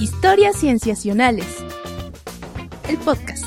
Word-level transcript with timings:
Historias 0.00 0.56
Cienciacionales. 0.58 1.46
El 2.88 2.98
podcast. 2.98 3.44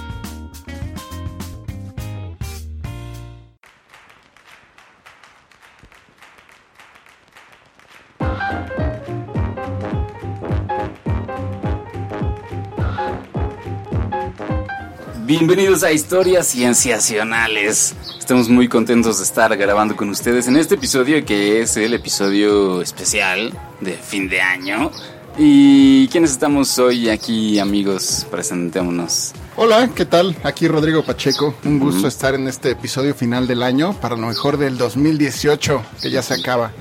Bienvenidos 15.26 15.84
a 15.84 15.92
Historias 15.92 16.48
Cienciacionales. 16.48 17.94
Estamos 18.18 18.48
muy 18.48 18.70
contentos 18.70 19.18
de 19.18 19.26
estar 19.26 19.56
grabando 19.58 19.98
con 19.98 20.10
ustedes 20.10 20.48
en 20.48 20.56
este 20.56 20.76
episodio 20.76 21.24
que 21.26 21.62
es 21.62 21.76
el 21.76 21.94
episodio 21.94 22.82
especial 22.82 23.52
de 23.82 23.94
fin 23.94 24.30
de 24.30 24.40
año. 24.40 24.92
¿Y 25.40 26.08
quiénes 26.08 26.32
estamos 26.32 26.80
hoy 26.80 27.10
aquí, 27.10 27.60
amigos? 27.60 28.26
Presentémonos. 28.32 29.34
Hola, 29.56 29.88
¿qué 29.94 30.04
tal? 30.04 30.36
Aquí 30.44 30.68
Rodrigo 30.68 31.04
Pacheco. 31.04 31.54
Un 31.64 31.78
gusto 31.80 32.08
estar 32.08 32.34
en 32.34 32.48
este 32.48 32.72
episodio 32.72 33.14
final 33.14 33.46
del 33.46 33.62
año 33.62 33.94
para 34.02 34.16
lo 34.16 34.26
mejor 34.26 34.58
del 34.58 34.80
2018, 34.80 35.84
que 36.02 36.10
ya 36.10 36.24
se 36.24 36.34
acaba. 36.34 36.72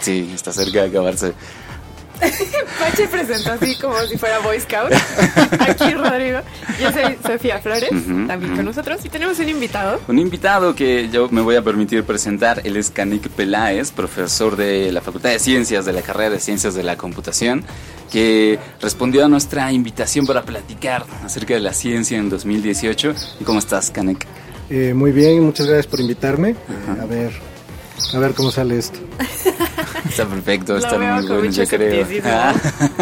Sí, 0.00 0.30
está 0.34 0.50
cerca 0.50 0.80
de 0.82 0.88
acabarse. 0.88 1.34
Pache 2.78 3.08
presentó 3.08 3.52
así 3.52 3.76
como 3.76 3.98
si 4.02 4.16
fuera 4.16 4.38
Boy 4.40 4.60
Scout. 4.60 4.92
Aquí 5.60 5.90
Rodrigo. 5.92 6.40
Yo 6.80 6.92
soy 6.92 7.16
Sofía 7.22 7.58
Flores, 7.60 7.90
también 8.26 8.56
con 8.56 8.64
nosotros. 8.64 9.04
Y 9.04 9.08
tenemos 9.08 9.38
un 9.38 9.48
invitado. 9.48 10.00
Un 10.08 10.18
invitado 10.18 10.74
que 10.74 11.08
yo 11.10 11.28
me 11.30 11.40
voy 11.40 11.56
a 11.56 11.62
permitir 11.62 12.04
presentar. 12.04 12.60
Él 12.64 12.76
es 12.76 12.90
Canik 12.90 13.28
Peláez, 13.30 13.90
profesor 13.90 14.56
de 14.56 14.92
la 14.92 15.00
Facultad 15.00 15.30
de 15.30 15.38
Ciencias 15.38 15.84
de 15.84 15.92
la 15.92 16.02
carrera 16.02 16.30
de 16.30 16.40
Ciencias 16.40 16.74
de 16.74 16.82
la 16.82 16.96
Computación, 16.96 17.64
que 18.10 18.58
respondió 18.80 19.24
a 19.24 19.28
nuestra 19.28 19.72
invitación 19.72 20.26
para 20.26 20.42
platicar 20.42 21.04
acerca 21.24 21.54
de 21.54 21.60
la 21.60 21.72
ciencia 21.72 22.18
en 22.18 22.28
2018. 22.28 23.14
¿Y 23.40 23.44
cómo 23.44 23.58
estás, 23.58 23.90
Canek? 23.90 24.26
Eh, 24.68 24.94
muy 24.94 25.10
bien, 25.10 25.42
muchas 25.42 25.66
gracias 25.66 25.86
por 25.86 26.00
invitarme. 26.00 26.54
A 27.00 27.04
ver, 27.04 27.32
a 28.14 28.18
ver 28.18 28.34
cómo 28.34 28.50
sale 28.50 28.78
esto. 28.78 28.98
Está 30.08 30.26
perfecto, 30.26 30.72
Lo 30.72 30.78
está 30.78 30.96
veo 30.96 31.14
muy 31.16 31.26
bueno, 31.26 31.50
yo 31.50 31.66
creo. 31.66 32.06
Ah, 32.24 32.54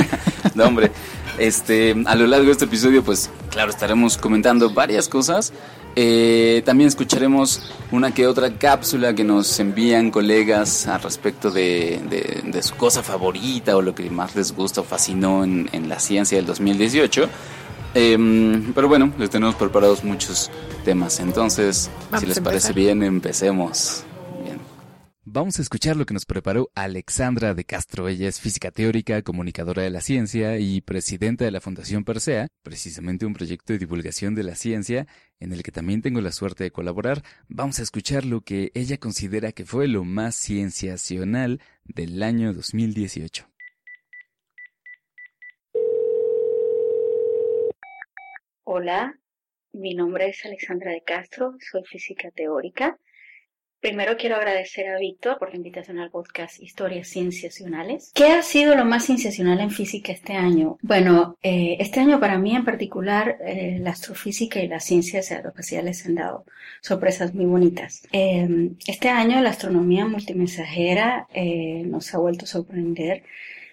no, 0.54 0.64
hombre. 0.64 0.90
Este, 1.38 1.94
a 2.04 2.14
lo 2.16 2.26
largo 2.26 2.46
de 2.46 2.52
este 2.52 2.64
episodio, 2.66 3.02
pues 3.04 3.30
claro, 3.50 3.70
estaremos 3.70 4.18
comentando 4.18 4.70
varias 4.70 5.08
cosas. 5.08 5.52
Eh, 5.96 6.62
también 6.66 6.88
escucharemos 6.88 7.62
una 7.92 8.12
que 8.12 8.26
otra 8.26 8.52
cápsula 8.58 9.14
que 9.14 9.24
nos 9.24 9.58
envían 9.58 10.10
colegas 10.10 10.86
al 10.86 11.00
respecto 11.02 11.50
de, 11.50 12.00
de- 12.10 12.42
de 12.44 12.62
su 12.62 12.74
cosa 12.76 13.02
favorita 13.02 13.76
o 13.76 13.82
lo 13.82 13.94
que 13.94 14.10
más 14.10 14.34
les 14.36 14.52
gusta 14.54 14.80
o 14.82 14.84
fascinó 14.84 15.44
en, 15.44 15.68
en 15.72 15.88
la 15.88 15.98
ciencia 16.00 16.36
del 16.36 16.46
2018. 16.46 17.28
Em, 17.94 18.72
pero 18.74 18.86
bueno, 18.88 19.12
les 19.18 19.30
tenemos 19.30 19.54
preparados 19.54 20.04
muchos 20.04 20.50
temas. 20.84 21.20
Entonces, 21.20 21.88
Vamos 22.10 22.20
si 22.20 22.26
les 22.26 22.40
parece 22.40 22.72
bien, 22.72 23.02
empecemos. 23.02 24.04
Vamos 25.30 25.58
a 25.58 25.62
escuchar 25.62 25.94
lo 25.94 26.06
que 26.06 26.14
nos 26.14 26.24
preparó 26.24 26.70
Alexandra 26.74 27.52
de 27.52 27.64
Castro. 27.64 28.08
Ella 28.08 28.28
es 28.28 28.40
física 28.40 28.70
teórica, 28.70 29.20
comunicadora 29.20 29.82
de 29.82 29.90
la 29.90 30.00
ciencia 30.00 30.58
y 30.58 30.80
presidenta 30.80 31.44
de 31.44 31.50
la 31.50 31.60
Fundación 31.60 32.02
Persea, 32.02 32.48
precisamente 32.62 33.26
un 33.26 33.34
proyecto 33.34 33.74
de 33.74 33.78
divulgación 33.78 34.34
de 34.34 34.42
la 34.42 34.54
ciencia 34.54 35.06
en 35.38 35.52
el 35.52 35.62
que 35.62 35.70
también 35.70 36.00
tengo 36.00 36.22
la 36.22 36.32
suerte 36.32 36.64
de 36.64 36.70
colaborar. 36.70 37.20
Vamos 37.46 37.78
a 37.78 37.82
escuchar 37.82 38.24
lo 38.24 38.40
que 38.40 38.70
ella 38.72 38.96
considera 38.96 39.52
que 39.52 39.66
fue 39.66 39.86
lo 39.86 40.02
más 40.02 40.34
cienciacional 40.34 41.60
del 41.84 42.22
año 42.22 42.54
2018. 42.54 43.46
Hola, 48.64 49.20
mi 49.74 49.92
nombre 49.92 50.30
es 50.30 50.42
Alexandra 50.46 50.90
de 50.92 51.02
Castro, 51.02 51.54
soy 51.70 51.84
física 51.84 52.30
teórica. 52.30 52.98
Primero 53.80 54.16
quiero 54.16 54.34
agradecer 54.34 54.88
a 54.88 54.98
Víctor 54.98 55.38
por 55.38 55.50
la 55.50 55.56
invitación 55.56 56.00
al 56.00 56.10
podcast 56.10 56.60
Historias 56.60 57.06
Cienciacionales. 57.08 58.10
¿Qué 58.12 58.24
ha 58.24 58.42
sido 58.42 58.74
lo 58.74 58.84
más 58.84 59.06
cienciacional 59.06 59.60
en 59.60 59.70
física 59.70 60.10
este 60.10 60.32
año? 60.32 60.78
Bueno, 60.82 61.36
eh, 61.44 61.76
este 61.78 62.00
año 62.00 62.18
para 62.18 62.38
mí 62.38 62.56
en 62.56 62.64
particular 62.64 63.38
eh, 63.40 63.78
la 63.80 63.90
astrofísica 63.90 64.60
y 64.60 64.66
las 64.66 64.84
ciencias 64.84 65.30
aeroespaciales 65.30 66.04
han 66.06 66.16
dado 66.16 66.44
sorpresas 66.80 67.34
muy 67.34 67.46
bonitas. 67.46 68.02
Eh, 68.10 68.72
este 68.88 69.10
año 69.10 69.40
la 69.40 69.50
astronomía 69.50 70.06
multimensajera 70.06 71.28
eh, 71.32 71.84
nos 71.86 72.12
ha 72.12 72.18
vuelto 72.18 72.46
a 72.46 72.48
sorprender 72.48 73.22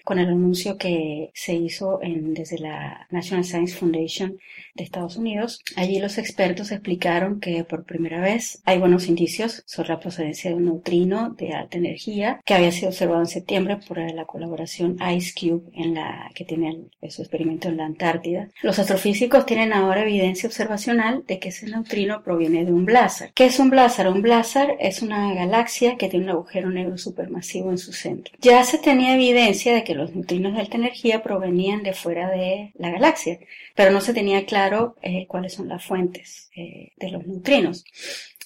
con 0.04 0.20
el 0.20 0.28
anuncio 0.28 0.78
que 0.78 1.32
se 1.34 1.56
hizo 1.56 2.00
desde 2.04 2.60
la 2.60 3.08
National 3.10 3.44
Science 3.44 3.76
Foundation 3.76 4.38
de 4.76 4.84
Estados 4.84 5.16
Unidos. 5.16 5.62
Allí 5.76 6.00
los 6.00 6.18
expertos 6.18 6.72
explicaron 6.72 7.40
que 7.40 7.64
por 7.64 7.86
primera 7.86 8.20
vez 8.20 8.62
hay 8.66 8.78
buenos 8.78 9.08
indicios 9.08 9.64
sobre 9.66 9.90
la 9.90 10.00
procedencia 10.00 10.50
de 10.50 10.58
un 10.58 10.66
neutrino 10.66 11.30
de 11.32 11.54
alta 11.54 11.78
energía 11.78 12.42
que 12.46 12.54
había 12.54 12.72
sido 12.72 12.90
observado 12.90 13.22
en 13.22 13.28
septiembre 13.28 13.80
por 13.88 13.98
la 13.98 14.26
colaboración 14.26 14.98
Ice 15.16 15.34
Cube 15.34 15.72
en 15.74 15.96
la 15.96 16.30
que 16.36 16.44
tiene 16.44 16.90
su 17.10 17.22
experimento 17.22 17.70
en 17.70 17.78
la 17.78 17.86
Antártida. 17.86 18.50
Los 18.62 18.78
astrofísicos 18.78 19.46
tienen 19.46 19.72
ahora 19.72 20.02
evidencia 20.02 20.48
observacional 20.48 21.24
de 21.26 21.40
que 21.40 21.50
ese 21.50 21.68
neutrino 21.68 22.22
proviene 22.24 22.66
de 22.66 22.74
un 22.74 22.86
blazar. 22.86 23.32
¿Qué 23.34 23.46
es 23.46 23.60
un 23.60 23.70
blazar? 23.70 24.10
Un 24.10 24.22
blazar 24.22 24.76
es 24.80 25.02
una 25.02 25.34
galaxia 25.34 25.96
que 25.96 26.10
tiene 26.10 26.26
un 26.26 26.32
agujero 26.32 26.70
negro 26.70 26.98
supermasivo 26.98 27.72
en 27.72 27.78
su 27.78 27.94
centro. 27.94 28.34
Ya 28.42 28.64
se 28.66 28.78
tenía 28.78 29.16
evidencia 29.16 29.74
de 29.74 29.84
que 29.84 29.96
los 29.96 30.14
neutrinos 30.14 30.54
de 30.54 30.60
alta 30.60 30.78
energía 30.78 31.24
provenían 31.24 31.84
de 31.84 31.94
fuera 31.94 32.30
de 32.30 32.74
la 32.76 32.92
galaxia, 32.92 33.40
pero 33.76 33.92
no 33.92 34.02
se 34.02 34.14
tenía 34.14 34.46
claro 34.46 34.65
eh, 35.02 35.26
cuáles 35.28 35.54
son 35.54 35.68
las 35.68 35.84
fuentes 35.86 36.50
eh, 36.56 36.92
de 36.98 37.10
los 37.12 37.26
neutrinos. 37.26 37.84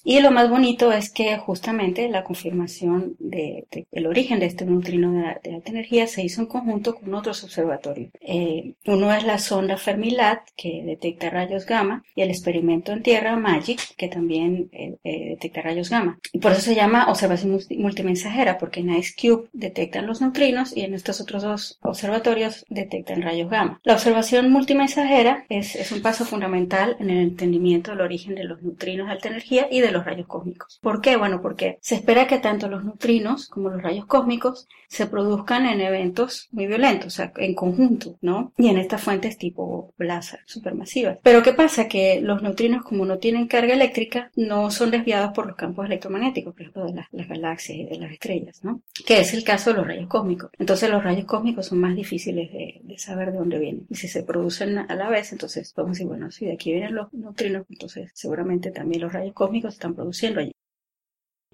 Y 0.02 0.20
lo 0.20 0.30
más 0.30 0.48
bonito 0.48 0.90
es 0.92 1.10
que 1.12 1.36
justamente 1.36 2.08
la 2.08 2.24
confirmación 2.24 3.16
de- 3.18 3.66
de- 3.70 3.86
del 3.92 4.06
origen 4.06 4.40
de 4.40 4.46
este 4.46 4.64
neutrino 4.64 5.12
de, 5.12 5.36
de 5.50 5.54
alta 5.56 5.70
energía 5.72 6.06
se 6.06 6.22
hizo 6.22 6.40
en 6.40 6.46
conjunto 6.46 6.94
con 6.94 7.12
otros 7.14 7.44
observatorios. 7.44 8.10
Eh, 8.22 8.72
uno 8.86 9.12
es 9.12 9.24
la 9.24 9.38
sonda 9.38 9.76
Fermilat, 9.76 10.40
que 10.56 10.82
detecta 10.86 11.28
rayos 11.28 11.66
gamma, 11.66 12.02
y 12.14 12.22
el 12.22 12.30
experimento 12.30 12.92
en 12.92 13.02
tierra 13.02 13.36
MAGIC, 13.36 13.94
que 13.96 14.08
también 14.08 14.70
eh, 14.72 14.96
eh, 15.04 15.28
detecta 15.32 15.60
rayos 15.60 15.90
gamma. 15.90 16.18
Y 16.32 16.38
por 16.38 16.52
eso 16.52 16.62
se 16.62 16.74
llama 16.74 17.10
observación 17.10 17.52
multi- 17.52 17.76
multimensajera, 17.76 18.56
porque 18.56 18.80
en 18.80 18.94
IceCube 18.96 19.50
detectan 19.52 20.06
los 20.06 20.22
neutrinos 20.22 20.74
y 20.74 20.80
en 20.80 20.94
estos 20.94 21.20
otros 21.20 21.42
dos 21.42 21.78
observatorios 21.82 22.64
detectan 22.70 23.20
rayos 23.20 23.50
gamma. 23.50 23.78
La 23.84 23.92
observación 23.92 24.50
multimensajera 24.50 25.44
es, 25.50 25.76
es 25.76 25.92
un 25.92 26.00
paso 26.10 26.24
fundamental 26.24 26.96
en 26.98 27.08
el 27.08 27.18
entendimiento 27.18 27.92
del 27.92 28.00
origen 28.00 28.34
de 28.34 28.42
los 28.42 28.60
neutrinos 28.62 29.06
de 29.06 29.12
alta 29.12 29.28
energía 29.28 29.68
y 29.70 29.78
de 29.78 29.92
los 29.92 30.04
rayos 30.04 30.26
cósmicos. 30.26 30.80
¿Por 30.82 31.00
qué? 31.00 31.16
Bueno, 31.16 31.40
porque 31.40 31.78
se 31.82 31.94
espera 31.94 32.26
que 32.26 32.38
tanto 32.38 32.66
los 32.66 32.84
neutrinos 32.84 33.46
como 33.46 33.68
los 33.68 33.80
rayos 33.80 34.06
cósmicos 34.06 34.66
se 34.88 35.06
produzcan 35.06 35.66
en 35.66 35.80
eventos 35.80 36.48
muy 36.50 36.66
violentos, 36.66 37.06
o 37.06 37.10
sea, 37.10 37.32
en 37.36 37.54
conjunto, 37.54 38.16
¿no? 38.22 38.52
Y 38.58 38.66
en 38.66 38.78
estas 38.78 39.00
fuentes 39.00 39.38
tipo 39.38 39.94
blazar 39.96 40.40
supermasivas. 40.46 41.18
Pero 41.22 41.44
¿qué 41.44 41.52
pasa? 41.52 41.86
Que 41.86 42.20
los 42.20 42.42
neutrinos, 42.42 42.82
como 42.82 43.04
no 43.04 43.18
tienen 43.18 43.46
carga 43.46 43.74
eléctrica, 43.74 44.32
no 44.34 44.68
son 44.72 44.90
desviados 44.90 45.30
por 45.32 45.46
los 45.46 45.54
campos 45.54 45.86
electromagnéticos, 45.86 46.54
por 46.54 46.62
ejemplo, 46.62 46.86
de 46.86 46.94
las, 46.94 47.06
las 47.12 47.28
galaxias 47.28 47.78
y 47.78 47.84
de 47.84 47.98
las 47.98 48.10
estrellas, 48.10 48.64
¿no? 48.64 48.82
Que 49.06 49.20
es 49.20 49.32
el 49.32 49.44
caso 49.44 49.70
de 49.70 49.76
los 49.76 49.86
rayos 49.86 50.08
cósmicos. 50.08 50.50
Entonces 50.58 50.90
los 50.90 51.04
rayos 51.04 51.24
cósmicos 51.24 51.66
son 51.66 51.78
más 51.78 51.94
difíciles 51.94 52.50
de, 52.50 52.80
de 52.82 52.98
saber 52.98 53.30
de 53.30 53.38
dónde 53.38 53.60
vienen. 53.60 53.86
Y 53.88 53.94
si 53.94 54.08
se 54.08 54.24
producen 54.24 54.76
a 54.78 54.94
la 54.96 55.08
vez, 55.08 55.30
entonces 55.30 55.72
podemos 55.72 55.99
decir, 56.00 56.06
bueno, 56.06 56.30
si 56.30 56.46
de 56.46 56.52
aquí 56.52 56.72
vienen 56.72 56.94
los 56.94 57.12
neutrinos, 57.12 57.66
entonces 57.68 58.10
seguramente 58.14 58.70
también 58.70 59.02
los 59.02 59.12
rayos 59.12 59.34
cósmicos 59.34 59.74
se 59.74 59.78
están 59.78 59.94
produciendo 59.94 60.40
allí. 60.40 60.52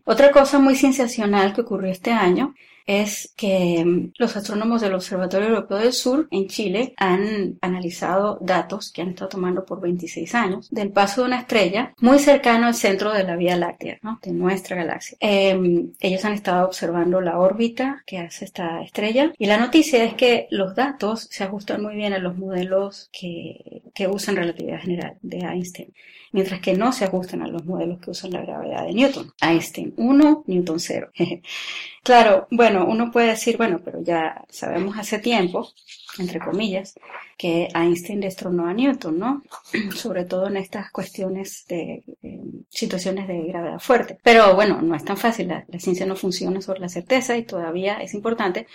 Otra 0.05 0.31
cosa 0.31 0.59
muy 0.59 0.77
sensacional 0.77 1.53
que 1.53 1.63
ocurrió 1.63 1.91
este 1.91 2.13
año 2.13 2.55
es 2.87 3.33
que 3.37 3.85
mm, 3.85 4.13
los 4.19 4.37
astrónomos 4.37 4.81
del 4.81 4.95
Observatorio 4.95 5.49
Europeo 5.49 5.79
del 5.79 5.93
Sur 5.93 6.29
en 6.31 6.47
Chile 6.47 6.95
han 6.97 7.59
analizado 7.61 8.39
datos 8.41 8.93
que 8.93 9.03
han 9.03 9.11
estado 9.11 9.31
tomando 9.31 9.65
por 9.65 9.81
26 9.81 10.35
años 10.35 10.71
del 10.71 10.91
paso 10.91 11.21
de 11.21 11.29
una 11.29 11.41
estrella 11.41 11.93
muy 12.01 12.19
cercano 12.19 12.67
al 12.67 12.75
centro 12.75 13.13
de 13.13 13.25
la 13.25 13.37
Vía 13.37 13.57
Láctea, 13.57 13.99
de 14.23 14.33
nuestra 14.33 14.77
galaxia. 14.77 15.17
Eh, 15.21 15.87
ellos 16.01 16.25
han 16.25 16.33
estado 16.33 16.67
observando 16.67 17.21
la 17.21 17.39
órbita 17.39 18.03
que 18.07 18.19
hace 18.19 18.45
esta 18.45 18.83
estrella 18.83 19.33
y 19.39 19.47
la 19.47 19.59
noticia 19.59 20.05
es 20.05 20.15
que 20.15 20.47
los 20.51 20.75
datos 20.75 21.29
se 21.31 21.45
ajustan 21.45 21.83
muy 21.83 21.97
bien 21.97 22.13
a 22.13 22.19
los 22.19 22.37
modelos 22.37 23.11
que, 23.13 23.83
que 23.95 24.07
usan 24.07 24.37
relatividad 24.37 24.81
general 24.81 25.19
de 25.23 25.39
Einstein 25.39 25.93
mientras 26.37 26.61
que 26.61 26.75
no 26.75 26.93
se 26.93 27.07
ajustan 27.07 27.41
a 27.41 27.49
los 27.49 27.65
modelos 27.65 27.99
que 27.99 28.11
usan 28.11 28.33
la 28.33 28.43
gravedad 28.43 28.85
de 28.85 28.93
Newton. 28.93 29.33
Einstein 29.41 29.95
1, 29.97 30.45
Newton 30.47 30.79
0. 30.79 31.11
claro, 32.03 32.47
bueno, 32.51 32.76
uno 32.85 33.11
puede 33.11 33.29
decir, 33.29 33.57
bueno, 33.57 33.81
pero 33.85 34.03
ya 34.03 34.45
sabemos 34.51 34.99
hace 34.99 35.19
tiempo, 35.19 35.69
entre 36.19 36.41
comillas, 36.41 36.95
que 37.37 37.69
Einstein 37.75 38.21
destronó 38.21 38.67
a 38.67 38.75
Newton, 38.75 39.19
¿no? 39.19 39.43
Sobre 39.95 40.25
todo 40.25 40.47
en 40.49 40.57
estas 40.57 40.91
cuestiones 40.91 41.67
de 41.69 42.03
eh, 42.23 42.41
situaciones 42.69 43.29
de 43.29 43.45
gravedad 43.45 43.79
fuerte. 43.79 44.19
Pero 44.23 44.55
bueno, 44.55 44.81
no 44.83 44.95
es 44.95 45.05
tan 45.05 45.17
fácil, 45.17 45.49
la, 45.49 45.65
la 45.69 45.79
ciencia 45.79 46.07
no 46.07 46.17
funciona 46.17 46.61
sobre 46.61 46.81
la 46.81 46.89
certeza 46.89 47.37
y 47.37 47.43
todavía 47.43 48.01
es 48.03 48.15
importante 48.15 48.67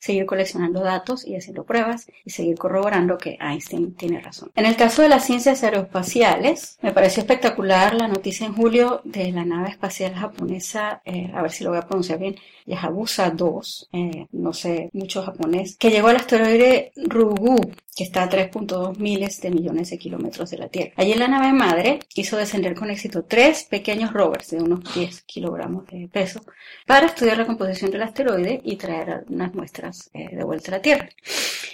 seguir 0.00 0.26
coleccionando 0.26 0.80
datos 0.80 1.26
y 1.26 1.36
haciendo 1.36 1.64
pruebas 1.64 2.10
y 2.24 2.30
seguir 2.30 2.56
corroborando 2.56 3.18
que 3.18 3.38
Einstein 3.40 3.94
tiene 3.94 4.20
razón. 4.20 4.50
En 4.54 4.66
el 4.66 4.76
caso 4.76 5.02
de 5.02 5.08
las 5.08 5.24
ciencias 5.24 5.62
aeroespaciales, 5.62 6.78
me 6.82 6.92
pareció 6.92 7.20
espectacular 7.20 7.94
la 7.94 8.08
noticia 8.08 8.46
en 8.46 8.54
julio 8.54 9.02
de 9.04 9.30
la 9.32 9.44
nave 9.44 9.70
espacial 9.70 10.14
japonesa, 10.14 11.02
eh, 11.04 11.30
a 11.34 11.42
ver 11.42 11.50
si 11.50 11.64
lo 11.64 11.70
voy 11.70 11.78
a 11.78 11.86
pronunciar 11.86 12.18
bien, 12.18 12.36
Yahabusa 12.66 13.30
2, 13.30 13.88
eh, 13.92 14.26
no 14.32 14.52
sé 14.52 14.90
mucho 14.92 15.22
japonés, 15.22 15.76
que 15.76 15.90
llegó 15.90 16.08
al 16.08 16.16
asteroide 16.16 16.89
Ryugu, 16.96 17.72
que 17.94 18.04
está 18.04 18.22
a 18.22 18.30
3.2 18.30 18.98
miles 18.98 19.40
de 19.40 19.50
millones 19.50 19.90
de 19.90 19.98
kilómetros 19.98 20.50
de 20.50 20.58
la 20.58 20.68
Tierra. 20.68 20.92
Allí 20.96 21.14
la 21.14 21.28
nave 21.28 21.52
madre 21.52 22.00
hizo 22.14 22.36
descender 22.36 22.74
con 22.74 22.90
éxito 22.90 23.24
tres 23.24 23.64
pequeños 23.64 24.12
rovers 24.12 24.50
de 24.50 24.58
unos 24.58 24.94
10 24.94 25.22
kilogramos 25.22 25.86
de 25.86 26.08
peso 26.08 26.40
para 26.86 27.06
estudiar 27.06 27.38
la 27.38 27.46
composición 27.46 27.90
del 27.90 28.02
asteroide 28.02 28.60
y 28.64 28.76
traer 28.76 29.24
unas 29.28 29.54
muestras 29.54 30.10
eh, 30.14 30.34
de 30.34 30.44
vuelta 30.44 30.70
a 30.70 30.76
la 30.76 30.82
Tierra. 30.82 31.08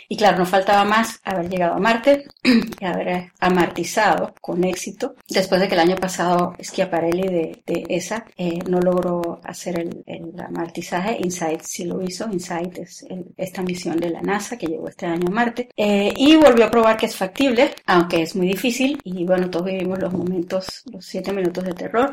Y 0.09 0.17
claro, 0.17 0.39
no 0.39 0.47
faltaba 0.47 0.85
más 0.85 1.21
haber 1.25 1.49
llegado 1.49 1.75
a 1.75 1.79
Marte 1.79 2.27
y 2.81 2.85
haber 2.85 3.33
amartizado 3.41 4.35
con 4.41 4.63
éxito. 4.65 5.17
Después 5.29 5.61
de 5.61 5.69
que 5.69 5.75
el 5.75 5.81
año 5.81 5.97
pasado 5.97 6.55
Schiaparelli 6.63 7.29
de, 7.67 7.85
ESA 7.89 8.25
eh, 8.37 8.59
no 8.69 8.81
logró 8.81 9.41
hacer 9.43 9.81
el, 9.81 10.05
el, 10.07 10.41
amartizaje, 10.41 11.19
InSight 11.21 11.63
sí 11.63 11.85
lo 11.85 12.03
hizo. 12.03 12.29
InSight 12.31 12.79
es 12.79 13.07
esta 13.37 13.63
misión 13.63 13.99
de 13.99 14.11
la 14.11 14.23
NASA 14.23 14.57
que 14.57 14.67
llegó 14.67 14.89
este 14.97 15.07
año 15.07 15.31
Marte. 15.31 15.69
Eh, 15.77 16.13
y 16.17 16.37
volvió 16.37 16.65
a 16.65 16.71
probar 16.71 16.97
que 16.97 17.05
es 17.05 17.15
factible, 17.15 17.75
aunque 17.85 18.23
es 18.23 18.35
muy 18.35 18.49
difícil. 18.49 18.99
Y 19.05 19.25
bueno, 19.25 19.51
todos 19.51 19.67
vivimos 19.67 19.99
los 19.99 20.13
momentos, 20.13 20.83
los 20.91 21.05
siete 21.05 21.33
minutos 21.33 21.65
de 21.65 21.75
terror 21.75 22.11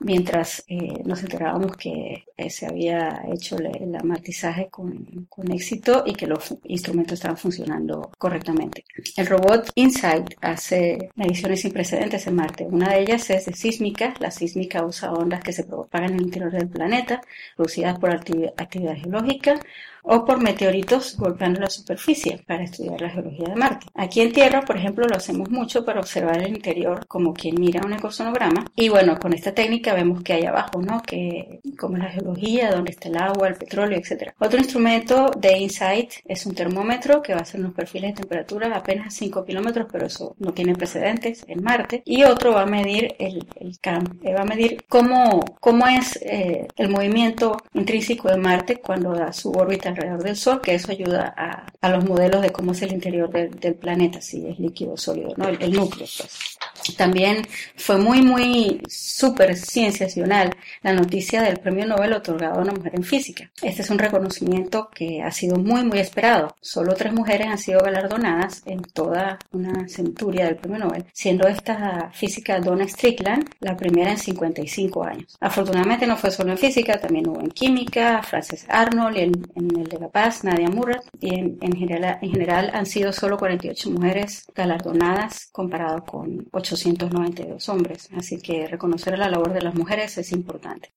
mientras 0.00 0.64
eh, 0.68 1.02
nos 1.04 1.22
enterábamos 1.22 1.76
que 1.76 2.24
eh, 2.36 2.50
se 2.50 2.66
había 2.66 3.22
hecho 3.32 3.56
el, 3.56 3.66
el 3.76 3.96
amartizaje 3.96 4.68
con, 4.70 5.26
con, 5.28 5.50
éxito 5.52 6.02
y 6.06 6.14
que 6.14 6.26
los 6.26 6.54
instrumentos 6.64 7.14
estaban 7.14 7.36
funcionando 7.36 8.10
correctamente. 8.18 8.84
El 9.16 9.26
robot 9.26 9.70
InSight 9.74 10.34
hace 10.40 11.10
mediciones 11.14 11.60
sin 11.60 11.72
precedentes 11.72 12.26
en 12.26 12.34
Marte. 12.34 12.64
Una 12.64 12.90
de 12.90 13.02
ellas 13.02 13.30
es 13.30 13.46
de 13.46 13.54
sísmica. 13.54 14.14
La 14.20 14.30
sísmica 14.30 14.84
usa 14.84 15.12
ondas 15.12 15.42
que 15.42 15.52
se 15.52 15.64
propagan 15.64 16.10
en 16.10 16.16
el 16.16 16.22
interior 16.22 16.52
del 16.52 16.68
planeta, 16.68 17.20
producidas 17.56 17.98
por 17.98 18.10
actividad, 18.10 18.52
actividad 18.56 18.96
geológica 18.96 19.60
o 20.04 20.24
por 20.24 20.40
meteoritos 20.40 21.16
golpeando 21.16 21.60
la 21.60 21.70
superficie 21.70 22.42
para 22.46 22.64
estudiar 22.64 23.00
la 23.00 23.10
geología 23.10 23.48
de 23.48 23.56
Marte. 23.56 23.86
Aquí 23.94 24.20
en 24.20 24.32
Tierra, 24.32 24.60
por 24.62 24.76
ejemplo, 24.76 25.06
lo 25.08 25.16
hacemos 25.16 25.50
mucho 25.50 25.84
para 25.84 26.00
observar 26.00 26.42
el 26.42 26.54
interior 26.54 27.06
como 27.06 27.32
quien 27.32 27.58
mira 27.58 27.80
un 27.84 27.94
ecosonograma. 27.94 28.66
Y 28.76 28.90
bueno, 28.90 29.18
con 29.18 29.32
esta 29.32 29.54
técnica 29.54 29.83
vemos 29.92 30.22
que 30.22 30.32
hay 30.32 30.44
abajo, 30.44 30.80
¿no? 30.80 31.02
Que 31.02 31.60
como 31.78 31.96
la 31.96 32.08
geología, 32.08 32.70
dónde 32.70 32.92
está 32.92 33.08
el 33.08 33.16
agua, 33.16 33.48
el 33.48 33.56
petróleo, 33.56 33.98
etc. 33.98 34.32
Otro 34.38 34.58
instrumento 34.58 35.30
de 35.36 35.58
InSight 35.58 36.12
es 36.24 36.46
un 36.46 36.54
termómetro 36.54 37.22
que 37.22 37.34
va 37.34 37.40
a 37.40 37.42
hacer 37.42 37.60
unos 37.60 37.74
perfiles 37.74 38.14
de 38.14 38.22
temperatura 38.22 38.74
apenas 38.74 39.14
5 39.14 39.44
kilómetros, 39.44 39.86
pero 39.90 40.06
eso 40.06 40.34
no 40.38 40.52
tiene 40.52 40.74
precedentes 40.74 41.44
en 41.48 41.62
Marte. 41.62 42.02
Y 42.04 42.24
otro 42.24 42.52
va 42.52 42.62
a 42.62 42.66
medir 42.66 43.14
el, 43.18 43.46
el 43.60 43.78
CAM, 43.80 44.04
va 44.24 44.42
a 44.42 44.44
medir 44.44 44.84
cómo, 44.88 45.44
cómo 45.60 45.86
es 45.86 46.18
eh, 46.22 46.66
el 46.76 46.88
movimiento 46.88 47.56
intrínseco 47.74 48.28
de 48.28 48.36
Marte 48.36 48.76
cuando 48.76 49.12
da 49.12 49.32
su 49.32 49.50
órbita 49.50 49.88
alrededor 49.88 50.22
del 50.22 50.36
Sol, 50.36 50.60
que 50.60 50.74
eso 50.74 50.92
ayuda 50.92 51.34
a, 51.36 51.66
a 51.80 51.88
los 51.90 52.04
modelos 52.04 52.42
de 52.42 52.50
cómo 52.50 52.72
es 52.72 52.82
el 52.82 52.92
interior 52.92 53.30
del 53.30 53.74
planeta, 53.74 54.20
si 54.20 54.46
es 54.46 54.58
líquido 54.58 54.92
o 54.92 54.96
sólido, 54.96 55.34
¿no? 55.36 55.48
El, 55.48 55.62
el 55.62 55.72
núcleo, 55.72 56.06
pues. 56.18 56.58
También 56.96 57.46
fue 57.76 57.96
muy, 57.96 58.20
muy 58.20 58.82
súper 58.88 59.56
cienciacional 59.74 60.54
la 60.82 60.92
noticia 60.92 61.42
del 61.42 61.58
premio 61.58 61.84
Nobel 61.84 62.12
otorgado 62.12 62.58
a 62.58 62.62
una 62.62 62.72
mujer 62.72 62.92
en 62.94 63.02
física. 63.02 63.50
Este 63.60 63.82
es 63.82 63.90
un 63.90 63.98
reconocimiento 63.98 64.88
que 64.94 65.20
ha 65.20 65.32
sido 65.32 65.56
muy, 65.56 65.82
muy 65.84 65.98
esperado. 65.98 66.54
Solo 66.60 66.94
tres 66.94 67.12
mujeres 67.12 67.48
han 67.48 67.58
sido 67.58 67.80
galardonadas 67.80 68.62
en 68.66 68.82
toda 68.82 69.38
una 69.50 69.88
centuria 69.88 70.44
del 70.46 70.56
premio 70.56 70.78
Nobel, 70.78 71.04
siendo 71.12 71.48
esta 71.48 72.10
física 72.12 72.60
Donna 72.60 72.86
Strickland 72.86 73.50
la 73.60 73.76
primera 73.76 74.12
en 74.12 74.18
55 74.18 75.04
años. 75.04 75.36
Afortunadamente 75.40 76.06
no 76.06 76.16
fue 76.16 76.30
solo 76.30 76.52
en 76.52 76.58
física, 76.58 77.00
también 77.00 77.28
hubo 77.28 77.40
en 77.40 77.50
química, 77.50 78.22
Frances 78.22 78.64
Arnold, 78.68 79.16
y 79.16 79.20
en, 79.20 79.32
el 79.80 79.88
de 79.88 79.98
La 79.98 80.08
Paz, 80.08 80.44
Nadia 80.44 80.68
Murray, 80.68 81.00
y 81.20 81.34
en, 81.34 81.72
general, 81.76 82.18
en 82.22 82.30
general 82.30 82.70
han 82.72 82.86
sido 82.86 83.12
solo 83.12 83.36
48 83.38 83.90
mujeres 83.90 84.46
galardonadas 84.54 85.48
comparado 85.50 86.04
con 86.04 86.46
892 86.52 87.68
hombres. 87.68 88.08
Así 88.16 88.38
que 88.38 88.66
reconocer 88.68 89.18
la 89.18 89.28
labor 89.28 89.52
de 89.52 89.63
las 89.64 89.74
mujeres 89.74 90.16
es 90.18 90.30
importante. 90.32 90.94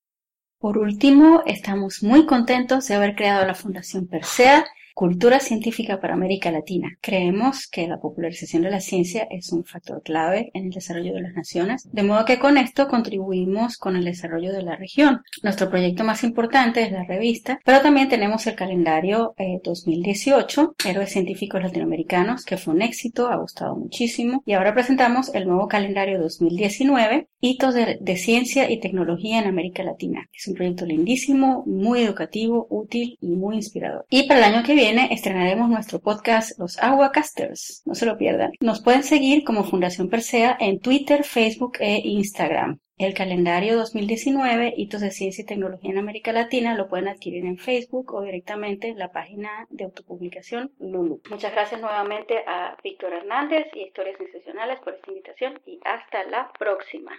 Por 0.60 0.78
último, 0.78 1.44
estamos 1.46 2.04
muy 2.04 2.26
contentos 2.26 2.88
de 2.88 2.96
haber 2.96 3.16
creado 3.16 3.46
la 3.46 3.54
Fundación 3.54 4.08
Persea 4.08 4.66
Cultura 4.98 5.40
científica 5.40 6.00
para 6.00 6.16
América 6.16 6.50
Latina. 6.50 6.98
Creemos 7.02 7.68
que 7.68 7.88
la 7.88 8.00
popularización 8.00 8.64
de 8.64 8.72
la 8.72 8.80
ciencia 8.80 9.28
es 9.30 9.52
un 9.52 9.64
factor 9.64 10.02
clave 10.02 10.50
en 10.56 10.66
el 10.66 10.72
desarrollo 10.72 11.14
de 11.14 11.22
las 11.22 11.36
naciones, 11.36 11.88
de 11.92 12.02
modo 12.02 12.26
que 12.26 12.40
con 12.40 12.58
esto 12.58 12.88
contribuimos 12.88 13.78
con 13.78 13.96
el 13.96 14.06
desarrollo 14.06 14.52
de 14.52 14.64
la 14.64 14.76
región. 14.76 15.22
Nuestro 15.44 15.70
proyecto 15.70 16.04
más 16.04 16.24
importante 16.24 16.82
es 16.82 16.92
la 16.92 17.04
revista, 17.04 17.60
pero 17.64 17.82
también 17.82 18.10
tenemos 18.10 18.48
el 18.48 18.56
calendario 18.56 19.36
eh, 19.38 19.62
2018, 19.64 20.74
Héroes 20.84 21.12
Científicos 21.12 21.62
Latinoamericanos, 21.62 22.44
que 22.44 22.58
fue 22.58 22.74
un 22.74 22.82
éxito, 22.82 23.28
ha 23.28 23.36
gustado 23.36 23.76
muchísimo, 23.76 24.42
y 24.48 24.54
ahora 24.54 24.74
presentamos 24.74 25.30
el 25.36 25.46
nuevo 25.46 25.68
calendario 25.68 26.20
2019, 26.20 27.28
Hitos 27.40 27.76
de, 27.76 28.00
de 28.02 28.18
Ciencia 28.18 28.68
y 28.68 28.80
Tecnología 28.80 29.38
en 29.38 29.48
América 29.48 29.84
Latina. 29.84 30.28
Es 30.34 30.48
un 30.48 30.56
proyecto 30.56 30.88
lindísimo, 30.88 31.64
muy 31.68 32.02
educativo, 32.02 32.66
útil 32.72 33.16
y 33.22 33.36
muy 33.36 33.58
inspirador. 33.58 34.08
Y 34.10 34.24
para 34.24 34.40
el 34.40 34.56
año 34.56 34.66
que 34.66 34.74
viene, 34.74 34.87
estrenaremos 34.96 35.70
nuestro 35.70 36.00
podcast 36.00 36.58
Los 36.58 36.82
Aguacasters. 36.82 37.82
No 37.86 37.94
se 37.94 38.06
lo 38.06 38.18
pierdan. 38.18 38.52
Nos 38.62 38.82
pueden 38.82 39.04
seguir 39.04 39.44
como 39.44 39.66
Fundación 39.66 40.10
Persea 40.10 40.56
en 40.62 40.80
Twitter, 40.80 41.26
Facebook 41.26 41.78
e 41.82 42.00
Instagram. 42.06 42.80
El 42.98 43.14
calendario 43.14 43.76
2019, 43.78 44.74
Hitos 44.78 45.02
de 45.02 45.12
Ciencia 45.12 45.42
y 45.42 45.46
Tecnología 45.46 45.92
en 45.92 45.98
América 45.98 46.32
Latina, 46.32 46.74
lo 46.74 46.88
pueden 46.88 47.10
adquirir 47.10 47.46
en 47.46 47.58
Facebook 47.58 48.14
o 48.14 48.22
directamente 48.22 48.88
en 48.88 48.98
la 48.98 49.12
página 49.12 49.68
de 49.70 49.84
autopublicación 49.84 50.72
Lulu. 50.80 51.22
Muchas 51.30 51.52
gracias 51.52 51.82
nuevamente 51.82 52.38
a 52.48 52.78
Víctor 52.82 53.12
Hernández 53.12 53.68
y 53.76 53.82
Historias 53.82 54.18
Sensacionales 54.18 54.80
por 54.80 54.94
esta 54.96 55.12
invitación 55.12 55.60
y 55.66 55.80
hasta 55.84 56.24
la 56.24 56.50
próxima. 56.58 57.12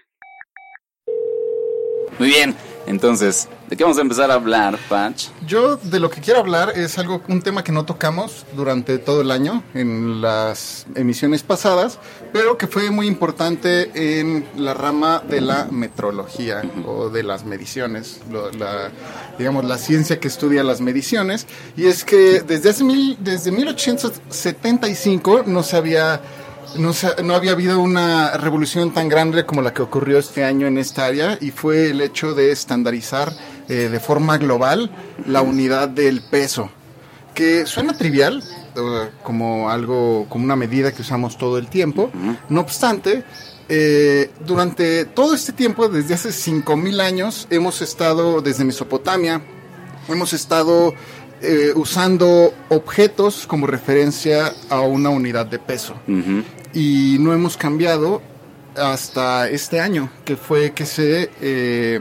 Muy 2.19 2.29
bien, 2.31 2.56
entonces, 2.88 3.49
¿de 3.69 3.76
qué 3.76 3.85
vamos 3.85 3.97
a 3.99 4.00
empezar 4.00 4.29
a 4.32 4.35
hablar, 4.35 4.76
Patch? 4.88 5.29
Yo 5.47 5.76
de 5.76 6.00
lo 6.00 6.11
que 6.11 6.20
quiero 6.20 6.41
hablar 6.41 6.73
es 6.75 6.99
algo, 6.99 7.23
un 7.29 7.43
tema 7.43 7.62
que 7.62 7.70
no 7.70 7.85
tocamos 7.85 8.44
durante 8.56 8.99
todo 8.99 9.20
el 9.20 9.31
año 9.31 9.62
en 9.73 10.20
las 10.20 10.87
emisiones 10.97 11.45
pasadas, 11.45 12.00
pero 12.33 12.59
que 12.59 12.66
fue 12.66 12.90
muy 12.90 13.07
importante 13.07 13.93
en 14.21 14.49
la 14.57 14.75
rama 14.75 15.23
de 15.28 15.40
la 15.40 15.69
metrología 15.71 16.62
uh 16.64 16.66
-huh. 16.66 16.88
o 16.88 17.09
de 17.11 17.23
las 17.23 17.45
mediciones, 17.45 18.21
lo, 18.33 18.50
la, 18.50 18.90
digamos 19.38 19.64
la 19.64 19.78
ciencia 19.78 20.19
que 20.19 20.26
estudia 20.26 20.64
las 20.64 20.81
mediciones, 20.81 21.47
y 21.76 21.87
es 21.87 22.02
que 22.02 22.40
desde 22.40 22.71
hace 22.71 22.83
mil, 22.83 23.16
desde 23.21 23.52
1875 23.52 25.45
no 25.47 25.62
se 25.62 25.76
había 25.76 26.21
no, 26.77 26.93
no, 27.25 27.35
había 27.35 27.53
habido 27.53 27.81
una 27.81 28.37
revolución 28.37 28.93
tan 28.93 29.09
grande 29.09 29.47
como 29.47 29.63
la 29.63 29.73
que 29.73 29.83
ocurrió 29.83 30.19
este 30.19 30.45
año 30.45 30.67
en 30.67 30.79
esta 30.79 31.07
área 31.07 31.39
y 31.41 31.51
fue 31.51 31.91
el 31.91 32.01
hecho 32.01 32.35
de 32.35 32.53
estandarizar 32.53 33.33
eh, 33.69 33.89
de 33.91 34.01
forma 34.01 34.39
global 34.39 34.91
la 35.27 35.43
unidad 35.43 35.89
del 35.89 36.23
peso, 36.23 36.71
que 37.35 37.67
suena 37.67 37.97
trivial, 37.97 38.43
uh, 38.77 39.23
como 39.23 39.71
algo, 39.71 40.27
como 40.29 40.45
una 40.45 40.57
medida 40.57 40.93
que 40.93 41.03
usamos 41.03 41.39
todo 41.39 41.59
el 41.59 41.69
tiempo, 41.69 42.11
no 42.49 42.61
obstante, 42.61 43.25
eh, 43.69 44.31
durante 44.47 45.05
todo 45.05 45.35
este 45.35 45.53
tiempo, 45.53 45.89
desde 45.89 46.15
hace 46.15 46.31
5.000 46.31 47.01
años, 47.01 47.47
hemos 47.51 47.83
estado 47.83 48.41
desde 48.41 48.65
Mesopotamia, 48.65 49.43
hemos 50.09 50.33
estado 50.33 50.95
eh, 51.43 51.73
usando 51.77 52.53
objetos 52.71 53.47
como 53.47 53.67
referencia 53.67 54.55
a 54.71 54.81
una 54.81 55.11
unidad 55.11 55.47
de 55.47 55.59
peso. 55.59 55.95
Uh 56.09 56.13
-huh. 56.13 56.45
Y 56.75 57.17
no 57.21 57.33
hemos 57.33 57.57
cambiado 57.57 58.23
hasta 58.77 59.49
este 59.49 59.81
año, 59.81 60.11
que 60.25 60.37
fue 60.37 60.73
que 60.73 60.87
se, 60.87 61.31
eh, 61.41 62.01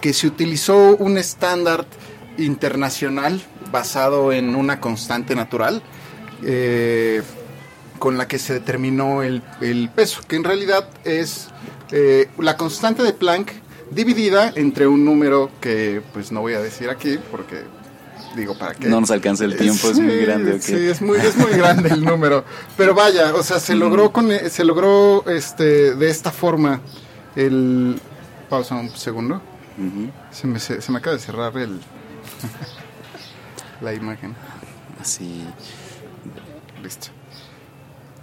que 0.00 0.12
se 0.12 0.26
utilizó 0.26 0.96
un 0.96 1.18
estándar 1.18 1.86
internacional 2.38 3.42
basado 3.70 4.32
en 4.32 4.54
una 4.54 4.80
constante 4.80 5.34
natural. 5.34 5.82
Eh, 6.44 7.22
con 7.98 8.16
la 8.16 8.26
que 8.26 8.38
se 8.38 8.54
determinó 8.54 9.22
el, 9.22 9.42
el, 9.60 9.90
peso, 9.90 10.22
que 10.26 10.36
en 10.36 10.42
realidad 10.42 10.88
es 11.04 11.48
eh, 11.92 12.28
la 12.38 12.56
constante 12.56 13.02
de 13.02 13.12
Planck 13.12 13.52
dividida 13.90 14.52
entre 14.56 14.86
un 14.86 15.04
número 15.04 15.50
que 15.60 16.02
pues 16.14 16.32
no 16.32 16.40
voy 16.40 16.54
a 16.54 16.60
decir 16.60 16.88
aquí 16.88 17.18
porque 17.30 17.62
digo, 18.34 18.56
¿para 18.56 18.74
qué? 18.74 18.88
No 18.88 19.00
nos 19.00 19.10
alcanza 19.10 19.44
el 19.44 19.56
tiempo, 19.56 19.90
es 19.90 19.98
muy 19.98 20.18
grande. 20.18 20.60
Sí, 20.60 20.74
es 20.74 21.00
muy, 21.02 21.18
es 21.18 21.36
muy 21.36 21.52
grande 21.52 21.90
el 21.90 22.04
número. 22.04 22.44
Pero 22.76 22.94
vaya, 22.94 23.34
o 23.34 23.42
sea, 23.42 23.60
se 23.60 23.74
logró 23.74 24.12
con, 24.12 24.30
se 24.50 24.64
logró 24.64 25.24
este 25.28 25.94
de 25.94 26.10
esta 26.10 26.30
forma 26.30 26.80
el 27.36 28.00
pausa 28.48 28.74
un 28.74 28.90
segundo. 28.90 29.40
Se 30.30 30.46
me, 30.46 30.58
se, 30.60 30.82
se 30.82 30.92
me 30.92 30.98
acaba 30.98 31.16
de 31.16 31.22
cerrar 31.22 31.56
el 31.56 31.80
la 33.80 33.94
imagen. 33.94 34.34
Así. 35.00 35.44
Listo. 36.82 37.08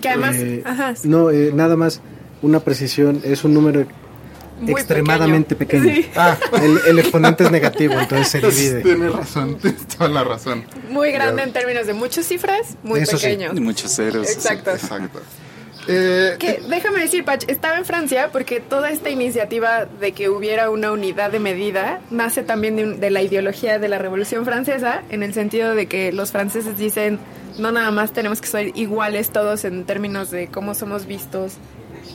Que 0.01 0.09
además, 0.09 0.37
Eh, 0.37 0.63
ajá, 0.65 0.95
sí, 0.97 1.09
No, 1.09 1.31
eh, 1.31 1.51
nada 1.55 1.77
más 1.77 2.01
una 2.43 2.61
precisión, 2.61 3.21
es 3.25 3.45
un 3.45 3.55
número 3.55 3.87
muy 4.61 4.73
extremadamente 4.73 5.57
pequeño. 5.57 5.85
Sí, 5.95 6.11
Ah, 6.17 6.37
El, 6.63 6.79
el 6.87 6.99
exponente 6.99 7.45
es 7.45 7.51
negativo, 7.51 7.95
entonces 7.99 8.29
se 8.29 8.39
divide. 8.41 8.83
Tienes 8.83 9.13
razón, 9.13 9.57
tienes 9.59 9.87
toda 9.87 10.09
la 10.11 10.23
razón. 10.25 10.65
muy 10.91 11.11
grande 11.13 11.43
en 11.43 11.53
términos 11.53 11.87
de 11.87 11.95
muchas 11.95 12.27
cifras, 12.27 12.77
muy 12.83 13.01
Eso 13.01 13.17
sí. 13.17 13.27
pequeño. 13.27 13.53
Y 13.55 13.61
muchos 13.61 13.91
ceros. 13.95 14.31
Exacto. 14.31 14.71
Exacto. 14.73 15.21
Eh, 15.89 16.37
Que 16.39 16.61
déjame 16.69 17.01
decir, 17.01 17.25
Pach, 17.25 17.43
estaba 17.49 17.79
en 17.79 17.87
Francia 17.87 18.29
porque 18.31 18.61
toda 18.61 18.91
esta 18.91 19.09
iniciativa 19.09 19.87
de 19.87 20.13
que 20.13 20.29
hubiera 20.29 20.69
una 20.69 20.93
unidad 20.93 21.31
de 21.33 21.41
medida 21.41 22.01
nace 22.11 22.43
también 22.43 22.77
de, 22.77 22.85
un- 22.85 23.01
de 23.01 23.09
la 23.11 23.23
ideología 23.23 23.79
de 23.79 23.89
la 23.89 23.99
Revolución 23.99 24.45
Francesa, 24.45 25.03
en 25.09 25.23
el 25.23 25.33
sentido 25.33 25.75
de 25.75 25.87
que 25.87 26.13
los 26.13 26.33
franceses 26.33 26.77
dicen 26.77 27.19
no 27.59 27.73
nada 27.73 27.91
más 27.91 28.13
tenemos 28.13 28.43
que 28.43 28.47
ser 28.47 28.73
iguales 28.77 29.31
todos 29.31 29.65
en 29.65 29.85
términos 29.85 30.31
de 30.31 30.49
cómo 30.49 30.75
somos 30.75 31.07
vistos 31.07 31.55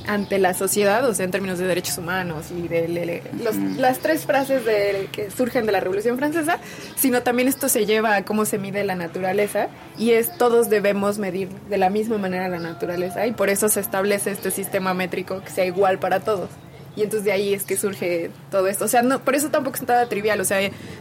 ante 0.07 0.39
la 0.39 0.53
sociedad, 0.53 1.07
o 1.07 1.13
sea, 1.13 1.25
en 1.25 1.31
términos 1.31 1.59
de 1.59 1.67
derechos 1.67 1.97
humanos 1.97 2.47
y 2.51 2.67
de 2.67 2.87
le- 2.87 3.05
le- 3.05 3.23
los- 3.43 3.55
las 3.77 3.99
tres 3.99 4.25
frases 4.25 4.65
de- 4.65 5.09
que 5.11 5.31
surgen 5.31 5.65
de 5.65 5.71
la 5.71 5.79
Revolución 5.79 6.17
Francesa, 6.17 6.59
sino 6.95 7.21
también 7.23 7.47
esto 7.47 7.69
se 7.69 7.85
lleva 7.85 8.15
a 8.15 8.25
cómo 8.25 8.45
se 8.45 8.57
mide 8.57 8.83
la 8.83 8.95
naturaleza 8.95 9.67
y 9.97 10.11
es 10.11 10.37
todos 10.37 10.69
debemos 10.69 11.17
medir 11.17 11.49
de 11.69 11.77
la 11.77 11.89
misma 11.89 12.17
manera 12.17 12.47
la 12.49 12.59
naturaleza 12.59 13.25
y 13.27 13.31
por 13.33 13.49
eso 13.49 13.69
se 13.69 13.79
establece 13.79 14.31
este 14.31 14.51
sistema 14.51 14.93
métrico 14.93 15.41
que 15.43 15.49
sea 15.49 15.65
igual 15.65 15.99
para 15.99 16.19
todos. 16.19 16.49
Y 16.97 17.01
entonces 17.03 17.25
de 17.25 17.33
ahí 17.33 17.53
es 17.53 17.63
que 17.63 17.75
surge 17.75 18.31
todo 18.49 18.67
esto. 18.67 18.85
O 18.85 18.87
sea, 18.87 19.01
no, 19.01 19.19
por 19.19 19.35
eso 19.35 19.49
tampoco 19.49 19.75
es 19.75 19.85
nada 19.85 20.07
trivial. 20.07 20.39
O 20.39 20.45
sea, 20.45 20.59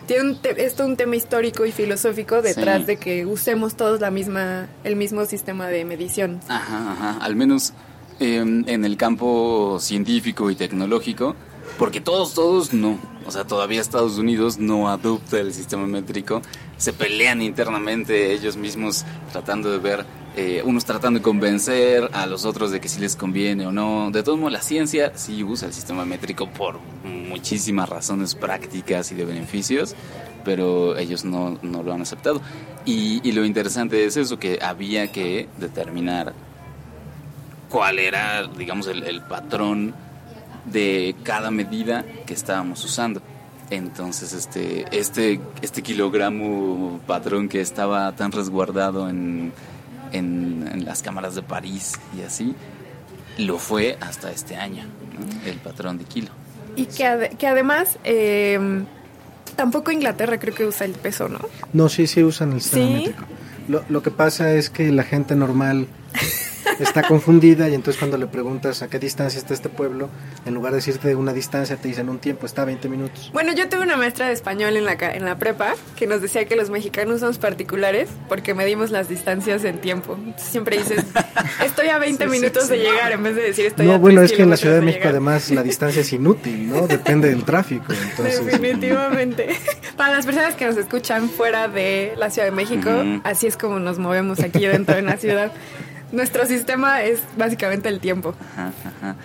tiene 0.09 0.23
un 0.25 0.43
te- 0.43 0.65
esto 0.65 0.85
un 0.85 0.97
tema 0.97 1.15
histórico 1.15 1.65
y 1.67 1.71
filosófico 1.71 2.43
detrás 2.43 2.81
Sí. 2.81 2.85
de 2.87 2.97
que 2.97 3.25
usemos 3.27 3.77
todos 3.77 4.01
la 4.01 4.11
misma, 4.11 4.67
el 4.83 4.97
mismo 4.97 5.25
sistema 5.25 5.69
de 5.69 5.85
medición. 5.85 6.41
Ajá, 6.49 6.93
ajá. 6.95 7.19
Al 7.25 7.37
menos 7.37 7.75
eh, 8.21 8.37
en 8.39 8.85
el 8.85 8.97
campo 8.97 9.79
científico 9.81 10.51
y 10.51 10.57
tecnológico, 10.57 11.35
porque 11.79 12.01
todos, 12.01 12.35
todos 12.35 12.73
no. 12.73 12.99
O 13.27 13.31
sea, 13.31 13.45
todavía 13.45 13.81
Estados 13.81 14.19
Unidos 14.19 14.59
no 14.59 14.89
adopta 14.89 15.41
el 15.41 15.53
sistema 15.53 15.87
métrico. 15.87 16.43
Se 16.77 16.93
pelean 16.93 17.43
internamente 17.43 18.33
ellos 18.33 18.57
mismos 18.57 19.05
tratando 19.33 19.71
de 19.71 19.79
ver, 19.79 20.07
eh, 20.37 20.63
unos 20.65 20.85
tratando 20.85 21.19
de 21.19 21.23
convencer 21.23 22.11
a 22.13 22.27
los 22.27 22.45
otros 22.45 22.71
de 22.71 22.81
que 22.81 22.89
si 22.89 23.01
les 23.01 23.17
conviene 23.17 23.67
o 23.67 23.73
no. 23.73 24.11
De 24.13 24.23
todos 24.23 24.39
modos, 24.39 24.53
la 24.53 24.63
ciencia 24.63 25.13
sí 25.17 25.43
usa 25.43 25.69
el 25.69 25.75
sistema 25.75 26.05
métrico 26.05 26.49
por 26.49 26.79
muchísimas 27.05 27.89
razones 27.89 28.35
prácticas 28.35 29.11
y 29.11 29.15
de 29.15 29.25
beneficios, 29.25 29.97
pero 30.45 30.97
ellos 30.97 31.25
no, 31.25 31.59
no 31.63 31.83
lo 31.83 31.93
han 31.93 32.03
aceptado. 32.03 32.41
Y 32.85 33.33
lo 33.33 33.45
interesante 33.47 34.05
es 34.05 34.19
eso, 34.19 34.39
que 34.39 34.59
había 34.61 35.11
que 35.11 35.49
determinar 35.59 36.35
cuál 37.75 37.99
era, 37.99 38.47
digamos, 38.47 38.87
el, 38.87 39.03
el 39.03 39.21
patrón 39.21 39.93
de 40.65 41.17
cada 41.25 41.51
medida 41.51 42.05
que 42.25 42.33
estábamos 42.33 42.85
usando. 42.85 43.21
Entonces, 43.71 44.33
este, 44.33 44.85
este, 44.97 45.41
este 45.61 45.83
kilogramo 45.83 47.01
patrón 47.05 47.49
que 47.49 47.61
estaba 47.61 48.13
tan 48.13 48.31
resguardado 48.31 49.09
en, 49.09 49.53
en, 50.13 50.69
en 50.73 50.85
las 50.85 51.03
cámaras 51.03 51.35
de 51.35 51.43
París 51.43 51.99
y 52.17 52.23
así, 52.23 52.55
lo 53.39 53.59
fue 53.59 53.99
hasta 54.01 54.31
este 54.31 54.55
año, 54.55 54.85
¿no? 54.85 55.51
el 55.51 55.57
patrón 55.59 55.99
de 55.99 56.05
kilo. 56.05 56.29
Y 56.77 56.87
que, 56.87 57.05
ade- 57.05 57.37
que 57.37 57.49
además, 57.49 57.99
eh, 58.05 58.85
tampoco 59.57 59.91
Inglaterra 59.91 60.39
creo 60.39 60.55
que 60.55 60.65
usa 60.65 60.87
el 60.87 60.93
peso, 60.93 61.29
¿no? 61.29 61.41
No, 61.73 61.89
sí, 61.89 62.07
sí 62.07 62.23
usan 62.23 62.53
el 62.53 62.61
sistema 62.63 62.87
¿Sí? 62.87 62.93
métrico. 62.93 63.25
Lo, 63.67 63.83
lo 63.89 64.01
que 64.01 64.13
pasa 64.13 64.53
es 64.53 64.71
que 64.71 64.93
la 64.93 65.03
gente 65.03 65.35
normal 65.35 65.89
está 66.81 67.03
confundida 67.03 67.69
y 67.69 67.75
entonces 67.75 67.99
cuando 67.99 68.17
le 68.17 68.27
preguntas 68.27 68.83
a 68.83 68.89
qué 68.89 68.99
distancia 68.99 69.39
está 69.39 69.55
este 69.55 69.69
pueblo, 69.69 70.09
en 70.45 70.55
lugar 70.55 70.73
de 70.73 70.79
decirte 70.79 71.15
una 71.15 71.33
distancia, 71.33 71.77
te 71.77 71.89
dicen 71.89 72.09
un 72.09 72.19
tiempo, 72.19 72.47
está 72.47 72.63
a 72.63 72.65
20 72.65 72.89
minutos. 72.89 73.31
Bueno, 73.33 73.53
yo 73.53 73.69
tuve 73.69 73.83
una 73.83 73.97
maestra 73.97 74.27
de 74.29 74.33
español 74.33 74.77
en 74.77 74.85
la, 74.85 74.93
en 74.93 75.25
la 75.25 75.39
prepa 75.39 75.75
que 75.97 76.07
nos 76.07 76.21
decía 76.23 76.45
que 76.47 76.57
los 76.57 76.71
mexicanos 76.71 77.21
somos 77.21 77.39
particulares 77.39 78.09
porque 78.29 78.55
medimos 78.55 78.91
las 78.91 79.09
distancias 79.09 79.65
en 79.65 79.79
tiempo. 79.81 80.15
Entonces, 80.19 80.51
siempre 80.51 80.79
dices, 80.79 81.05
estoy 81.65 81.89
a 81.89 81.99
20 81.99 82.27
minutos 82.27 82.69
de 82.69 82.79
llegar 82.79 83.13
en 83.13 83.23
vez 83.23 83.37
de 83.37 83.43
decir 83.43 83.67
estoy 83.67 83.89
a 83.89 83.93
No, 83.93 83.99
bueno, 83.99 84.21
tres 84.21 84.33
es 84.33 84.37
que 84.37 84.43
en 84.43 84.51
la 84.51 84.57
Ciudad 84.57 84.75
de 84.77 84.81
México 84.81 85.01
llegar. 85.01 85.13
además 85.13 85.51
la 85.51 85.63
distancia 85.63 86.03
es 86.03 86.13
inútil, 86.13 86.69
¿no? 86.69 86.87
Depende 86.87 87.29
del 87.29 87.45
tráfico. 87.45 87.93
Entonces, 87.93 88.45
Definitivamente. 88.45 89.49
Para 89.97 90.15
las 90.15 90.27
personas 90.27 90.55
que 90.55 90.67
nos 90.67 90.77
escuchan 90.77 91.29
fuera 91.29 91.69
de 91.69 92.15
la 92.17 92.31
Ciudad 92.31 92.47
de 92.47 92.53
México, 92.53 92.91
así 93.23 93.47
es 93.47 93.57
como 93.57 93.79
nos 93.79 93.99
movemos 93.99 94.41
aquí 94.41 94.67
dentro 94.67 94.97
de 94.97 95.03
la 95.03 95.17
ciudad. 95.17 95.53
Nuestro 96.15 96.47
sistema 96.47 97.03
es 97.03 97.21
básicamente 97.37 97.89
el 97.89 98.01
tiempo. 98.01 98.35
Ajá, 98.53 98.73
ajá. 98.85 99.17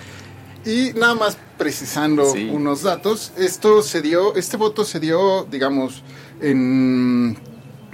Y 0.66 0.92
nada 1.00 1.16
más 1.16 1.38
precisando 1.58 2.26
Sí. 2.34 2.50
unos 2.52 2.84
datos, 2.84 3.32
esto 3.38 3.82
se 3.82 4.02
dio, 4.02 4.36
este 4.36 4.58
voto 4.58 4.84
se 4.84 5.00
dio, 5.00 5.46
digamos, 5.50 6.04
en 6.42 7.38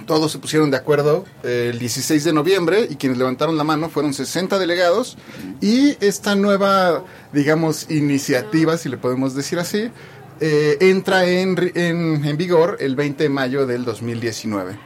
todos 0.08 0.32
se 0.32 0.38
pusieron 0.40 0.70
de 0.72 0.78
acuerdo 0.78 1.25
eh, 1.44 1.70
el 1.74 1.80
16 1.80 2.24
de 2.24 2.32
noviembre 2.34 2.88
y 2.90 2.96
quienes 2.96 3.18
levantaron 3.18 3.58
la 3.58 3.64
mano 3.64 3.90
fueron 3.90 4.14
60 4.14 4.60
delegados 4.60 5.18
y 5.62 5.98
esta 6.00 6.36
nueva, 6.36 7.04
digamos, 7.34 7.90
iniciativa, 7.90 8.78
si 8.78 8.88
le 8.90 8.98
podemos 8.98 9.34
decir 9.36 9.58
así, 9.60 9.90
eh, 10.42 10.78
entra 10.80 11.25
en, 11.25 11.56
ri- 11.58 11.72
en, 11.75 12.24
en 12.25 12.38
vigor 12.38 12.78
el 12.82 12.96
20 12.96 13.24
de 13.24 13.30
mayo 13.30 13.66
del 13.66 13.84
2019. 13.84 14.78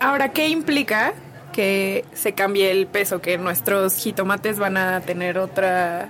Ahora, 0.00 0.32
¿qué 0.32 0.48
implica 0.48 1.12
que 1.52 2.04
se 2.14 2.32
cambie 2.32 2.70
el 2.70 2.86
peso? 2.86 3.20
Que 3.20 3.38
nuestros 3.38 3.96
jitomates 3.96 4.58
van 4.58 4.76
a 4.76 5.00
tener 5.00 5.38
otra... 5.38 6.08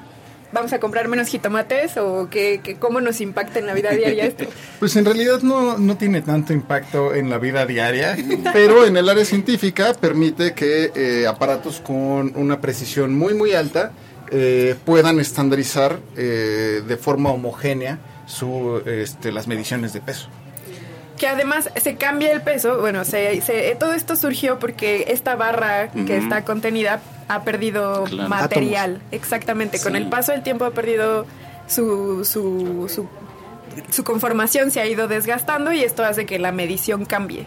¿Vamos 0.52 0.72
a 0.74 0.80
comprar 0.80 1.08
menos 1.08 1.28
jitomates 1.28 1.96
o 1.96 2.28
que, 2.28 2.60
que 2.62 2.76
cómo 2.76 3.00
nos 3.00 3.22
impacta 3.22 3.58
en 3.58 3.66
la 3.66 3.72
vida 3.72 3.90
diaria 3.90 4.26
esto? 4.26 4.44
Pues 4.78 4.96
en 4.96 5.04
realidad 5.04 5.40
no, 5.42 5.78
no 5.78 5.96
tiene 5.96 6.20
tanto 6.20 6.52
impacto 6.52 7.14
en 7.14 7.30
la 7.30 7.38
vida 7.38 7.64
diaria, 7.64 8.16
pero 8.52 8.84
en 8.84 8.96
el 8.96 9.08
área 9.08 9.24
científica 9.24 9.94
permite 9.94 10.52
que 10.52 10.90
eh, 10.94 11.26
aparatos 11.26 11.80
con 11.80 12.32
una 12.36 12.60
precisión 12.60 13.16
muy 13.16 13.32
muy 13.32 13.54
alta 13.54 13.92
eh, 14.34 14.76
puedan 14.86 15.20
estandarizar 15.20 16.00
eh, 16.16 16.82
de 16.86 16.96
forma 16.96 17.30
homogénea 17.30 17.98
su, 18.26 18.82
este, 18.86 19.30
las 19.30 19.46
mediciones 19.46 19.92
de 19.92 20.00
peso. 20.00 20.28
Que 21.22 21.28
además 21.28 21.70
se 21.80 21.94
cambia 21.94 22.32
el 22.32 22.42
peso, 22.42 22.80
bueno, 22.80 23.04
se, 23.04 23.40
se- 23.42 23.76
todo 23.78 23.92
esto 23.94 24.16
surgió 24.16 24.58
porque 24.58 25.04
esta 25.06 25.36
barra 25.36 25.86
que 25.92 26.16
está 26.16 26.44
contenida 26.44 27.00
ha 27.28 27.44
perdido 27.44 28.02
Claro. 28.06 28.28
material, 28.28 29.00
exactamente, 29.12 29.78
con 29.78 29.94
el 29.94 30.08
paso 30.08 30.32
del 30.32 30.42
tiempo 30.42 30.64
ha 30.64 30.72
perdido 30.72 31.24
su, 31.68 32.24
su, 32.24 32.88
su, 32.92 33.06
su 33.88 34.02
conformación, 34.02 34.72
se 34.72 34.80
ha 34.80 34.86
ido 34.88 35.06
desgastando 35.06 35.70
y 35.72 35.84
esto 35.84 36.04
hace 36.04 36.26
que 36.26 36.40
la 36.40 36.50
medición 36.50 37.04
cambie. 37.04 37.46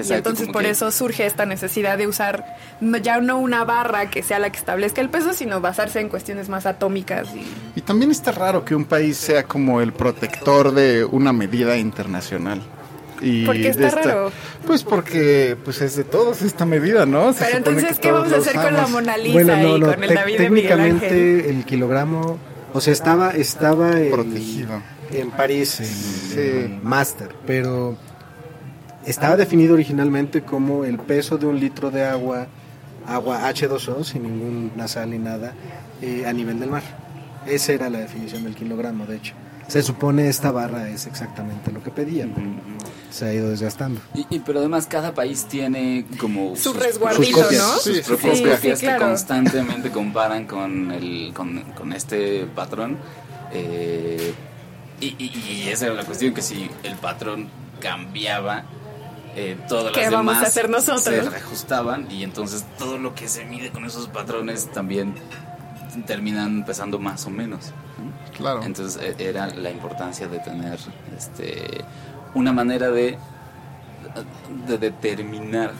y 0.00 0.12
entonces 0.12 0.46
por 0.50 0.62
que- 0.62 0.70
eso 0.70 0.92
surge 0.92 1.26
esta 1.26 1.44
necesidad 1.44 1.98
de 1.98 2.06
usar 2.06 2.44
no- 2.80 2.98
ya 2.98 3.20
no 3.20 3.38
una 3.38 3.64
barra 3.64 4.10
que 4.10 4.22
sea 4.22 4.38
la 4.38 4.50
que 4.50 4.58
establezca 4.58 5.00
el 5.00 5.08
peso, 5.10 5.32
sino 5.32 5.60
basarse 5.60 5.98
en 5.98 6.08
cuestiones 6.08 6.48
más 6.48 6.66
atómicas. 6.66 7.26
Y, 7.34 7.44
Y 7.74 7.80
también 7.80 8.12
está 8.12 8.30
raro 8.30 8.64
que 8.64 8.76
un 8.76 8.84
país 8.84 9.16
sea 9.16 9.42
como 9.42 9.80
el 9.80 9.92
protector 9.92 10.70
de 10.70 11.04
una 11.04 11.32
medida 11.32 11.76
internacional. 11.78 12.62
Y 13.20 13.44
¿Por 13.46 13.56
qué 13.56 13.68
está 13.68 13.88
esta- 13.88 14.02
raro? 14.02 14.32
Pues 14.66 14.84
porque 14.84 15.56
pues 15.64 15.80
es 15.80 15.96
de 15.96 16.04
todos 16.04 16.42
esta 16.42 16.64
medida, 16.64 17.04
¿no? 17.06 17.32
Se 17.32 17.44
Pero 17.44 17.56
entonces, 17.58 17.94
que 17.96 18.00
¿qué 18.00 18.12
vamos 18.12 18.32
a 18.32 18.36
hacer 18.36 18.54
con 18.54 18.74
la. 18.74 18.86
Mona 18.86 19.16
Lisa 19.16 19.32
bueno, 19.32 19.56
no, 19.56 19.76
y 19.76 19.80
no, 19.80 19.86
con 19.94 20.04
el 20.04 20.14
David 20.14 20.38
de 20.38 20.50
Miguel 20.50 20.72
Ángel? 20.80 20.98
técnicamente 21.00 21.50
el 21.50 21.64
kilogramo, 21.64 22.38
o 22.72 22.80
sea, 22.80 22.92
estaba, 22.92 23.30
estaba 23.30 24.00
en, 24.00 24.10
Protegido. 24.12 24.82
en 25.12 25.30
París, 25.30 25.80
en, 25.80 25.86
Sí. 25.86 26.40
en 26.40 26.80
Master, 26.84 27.30
pero 27.46 27.96
estaba 29.06 29.36
definido 29.36 29.74
originalmente 29.74 30.42
como 30.42 30.84
el 30.84 30.98
peso 30.98 31.38
de 31.38 31.46
un 31.46 31.58
litro 31.58 31.90
de 31.90 32.04
agua 32.04 32.46
agua 33.06 33.48
H2O 33.48 34.04
sin 34.04 34.22
ningún 34.24 34.72
nasal 34.76 35.10
ni 35.10 35.18
nada 35.18 35.54
eh, 36.02 36.24
a 36.26 36.32
nivel 36.32 36.60
del 36.60 36.68
mar. 36.70 36.82
Esa 37.46 37.72
era 37.72 37.88
la 37.88 38.00
definición 38.00 38.44
del 38.44 38.54
kilogramo, 38.54 39.06
de 39.06 39.16
hecho. 39.16 39.32
Se 39.68 39.82
supone 39.82 40.28
esta 40.28 40.50
barra 40.50 40.88
es 40.88 41.06
exactamente 41.06 41.70
lo 41.70 41.82
que 41.82 41.90
pedían, 41.90 42.32
se 43.10 43.26
ha 43.26 43.34
ido 43.34 43.50
desgastando. 43.50 44.00
Y, 44.14 44.26
y- 44.30 44.38
pero 44.40 44.60
además 44.60 44.86
cada 44.86 45.12
país 45.14 45.44
tiene 45.44 46.06
como 46.18 46.56
Su 46.56 46.72
sus 46.72 46.76
resguardito, 46.76 47.36
sus 47.36 47.42
copias. 47.44 47.62
¿no? 47.62 47.72
sus 47.74 47.82
Sí, 47.96 48.02
propias 48.06 48.38
sí, 48.38 48.44
copias 48.44 48.78
sí, 48.78 48.84
claro. 48.86 48.98
que 49.00 49.04
constantemente 49.04 49.90
comparan 49.90 50.46
con 50.46 50.90
el 50.90 51.32
con, 51.34 51.60
con 51.72 51.92
este 51.92 52.46
patrón 52.46 52.96
Eh, 53.52 54.34
y, 55.00 55.06
y- 55.18 55.64
y 55.64 55.68
esa 55.70 55.86
era 55.86 55.94
la 55.94 56.04
cuestión 56.04 56.34
que 56.34 56.42
si 56.42 56.68
el 56.82 56.96
patrón 56.96 57.48
cambiaba 57.80 58.64
eh, 59.36 59.56
todas 59.68 59.92
¿Qué 59.92 60.02
las 60.02 60.10
vamos 60.12 60.32
demás 60.34 60.44
a 60.44 60.48
hacer 60.48 60.68
nosotros? 60.68 61.02
se 61.04 61.20
reajustaban 61.30 62.10
y 62.10 62.24
entonces 62.24 62.64
todo 62.78 62.98
lo 62.98 63.14
que 63.14 63.28
se 63.28 63.44
mide 63.44 63.70
con 63.70 63.84
esos 63.84 64.08
patrones 64.08 64.70
también 64.72 65.14
terminan 66.06 66.64
pesando 66.64 66.98
más 66.98 67.26
o 67.26 67.30
menos 67.30 67.72
¿no? 67.98 68.36
Claro. 68.36 68.62
Entonces 68.62 69.00
e- 69.02 69.28
era 69.28 69.46
la 69.48 69.70
importancia 69.70 70.28
de 70.28 70.38
tener 70.38 70.78
este 71.16 71.84
una 72.34 72.52
manera 72.52 72.90
de, 72.90 73.18
de 74.66 74.78
determinar, 74.78 75.72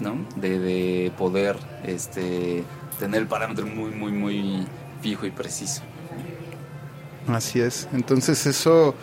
¿no? 0.00 0.26
De, 0.36 0.58
de 0.58 1.12
poder 1.16 1.56
este 1.84 2.64
tener 2.98 3.22
el 3.22 3.26
parámetro 3.28 3.66
muy 3.66 3.90
muy 3.90 4.12
muy 4.12 4.66
fijo 5.00 5.26
y 5.26 5.30
preciso. 5.30 5.82
Así 7.28 7.60
es. 7.60 7.88
Entonces 7.92 8.46
eso, 8.46 8.94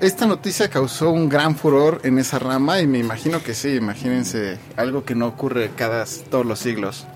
esta 0.00 0.26
noticia 0.26 0.68
causó 0.68 1.10
un 1.10 1.28
gran 1.28 1.56
furor 1.56 2.00
en 2.04 2.18
esa 2.18 2.38
rama 2.38 2.80
y 2.80 2.86
me 2.86 2.98
imagino 2.98 3.42
que 3.42 3.54
sí, 3.54 3.74
imagínense 3.74 4.58
algo 4.76 5.04
que 5.04 5.14
no 5.14 5.26
ocurre 5.26 5.70
cada 5.76 6.04
todos 6.30 6.46
los 6.46 6.58
siglos. 6.60 7.06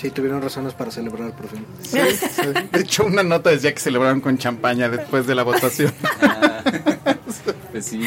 Sí, 0.00 0.10
tuvieron 0.10 0.40
razones 0.40 0.74
para 0.74 0.90
celebrar 0.92 1.32
por 1.32 1.48
fin. 1.48 1.66
Sí, 1.82 1.98
sí. 2.10 2.42
De 2.72 2.80
hecho, 2.80 3.04
una 3.04 3.22
nota 3.24 3.50
decía 3.50 3.72
que 3.74 3.80
celebraron 3.80 4.20
con 4.20 4.38
champaña 4.38 4.88
después 4.88 5.26
de 5.26 5.34
la 5.34 5.42
votación. 5.42 5.92
Ah, 6.20 6.62
pues 7.72 7.86
sí, 7.86 8.04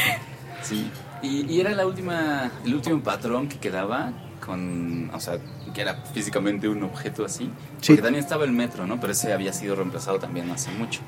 sí. 0.62 0.90
Y, 1.22 1.46
y 1.52 1.60
era 1.62 1.72
la 1.72 1.86
última, 1.88 2.52
el 2.66 2.76
último 2.76 3.02
patrón 3.02 3.48
que 3.48 3.58
quedaba 3.58 4.12
con, 4.46 5.10
o 5.14 5.20
sea, 5.20 5.38
que 5.74 5.82
era 5.82 5.96
físicamente 6.14 6.68
un 6.68 6.84
objeto 6.84 7.24
así. 7.26 7.50
Sí. 7.80 7.94
Porque 7.94 8.02
también 8.02 8.24
estaba 8.24 8.44
el 8.46 8.52
metro, 8.52 8.86
¿no? 8.88 9.00
Pero 9.00 9.14
ese 9.14 9.32
había 9.34 9.54
sido 9.54 9.76
reemplazado 9.76 10.20
también 10.20 10.50
hace 10.52 10.72
mucho. 10.72 11.02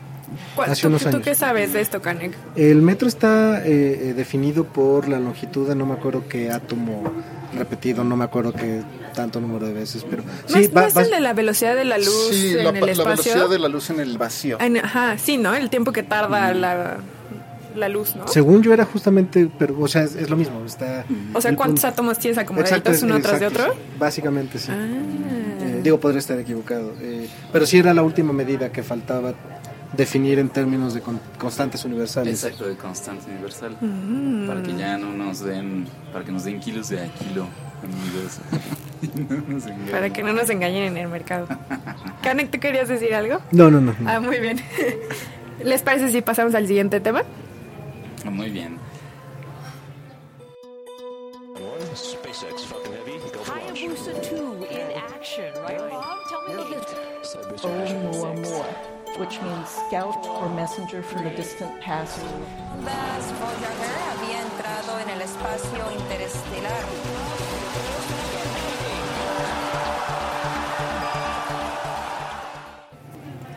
¿Cuál- 0.56 0.72
Hace 0.72 0.84
tú, 0.84 0.88
unos 0.90 1.02
tú 1.04 1.10
años. 1.10 1.22
qué 1.24 1.36
sabes 1.36 1.74
de 1.74 1.82
esto, 1.82 2.02
Canek? 2.02 2.34
El 2.56 2.82
metro 2.82 3.08
está 3.08 3.60
eh, 3.66 4.10
eh, 4.10 4.13
definido 4.16 4.63
por 4.66 5.08
la 5.08 5.20
longitud 5.20 5.68
de 5.68 5.75
no 5.75 5.86
me 5.86 5.94
acuerdo 5.94 6.24
qué 6.28 6.52
átomo 6.52 7.04
repetido, 7.56 8.04
no 8.04 8.16
me 8.16 8.24
acuerdo 8.24 8.54
qué 8.54 8.82
tanto 9.13 9.39
número 9.39 9.65
de 9.67 9.74
veces, 9.74 10.05
pero 10.10 10.24
¿No, 10.24 10.29
sí, 10.58 10.63
es, 10.65 10.75
va- 10.75 10.88
el 10.88 11.10
de 11.12 11.20
la 11.22 11.34
velocidad 11.34 11.75
de 11.75 11.86
la 11.86 11.98
luz 11.98 12.27
sí, 12.32 12.50
en 12.58 12.63
la, 12.63 12.70
el 12.72 12.79
la 12.86 12.91
espacio? 12.91 13.03
velocidad 13.05 13.50
de 13.50 13.60
la 13.60 13.67
luz 13.67 13.89
en 13.89 14.00
el 14.00 14.17
vacío. 14.17 14.58
En- 14.60 14.77
ajá, 14.77 15.17
sí, 15.17 15.38
¿no? 15.38 15.53
El 15.53 15.70
tiempo 15.70 15.91
que 15.91 16.03
tarda 16.03 16.53
la, 16.53 16.98
la 17.75 17.89
luz, 17.89 18.15
¿no? 18.15 18.27
según 18.27 18.62
yo 18.62 18.74
era 18.74 18.86
justamente, 18.86 19.50
pero 19.58 19.79
o 19.79 19.88
sea, 19.88 20.03
es, 20.03 20.15
es 20.15 20.29
lo 20.29 20.36
mismo, 20.36 20.63
está 20.65 21.05
O 21.34 21.41
sea, 21.41 21.55
¿cuántos 21.55 21.82
punto- 21.82 21.88
átomos 21.88 22.20
tienes 22.20 22.38
acomodaditos 22.38 23.01
uno 23.03 23.20
tras 23.22 23.39
de 23.39 23.48
otro? 23.48 23.63
sí. 23.74 23.79
Básicamente 23.98 24.60
sí. 24.60 24.67
Ah. 24.72 24.86
Eh, 25.65 25.79
digo, 25.84 26.00
podría 26.00 26.20
estar 26.20 26.38
equivocado. 26.39 26.93
eh, 27.01 27.27
pero 27.51 27.65
sí 27.65 27.77
era 27.79 27.93
la 27.93 28.03
última 28.03 28.34
medida 28.34 28.72
que 28.72 28.84
faltaba 28.84 29.34
definir 29.95 30.39
en 30.39 30.50
términos 30.50 30.93
de 30.93 31.01
con- 31.01 31.19
constantes 31.39 31.85
universales. 31.85 32.43
Exacto, 32.43 32.67
de 32.67 32.75
constante 32.75 33.29
universal. 33.31 33.75
Mm. 33.79 34.47
Para 34.47 34.63
que 34.63 34.75
ya 34.75 34.97
no 34.97 35.12
nos 35.12 35.39
den, 35.41 35.88
para 36.12 36.25
que 36.25 36.31
nos 36.31 36.43
den 36.43 36.59
kilos 36.59 36.89
de 36.89 37.01
a 37.01 37.07
kilo, 37.13 37.47
amigos. 37.83 38.39
No. 39.03 39.91
Para 39.91 40.12
que 40.13 40.23
no 40.23 40.31
nos 40.31 40.50
engañen 40.50 40.83
en 40.83 40.95
el 40.95 41.09
mercado. 41.09 41.45
Canek, 42.23 42.51
¿tú 42.51 42.59
querías 42.62 42.88
decir 42.88 43.13
algo? 43.13 43.39
No, 43.51 43.69
no, 43.69 43.81
no. 43.81 43.93
no. 44.00 44.09
Ah, 44.09 44.21
muy 44.21 44.39
bien. 44.39 44.62
¿Les 45.63 45.81
parece 45.81 46.09
si 46.09 46.21
pasamos 46.21 46.55
al 46.55 46.67
siguiente 46.67 47.01
tema? 47.01 47.23
Ah, 48.25 48.29
Muy 48.29 48.50
bien. 48.50 48.77
Which 59.17 59.41
means 59.41 59.70
scout 59.70 60.26
or 60.26 60.49
messenger 60.49 61.04
from 61.04 61.23
the 61.23 61.30
distant 61.32 61.80
past. 61.82 62.19
Voyager 62.82 63.99
había 64.12 64.41
entrado 64.41 64.99
en 64.99 65.10
el 65.10 65.21
espacio 65.21 65.91
interestelar. 65.99 66.84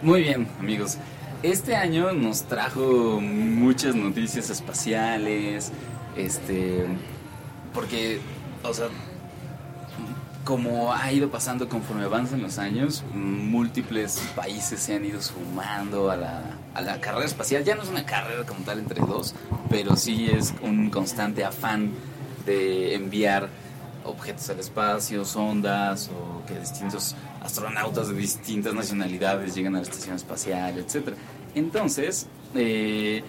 Muy 0.02 0.22
bien, 0.22 0.48
amigos. 0.60 0.98
Este 1.42 1.74
año 1.74 2.12
nos 2.12 2.44
trajo 2.44 3.20
muchas 3.20 3.94
noticias 3.94 4.50
espaciales, 4.50 5.72
este, 6.16 6.86
porque, 7.72 8.20
o 8.62 8.72
sea, 8.72 8.88
como 10.46 10.94
ha 10.94 11.12
ido 11.12 11.28
pasando 11.28 11.68
conforme 11.68 12.04
avanzan 12.04 12.40
los 12.40 12.58
años, 12.58 13.02
múltiples 13.12 14.22
países 14.36 14.78
se 14.78 14.94
han 14.94 15.04
ido 15.04 15.20
sumando 15.20 16.08
a 16.08 16.16
la, 16.16 16.40
a 16.72 16.82
la 16.82 17.00
carrera 17.00 17.26
espacial. 17.26 17.64
Ya 17.64 17.74
no 17.74 17.82
es 17.82 17.88
una 17.88 18.06
carrera 18.06 18.44
como 18.46 18.60
tal 18.60 18.78
entre 18.78 19.00
dos, 19.00 19.34
pero 19.68 19.96
sí 19.96 20.30
es 20.32 20.54
un 20.62 20.88
constante 20.88 21.44
afán 21.44 21.90
de 22.46 22.94
enviar 22.94 23.48
objetos 24.04 24.48
al 24.48 24.60
espacio, 24.60 25.24
sondas 25.24 26.10
o 26.10 26.46
que 26.46 26.56
distintos 26.60 27.16
astronautas 27.42 28.08
de 28.08 28.14
distintas 28.14 28.72
nacionalidades 28.72 29.52
lleguen 29.52 29.74
a 29.74 29.78
la 29.78 29.82
estación 29.82 30.14
espacial, 30.14 30.78
etc. 30.78 31.08
Entonces, 31.56 32.28
eh, 32.54 33.24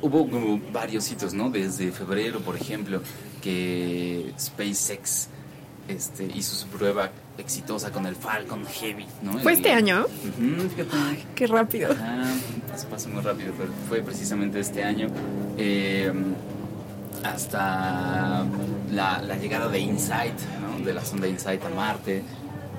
hubo 0.00 0.26
varios 0.72 1.12
hitos, 1.12 1.34
¿no? 1.34 1.50
Desde 1.50 1.92
febrero, 1.92 2.40
por 2.40 2.56
ejemplo, 2.56 3.02
que 3.42 4.32
SpaceX 4.40 5.28
este, 5.88 6.24
hizo 6.34 6.54
su 6.54 6.66
prueba 6.68 7.10
exitosa 7.38 7.90
con 7.90 8.06
el 8.06 8.14
Falcon 8.16 8.64
Heavy, 8.66 9.06
¿no? 9.22 9.32
¿Fue 9.38 9.52
El- 9.52 9.58
este 9.58 9.72
año? 9.72 10.04
Ujú, 10.06 10.68
fíjate. 10.70 11.24
Qué 11.34 11.46
rápido. 11.46 11.88
Pasa, 12.70 12.88
pasa 12.88 13.08
muy 13.08 13.22
rápido, 13.22 13.52
pero 13.58 13.70
fue 13.88 14.00
precisamente 14.02 14.60
este 14.60 14.82
año. 14.84 15.08
eh, 15.58 16.12
hasta 17.24 18.44
la, 18.90 19.22
la 19.22 19.36
llegada 19.36 19.68
de 19.68 19.78
InSight, 19.78 20.34
¿no? 20.60 20.84
de 20.84 20.92
la 20.92 21.04
sonda 21.04 21.28
InSight 21.28 21.64
a 21.64 21.68
Marte. 21.70 22.22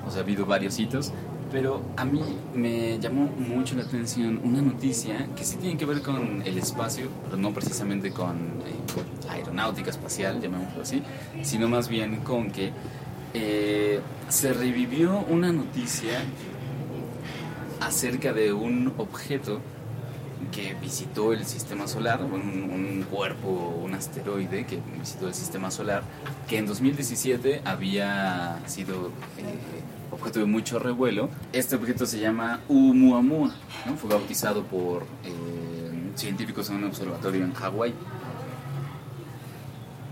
O 0.06 0.10
sea, 0.10 0.20
ha 0.20 0.22
habido 0.22 0.44
varios 0.44 0.78
hitos. 0.78 1.12
Pero 1.54 1.80
a 1.96 2.04
mí 2.04 2.20
me 2.52 2.98
llamó 2.98 3.26
mucho 3.26 3.76
la 3.76 3.84
atención 3.84 4.40
una 4.42 4.60
noticia 4.60 5.28
que 5.36 5.44
sí 5.44 5.56
tiene 5.56 5.76
que 5.76 5.86
ver 5.86 6.02
con 6.02 6.42
el 6.44 6.58
espacio, 6.58 7.08
pero 7.22 7.36
no 7.36 7.54
precisamente 7.54 8.10
con 8.10 8.34
eh, 8.66 9.30
aeronáutica 9.30 9.90
espacial, 9.90 10.40
llamémoslo 10.40 10.82
así, 10.82 11.00
sino 11.44 11.68
más 11.68 11.88
bien 11.88 12.16
con 12.24 12.50
que 12.50 12.72
eh, 13.34 14.00
se 14.28 14.52
revivió 14.52 15.24
una 15.30 15.52
noticia 15.52 16.22
acerca 17.78 18.32
de 18.32 18.52
un 18.52 18.92
objeto 18.98 19.60
que 20.50 20.74
visitó 20.82 21.32
el 21.32 21.46
sistema 21.46 21.86
solar, 21.86 22.24
un, 22.24 22.68
un 22.68 23.06
cuerpo, 23.08 23.80
un 23.80 23.94
asteroide 23.94 24.66
que 24.66 24.80
visitó 24.98 25.28
el 25.28 25.34
sistema 25.34 25.70
solar, 25.70 26.02
que 26.48 26.58
en 26.58 26.66
2017 26.66 27.62
había 27.64 28.60
sido 28.66 29.12
eh, 29.38 29.93
objeto 30.14 30.40
de 30.40 30.46
mucho 30.46 30.78
revuelo. 30.78 31.28
Este 31.52 31.76
objeto 31.76 32.06
se 32.06 32.18
llama 32.18 32.60
Oumuamua, 32.68 33.54
¿no? 33.86 33.96
fue 33.96 34.10
bautizado 34.10 34.62
por 34.64 35.02
eh, 35.24 36.12
científicos 36.14 36.70
en 36.70 36.76
un 36.76 36.84
observatorio 36.84 37.44
en 37.44 37.52
Hawái. 37.52 37.94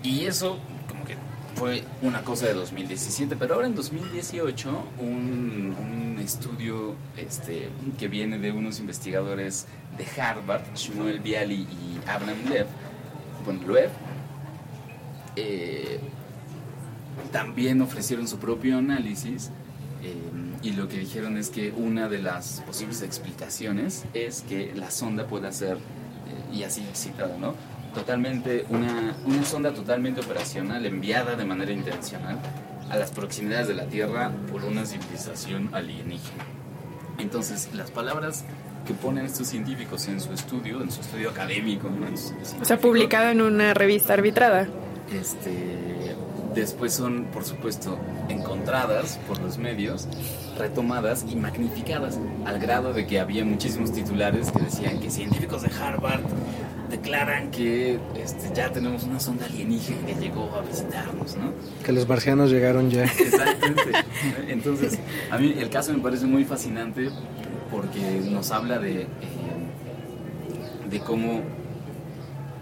Y 0.02 0.24
eso 0.24 0.58
como 0.88 1.04
que 1.04 1.16
fue 1.54 1.84
una 2.02 2.22
cosa 2.22 2.46
de 2.46 2.54
2017, 2.54 3.36
pero 3.36 3.54
ahora 3.54 3.66
en 3.66 3.74
2018 3.74 4.84
un, 4.98 6.18
estudio 6.22 6.94
este, 7.16 7.68
que 7.98 8.06
viene 8.06 8.38
de 8.38 8.52
unos 8.52 8.78
investigadores 8.78 9.66
de 9.98 10.20
Harvard, 10.20 10.62
Shmuel 10.76 11.18
Bialy 11.18 11.62
y 11.62 12.00
Abraham 12.08 12.38
Lev, 12.48 12.66
bueno, 13.44 13.60
Loeb, 13.66 13.90
eh, 15.34 15.98
también 17.32 17.80
ofrecieron 17.80 18.28
su 18.28 18.38
propio 18.38 18.78
análisis 18.78 19.50
eh, 20.02 20.14
y 20.62 20.72
lo 20.72 20.88
que 20.88 20.98
dijeron 20.98 21.36
es 21.36 21.50
que 21.50 21.70
una 21.70 22.08
de 22.08 22.18
las 22.18 22.62
posibles 22.66 23.02
explicaciones 23.02 24.04
es 24.14 24.42
que 24.42 24.72
la 24.74 24.90
sonda 24.90 25.26
pueda 25.26 25.52
ser, 25.52 25.76
eh, 25.76 26.54
y 26.56 26.62
así 26.64 26.84
citado, 26.94 27.38
¿no? 27.38 27.54
Totalmente, 27.94 28.64
una, 28.70 29.14
una 29.24 29.44
sonda 29.44 29.72
totalmente 29.74 30.20
operacional 30.20 30.84
enviada 30.86 31.36
de 31.36 31.44
manera 31.44 31.72
intencional 31.72 32.38
a 32.90 32.96
las 32.96 33.10
proximidades 33.10 33.68
de 33.68 33.74
la 33.74 33.86
Tierra 33.86 34.32
por 34.50 34.64
una 34.64 34.84
civilización 34.86 35.70
alienígena. 35.72 36.44
Entonces, 37.18 37.70
las 37.74 37.90
palabras 37.90 38.44
que 38.86 38.94
ponen 38.94 39.26
estos 39.26 39.46
científicos 39.46 40.08
en 40.08 40.20
su 40.20 40.32
estudio, 40.32 40.82
en 40.82 40.90
su 40.90 41.00
estudio 41.00 41.30
académico, 41.30 41.88
¿no? 41.88 42.06
En 42.08 42.18
su 42.18 42.34
O 42.60 42.64
sea, 42.64 42.78
publicado 42.78 43.30
en 43.30 43.40
una 43.40 43.74
revista 43.74 44.14
arbitrada. 44.14 44.66
este 45.12 46.01
después 46.54 46.92
son, 46.92 47.26
por 47.32 47.44
supuesto, 47.44 47.98
encontradas 48.28 49.18
por 49.28 49.40
los 49.40 49.58
medios, 49.58 50.08
retomadas 50.58 51.24
y 51.28 51.36
magnificadas, 51.36 52.18
al 52.44 52.58
grado 52.58 52.92
de 52.92 53.06
que 53.06 53.20
había 53.20 53.44
muchísimos 53.44 53.92
titulares 53.92 54.50
que 54.50 54.60
decían 54.60 55.00
que 55.00 55.10
científicos 55.10 55.62
de 55.62 55.70
Harvard 55.70 56.22
declaran 56.90 57.50
que 57.50 57.98
este, 58.16 58.54
ya 58.54 58.70
tenemos 58.70 59.04
una 59.04 59.18
sonda 59.18 59.46
alienígena 59.46 60.06
que 60.06 60.14
llegó 60.14 60.50
a 60.54 60.60
visitarnos, 60.60 61.36
¿no? 61.36 61.52
Que 61.84 61.92
los 61.92 62.06
marcianos 62.06 62.50
llegaron 62.50 62.90
ya. 62.90 63.04
Exactamente. 63.18 63.92
Entonces, 64.48 64.98
a 65.30 65.38
mí 65.38 65.54
el 65.58 65.70
caso 65.70 65.92
me 65.94 66.00
parece 66.00 66.26
muy 66.26 66.44
fascinante 66.44 67.08
porque 67.70 68.20
nos 68.30 68.50
habla 68.50 68.78
de, 68.78 69.02
eh, 69.02 69.06
de 70.90 71.00
cómo 71.00 71.40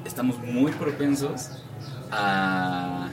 estamos 0.04 0.38
muy 0.38 0.70
propensos 0.72 1.50
a, 2.12 3.08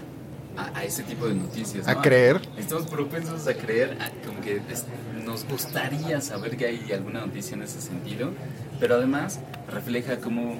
a, 0.58 0.78
a 0.80 0.84
ese 0.84 1.04
tipo 1.04 1.28
de 1.28 1.36
noticias. 1.36 1.88
A 1.88 1.96
¿no? 1.96 2.02
creer. 2.02 2.41
Estamos 2.58 2.88
propensos 2.88 3.48
a 3.48 3.54
creer, 3.54 3.98
a- 4.02 4.10
como 4.28 4.41
que 4.41 4.58
es- 4.72 4.86
nos 5.26 5.46
gustaría 5.48 6.20
saber 6.22 6.58
que 6.58 6.65
hay 6.65 6.91
alguna 6.91 7.20
noticia 7.22 7.56
en 7.56 7.63
ese 7.63 7.82
sentido, 7.82 8.32
pero 8.80 8.96
además 8.96 9.39
refleja 9.72 10.17
cómo, 10.20 10.54
eh, 10.54 10.58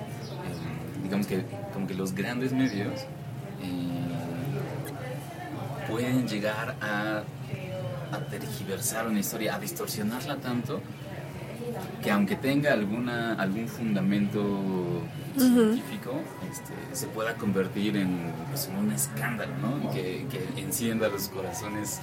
digamos 1.04 1.26
que, 1.28 1.44
como 1.74 1.88
que 1.88 1.94
los 1.96 2.14
grandes 2.14 2.52
medios 2.54 3.02
eh, 3.64 3.88
pueden 5.90 6.28
llegar 6.28 6.76
a, 6.82 7.24
a 8.12 8.20
tergiversar 8.30 9.08
una 9.08 9.20
historia, 9.20 9.56
a 9.56 9.60
distorsionarla 9.60 10.38
tanto 10.38 10.82
que 12.04 12.12
aunque 12.12 12.36
tenga 12.36 12.74
alguna 12.74 13.34
algún 13.34 13.68
fundamento 13.68 14.42
científico, 15.40 16.14
este, 16.52 16.74
se 16.94 17.08
pueda 17.08 17.36
convertir 17.36 17.98
en, 17.98 18.32
pues, 18.50 18.68
en 18.68 18.78
un 18.78 18.92
escándalo, 18.92 19.52
¿no? 19.62 19.92
Que, 19.92 20.26
que 20.30 20.62
encienda 20.62 21.08
los 21.08 21.28
corazones 21.30 22.00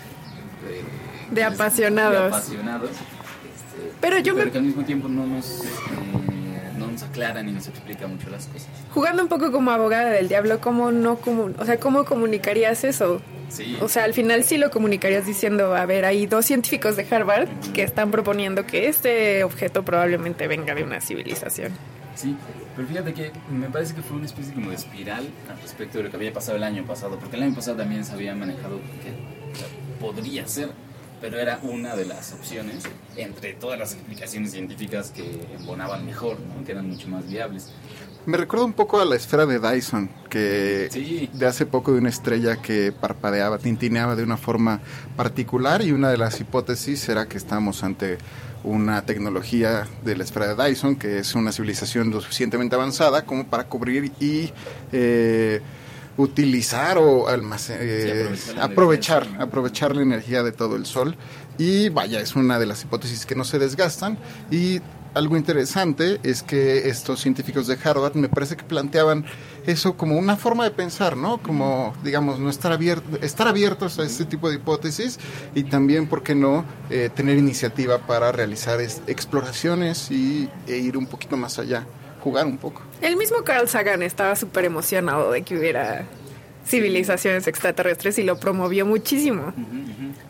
de, 1.30 1.34
De 1.34 1.44
apasionados. 1.44 2.12
de 2.12 2.26
apasionados, 2.28 2.90
este, 2.90 3.92
Pero 4.00 4.18
yo 4.20 4.34
me- 4.34 4.50
que 4.50 4.58
al 4.58 4.64
mismo 4.64 4.84
tiempo 4.84 5.08
no 5.08 5.26
nos, 5.26 5.64
eh, 5.64 6.72
no 6.78 6.86
nos 6.88 7.02
aclara 7.02 7.42
ni 7.42 7.52
nos 7.52 7.66
explica 7.68 8.06
mucho 8.06 8.30
las 8.30 8.46
cosas. 8.46 8.68
Jugando 8.92 9.22
un 9.22 9.28
poco 9.28 9.50
como 9.52 9.70
abogada 9.70 10.10
del 10.10 10.28
diablo, 10.28 10.60
¿cómo 10.60 10.92
no 10.92 11.20
comu- 11.20 11.54
o 11.58 11.64
sea, 11.64 11.78
cómo 11.78 12.04
comunicarías 12.04 12.84
eso? 12.84 13.20
Sí. 13.50 13.76
O 13.80 13.88
sea, 13.88 14.04
al 14.04 14.14
final 14.14 14.42
sí 14.42 14.56
lo 14.58 14.70
comunicarías 14.70 15.26
diciendo, 15.26 15.76
a 15.76 15.86
ver, 15.86 16.04
hay 16.06 16.26
dos 16.26 16.46
científicos 16.46 16.96
de 16.96 17.06
Harvard 17.08 17.46
que 17.72 17.82
están 17.82 18.10
proponiendo 18.10 18.66
que 18.66 18.88
este 18.88 19.44
objeto 19.44 19.84
probablemente 19.84 20.48
venga 20.48 20.74
de 20.74 20.82
una 20.82 21.00
civilización. 21.00 21.72
Sí, 22.16 22.36
pero 22.76 22.88
fíjate 22.88 23.14
que 23.14 23.32
me 23.50 23.68
parece 23.68 23.94
que 23.94 24.02
fue 24.02 24.16
una 24.16 24.26
especie 24.26 24.52
como 24.54 24.70
de 24.70 24.76
espiral 24.76 25.28
al 25.50 25.60
respecto 25.60 25.98
de 25.98 26.04
lo 26.04 26.10
que 26.10 26.16
había 26.16 26.32
pasado 26.32 26.56
el 26.56 26.64
año 26.64 26.84
pasado, 26.84 27.18
porque 27.18 27.36
el 27.36 27.42
año 27.42 27.54
pasado 27.54 27.76
también 27.76 28.04
se 28.04 28.12
había 28.12 28.34
manejado 28.34 28.78
que 29.02 29.12
podría 30.00 30.46
ser, 30.46 30.70
pero 31.20 31.38
era 31.38 31.58
una 31.62 31.94
de 31.96 32.04
las 32.04 32.32
opciones 32.32 32.84
entre 33.16 33.54
todas 33.54 33.78
las 33.78 33.92
explicaciones 33.94 34.50
científicas 34.52 35.10
que 35.10 35.46
embonaban 35.58 36.04
mejor, 36.04 36.38
¿no? 36.40 36.64
que 36.64 36.72
eran 36.72 36.88
mucho 36.90 37.08
más 37.08 37.28
viables. 37.28 37.72
Me 38.26 38.38
recuerda 38.38 38.64
un 38.64 38.72
poco 38.72 39.00
a 39.00 39.04
la 39.04 39.16
esfera 39.16 39.44
de 39.44 39.58
Dyson, 39.58 40.08
que 40.30 40.88
Sí. 40.90 41.28
de 41.32 41.46
hace 41.46 41.66
poco 41.66 41.92
de 41.92 41.98
una 41.98 42.08
estrella 42.08 42.56
que 42.56 42.90
parpadeaba, 42.90 43.58
tintineaba 43.58 44.16
de 44.16 44.22
una 44.22 44.38
forma 44.38 44.80
particular 45.14 45.82
y 45.82 45.92
una 45.92 46.10
de 46.10 46.16
las 46.16 46.40
hipótesis 46.40 47.06
era 47.10 47.26
que 47.26 47.36
estamos 47.36 47.84
ante 47.84 48.16
una 48.64 49.02
tecnología 49.02 49.86
de 50.04 50.16
la 50.16 50.24
esfera 50.24 50.54
de 50.54 50.68
Dyson, 50.68 50.96
que 50.96 51.18
es 51.18 51.34
una 51.34 51.52
civilización 51.52 52.10
lo 52.10 52.20
suficientemente 52.20 52.74
avanzada 52.74 53.24
como 53.24 53.46
para 53.46 53.64
cubrir 53.64 54.12
y 54.18 54.50
eh, 54.92 55.60
utilizar 56.16 56.98
o 56.98 57.26
eh, 57.28 57.34
aprovechar 57.34 58.56
la 58.56 58.64
aprovechar, 58.64 59.24
sol. 59.24 59.36
aprovechar 59.38 59.96
la 59.96 60.02
energía 60.02 60.42
de 60.42 60.52
todo 60.52 60.76
el 60.76 60.86
sol. 60.86 61.16
Y 61.58 61.90
vaya, 61.90 62.20
es 62.20 62.34
una 62.34 62.58
de 62.58 62.66
las 62.66 62.82
hipótesis 62.82 63.26
que 63.26 63.34
no 63.34 63.44
se 63.44 63.58
desgastan. 63.58 64.18
Y 64.50 64.80
algo 65.14 65.36
interesante 65.36 66.18
es 66.22 66.42
que 66.42 66.88
estos 66.88 67.20
científicos 67.20 67.66
de 67.66 67.78
Harvard 67.82 68.14
me 68.16 68.28
parece 68.28 68.56
que 68.56 68.64
planteaban 68.64 69.24
eso 69.66 69.96
como 69.96 70.16
una 70.18 70.36
forma 70.36 70.64
de 70.64 70.70
pensar, 70.70 71.16
¿no? 71.16 71.38
Como, 71.38 71.94
digamos, 72.04 72.38
no 72.38 72.50
estar, 72.50 72.72
abierto, 72.72 73.18
estar 73.22 73.48
abiertos 73.48 73.98
a 73.98 74.04
este 74.04 74.24
tipo 74.24 74.48
de 74.50 74.56
hipótesis 74.56 75.18
y 75.54 75.64
también, 75.64 76.06
¿por 76.06 76.22
qué 76.22 76.34
no?, 76.34 76.64
eh, 76.90 77.10
tener 77.14 77.38
iniciativa 77.38 77.98
para 77.98 78.30
realizar 78.32 78.80
es- 78.80 79.02
exploraciones 79.06 80.10
y, 80.10 80.48
e 80.66 80.76
ir 80.76 80.96
un 80.96 81.06
poquito 81.06 81.36
más 81.36 81.58
allá, 81.58 81.86
jugar 82.22 82.46
un 82.46 82.58
poco. 82.58 82.82
El 83.00 83.16
mismo 83.16 83.38
Carl 83.44 83.68
Sagan 83.68 84.02
estaba 84.02 84.36
súper 84.36 84.64
emocionado 84.66 85.30
de 85.32 85.42
que 85.42 85.56
hubiera 85.58 86.04
civilizaciones 86.66 87.46
extraterrestres 87.46 88.18
y 88.18 88.22
lo 88.22 88.38
promovió 88.38 88.86
muchísimo. 88.86 89.52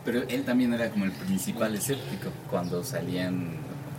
Pero 0.03 0.23
él 0.27 0.43
también 0.43 0.73
era 0.73 0.89
como 0.89 1.05
el 1.05 1.11
principal 1.11 1.75
escéptico 1.75 2.29
cuando 2.49 2.83
salían 2.83 3.57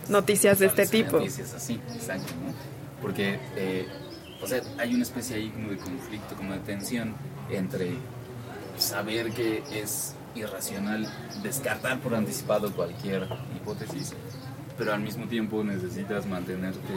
Noticias 0.09 0.59
de 0.59 0.67
este 0.67 0.85
tipo. 0.87 1.17
Noticias 1.17 1.53
así, 1.53 1.81
exacto, 1.93 2.31
¿no? 2.41 2.53
Porque, 3.01 3.39
eh, 3.57 3.85
o 4.41 4.47
sea, 4.47 4.61
hay 4.77 4.93
una 4.93 5.03
especie 5.03 5.37
ahí 5.37 5.49
como 5.49 5.69
de 5.69 5.77
conflicto, 5.77 6.35
como 6.35 6.53
de 6.53 6.59
tensión 6.59 7.15
entre 7.49 7.95
saber 8.77 9.31
que 9.31 9.63
es 9.71 10.15
irracional 10.35 11.07
descartar 11.41 11.99
por 11.99 12.13
anticipado 12.13 12.71
cualquier 12.73 13.27
hipótesis, 13.55 14.13
pero 14.77 14.93
al 14.93 15.01
mismo 15.01 15.27
tiempo 15.27 15.63
necesitas 15.63 16.27
mantenerte 16.27 16.93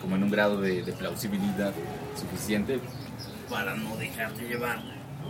como 0.00 0.16
en 0.16 0.24
un 0.24 0.30
grado 0.30 0.60
de, 0.60 0.82
plausibilidad 0.98 1.72
suficiente 2.16 2.80
para 3.48 3.74
no 3.76 3.96
dejarte 3.96 4.48
llevar 4.48 4.82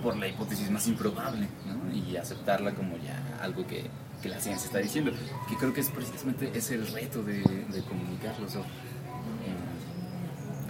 por 0.03 0.16
la 0.16 0.29
hipótesis 0.29 0.70
más 0.70 0.87
improbable 0.87 1.48
¿no? 1.66 1.94
y 1.94 2.16
aceptarla 2.16 2.74
como 2.74 2.96
ya 2.96 3.38
algo 3.42 3.66
que, 3.66 3.85
que 4.22 4.29
la 4.29 4.40
ciencia 4.40 4.66
está 4.66 4.79
diciendo, 4.79 5.12
que 5.48 5.57
creo 5.57 5.74
que 5.74 5.81
es 5.81 5.90
precisamente 5.90 6.51
es 6.55 6.70
el 6.70 6.87
reto 6.87 7.22
de, 7.22 7.40
de 7.40 7.83
comunicarlo. 7.83 8.46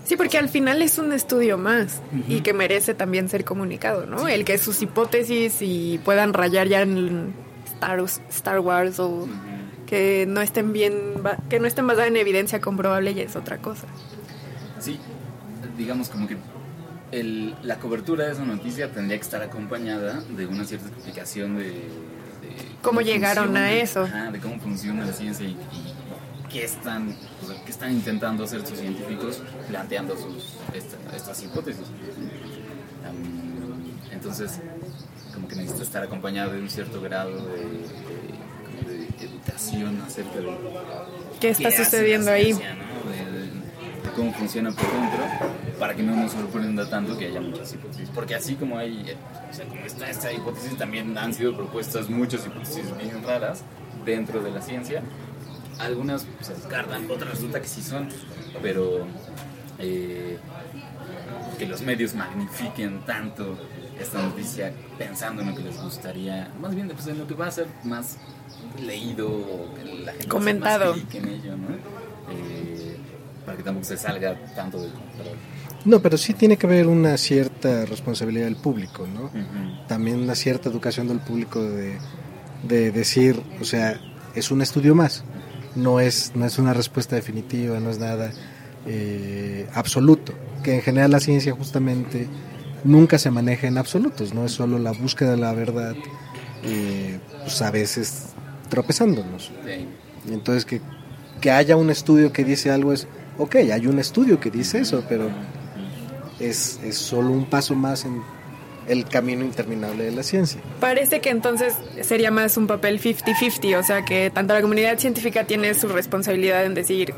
Sí, 0.08 0.16
porque 0.16 0.38
al 0.38 0.48
final 0.48 0.80
es 0.80 0.96
un 0.98 1.12
estudio 1.12 1.58
más 1.58 2.00
y 2.28 2.40
que 2.40 2.54
merece 2.54 2.94
también 2.94 3.28
ser 3.28 3.44
comunicado, 3.44 4.06
¿no? 4.06 4.26
El 4.26 4.44
que 4.46 4.56
sus 4.56 4.80
hipótesis 4.80 5.58
y 5.60 6.00
puedan 6.02 6.32
rayar 6.32 6.66
ya 6.66 6.80
en 6.80 7.34
Star, 7.66 8.00
Star 8.30 8.60
Wars 8.60 8.98
o 9.00 9.28
que 9.86 10.24
no 10.26 10.40
estén 10.40 10.72
bien, 10.72 10.94
que 11.50 11.60
no 11.60 11.66
estén 11.66 11.86
basadas 11.86 12.08
en 12.08 12.16
evidencia 12.16 12.58
comprobable 12.60 13.12
ya 13.12 13.22
es 13.22 13.36
otra 13.36 13.58
cosa. 13.58 13.86
Sí, 14.80 14.98
digamos 15.76 16.08
como 16.08 16.26
que 16.26 16.36
el- 17.12 17.54
la 17.62 17.78
cobertura 17.78 18.24
de 18.26 18.32
esa 18.32 18.44
noticia 18.44 18.90
tendría 18.90 19.18
que 19.18 19.24
estar 19.24 19.42
acompañada 19.42 20.22
de 20.36 20.46
una 20.46 20.64
cierta 20.64 20.88
explicación 20.88 21.56
de, 21.58 21.64
de 21.64 21.82
¿Cómo 22.82 23.00
llegaron 23.02 23.56
a 23.58 23.72
eso? 23.72 24.04
ajá, 24.04 24.30
de 24.30 24.38
cómo 24.40 24.58
funciona 24.60 25.04
la 25.04 25.12
ciencia 25.12 25.46
y, 25.46 25.50
y 25.52 25.94
qué 26.50 26.64
están, 26.64 27.14
o 27.42 27.46
sea, 27.46 27.62
qué 27.64 27.70
están 27.70 27.92
intentando 27.92 28.44
hacer 28.44 28.66
sus 28.66 28.78
científicos 28.78 29.42
planteando 29.68 30.16
sus, 30.16 30.54
esta- 30.74 31.16
estas 31.16 31.42
hipótesis. 31.42 31.84
Am, 33.06 34.12
entonces, 34.12 34.60
como 35.34 35.46
que 35.48 35.56
necesita 35.56 35.82
estar 35.84 36.02
acompañado 36.02 36.52
de 36.52 36.60
un 36.60 36.70
cierto 36.70 37.00
grado 37.00 37.30
de, 37.36 37.56
de- 38.86 39.06
de 39.06 39.24
educación 39.26 40.00
acerca 40.06 40.38
de 40.40 40.48
¿Qué 41.40 41.50
está 41.50 41.70
la 41.70 41.76
sucediendo 41.76 42.30
ahí? 42.30 42.46
ciencia, 42.46 42.74
¿no? 42.74 43.10
De, 43.10 43.38
de- 43.38 43.46
de 43.48 44.10
cómo 44.16 44.32
funciona 44.32 44.70
por 44.72 44.84
dentro, 44.90 45.24
para 45.78 45.94
que 45.94 46.02
no 46.02 46.16
nos 46.16 46.32
sorprenda 46.32 46.88
tanto 46.88 47.16
que 47.16 47.26
haya 47.26 47.40
muchas 47.40 47.72
hipótesis. 47.74 48.08
Porque 48.14 48.34
así 48.34 48.54
como 48.56 48.78
hay, 48.78 49.04
eh, 49.10 49.16
o 49.50 49.54
sea, 49.54 49.66
como 49.66 49.84
está 49.84 50.08
esta 50.10 50.32
hipótesis, 50.32 50.76
también 50.76 51.16
han 51.16 51.32
sido 51.34 51.54
propuestas 51.56 52.08
muchas 52.08 52.44
hipótesis 52.46 52.84
bien 52.98 53.22
raras 53.22 53.62
dentro 54.04 54.40
de 54.42 54.50
la 54.50 54.60
ciencia. 54.62 55.02
Algunas 55.78 56.26
se 56.40 56.54
descartan, 56.54 57.08
otras 57.10 57.30
resulta 57.30 57.60
que 57.60 57.68
sí 57.68 57.82
son, 57.82 58.08
pero 58.62 59.06
eh, 59.78 60.38
que 61.58 61.66
los 61.66 61.82
medios 61.82 62.14
magnifiquen 62.14 63.00
tanto 63.04 63.58
esta 64.00 64.22
noticia 64.22 64.72
pensando 64.96 65.42
en 65.42 65.50
lo 65.50 65.54
que 65.54 65.62
les 65.62 65.80
gustaría, 65.80 66.52
más 66.60 66.74
bien 66.74 66.88
pues, 66.88 67.06
en 67.06 67.18
lo 67.18 67.26
que 67.26 67.34
va 67.34 67.46
a 67.46 67.50
ser 67.50 67.66
más 67.84 68.16
leído 68.80 69.28
o 69.28 69.74
que 69.74 69.84
la 69.84 70.12
gente 70.12 70.28
Comentado. 70.28 70.94
Eh, 72.30 72.96
para 73.44 73.56
que 73.56 73.62
tampoco 73.62 73.86
se 73.86 73.96
salga 73.96 74.36
tanto 74.54 74.80
del 74.80 74.92
control. 74.92 75.36
No, 75.84 76.00
pero 76.00 76.18
sí 76.18 76.34
tiene 76.34 76.56
que 76.56 76.66
haber 76.66 76.86
una 76.86 77.16
cierta 77.16 77.86
responsabilidad 77.86 78.44
del 78.44 78.56
público, 78.56 79.06
¿no? 79.06 79.30
También 79.86 80.20
una 80.20 80.34
cierta 80.34 80.68
educación 80.68 81.08
del 81.08 81.20
público 81.20 81.62
de, 81.62 81.96
de 82.64 82.90
decir, 82.90 83.40
o 83.60 83.64
sea, 83.64 83.98
es 84.34 84.50
un 84.50 84.60
estudio 84.60 84.94
más, 84.94 85.24
no 85.74 86.00
es, 86.00 86.32
no 86.34 86.46
es 86.46 86.58
una 86.58 86.74
respuesta 86.74 87.16
definitiva, 87.16 87.80
no 87.80 87.90
es 87.90 87.98
nada 87.98 88.30
eh, 88.86 89.68
absoluto, 89.74 90.32
que 90.62 90.76
en 90.76 90.82
general 90.82 91.10
la 91.10 91.20
ciencia 91.20 91.52
justamente 91.52 92.28
nunca 92.84 93.18
se 93.18 93.30
maneja 93.30 93.66
en 93.66 93.78
absolutos, 93.78 94.34
no 94.34 94.44
es 94.44 94.52
solo 94.52 94.78
la 94.78 94.92
búsqueda 94.92 95.32
de 95.32 95.36
la 95.36 95.52
verdad, 95.52 95.94
eh, 96.64 97.18
pues 97.42 97.60
a 97.62 97.70
veces 97.70 98.30
tropezándonos. 98.68 99.50
Entonces, 100.28 100.64
que, 100.64 100.80
que 101.40 101.50
haya 101.50 101.76
un 101.76 101.90
estudio 101.90 102.32
que 102.32 102.44
dice 102.44 102.70
algo 102.70 102.92
es, 102.92 103.06
ok, 103.38 103.56
hay 103.56 103.86
un 103.86 103.98
estudio 103.98 104.40
que 104.40 104.50
dice 104.50 104.80
eso, 104.80 105.04
pero 105.08 105.30
es, 106.38 106.80
es 106.84 106.96
solo 106.96 107.30
un 107.30 107.46
paso 107.46 107.74
más 107.74 108.04
en, 108.04 108.22
el 108.88 109.06
camino 109.06 109.44
interminable 109.44 110.04
de 110.04 110.12
la 110.12 110.22
ciencia. 110.22 110.60
Parece 110.80 111.20
que 111.20 111.30
entonces 111.30 111.74
sería 112.02 112.30
más 112.30 112.56
un 112.56 112.66
papel 112.66 113.00
50-50, 113.00 113.78
o 113.78 113.82
sea 113.82 114.04
que 114.04 114.30
tanto 114.30 114.54
la 114.54 114.62
comunidad 114.62 114.98
científica 114.98 115.44
tiene 115.44 115.74
su 115.74 115.88
responsabilidad 115.88 116.64
en 116.64 116.74
decir, 116.74 117.14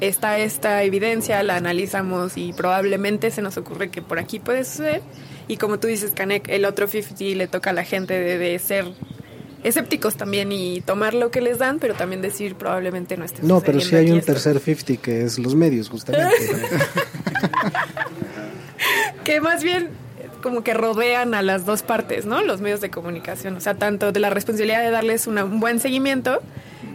está 0.00 0.38
esta 0.38 0.82
evidencia, 0.82 1.42
la 1.42 1.56
analizamos 1.56 2.36
y 2.36 2.52
probablemente 2.52 3.30
se 3.30 3.42
nos 3.42 3.56
ocurre 3.56 3.90
que 3.90 4.02
por 4.02 4.18
aquí 4.18 4.38
puede 4.38 4.64
suceder. 4.64 5.02
Y 5.48 5.56
como 5.56 5.78
tú 5.78 5.88
dices, 5.88 6.12
Canek, 6.12 6.48
el 6.48 6.64
otro 6.64 6.86
50 6.86 7.24
le 7.36 7.48
toca 7.48 7.70
a 7.70 7.72
la 7.72 7.84
gente 7.84 8.18
de, 8.18 8.38
de 8.38 8.58
ser 8.58 8.86
escépticos 9.62 10.16
también 10.16 10.52
y 10.52 10.80
tomar 10.80 11.12
lo 11.12 11.30
que 11.30 11.40
les 11.40 11.58
dan, 11.58 11.78
pero 11.78 11.94
también 11.94 12.22
decir 12.22 12.54
probablemente 12.54 13.16
no 13.16 13.24
esté 13.24 13.42
No, 13.42 13.60
pero 13.60 13.80
sí 13.80 13.94
hay 13.96 14.10
un 14.10 14.18
esto. 14.18 14.32
tercer 14.32 14.58
50 14.58 15.02
que 15.02 15.24
es 15.24 15.38
los 15.38 15.54
medios, 15.54 15.90
justamente. 15.90 16.34
que 19.24 19.40
más 19.40 19.62
bien 19.62 19.88
como 20.40 20.62
que 20.62 20.74
rodean 20.74 21.34
a 21.34 21.42
las 21.42 21.64
dos 21.66 21.82
partes, 21.82 22.26
¿no? 22.26 22.42
Los 22.42 22.60
medios 22.60 22.80
de 22.80 22.90
comunicación, 22.90 23.56
o 23.56 23.60
sea, 23.60 23.74
tanto 23.74 24.12
de 24.12 24.20
la 24.20 24.30
responsabilidad 24.30 24.82
de 24.82 24.90
darles 24.90 25.26
una- 25.26 25.44
un 25.44 25.60
buen 25.60 25.80
seguimiento 25.80 26.40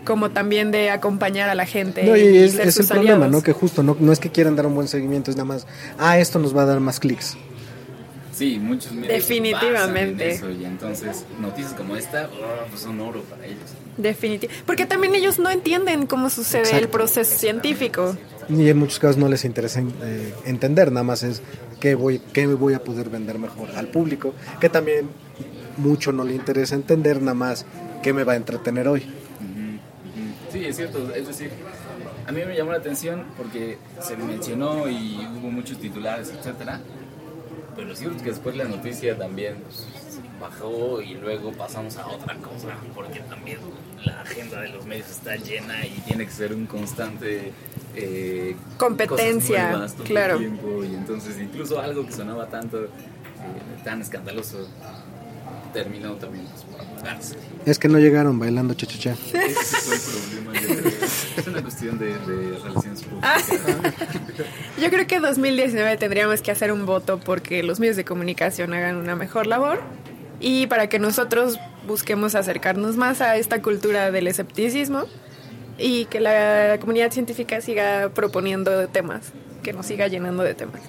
como 0.06 0.30
también 0.32 0.72
de 0.72 0.92
acompañar 0.92 1.50
a 1.50 1.56
la 1.56 1.66
gente 1.66 2.04
No, 2.04 2.16
y, 2.16 2.22
y 2.22 2.38
es, 2.44 2.56
el 2.56 2.86
problema, 2.88 3.16
aliados. 3.26 3.32
¿no? 3.32 3.42
Que 3.44 3.54
justo 3.54 3.82
no, 3.84 3.98
no 4.00 4.12
es 4.12 4.20
que 4.20 4.30
quieran 4.30 4.56
dar 4.56 4.66
un 4.68 4.76
buen 4.76 4.88
seguimiento, 4.88 5.32
es 5.32 5.38
nada 5.38 5.46
más, 5.46 5.66
ah, 5.98 6.20
esto 6.20 6.38
nos 6.40 6.56
va 6.56 6.62
a 6.62 6.66
dar 6.66 6.80
más 6.80 7.00
clics. 7.00 7.36
Sí, 8.34 8.60
muchos 8.60 8.92
medios 8.92 9.08
Definitivamente. 9.14 10.28
basan 10.28 10.48
en 10.48 10.54
eso, 10.56 10.62
y 10.62 10.66
entonces 10.66 11.26
noticias 11.40 11.74
como 11.74 11.96
esta 11.96 12.30
oh, 12.34 12.68
pues 12.70 12.82
son 12.82 13.00
oro 13.00 13.22
para 13.22 13.46
ellos. 13.46 13.60
Definitivo. 13.98 14.52
Porque 14.66 14.86
también 14.86 15.16
ellos 15.16 15.40
no 15.40 15.50
entienden 15.50 16.06
cómo 16.06 16.30
sucede 16.30 16.78
el 16.78 16.90
proceso 16.90 17.34
científico. 17.38 18.18
Y 18.50 18.70
en 18.70 18.78
muchos 18.78 19.00
casos 19.00 19.18
no 19.18 19.28
les 19.28 19.46
interesa 19.46 19.82
eh, 19.82 20.34
entender, 20.46 20.92
nada 20.92 21.04
más 21.04 21.24
es 21.24 21.42
qué 21.80 21.96
voy, 21.96 22.20
qué 22.34 22.48
voy 22.48 22.74
a 22.74 22.84
poder 22.84 23.10
vender 23.10 23.40
mejor 23.40 23.70
al 23.76 23.88
público, 23.88 24.34
que 24.60 24.70
también 24.70 25.10
mucho 25.78 26.12
no 26.12 26.24
le 26.24 26.36
interesa 26.36 26.76
entender, 26.76 27.22
nada 27.22 27.34
más 27.34 27.66
qué 28.02 28.14
me 28.14 28.24
va 28.24 28.34
a 28.34 28.36
entretener 28.36 28.88
hoy. 28.88 29.04
Sí, 30.52 30.64
es 30.64 30.78
cierto. 30.78 31.14
Es 31.14 31.28
decir, 31.28 31.52
a 32.28 32.32
mí 32.32 32.42
me 32.46 32.56
llamó 32.56 32.72
la 32.72 32.78
atención 32.78 33.26
porque 33.36 33.78
se 34.00 34.16
mencionó 34.16 34.88
y 34.88 35.18
hubo 35.38 35.52
muchos 35.52 35.78
titulares, 35.80 36.30
etcétera. 36.30 36.80
Pero 37.76 37.92
es 37.92 38.00
cierto 38.00 38.24
que 38.24 38.30
después 38.30 38.56
la 38.56 38.64
noticia 38.64 39.18
también 39.18 39.56
bajó 40.40 41.02
y 41.02 41.16
luego 41.16 41.52
pasamos 41.52 41.98
a 41.98 42.08
otra 42.08 42.36
cosa 42.36 42.70
porque 42.94 43.20
también 43.20 43.58
la 44.06 44.22
agenda 44.22 44.62
de 44.62 44.70
los 44.70 44.86
medios 44.86 45.10
está 45.10 45.36
llena 45.36 45.86
y 45.86 46.00
tiene 46.08 46.26
que 46.26 46.32
ser 46.32 46.54
un 46.54 46.68
constante 46.68 47.52
eh, 47.96 48.56
Competencia, 48.78 49.56
cosas 49.56 49.72
nuevas 49.72 49.94
todo 49.94 50.04
el 50.04 50.10
claro. 50.10 50.38
tiempo. 50.38 50.84
y 50.84 50.96
entonces 50.96 51.40
incluso 51.40 51.80
algo 51.80 52.06
que 52.06 52.12
sonaba 52.12 52.48
tanto 52.48 52.86
eh, 52.86 52.90
tan 53.84 54.02
escandaloso 54.02 54.68
terminó 55.74 56.14
también 56.14 56.46
pues, 56.46 56.64
por 56.64 56.82
apagarse. 56.82 57.36
Es 57.66 57.80
que 57.80 57.90
no 57.90 58.00
llegaron 58.00 58.40
bailando 58.40 58.74
cha-cha-cha. 58.74 59.12
Ese 59.12 59.78
fue 59.78 59.96
el 59.96 60.02
problema, 60.02 60.54
yo 60.54 60.82
creo. 60.82 60.94
Es 61.38 61.48
una 61.48 61.62
cuestión 61.62 62.00
de, 62.00 62.18
de 62.18 62.58
relaciones 62.60 63.04
públicas. 63.04 63.50
Yo 64.82 64.90
creo 64.90 65.08
que 65.08 65.20
2019 65.20 65.98
tendríamos 65.98 66.42
que 66.42 66.52
hacer 66.52 66.72
un 66.72 66.86
voto 66.86 67.20
porque 67.20 67.62
los 67.64 67.80
medios 67.80 67.98
de 67.98 68.06
comunicación 68.06 68.74
hagan 68.74 68.96
una 68.96 69.16
mejor 69.16 69.48
labor 69.48 69.82
y 70.40 70.68
para 70.68 70.88
que 70.88 71.00
nosotros 71.00 71.60
busquemos 71.88 72.36
acercarnos 72.36 72.98
más 72.98 73.22
a 73.22 73.36
esta 73.36 73.62
cultura 73.62 74.12
del 74.12 74.28
escepticismo 74.28 75.06
y 75.78 76.06
que 76.06 76.20
la 76.20 76.78
comunidad 76.80 77.12
científica 77.12 77.62
siga 77.62 78.10
proponiendo 78.14 78.88
temas, 78.88 79.32
que 79.64 79.74
nos 79.74 79.86
siga 79.86 80.08
llenando 80.08 80.44
de 80.44 80.54
temas. 80.54 80.82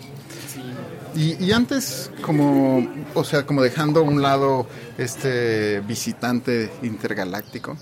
Y, 1.14 1.42
y 1.42 1.52
antes, 1.52 2.10
como, 2.20 2.86
o 3.14 3.24
sea, 3.24 3.46
como 3.46 3.62
dejando 3.62 4.00
a 4.00 4.02
un 4.02 4.20
lado 4.20 4.66
este 4.98 5.80
visitante 5.80 6.70
intergaláctico. 6.82 7.76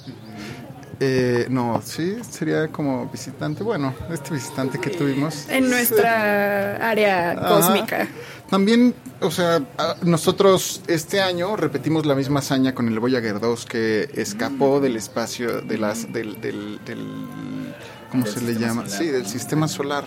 Eh, 1.01 1.47
no, 1.51 1.81
sí, 1.85 2.17
sería 2.31 2.69
como 2.69 3.09
visitante. 3.11 3.63
Bueno, 3.63 3.95
este 4.13 4.35
visitante 4.35 4.79
que 4.79 4.91
tuvimos. 4.91 5.49
En 5.49 5.69
nuestra 5.71 6.77
área 6.91 7.33
Ajá. 7.33 7.49
cósmica. 7.49 8.09
También, 8.51 8.95
o 9.21 9.31
sea, 9.31 9.63
nosotros 10.03 10.83
este 10.87 11.21
año 11.21 11.57
repetimos 11.57 12.07
la 12.07 12.15
misma 12.15 12.41
hazaña 12.41 12.75
con 12.75 12.89
el 12.89 12.99
Voyager 13.01 13.41
2 13.41 13.65
que 13.67 14.11
escapó 14.15 14.81
del 14.81 14.97
espacio, 14.97 15.61
de 15.63 15.79
las, 15.79 16.13
del, 16.13 16.41
del, 16.41 16.79
del- 16.85 17.75
¿cómo 18.11 18.25
Del 18.25 18.33
se 18.35 18.41
le 18.43 18.55
llama? 18.55 18.83
solar. 18.85 18.99
Sí, 18.99 19.07
del 19.09 19.27
sistema 19.27 19.67
solar. 19.67 20.05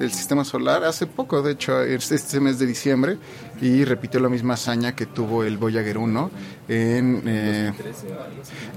Del 0.00 0.12
sistema 0.12 0.46
solar 0.46 0.82
hace 0.84 1.06
poco, 1.06 1.42
de 1.42 1.52
hecho, 1.52 1.82
es 1.82 2.10
este 2.10 2.40
mes 2.40 2.58
de 2.58 2.64
diciembre, 2.64 3.18
y 3.60 3.84
repitió 3.84 4.18
la 4.18 4.30
misma 4.30 4.54
hazaña 4.54 4.96
que 4.96 5.04
tuvo 5.04 5.44
el 5.44 5.58
Voyager 5.58 5.98
1 5.98 6.30
en, 6.68 7.22
eh, 7.26 7.70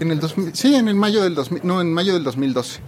en 0.01 0.11
el 0.11 0.19
2000, 0.19 0.53
sí, 0.53 0.75
en 0.75 0.89
el 0.89 0.95
mayo 0.95 1.23
del 1.23 1.33
2000, 1.33 1.61
no, 1.63 1.79
en 1.79 1.93
mayo 1.93 2.13
del 2.13 2.25
2012. 2.25 2.81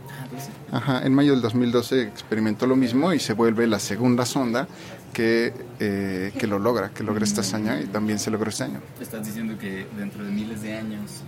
Ajá, 0.70 1.06
en 1.06 1.14
mayo 1.14 1.32
del 1.32 1.42
2012 1.42 2.02
experimentó 2.02 2.68
lo 2.68 2.76
mismo 2.76 3.14
y 3.14 3.20
se 3.20 3.32
vuelve 3.32 3.68
la 3.68 3.80
segunda 3.80 4.26
sonda 4.26 4.68
que, 5.14 5.54
eh, 5.80 6.34
que 6.38 6.46
lo 6.46 6.60
logra, 6.60 6.90
que 6.90 7.06
logra 7.06 7.24
esta 7.24 7.40
hazaña 7.40 7.80
y 7.80 7.86
también 7.86 8.20
se 8.20 8.32
logró 8.32 8.50
este 8.50 8.66
año. 8.66 8.82
Estás 9.00 9.26
diciendo 9.26 9.58
que 9.58 9.88
dentro 9.98 10.26
de 10.26 10.32
miles 10.32 10.62
de 10.62 10.76
años 10.76 11.22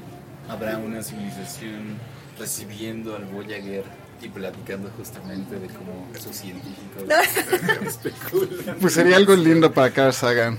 habrá 0.50 0.78
una 0.78 1.02
civilización 1.02 2.00
recibiendo 2.38 3.16
al 3.16 3.24
Voyager 3.24 3.86
y 4.22 4.30
platicando 4.30 4.90
justamente 4.98 5.60
de 5.60 5.68
cómo 5.68 6.08
sus 6.20 6.36
científicos 6.36 7.04
especulan. 7.86 8.78
Pues 8.82 8.94
sería 8.94 9.16
algo 9.18 9.36
lindo 9.36 9.72
para 9.72 9.92
Carl 9.92 10.14
Sagan. 10.14 10.58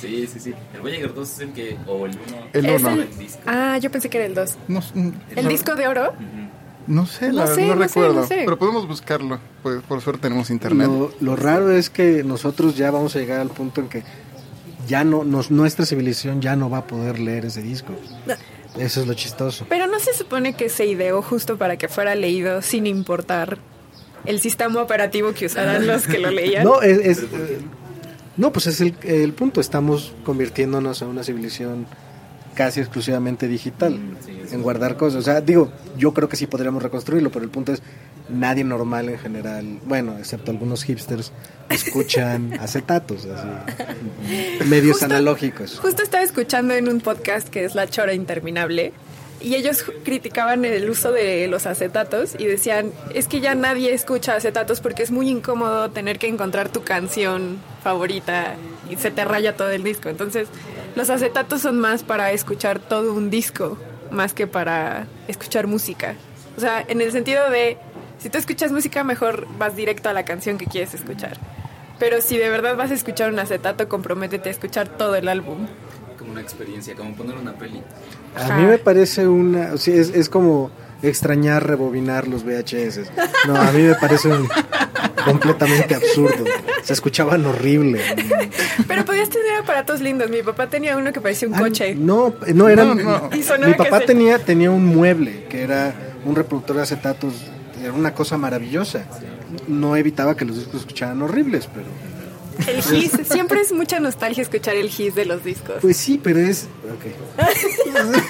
Sí, 0.00 0.26
sí, 0.26 0.40
sí. 0.40 0.54
El 0.74 0.80
Voyager 0.80 1.14
2 1.14 1.30
es 1.32 1.38
el 1.40 1.52
que, 1.52 1.76
o 1.86 2.06
el 2.06 2.12
1. 2.12 2.20
El 2.52 2.66
Es 2.66 2.80
uno. 2.82 2.90
el- 2.92 3.18
disco. 3.18 3.40
Ah, 3.46 3.78
yo 3.78 3.90
pensé 3.90 4.10
que 4.10 4.18
era 4.18 4.26
el 4.26 4.34
2. 4.34 4.56
No, 4.68 4.82
¿El 5.36 5.44
no- 5.44 5.48
disco 5.50 5.74
de 5.76 5.86
oro? 5.88 6.12
No 6.88 7.06
sé, 7.06 7.28
No 7.28 7.34
la- 7.34 7.46
sé, 7.46 7.62
no, 7.66 7.74
no 7.76 7.82
sé, 7.82 7.88
recuerdo, 7.88 8.14
no 8.22 8.26
sé. 8.26 8.42
pero 8.44 8.58
podemos 8.58 8.88
buscarlo. 8.88 9.38
Pues, 9.62 9.80
por 9.82 10.00
suerte 10.00 10.22
tenemos 10.22 10.50
internet. 10.50 10.88
Lo, 10.88 11.12
lo 11.20 11.36
raro 11.36 11.70
es 11.70 11.88
que 11.90 12.24
nosotros 12.24 12.76
ya 12.76 12.90
vamos 12.90 13.14
a 13.14 13.20
llegar 13.20 13.38
al 13.40 13.50
punto 13.50 13.80
en 13.80 13.88
que 13.88 14.02
ya 14.88 15.04
no, 15.04 15.22
nos, 15.22 15.52
nuestra 15.52 15.86
civilización 15.86 16.40
ya 16.40 16.56
no 16.56 16.68
va 16.68 16.78
a 16.78 16.86
poder 16.88 17.20
leer 17.20 17.44
ese 17.44 17.62
disco. 17.62 17.92
Eso 18.78 19.00
es 19.00 19.06
lo 19.06 19.14
chistoso. 19.14 19.66
Pero 19.68 19.86
no 19.86 20.00
se 20.00 20.14
supone 20.14 20.54
que 20.54 20.68
se 20.68 20.86
ideó 20.86 21.22
justo 21.22 21.58
para 21.58 21.76
que 21.76 21.88
fuera 21.88 22.14
leído 22.14 22.62
sin 22.62 22.86
importar 22.86 23.58
el 24.24 24.40
sistema 24.40 24.80
operativo 24.80 25.32
que 25.32 25.46
usaran 25.46 25.86
los 25.86 26.06
que 26.06 26.18
lo 26.18 26.30
leían. 26.30 26.64
No, 26.64 26.80
es, 26.80 26.98
es, 26.98 27.18
eh, 27.22 27.58
no, 28.36 28.52
pues 28.52 28.66
es 28.66 28.80
el, 28.80 28.94
el 29.02 29.32
punto. 29.32 29.60
Estamos 29.60 30.14
convirtiéndonos 30.24 31.02
en 31.02 31.08
una 31.08 31.22
civilización 31.22 31.86
casi 32.54 32.80
exclusivamente 32.80 33.48
digital, 33.48 33.98
en 34.50 34.62
guardar 34.62 34.96
cosas. 34.96 35.20
O 35.20 35.22
sea, 35.22 35.40
digo, 35.40 35.72
yo 35.96 36.12
creo 36.12 36.28
que 36.28 36.36
sí 36.36 36.46
podríamos 36.46 36.82
reconstruirlo, 36.82 37.30
pero 37.30 37.44
el 37.44 37.50
punto 37.50 37.72
es, 37.72 37.82
nadie 38.28 38.64
normal 38.64 39.08
en 39.08 39.18
general, 39.18 39.78
bueno, 39.84 40.16
excepto 40.18 40.50
algunos 40.50 40.84
hipsters, 40.84 41.32
escuchan 41.70 42.52
acetatos, 42.60 43.26
así, 43.26 44.64
medios 44.66 44.92
Justo- 44.98 45.06
analógicos. 45.06 45.78
Justo 45.78 46.02
estaba 46.02 46.22
escuchando 46.22 46.74
en 46.74 46.88
un 46.88 47.00
podcast 47.00 47.48
que 47.48 47.64
es 47.64 47.74
La 47.74 47.86
Chora 47.88 48.14
Interminable 48.14 48.92
y 49.40 49.56
ellos 49.56 49.84
criticaban 50.04 50.64
el 50.64 50.88
uso 50.88 51.10
de 51.10 51.48
los 51.48 51.66
acetatos 51.66 52.36
y 52.38 52.44
decían, 52.46 52.92
es 53.12 53.26
que 53.26 53.40
ya 53.40 53.54
nadie 53.56 53.92
escucha 53.92 54.36
acetatos 54.36 54.80
porque 54.80 55.02
es 55.02 55.10
muy 55.10 55.28
incómodo 55.28 55.90
tener 55.90 56.18
que 56.20 56.28
encontrar 56.28 56.68
tu 56.68 56.82
canción 56.84 57.56
favorita 57.82 58.54
y 58.88 58.96
se 58.96 59.10
te 59.10 59.24
raya 59.24 59.56
todo 59.56 59.70
el 59.70 59.82
disco. 59.82 60.08
Entonces, 60.10 60.46
los 60.94 61.10
acetatos 61.10 61.62
son 61.62 61.80
más 61.80 62.02
para 62.02 62.32
escuchar 62.32 62.78
todo 62.78 63.12
un 63.14 63.30
disco, 63.30 63.78
más 64.10 64.34
que 64.34 64.46
para 64.46 65.06
escuchar 65.28 65.66
música. 65.66 66.14
O 66.56 66.60
sea, 66.60 66.84
en 66.86 67.00
el 67.00 67.12
sentido 67.12 67.48
de, 67.50 67.78
si 68.18 68.28
tú 68.28 68.38
escuchas 68.38 68.72
música, 68.72 69.04
mejor 69.04 69.46
vas 69.58 69.74
directo 69.76 70.08
a 70.08 70.12
la 70.12 70.24
canción 70.24 70.58
que 70.58 70.66
quieres 70.66 70.94
escuchar. 70.94 71.38
Pero 71.98 72.20
si 72.20 72.36
de 72.36 72.48
verdad 72.48 72.76
vas 72.76 72.90
a 72.90 72.94
escuchar 72.94 73.32
un 73.32 73.38
acetato, 73.38 73.88
comprométete 73.88 74.48
a 74.48 74.52
escuchar 74.52 74.88
todo 74.88 75.14
el 75.14 75.28
álbum. 75.28 75.66
Como 76.18 76.32
una 76.32 76.40
experiencia, 76.40 76.94
como 76.94 77.14
poner 77.14 77.36
una 77.36 77.52
peli. 77.52 77.82
A 78.36 78.56
mí 78.56 78.64
me 78.64 78.78
parece 78.78 79.26
una, 79.26 79.72
o 79.72 79.78
sea, 79.78 79.94
es, 79.94 80.10
es 80.10 80.28
como 80.28 80.70
extrañar 81.02 81.66
rebobinar 81.66 82.28
los 82.28 82.44
VHS. 82.44 83.10
No, 83.46 83.56
a 83.56 83.70
mí 83.72 83.82
me 83.82 83.94
parece 83.96 84.28
un- 84.28 84.48
completamente 85.24 85.94
absurdo. 85.94 86.44
Se 86.82 86.92
escuchaban 86.92 87.44
horrible. 87.46 88.00
Pero 88.88 89.04
podías 89.04 89.28
tener 89.28 89.54
aparatos 89.60 90.00
lindos. 90.00 90.30
Mi 90.30 90.42
papá 90.42 90.68
tenía 90.68 90.96
uno 90.96 91.12
que 91.12 91.20
parecía 91.20 91.48
un 91.48 91.54
Ah, 91.54 91.58
coche. 91.60 91.94
No, 91.94 92.34
no 92.54 92.68
eran. 92.68 92.96
No, 93.02 93.28
no. 93.30 93.66
Mi 93.66 93.74
papá 93.74 94.00
se- 94.00 94.06
tenía 94.06 94.38
tenía 94.38 94.70
un 94.70 94.84
mueble 94.86 95.44
que 95.48 95.62
era 95.62 95.94
un 96.24 96.34
reproductor 96.34 96.76
de 96.76 96.82
acetatos. 96.82 97.34
Era 97.82 97.92
una 97.92 98.14
cosa 98.14 98.36
maravillosa. 98.38 99.04
No 99.68 99.96
evitaba 99.96 100.36
que 100.36 100.44
los 100.44 100.56
discos 100.56 100.80
escucharan 100.80 101.20
horribles, 101.22 101.68
pero. 101.72 101.86
El 102.66 102.78
hiss. 102.96 103.12
Siempre 103.30 103.60
es 103.60 103.72
mucha 103.72 104.00
nostalgia 104.00 104.42
escuchar 104.42 104.76
el 104.76 104.86
hiss 104.86 105.14
de 105.14 105.24
los 105.24 105.44
discos. 105.44 105.76
Pues 105.80 105.96
sí, 105.96 106.20
pero 106.22 106.40
es. 106.40 106.68
ok. 106.84 107.42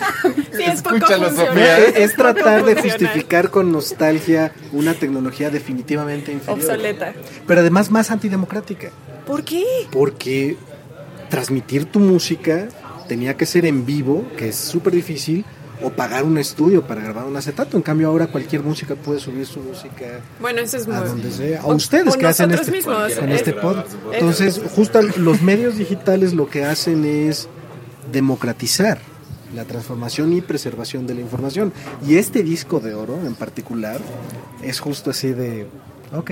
Sí, 0.52 0.62
es 0.64 0.82
poco 0.82 0.96
Escúchalo, 0.96 1.26
funcional. 1.28 1.54
Sofía. 1.54 1.78
Es, 1.78 1.96
es 2.10 2.16
tratar 2.16 2.64
de 2.64 2.74
justificar 2.76 3.50
con 3.50 3.72
nostalgia 3.72 4.52
una 4.72 4.94
tecnología 4.94 5.50
definitivamente 5.50 6.30
inferior. 6.30 6.58
Obsoleta. 6.58 7.14
Pero 7.46 7.60
además 7.60 7.90
más 7.90 8.10
antidemocrática. 8.10 8.90
¿Por 9.26 9.44
qué? 9.44 9.64
Porque 9.90 10.56
transmitir 11.30 11.86
tu 11.86 12.00
música 12.00 12.68
tenía 13.08 13.36
que 13.36 13.46
ser 13.46 13.66
en 13.66 13.86
vivo, 13.86 14.26
que 14.36 14.48
es 14.48 14.56
súper 14.56 14.92
difícil, 14.92 15.44
o 15.84 15.90
pagar 15.90 16.24
un 16.24 16.38
estudio 16.38 16.86
para 16.86 17.02
grabar 17.02 17.24
un 17.24 17.36
acetato. 17.36 17.76
En 17.76 17.82
cambio, 17.82 18.08
ahora 18.08 18.26
cualquier 18.26 18.62
música 18.62 18.94
puede 18.94 19.20
subir 19.20 19.46
su 19.46 19.60
música 19.60 20.20
Bueno, 20.40 20.60
eso 20.60 20.76
es 20.76 20.86
muy... 20.86 20.96
a 20.96 21.00
donde 21.00 21.30
sea. 21.30 21.64
O- 21.64 21.74
ustedes 21.74 22.14
o 22.14 22.18
que 22.18 22.26
hacen 22.26 22.50
este, 22.52 22.70
mismos. 22.70 23.10
Eh, 23.12 23.26
este 23.34 23.52
pod. 23.52 23.78
Entonces, 24.12 24.60
justo 24.74 25.00
los 25.18 25.42
medios 25.42 25.76
digitales 25.76 26.34
lo 26.34 26.48
que 26.48 26.64
hacen 26.64 27.04
es 27.04 27.48
democratizar 28.12 28.98
la 29.54 29.64
transformación 29.64 30.32
y 30.32 30.40
preservación 30.40 31.06
de 31.06 31.14
la 31.14 31.20
información. 31.20 31.72
Y 32.06 32.16
este 32.16 32.42
disco 32.42 32.80
de 32.80 32.94
oro 32.94 33.18
en 33.26 33.34
particular 33.34 34.00
es 34.62 34.80
justo 34.80 35.10
así 35.10 35.32
de, 35.32 35.66
ok. 36.14 36.30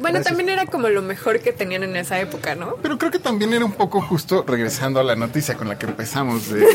Bueno, 0.00 0.16
gracias. 0.16 0.26
también 0.26 0.48
era 0.48 0.66
como 0.66 0.88
lo 0.88 1.02
mejor 1.02 1.40
que 1.40 1.52
tenían 1.52 1.82
en 1.82 1.96
esa 1.96 2.18
época, 2.20 2.54
¿no? 2.54 2.76
Pero 2.82 2.98
creo 2.98 3.10
que 3.10 3.18
también 3.18 3.52
era 3.52 3.64
un 3.64 3.72
poco 3.72 4.00
justo, 4.00 4.44
regresando 4.46 5.00
a 5.00 5.04
la 5.04 5.16
noticia 5.16 5.54
con 5.54 5.68
la 5.68 5.78
que 5.78 5.86
empezamos 5.86 6.50
de 6.50 6.66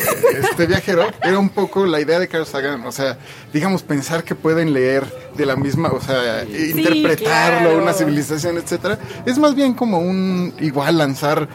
este 0.42 0.68
viajero, 0.68 1.06
era 1.22 1.38
un 1.38 1.50
poco 1.50 1.86
la 1.86 2.00
idea 2.00 2.20
de 2.20 2.28
Carl 2.28 2.46
Sagan, 2.46 2.86
o 2.86 2.92
sea, 2.92 3.18
digamos, 3.54 3.84
pensar 3.84 4.24
que 4.24 4.36
pueden 4.36 4.74
leer 4.74 5.06
de 5.36 5.46
la 5.46 5.56
misma, 5.56 5.90
o 5.90 6.02
sea, 6.02 6.44
interpretarlo, 6.46 7.70
claro. 7.70 7.84
una 7.84 7.94
civilización, 7.94 8.58
etcétera, 8.58 9.00
es 9.26 9.38
más 9.38 9.56
bien 9.56 9.74
como 9.74 10.00
un, 10.00 10.54
igual 10.60 10.98
lanzar 10.98 11.48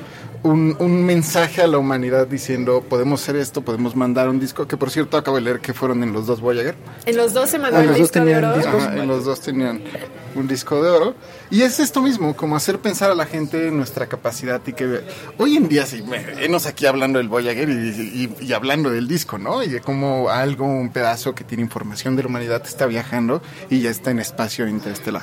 un, 0.44 0.76
un 0.78 1.04
mensaje 1.04 1.60
a 1.62 1.66
la 1.66 1.78
humanidad 1.78 2.26
diciendo, 2.28 2.84
podemos 2.88 3.20
hacer 3.22 3.34
esto, 3.36 3.62
podemos 3.62 3.96
mandar 3.96 4.28
un 4.28 4.38
disco, 4.38 4.68
que 4.68 4.76
por 4.76 4.90
cierto 4.90 5.16
acabo 5.16 5.36
de 5.38 5.42
leer 5.42 5.58
que 5.60 5.74
fueron 5.74 6.02
en 6.04 6.12
los 6.12 6.26
dos 6.26 6.40
Voyager, 6.40 6.76
En 7.06 7.16
los 7.16 7.32
dos 7.34 7.50
se 7.50 7.58
mandó 7.58 7.78
Ah, 7.78 7.80
el 7.80 7.86
los 7.88 7.98
dos 7.98 8.10
disco 8.12 8.24
de 8.24 8.36
oro. 8.36 8.48
Ajá, 8.48 8.96
y 9.02 9.06
los 9.06 9.24
dos 9.24 9.40
tenían 9.40 9.82
un 10.36 10.46
disco 10.46 10.82
de 10.82 10.90
oro. 10.90 11.14
Y 11.50 11.62
es 11.62 11.80
esto 11.80 12.00
mismo, 12.02 12.36
como 12.36 12.56
hacer 12.56 12.78
pensar 12.78 13.10
a 13.10 13.14
la 13.14 13.26
gente 13.26 13.68
en 13.68 13.76
nuestra 13.76 14.06
capacidad 14.06 14.60
y 14.66 14.72
que 14.74 15.00
hoy 15.38 15.56
en 15.56 15.68
día, 15.68 15.86
sí, 15.86 16.02
venos 16.36 16.66
aquí 16.66 16.86
hablando 16.86 17.18
del 17.18 17.28
Voyager 17.28 17.68
y, 17.68 17.72
y- 17.72 18.36
y 18.46 18.52
hablando 18.52 18.90
del 18.90 19.08
disco, 19.08 19.38
¿no? 19.38 19.62
Y 19.62 19.68
de 19.68 19.80
cómo 19.80 20.28
algo, 20.30 20.66
un 20.66 20.90
pedazo 20.90 21.34
que 21.34 21.44
tiene 21.44 21.62
información 21.62 22.16
de 22.16 22.22
la 22.22 22.28
humanidad 22.28 22.62
está 22.66 22.86
viajando 22.86 23.40
y 23.70 23.80
ya 23.80 23.90
está 23.90 24.10
en 24.10 24.18
espacio 24.20 24.68
interestelar. 24.68 25.22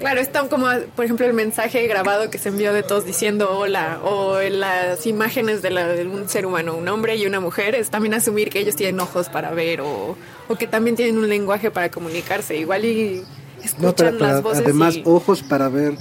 Claro, 0.00 0.20
está 0.20 0.48
como, 0.48 0.66
por 0.96 1.04
ejemplo, 1.04 1.26
el 1.26 1.34
mensaje 1.34 1.86
grabado 1.86 2.30
que 2.30 2.38
se 2.38 2.48
envió 2.48 2.72
de 2.72 2.82
todos 2.82 3.04
diciendo 3.04 3.50
hola, 3.56 4.00
o 4.02 4.40
las 4.40 5.06
imágenes 5.06 5.60
de, 5.62 5.70
la- 5.70 5.86
de 5.88 6.06
un 6.06 6.26
ser 6.28 6.46
humano, 6.46 6.74
un 6.74 6.88
hombre 6.88 7.16
y 7.16 7.26
una 7.26 7.38
mujer, 7.38 7.74
es 7.74 7.90
también 7.90 8.14
asumir 8.14 8.48
que 8.48 8.60
ellos 8.60 8.76
tienen 8.76 8.98
ojos 8.98 9.28
para 9.28 9.50
ver, 9.50 9.82
o, 9.82 10.16
o 10.48 10.56
que 10.56 10.66
también 10.66 10.96
tienen 10.96 11.18
un 11.18 11.28
lenguaje 11.28 11.70
para 11.70 11.90
comunicarse. 11.90 12.56
Igual 12.56 12.84
y 12.86 13.22
escuchan 13.62 13.82
No, 13.82 13.94
pero, 13.94 14.10
pero 14.18 14.26
las 14.32 14.42
voces. 14.42 14.62
además 14.64 14.96
y- 14.96 15.02
ojos 15.04 15.42
para 15.42 15.68
ver, 15.68 15.94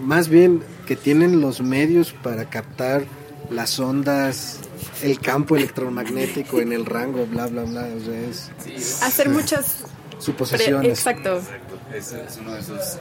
más 0.00 0.28
bien 0.30 0.62
que 0.86 0.96
tienen 0.96 1.42
los 1.42 1.60
medios 1.60 2.14
para 2.14 2.46
captar 2.48 3.04
las 3.50 3.78
ondas, 3.78 4.58
el 5.02 5.20
campo 5.20 5.54
electromagnético 5.56 6.60
en 6.62 6.72
el 6.72 6.86
rango, 6.86 7.26
bla, 7.26 7.46
bla, 7.46 7.64
bla. 7.64 7.88
O 7.94 8.00
sea, 8.00 8.74
es 8.74 9.02
hacer 9.02 9.28
muchas... 9.28 9.76
pre- 10.10 10.20
suposiciones. 10.22 10.98
Exacto. 10.98 11.40
Es, 11.94 12.12
es 12.12 12.36
uno 12.38 12.52
de 12.52 12.60
esos 12.60 12.98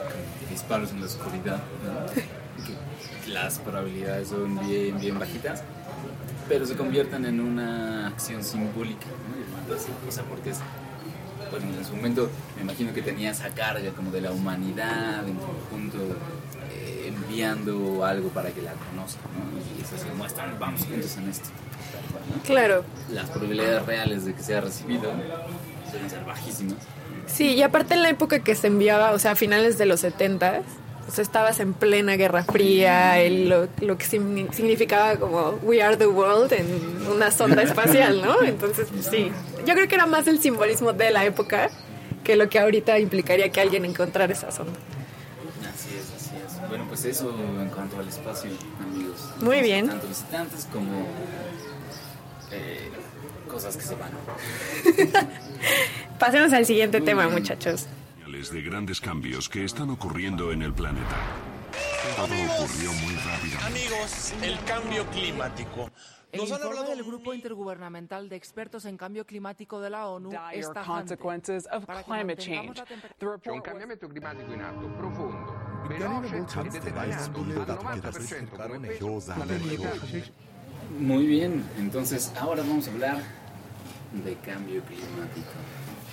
disparos 0.49 0.91
en 0.91 1.01
la 1.01 1.07
oscuridad, 1.07 1.59
¿no? 1.85 2.05
que 2.13 3.31
las 3.31 3.59
probabilidades 3.59 4.29
son 4.29 4.59
bien, 4.67 4.99
bien 4.99 5.19
bajitas, 5.19 5.63
pero 6.47 6.65
se 6.65 6.75
convierten 6.75 7.25
en 7.25 7.39
una 7.39 8.07
acción 8.07 8.43
simbólica, 8.43 9.05
¿no? 9.07 9.75
O 10.07 10.11
sea, 10.11 10.23
porque 10.23 10.51
es, 10.51 10.59
bueno, 11.51 11.65
en 11.77 11.85
su 11.85 11.95
momento 11.95 12.29
me 12.55 12.61
imagino 12.63 12.93
que 12.93 13.01
tenía 13.01 13.31
esa 13.31 13.49
carga 13.49 13.91
como 13.91 14.11
de 14.11 14.21
la 14.21 14.31
humanidad 14.31 15.27
en 15.27 15.35
conjunto, 15.35 15.97
eh, 16.71 17.13
enviando 17.13 18.05
algo 18.05 18.29
para 18.29 18.51
que 18.51 18.61
la 18.61 18.71
conozcan, 18.71 19.29
¿no? 19.33 19.77
Y 19.77 19.83
eso 19.83 19.97
se 19.97 20.13
muestran, 20.15 20.57
vamos 20.57 20.85
juntos 20.85 21.17
en 21.17 21.29
esto. 21.29 21.49
¿no? 22.33 22.43
Claro. 22.43 22.85
Las 23.11 23.29
probabilidades 23.29 23.85
reales 23.85 24.25
de 24.25 24.33
que 24.33 24.43
sea 24.43 24.61
recibido 24.61 25.11
suelen 25.91 26.09
ser 26.09 26.23
bajísimas. 26.23 26.77
Sí, 27.27 27.53
y 27.53 27.61
aparte 27.61 27.93
en 27.93 28.03
la 28.03 28.09
época 28.09 28.39
que 28.39 28.55
se 28.55 28.67
enviaba, 28.67 29.11
o 29.11 29.19
sea, 29.19 29.31
a 29.31 29.35
finales 29.35 29.77
de 29.77 29.85
los 29.85 29.99
70, 29.99 30.61
o 31.07 31.11
sea, 31.11 31.21
estabas 31.21 31.59
en 31.59 31.73
plena 31.73 32.15
Guerra 32.15 32.43
Fría, 32.43 33.19
el- 33.19 33.49
lo, 33.49 33.67
lo 33.81 33.97
que 33.97 34.05
signi- 34.05 34.51
significaba 34.51 35.15
como 35.17 35.51
We 35.63 35.81
Are 35.83 35.97
the 35.97 36.07
World 36.07 36.51
en 36.53 36.67
una 37.13 37.31
sonda 37.31 37.61
espacial, 37.63 38.21
¿no? 38.21 38.41
Entonces, 38.41 38.87
pues, 38.91 39.05
sí, 39.05 39.31
yo 39.65 39.73
creo 39.73 39.87
que 39.87 39.95
era 39.95 40.05
más 40.05 40.27
el 40.27 40.39
simbolismo 40.39 40.93
de 40.93 41.11
la 41.11 41.25
época 41.25 41.69
que 42.23 42.35
lo 42.35 42.49
que 42.49 42.59
ahorita 42.59 42.97
implicaría 42.99 43.49
que 43.51 43.61
alguien 43.61 43.85
encontrara 43.85 44.31
esa 44.33 44.51
sonda. 44.51 44.73
Así 45.73 45.95
es, 45.97 46.05
así 46.15 46.35
es. 46.35 46.69
Bueno, 46.69 46.85
pues 46.89 47.05
eso 47.05 47.29
en 47.61 47.69
cuanto 47.69 47.99
al 47.99 48.07
espacio, 48.07 48.49
amigos. 48.83 49.15
Muy 49.41 49.61
bien. 49.61 49.87
Tanto 49.87 50.07
visitantes 50.07 50.67
como 50.73 51.05
eh, 52.51 52.89
cosas 53.57 53.75
que 53.75 53.83
se 53.83 53.95
van. 53.95 54.11
Pasemos 56.19 56.53
al 56.53 56.65
siguiente 56.65 57.01
tema, 57.01 57.27
muchachos. 57.27 57.87
De 58.51 58.61
grandes 58.61 59.01
cambios 59.01 59.49
que 59.49 59.65
están 59.65 59.89
ocurriendo 59.89 60.51
en 60.51 60.61
el 60.61 60.71
planeta. 60.71 61.17
Todo 62.15 62.25
ocurrió 62.25 62.93
muy 62.93 63.15
rápidamente. 63.15 63.65
Amigos, 63.65 64.33
el 64.43 64.63
cambio 64.63 65.07
climático. 65.07 65.89
El 66.31 66.41
Nos 66.41 66.51
han 66.51 66.57
informe 66.57 66.77
hablado 66.77 66.95
del 66.95 67.03
Grupo 67.03 67.33
Intergubernamental 67.33 68.29
de 68.29 68.35
Expertos 68.35 68.85
en 68.85 68.95
Cambio 68.95 69.25
Climático 69.25 69.81
de 69.81 69.89
la 69.89 70.07
ONU 70.07 70.29
dire 70.29 70.41
es 70.53 70.71
tajante. 70.71 71.17
consequences 71.17 71.67
of 71.71 71.83
climate 72.05 72.37
change. 72.37 72.79
report 73.19 73.47
un 73.47 73.61
cambiamento 73.61 74.07
climatico 74.07 74.53
in 74.53 74.61
atto 74.61 74.87
profondo, 74.99 75.55
Biganiro 75.87 76.19
veloce 76.19 76.41
voce 76.41 76.59
e 76.59 76.69
determinato 76.69 77.41
di 77.41 77.51
al 77.53 77.65
dato 77.65 77.81
che 77.81 77.97
90% 77.97 78.11
come 78.11 78.27
cercano 78.27 78.79
peso 78.79 79.03
Hyoza 79.03 79.33
dall'energia. 79.33 80.31
Muy 80.89 81.25
bien, 81.25 81.67
entonces 81.77 82.31
ahora 82.39 82.61
vamos 82.61 82.87
a 82.87 82.91
hablar 82.91 83.17
de 84.13 84.35
cambio 84.35 84.81
climático. 84.83 85.47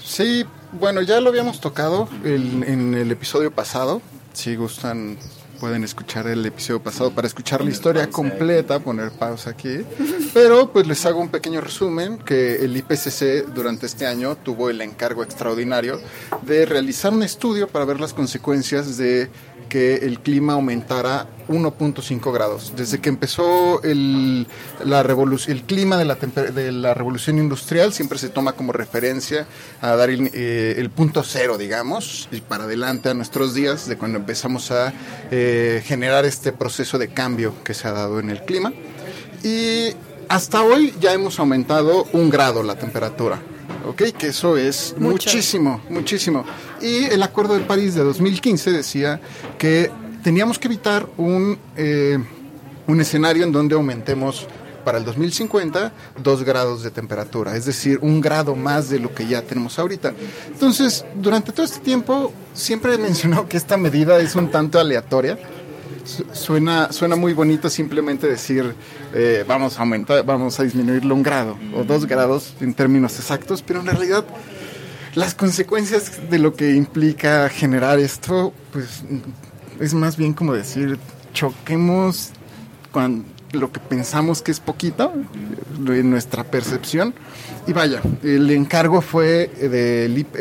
Sí, 0.02 0.44
bueno, 0.72 1.00
ya 1.02 1.20
lo 1.20 1.30
habíamos 1.30 1.60
tocado 1.60 2.08
el- 2.24 2.62
en 2.64 2.94
el 2.94 3.10
episodio 3.10 3.50
pasado. 3.50 4.02
Si 4.32 4.54
gustan, 4.56 5.16
pueden 5.60 5.84
escuchar 5.84 6.26
el 6.26 6.44
episodio 6.44 6.82
pasado 6.82 7.10
para 7.12 7.26
escuchar 7.26 7.62
la 7.64 7.70
historia 7.70 8.10
completa, 8.10 8.80
poner 8.80 9.12
pausa 9.12 9.50
aquí. 9.50 9.78
Pero 10.34 10.70
pues 10.72 10.86
les 10.86 11.06
hago 11.06 11.20
un 11.20 11.28
pequeño 11.30 11.60
resumen 11.60 12.18
que 12.18 12.56
el 12.56 12.76
IPCC 12.76 13.46
durante 13.54 13.86
este 13.86 14.06
año 14.06 14.36
tuvo 14.36 14.68
el 14.68 14.80
encargo 14.82 15.22
extraordinario 15.22 16.00
de 16.42 16.66
realizar 16.66 17.12
un 17.12 17.22
estudio 17.22 17.68
para 17.68 17.84
ver 17.86 18.00
las 18.00 18.12
consecuencias 18.12 18.96
de 18.98 19.30
que 19.64 19.96
el 19.96 20.20
clima 20.20 20.54
aumentara 20.54 21.26
1.5 21.48 22.32
grados. 22.32 22.72
Desde 22.76 23.00
que 23.00 23.08
empezó 23.08 23.82
el, 23.82 24.46
la 24.84 25.00
el 25.00 25.62
clima 25.62 25.96
de 25.96 26.04
la, 26.04 26.14
de 26.14 26.72
la 26.72 26.94
revolución 26.94 27.38
industrial 27.38 27.92
siempre 27.92 28.18
se 28.18 28.28
toma 28.28 28.52
como 28.52 28.72
referencia 28.72 29.46
a 29.80 29.96
dar 29.96 30.10
el, 30.10 30.30
eh, 30.32 30.74
el 30.78 30.90
punto 30.90 31.22
cero, 31.22 31.58
digamos, 31.58 32.28
y 32.32 32.40
para 32.40 32.64
adelante 32.64 33.08
a 33.08 33.14
nuestros 33.14 33.54
días 33.54 33.88
de 33.88 33.96
cuando 33.96 34.18
empezamos 34.18 34.70
a 34.70 34.92
eh, 35.30 35.82
generar 35.84 36.24
este 36.24 36.52
proceso 36.52 36.98
de 36.98 37.08
cambio 37.08 37.54
que 37.64 37.74
se 37.74 37.88
ha 37.88 37.92
dado 37.92 38.20
en 38.20 38.30
el 38.30 38.42
clima. 38.44 38.72
Y 39.42 39.90
hasta 40.28 40.62
hoy 40.62 40.94
ya 41.00 41.12
hemos 41.12 41.38
aumentado 41.38 42.06
un 42.12 42.30
grado 42.30 42.62
la 42.62 42.76
temperatura. 42.76 43.40
¿Ok? 43.86 44.02
Que 44.16 44.28
eso 44.28 44.56
es 44.56 44.94
Mucho. 44.98 45.10
muchísimo, 45.10 45.80
muchísimo. 45.88 46.44
Y 46.80 47.04
el 47.04 47.22
Acuerdo 47.22 47.54
de 47.54 47.60
París 47.60 47.94
de 47.94 48.02
2015 48.02 48.70
decía 48.72 49.20
que 49.58 49.90
teníamos 50.22 50.58
que 50.58 50.68
evitar 50.68 51.06
un, 51.16 51.58
eh, 51.76 52.18
un 52.86 53.00
escenario 53.00 53.44
en 53.44 53.52
donde 53.52 53.74
aumentemos 53.74 54.46
para 54.84 54.98
el 54.98 55.04
2050 55.04 55.92
dos 56.22 56.42
grados 56.44 56.82
de 56.82 56.90
temperatura, 56.90 57.56
es 57.56 57.64
decir, 57.64 57.98
un 58.02 58.20
grado 58.20 58.54
más 58.54 58.90
de 58.90 58.98
lo 59.00 59.14
que 59.14 59.26
ya 59.26 59.40
tenemos 59.42 59.78
ahorita. 59.78 60.12
Entonces, 60.48 61.04
durante 61.14 61.52
todo 61.52 61.64
este 61.64 61.80
tiempo 61.80 62.32
siempre 62.52 62.94
he 62.94 62.98
mencionado 62.98 63.48
que 63.48 63.56
esta 63.56 63.76
medida 63.76 64.18
es 64.20 64.34
un 64.34 64.50
tanto 64.50 64.78
aleatoria. 64.78 65.38
Su- 66.04 66.26
Suena, 66.32 66.92
suena 66.92 67.16
muy 67.16 67.32
bonito 67.32 67.68
simplemente 67.70 68.26
decir 68.26 68.74
eh, 69.14 69.44
vamos 69.48 69.78
a 69.78 69.80
aumentar, 69.80 70.24
vamos 70.24 70.60
a 70.60 70.62
disminuirlo 70.64 71.14
un 71.14 71.22
grado 71.22 71.56
o 71.74 71.82
dos 71.84 72.06
grados 72.06 72.54
en 72.60 72.74
términos 72.74 73.18
exactos, 73.18 73.62
pero 73.62 73.80
en 73.80 73.86
realidad 73.86 74.24
las 75.14 75.34
consecuencias 75.34 76.28
de 76.30 76.38
lo 76.38 76.54
que 76.54 76.74
implica 76.74 77.48
generar 77.48 77.98
esto, 77.98 78.52
pues 78.72 79.02
es 79.80 79.94
más 79.94 80.16
bien 80.16 80.32
como 80.34 80.52
decir 80.52 80.98
choquemos 81.32 82.30
con 82.92 83.24
lo 83.54 83.72
que 83.72 83.80
pensamos 83.80 84.42
que 84.42 84.50
es 84.50 84.60
poquito 84.60 85.12
en 85.86 86.10
nuestra 86.10 86.44
percepción 86.44 87.14
y 87.66 87.72
vaya 87.72 88.02
el 88.22 88.50
encargo 88.50 89.00
fue 89.00 89.50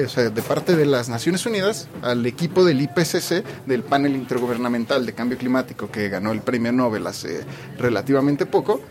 sea, 0.07 0.29
de 0.29 0.41
parte 0.41 0.75
de 0.75 0.85
las 0.85 1.09
Naciones 1.09 1.45
Unidas 1.45 1.87
al 2.01 2.25
equipo 2.25 2.63
del 2.65 2.81
IPCC 2.81 3.43
del 3.65 3.83
panel 3.83 4.15
intergubernamental 4.15 5.05
de 5.05 5.13
cambio 5.13 5.37
climático 5.37 5.89
que 5.89 6.09
ganó 6.09 6.31
el 6.31 6.41
premio 6.41 6.71
Nobel 6.71 7.07
hace 7.07 7.41
relativamente 7.77 8.45
poco 8.45 8.81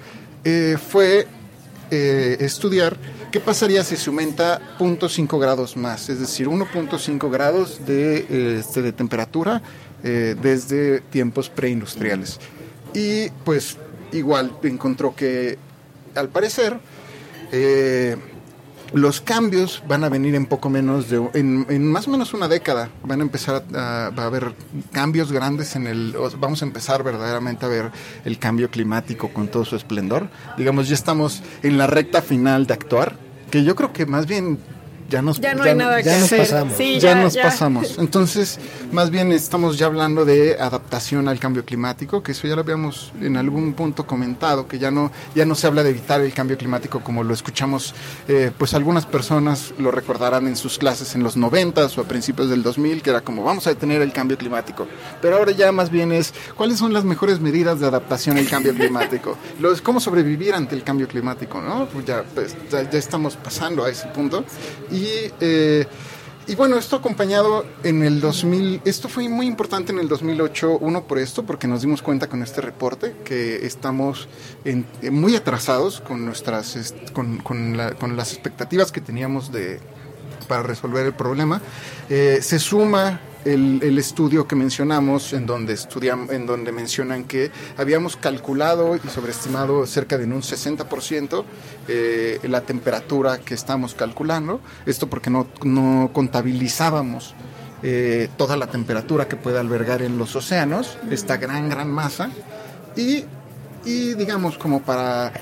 eh, 0.45 0.77
fue 0.77 1.27
eh, 1.91 2.39
estudiar 2.41 2.97
qué 3.31 3.39
pasaría 3.39 3.85
si 3.85 3.97
se 3.97 4.09
aumenta 4.09 4.61
0.5 4.79 5.39
grados 5.39 5.77
más, 5.77 6.09
es 6.09 6.21
decir, 6.21 6.49
1.5 6.49 7.31
grados 7.31 7.85
de, 7.87 8.59
este, 8.59 8.83
de 8.83 8.93
temperatura 8.93 9.63
eh, 10.03 10.35
desde 10.41 11.01
tiempos 11.01 11.49
preindustriales. 11.49 12.41
Y 12.95 13.29
pues 13.45 13.77
igual 14.13 14.53
encontró 14.63 15.15
que, 15.15 15.59
al 16.15 16.29
parecer, 16.29 16.79
eh, 17.51 18.17
los 18.93 19.21
cambios 19.21 19.83
van 19.89 20.05
a 20.05 20.09
venir 20.09 20.35
en 20.35 20.47
poco 20.47 20.69
menos 20.69 21.09
de, 21.09 21.23
en, 21.35 21.91
más 21.91 22.07
o 22.09 22.11
menos 22.11 22.35
una 22.35 22.49
década. 22.49 22.91
Van 23.03 23.21
a 23.21 23.23
empezar 23.23 23.65
a, 23.75 24.13
a 24.15 24.25
haber 24.25 24.55
cambios 24.93 25.33
grandes 25.33 25.77
en 25.77 25.87
el, 25.87 26.15
vamos 26.39 26.63
a 26.63 26.67
empezar 26.67 27.03
verdaderamente 27.03 27.65
a 27.65 27.69
ver 27.69 27.91
el 28.25 28.39
cambio 28.39 28.71
climático 28.71 29.29
con 29.29 29.49
todo 29.49 29.65
su 29.65 29.77
esplendor. 29.77 30.29
Digamos, 30.59 30.89
ya 30.89 30.95
estamos 30.95 31.43
en 31.63 31.79
la 31.79 31.87
recta 31.87 32.23
final 32.23 32.67
de 32.67 32.75
actuar, 32.75 33.17
que 33.51 33.65
yo 33.65 33.77
creo 33.77 33.93
que 33.93 34.07
más 34.07 34.27
bien 34.27 34.59
ya 35.13 35.21
nos, 35.23 35.41
Ya 35.41 35.55
no 35.55 35.63
hay 35.63 35.75
nada 35.75 36.03
que 36.03 36.11
nos 36.11 36.23
hacer. 36.25 36.39
pasamos. 36.41 36.77
Sí, 36.77 36.99
ya, 36.99 37.11
ya, 37.15 37.23
nos 37.23 37.35
ya. 37.35 37.43
pasamos. 37.45 37.99
Entonces, 37.99 38.59
más 38.93 39.11
bien 39.11 39.31
estamos 39.31 39.79
ya 39.79 39.87
hablando 39.87 40.25
de 40.25 40.57
adaptación 40.59 41.29
al 41.29 41.39
cambio 41.39 41.65
climático, 41.65 42.23
que 42.23 42.33
eso 42.33 42.49
ya 42.49 42.55
lo 42.55 42.63
habíamos 42.63 43.13
en 43.21 43.37
algún 43.37 43.75
punto 43.75 44.07
comentado, 44.07 44.67
que 44.67 44.79
ya 44.79 44.91
no, 44.91 45.13
ya 45.35 45.45
no 45.45 45.55
se 45.55 45.67
habla 45.67 45.83
de 45.83 45.91
evitar 45.91 46.23
el 46.23 46.33
cambio 46.33 46.57
climático 46.57 47.01
como 47.01 47.23
lo 47.23 47.35
escuchamos, 47.35 47.95
eh, 48.27 48.51
pues 48.57 48.73
algunas 48.73 49.05
personas 49.05 49.75
lo 49.79 49.91
recordarán 49.91 50.47
en 50.47 50.57
sus 50.57 50.79
clases 50.79 51.15
en 51.15 51.23
los 51.23 51.37
90 51.37 51.87
o 51.95 52.01
a 52.01 52.05
principios 52.05 52.49
del 52.49 52.63
2000, 52.63 53.03
que 53.03 53.11
era 53.11 53.21
como 53.21 53.45
vamos 53.45 53.67
a 53.67 53.71
detener 53.71 54.01
el 54.01 54.13
cambio 54.13 54.39
climático. 54.39 54.87
Pero 55.21 55.37
ahora 55.37 55.53
ya 55.53 55.71
más 55.73 55.91
bien 55.91 56.11
es 56.11 56.33
cuáles 56.57 56.79
son 56.79 56.95
las 56.95 57.05
mejores 57.05 57.39
medidas 57.41 57.81
de 57.81 57.87
adaptación 57.87 58.39
al 58.39 58.49
cambio 58.49 58.75
climático, 58.75 59.37
los, 59.61 59.83
cómo 59.83 60.01
sobrevivir 60.01 60.55
ante 60.55 60.75
el 60.75 60.83
cambio 60.83 61.07
climático, 61.07 61.61
¿no? 61.61 61.87
Pues 61.87 62.07
ya, 62.07 62.25
pues, 62.35 62.57
ya, 62.71 62.89
ya 62.91 62.99
estamos 62.99 63.37
pasando 63.37 63.85
a 63.85 63.91
ese 63.91 64.07
punto. 64.09 64.45
Y, 64.91 65.02
eh, 65.41 65.87
y 66.47 66.55
bueno, 66.57 66.77
esto 66.77 66.97
acompañado 66.97 67.65
en 67.85 68.03
el 68.03 68.21
2000, 68.21 68.81
esto 68.85 69.09
fue 69.09 69.29
muy 69.29 69.47
importante 69.47 69.93
en 69.93 70.01
el 70.01 70.09
2008, 70.09 70.79
uno 70.81 71.05
por 71.05 71.19
esto, 71.19 71.45
porque 71.45 71.69
nos 71.69 71.83
dimos 71.83 72.03
cuenta 72.03 72.27
con 72.29 72.43
este 72.43 72.61
reporte 72.61 73.15
que 73.25 73.65
estamos 73.65 74.29
en- 74.65 74.85
muy 75.13 75.37
atrasados 75.37 76.01
con, 76.01 76.25
nuestras, 76.27 76.75
est- 76.75 77.13
con, 77.13 77.39
con 77.39 77.77
la- 77.77 77.93
con 77.95 78.17
las 78.17 78.33
expectativas 78.33 78.91
que 78.91 79.01
teníamos 79.01 79.53
de, 79.53 79.79
para 80.49 80.65
resolver 80.65 81.07
el 81.07 81.15
problema. 81.15 81.63
Eh, 82.11 82.41
se 82.43 82.59
suma 82.59 83.21
el, 83.45 83.99
estudio 83.99 84.47
que 84.47 84.57
mencionamos, 84.57 85.33
en 85.33 85.47
donde, 85.47 85.75
estudiam, 85.75 86.31
en 86.31 86.47
donde 86.47 86.73
mencionan 86.73 87.25
que 87.25 87.51
habíamos 87.77 88.17
calculado 88.17 88.97
y 88.97 89.09
sobreestimado 89.09 89.87
cerca 89.87 90.19
de 90.19 90.25
un 90.25 90.43
60% 90.43 91.45
eh, 91.89 92.41
la 92.45 92.63
temperatura 92.63 93.39
que 93.39 93.55
estamos 93.55 93.95
calculando. 93.95 94.61
Esto 94.87 95.09
porque 95.09 95.31
no, 95.31 95.47
no 95.65 96.11
contabilizábamos 96.13 97.35
eh, 97.83 98.29
toda 98.37 98.57
la 98.57 98.69
temperatura 98.69 99.27
que 99.27 99.37
puede 99.37 99.59
albergar 99.59 100.03
en 100.03 100.17
los 100.17 100.37
océanos, 100.37 100.99
esta 101.11 101.37
gran, 101.37 101.69
gran 101.69 101.91
masa. 101.91 102.31
Y, 102.97 103.25
y 103.85 104.15
digamos, 104.15 104.57
como 104.57 104.83
para 104.83 105.33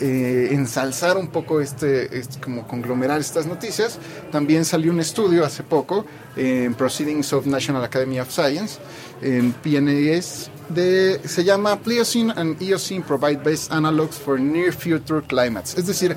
eh, 0.00 0.48
ensalzar 0.52 1.16
un 1.16 1.28
poco 1.28 1.60
este, 1.60 2.18
este- 2.18 2.40
como 2.40 2.66
conglomerar 2.66 3.20
estas 3.20 3.46
noticias, 3.46 3.98
también 4.30 4.64
salió 4.64 4.92
un 4.92 5.00
estudio 5.00 5.44
hace 5.44 5.62
poco 5.62 6.04
en 6.36 6.74
Proceedings 6.74 7.32
of 7.32 7.46
National 7.46 7.82
Academy 7.84 8.20
of 8.20 8.30
Science, 8.30 8.78
en 9.22 9.52
PNAS, 9.52 10.50
de, 10.68 11.20
se 11.24 11.44
llama 11.44 11.76
Pliocene 11.80 12.32
and 12.36 12.60
Eocene 12.62 13.02
Provide 13.02 13.38
Best 13.42 13.72
Analogs 13.72 14.16
for 14.16 14.38
Near 14.38 14.72
Future 14.72 15.22
Climates. 15.26 15.76
Es 15.76 15.86
decir, 15.86 16.16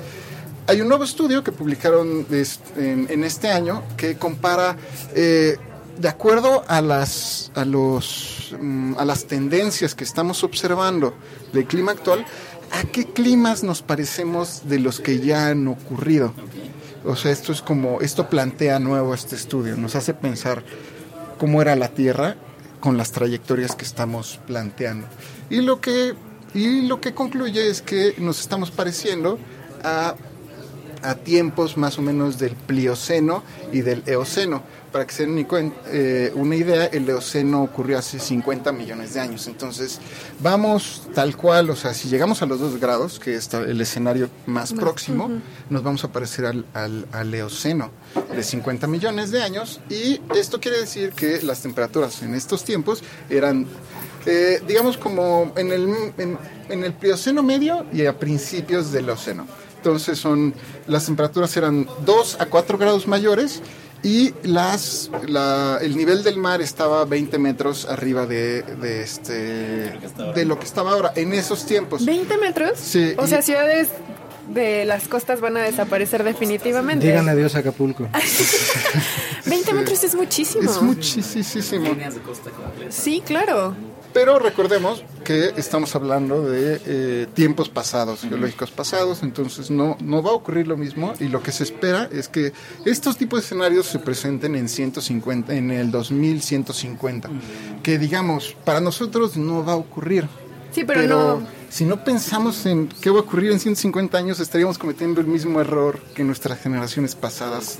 hay 0.66 0.80
un 0.80 0.88
nuevo 0.88 1.04
estudio 1.04 1.42
que 1.42 1.50
publicaron 1.52 2.26
en 2.30 3.24
este 3.24 3.48
año 3.50 3.82
que 3.96 4.16
compara, 4.16 4.76
eh, 5.14 5.56
de 5.98 6.08
acuerdo 6.08 6.64
a 6.68 6.80
las, 6.80 7.50
a, 7.54 7.64
los, 7.64 8.54
mm, 8.60 8.94
a 8.96 9.04
las 9.04 9.24
tendencias 9.26 9.94
que 9.94 10.04
estamos 10.04 10.44
observando 10.44 11.14
del 11.52 11.66
clima 11.66 11.92
actual, 11.92 12.24
a 12.72 12.84
qué 12.84 13.04
climas 13.06 13.62
nos 13.62 13.82
parecemos 13.82 14.68
de 14.68 14.78
los 14.78 15.00
que 15.00 15.20
ya 15.20 15.48
han 15.48 15.68
ocurrido. 15.68 16.32
O 17.04 17.16
sea, 17.16 17.30
esto 17.32 17.52
es 17.52 17.62
como, 17.62 18.00
esto 18.00 18.28
plantea 18.28 18.78
nuevo 18.78 19.14
este 19.14 19.36
estudio, 19.36 19.76
nos 19.76 19.94
hace 19.94 20.14
pensar 20.14 20.64
cómo 21.38 21.60
era 21.60 21.76
la 21.76 21.88
Tierra 21.88 22.36
con 22.80 22.96
las 22.96 23.12
trayectorias 23.12 23.74
que 23.74 23.84
estamos 23.84 24.40
planteando. 24.46 25.06
Y 25.50 25.60
lo 25.60 25.80
que, 25.80 26.14
y 26.54 26.82
lo 26.82 27.00
que 27.00 27.14
concluye 27.14 27.68
es 27.68 27.82
que 27.82 28.14
nos 28.18 28.40
estamos 28.40 28.70
pareciendo 28.70 29.38
a 29.84 30.14
a 31.02 31.16
tiempos 31.16 31.76
más 31.76 31.98
o 31.98 32.02
menos 32.02 32.38
del 32.38 32.54
Plioceno 32.54 33.42
y 33.72 33.82
del 33.82 34.02
Eoceno. 34.06 34.62
Para 34.92 35.06
que 35.06 35.14
se 35.14 35.26
den 35.26 35.46
eh, 35.86 36.32
una 36.34 36.54
idea, 36.54 36.84
el 36.84 37.08
Eoceno 37.08 37.62
ocurrió 37.62 37.98
hace 37.98 38.18
50 38.18 38.72
millones 38.72 39.14
de 39.14 39.20
años. 39.20 39.46
Entonces, 39.46 39.98
vamos 40.40 41.08
tal 41.14 41.34
cual, 41.36 41.70
o 41.70 41.76
sea, 41.76 41.94
si 41.94 42.08
llegamos 42.08 42.42
a 42.42 42.46
los 42.46 42.60
2 42.60 42.78
grados, 42.78 43.18
que 43.18 43.34
es 43.34 43.52
el 43.54 43.80
escenario 43.80 44.28
más 44.46 44.74
próximo, 44.74 45.24
ujú. 45.24 45.40
nos 45.70 45.82
vamos 45.82 46.04
a 46.04 46.12
parecer 46.12 46.44
al, 46.44 46.66
al, 46.74 47.06
al 47.12 47.34
Eoceno 47.34 47.90
de 48.34 48.42
50 48.42 48.86
millones 48.86 49.30
de 49.30 49.42
años. 49.42 49.80
Y 49.88 50.20
esto 50.36 50.60
quiere 50.60 50.78
decir 50.78 51.12
que 51.12 51.40
las 51.40 51.62
temperaturas 51.62 52.22
en 52.22 52.34
estos 52.34 52.62
tiempos 52.64 53.02
eran 53.30 53.66
eh, 54.26 54.62
digamos 54.66 54.96
como 54.96 55.52
en 55.56 55.72
el, 55.72 55.88
en, 56.18 56.38
en 56.68 56.84
el 56.84 56.92
Plioceno 56.92 57.42
medio 57.42 57.86
y 57.92 58.06
a 58.06 58.18
principios 58.18 58.92
del 58.92 59.10
Océano. 59.10 59.46
Entonces 59.76 60.18
son 60.18 60.54
las 60.86 61.06
temperaturas 61.06 61.56
eran 61.56 61.88
2 62.06 62.36
a 62.40 62.46
4 62.46 62.78
grados 62.78 63.08
mayores 63.08 63.62
y 64.02 64.34
las 64.42 65.10
la- 65.28 65.78
el 65.80 65.96
nivel 65.96 66.22
del 66.24 66.36
mar 66.36 66.60
estaba 66.60 67.04
20 67.04 67.38
metros 67.38 67.86
arriba 67.86 68.26
de, 68.26 68.62
de 68.62 69.02
este 69.02 69.32
de 70.34 70.44
lo 70.44 70.58
que 70.58 70.64
estaba 70.64 70.92
ahora 70.92 71.12
en 71.16 71.32
esos 71.34 71.64
tiempos. 71.66 72.04
¿20 72.06 72.40
metros? 72.40 72.78
Sí, 72.78 73.14
O 73.16 73.24
y- 73.24 73.28
sea, 73.28 73.42
ciudades 73.42 73.88
de 74.48 74.84
las 74.84 75.06
costas 75.08 75.40
van 75.40 75.56
a 75.56 75.60
desaparecer 75.62 76.24
definitivamente. 76.24 77.06
Digan 77.06 77.28
adiós 77.28 77.54
a 77.54 77.60
Acapulco. 77.60 78.08
20 79.46 79.72
metros 79.72 80.02
es 80.04 80.14
muchísimo. 80.14 80.70
Es 80.70 80.82
muchísimo. 80.82 81.96
Sí, 82.90 83.22
claro. 83.24 83.74
Pero 84.12 84.38
recordemos 84.38 85.02
que 85.24 85.52
estamos 85.56 85.94
hablando 85.94 86.42
de 86.42 86.80
eh, 86.84 87.26
tiempos 87.32 87.68
pasados, 87.68 88.20
geológicos 88.20 88.70
pasados, 88.70 89.22
entonces 89.22 89.70
no, 89.70 89.96
no 90.00 90.22
va 90.22 90.30
a 90.30 90.34
ocurrir 90.34 90.66
lo 90.66 90.76
mismo 90.76 91.14
y 91.18 91.28
lo 91.28 91.42
que 91.42 91.52
se 91.52 91.64
espera 91.64 92.08
es 92.12 92.28
que 92.28 92.52
estos 92.84 93.16
tipos 93.16 93.40
de 93.40 93.46
escenarios 93.46 93.86
se 93.86 93.98
presenten 93.98 94.54
en 94.54 94.68
150, 94.68 95.54
en 95.54 95.70
el 95.70 95.90
2150, 95.90 97.30
que 97.82 97.98
digamos, 97.98 98.54
para 98.64 98.80
nosotros 98.80 99.36
no 99.36 99.64
va 99.64 99.72
a 99.72 99.76
ocurrir. 99.76 100.28
Sí, 100.72 100.84
pero 100.84 101.02
no- 101.06 101.46
si 101.68 101.84
no 101.84 102.02
pensamos 102.04 102.66
en 102.66 102.88
qué 103.00 103.10
va 103.10 103.18
a 103.18 103.22
ocurrir 103.22 103.50
en 103.52 103.60
150 103.60 104.16
años, 104.18 104.40
estaríamos 104.40 104.78
cometiendo 104.78 105.20
el 105.20 105.26
mismo 105.26 105.60
error 105.60 106.00
que 106.14 106.24
nuestras 106.24 106.58
generaciones 106.60 107.14
pasadas. 107.14 107.78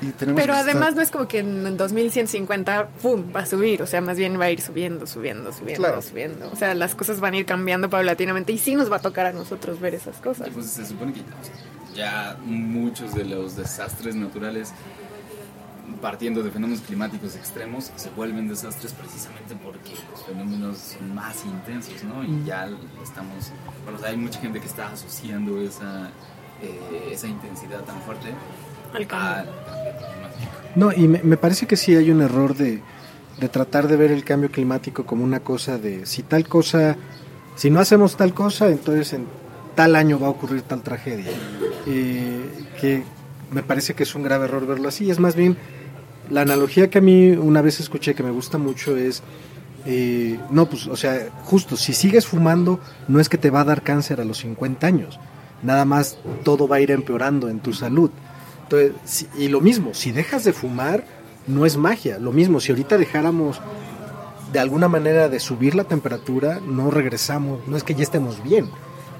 Y 0.00 0.06
tenemos 0.12 0.40
Pero 0.40 0.52
estar- 0.54 0.64
además 0.68 0.94
no 0.94 1.02
es 1.02 1.10
como 1.10 1.26
que 1.26 1.38
en 1.40 1.76
2150, 1.76 2.88
¡pum!, 3.02 3.24
va 3.34 3.40
a 3.40 3.46
subir. 3.46 3.82
O 3.82 3.86
sea, 3.86 4.00
más 4.00 4.16
bien 4.16 4.38
va 4.40 4.44
a 4.44 4.50
ir 4.50 4.60
subiendo, 4.60 5.06
subiendo, 5.06 5.52
subiendo, 5.52 5.82
Claro. 5.84 6.02
subiendo. 6.02 6.50
O 6.52 6.56
sea, 6.56 6.74
las 6.74 6.94
cosas 6.94 7.18
van 7.20 7.34
a 7.34 7.38
ir 7.38 7.46
cambiando 7.46 7.90
paulatinamente 7.90 8.52
y 8.52 8.58
sí 8.58 8.74
nos 8.76 8.90
va 8.92 8.96
a 8.96 9.00
tocar 9.00 9.26
a 9.26 9.32
nosotros 9.32 9.80
ver 9.80 9.94
esas 9.94 10.16
cosas. 10.18 10.48
Pues 10.54 10.66
se 10.66 10.86
supone 10.86 11.12
que 11.12 11.20
ya 11.96 12.36
muchos 12.44 13.14
de 13.14 13.24
los 13.24 13.56
desastres 13.56 14.14
naturales, 14.14 14.70
partiendo 16.00 16.42
de 16.42 16.50
fenómenos 16.50 16.82
climáticos 16.82 17.36
extremos, 17.36 17.90
se 17.96 18.10
vuelven 18.10 18.48
desastres 18.48 18.92
precisamente 18.92 19.56
porque 19.62 19.92
los 20.10 20.24
fenómenos 20.24 20.78
son 20.78 21.14
más 21.14 21.44
intensos, 21.44 22.04
¿no? 22.04 22.24
Y 22.24 22.44
ya 22.44 22.68
estamos, 23.02 23.52
bueno, 23.84 23.98
o 23.98 24.00
sea, 24.00 24.10
hay 24.10 24.16
mucha 24.16 24.40
gente 24.40 24.60
que 24.60 24.66
está 24.66 24.88
asociando 24.92 25.60
esa, 25.60 26.10
eh, 26.62 27.10
esa 27.12 27.26
intensidad 27.26 27.80
tan 27.84 28.00
fuerte 28.02 28.28
Al 28.94 29.06
cambio. 29.06 29.52
No, 30.74 30.92
y 30.92 31.08
me, 31.08 31.22
me 31.22 31.36
parece 31.36 31.66
que 31.66 31.76
sí 31.76 31.94
hay 31.96 32.10
un 32.10 32.22
error 32.22 32.54
de, 32.54 32.82
de 33.40 33.48
tratar 33.48 33.88
de 33.88 33.96
ver 33.96 34.10
el 34.12 34.24
cambio 34.24 34.50
climático 34.50 35.04
como 35.04 35.24
una 35.24 35.40
cosa 35.40 35.78
de 35.78 36.06
si 36.06 36.22
tal 36.22 36.46
cosa, 36.48 36.96
si 37.56 37.70
no 37.70 37.80
hacemos 37.80 38.16
tal 38.16 38.34
cosa, 38.34 38.68
entonces 38.68 39.12
en 39.12 39.26
tal 39.74 39.94
año 39.96 40.18
va 40.18 40.26
a 40.26 40.30
ocurrir 40.30 40.62
tal 40.62 40.82
tragedia. 40.82 41.30
Eh, 41.86 42.66
que 42.80 43.02
me 43.50 43.62
parece 43.62 43.94
que 43.94 44.02
es 44.02 44.14
un 44.14 44.22
grave 44.22 44.44
error 44.46 44.66
verlo 44.66 44.88
así. 44.88 45.10
Es 45.10 45.18
más 45.18 45.36
bien 45.36 45.56
la 46.30 46.42
analogía 46.42 46.90
que 46.90 46.98
a 46.98 47.00
mí 47.00 47.30
una 47.30 47.62
vez 47.62 47.80
escuché 47.80 48.14
que 48.14 48.22
me 48.22 48.30
gusta 48.30 48.58
mucho 48.58 48.96
es, 48.96 49.22
eh, 49.86 50.38
no, 50.50 50.68
pues, 50.68 50.86
o 50.86 50.96
sea, 50.96 51.28
justo, 51.44 51.76
si 51.76 51.92
sigues 51.92 52.26
fumando, 52.26 52.80
no 53.06 53.20
es 53.20 53.28
que 53.28 53.38
te 53.38 53.50
va 53.50 53.60
a 53.60 53.64
dar 53.64 53.82
cáncer 53.82 54.20
a 54.20 54.24
los 54.24 54.38
50 54.38 54.86
años, 54.86 55.18
nada 55.62 55.84
más 55.84 56.18
todo 56.44 56.68
va 56.68 56.76
a 56.76 56.80
ir 56.80 56.90
empeorando 56.90 57.48
en 57.48 57.60
tu 57.60 57.72
salud. 57.72 58.10
Entonces, 58.64 59.26
y 59.38 59.48
lo 59.48 59.60
mismo, 59.60 59.94
si 59.94 60.12
dejas 60.12 60.44
de 60.44 60.52
fumar, 60.52 61.04
no 61.46 61.64
es 61.64 61.76
magia. 61.76 62.18
Lo 62.18 62.32
mismo, 62.32 62.60
si 62.60 62.70
ahorita 62.70 62.98
dejáramos 62.98 63.60
de 64.52 64.58
alguna 64.58 64.88
manera 64.88 65.28
de 65.28 65.40
subir 65.40 65.74
la 65.74 65.84
temperatura, 65.84 66.60
no 66.66 66.90
regresamos, 66.90 67.66
no 67.66 67.76
es 67.76 67.84
que 67.84 67.94
ya 67.94 68.02
estemos 68.02 68.42
bien, 68.42 68.68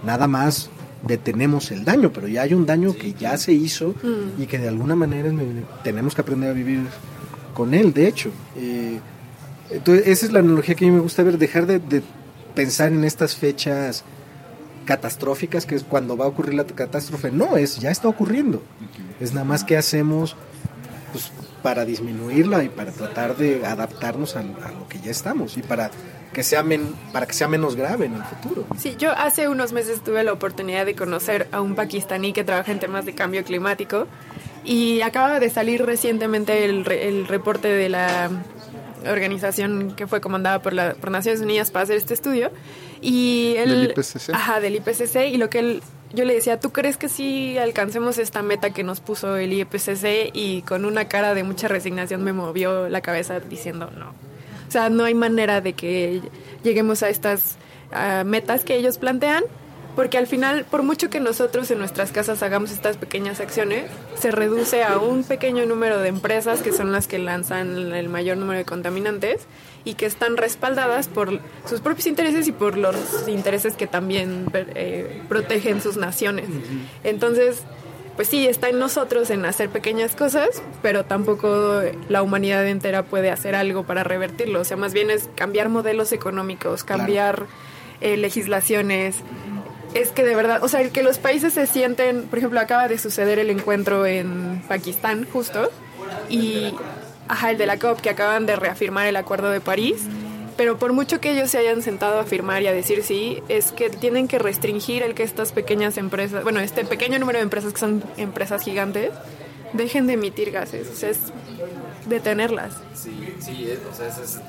nada 0.05 0.27
más 0.27 0.71
detenemos 1.03 1.71
el 1.71 1.85
daño, 1.85 2.13
pero 2.13 2.27
ya 2.29 2.43
hay 2.43 2.55
un 2.55 2.67
daño 2.67 2.93
que 2.95 3.13
ya 3.15 3.37
se 3.39 3.53
hizo 3.53 3.95
Mm. 4.03 4.43
y 4.43 4.47
que 4.47 4.59
de 4.59 4.69
alguna 4.69 4.97
manera 4.97 5.31
tenemos 5.85 6.15
que 6.15 6.21
aprender 6.23 6.51
a 6.51 6.53
vivir 6.53 6.81
con 7.55 7.75
él, 7.75 7.93
de 7.93 8.09
hecho. 8.09 8.31
Eh, 8.57 8.99
entonces, 9.71 10.07
esa 10.09 10.27
es 10.27 10.33
la 10.33 10.41
analogía 10.41 10.75
que 10.75 10.85
a 10.87 10.89
mí 10.89 10.95
me 10.95 11.01
gusta 11.01 11.23
ver, 11.23 11.39
dejar 11.39 11.67
de, 11.67 11.79
de 11.79 12.03
pensar 12.55 12.91
en 12.93 13.05
estas 13.05 13.37
fechas 13.37 14.03
catastróficas, 14.87 15.67
que 15.67 15.75
es 15.75 15.85
cuando 15.85 16.17
va 16.17 16.25
a 16.25 16.29
ocurrir 16.29 16.55
la 16.55 16.65
catástrofe. 16.65 17.31
No, 17.31 17.57
es 17.57 17.79
ya 17.79 17.91
está 17.91 18.09
ocurriendo. 18.09 18.63
Es 19.21 19.33
nada 19.35 19.45
más 19.45 19.65
que 19.65 19.77
hacemos 19.77 20.35
pues, 21.13 21.31
para 21.63 21.85
disminuirla 21.85 22.65
y 22.65 22.69
para 22.71 22.93
tratar 22.93 23.37
de 23.37 23.65
adaptarnos 23.67 24.37
a, 24.37 24.41
a 24.41 24.43
lo 24.73 24.89
que 24.89 24.99
ya 25.01 25.11
estamos 25.11 25.57
y 25.59 25.63
para 25.63 25.91
que 26.33 26.43
sea 26.43 26.63
men- 26.63 26.95
para 27.13 27.27
que 27.27 27.33
sea 27.33 27.49
menos 27.49 27.75
grave 27.77 28.07
en 28.07 28.15
el 28.15 28.23
futuro. 28.23 28.67
Sí, 28.79 28.95
yo 28.99 29.11
hace 29.13 29.49
unos 29.49 29.73
meses 29.73 30.03
tuve 30.05 30.23
la 30.25 30.33
oportunidad 30.33 30.87
de 30.87 30.95
conocer 30.95 31.49
a 31.53 31.61
un 31.61 31.75
pakistaní 31.75 32.33
que 32.33 32.45
trabaja 32.45 32.71
en 32.73 32.79
temas 32.81 33.05
de 33.07 33.15
cambio 33.15 33.43
climático 33.45 34.07
y 34.65 35.01
acaba 35.01 35.41
de 35.41 35.51
salir 35.51 35.85
recientemente 35.87 36.65
el, 36.65 36.85
re- 36.85 37.09
el 37.09 37.27
reporte 37.27 37.69
de 37.69 37.89
la 37.89 38.31
organización 39.07 39.95
que 39.97 40.07
fue 40.07 40.21
comandada 40.21 40.61
por, 40.61 40.73
la, 40.73 40.95
por 40.95 41.11
Naciones 41.11 41.41
Unidas 41.41 41.71
para 41.71 41.85
hacer 41.85 41.97
este 41.97 42.15
estudio 42.15 42.51
y 43.01 43.55
él 43.57 43.69
¿Del 43.71 43.91
IPCC? 43.93 44.31
ajá 44.35 44.61
del 44.61 44.75
IPCC 44.77 45.29
y 45.33 45.37
lo 45.37 45.49
que 45.51 45.59
él 45.61 45.83
yo 46.13 46.25
le 46.25 46.35
decía 46.35 46.59
tú 46.59 46.73
crees 46.73 46.97
que 46.97 47.09
sí 47.09 47.59
alcancemos 47.59 48.19
esta 48.19 48.43
meta 48.43 48.71
que 48.71 48.83
nos 48.83 49.01
puso 49.01 49.37
el 49.37 49.53
IPCC 49.53 50.31
y 50.33 50.63
con 50.63 50.85
una 50.85 51.07
cara 51.07 51.35
de 51.35 51.45
mucha 51.45 51.69
resignación 51.69 52.25
me 52.25 52.33
movió 52.33 52.89
la 52.89 53.01
cabeza 53.01 53.41
diciendo 53.41 53.91
no 53.97 54.13
o 54.69 54.71
sea, 54.71 54.91
no 54.91 55.05
hay 55.05 55.15
manera 55.15 55.61
de 55.61 55.73
que 55.73 56.21
lleguemos 56.63 57.03
a 57.03 57.09
estas 57.09 57.57
ah, 57.91 58.23
metas 58.25 58.65
que 58.65 58.77
ellos 58.77 58.99
plantean, 58.99 59.45
porque 59.97 60.19
al 60.19 60.29
final, 60.29 60.65
por 60.71 60.83
mucho 60.85 61.11
que 61.11 61.19
nosotros 61.19 61.71
en 61.71 61.79
nuestras 61.79 62.13
casas 62.13 62.43
hagamos 62.43 62.71
estas 62.71 62.97
pequeñas 62.99 63.41
acciones, 63.41 63.91
se 64.17 64.31
reduce 64.31 64.85
a 64.85 64.99
un 64.99 65.25
pequeño 65.25 65.67
número 65.67 65.99
de 65.99 66.09
empresas 66.09 66.63
que 66.63 66.73
son 66.73 66.93
las 66.93 67.09
que 67.09 67.19
lanzan 67.19 67.93
el 67.93 68.09
mayor 68.09 68.37
número 68.37 68.59
de 68.59 68.65
contaminantes 68.65 69.47
y 69.85 69.95
que 69.95 70.07
están 70.07 70.37
respaldadas 70.37 71.09
por 71.09 71.41
sus 71.69 71.81
propios 71.81 72.07
intereses 72.07 72.47
y 72.47 72.53
por 72.53 72.77
los 72.77 72.95
intereses 73.27 73.75
que 73.75 73.87
también 73.89 74.47
eh, 74.53 75.23
protegen 75.29 75.81
sus 75.81 75.97
naciones. 75.97 76.47
Entonces, 77.03 77.65
pues 78.19 78.27
sí, 78.27 78.49
está 78.49 78.69
en 78.69 78.81
nosotros 78.81 79.31
en 79.31 79.45
hacer 79.45 79.69
pequeñas 79.69 80.17
cosas, 80.17 80.61
pero 80.83 81.05
tampoco 81.05 81.83
la 82.09 82.21
humanidad 82.21 82.67
entera 82.67 83.05
puede 83.05 83.31
hacer 83.31 83.55
algo 83.55 83.85
para 83.85 84.03
revertirlo. 84.03 84.59
O 84.59 84.65
sea, 84.65 84.77
más 84.77 84.93
bien 84.93 85.09
es 85.09 85.31
cambiar 85.37 85.69
modelos 85.69 86.11
económicos, 86.11 86.83
cambiar 86.83 87.47
eh, 88.01 88.17
legislaciones. 88.17 89.19
Es 89.95 90.11
que 90.11 90.25
de 90.25 90.35
verdad, 90.35 90.65
o 90.65 90.69
sea, 90.69 90.81
el 90.81 90.91
que 90.91 91.05
los 91.05 91.19
países 91.19 91.55
se 91.55 91.69
sienten, 91.69 92.25
por 92.25 92.41
ejemplo, 92.41 92.59
acaba 92.59 92.89
de 92.89 92.99
suceder 92.99 93.39
el 93.39 93.51
encuentro 93.51 94.05
en 94.05 94.65
Pakistán, 94.67 95.25
justo, 95.33 95.71
y, 96.29 96.75
ajá, 97.29 97.53
el 97.53 97.57
de 97.57 97.67
la 97.67 97.79
COP, 97.79 98.01
que 98.01 98.11
acaban 98.11 98.47
de 98.47 98.57
reafirmar 98.57 99.07
el 99.07 99.15
Acuerdo 99.15 99.49
de 99.51 99.61
París, 99.61 100.09
pero 100.59 100.77
por 100.79 100.93
mucho 100.93 101.21
que 101.21 101.31
ellos 101.31 101.51
se 101.51 101.57
hayan 101.57 101.81
sentado 101.81 102.19
a 102.21 102.25
firmar 102.25 102.63
y 102.63 102.67
a 102.67 102.73
decir 102.73 103.03
sí, 103.03 103.43
es 103.49 103.73
que 103.73 103.89
tienen 103.89 104.29
que 104.29 104.39
restringir 104.39 105.03
el 105.03 105.15
que 105.15 105.23
estas 105.23 105.53
pequeñas 105.53 105.97
empresas, 105.97 106.43
bueno, 106.43 106.61
este 106.61 106.85
pequeño 106.85 107.19
número 107.19 107.39
de 107.39 107.45
empresas 107.45 107.73
que 107.73 107.79
son 107.81 108.03
empresas 108.19 108.63
gigantes, 108.63 109.13
dejen 109.73 110.07
de 110.07 110.15
emitir 110.15 110.51
gases, 110.51 110.89
o 110.89 110.95
sea, 110.95 111.11
es 111.11 111.19
detenerlas. 112.07 112.75
Sí, 112.95 113.35
sí, 113.41 113.71
es- 113.71 113.79
o 113.91 113.95
sea, 113.95 114.09
ese 114.09 114.25
es 114.25 114.41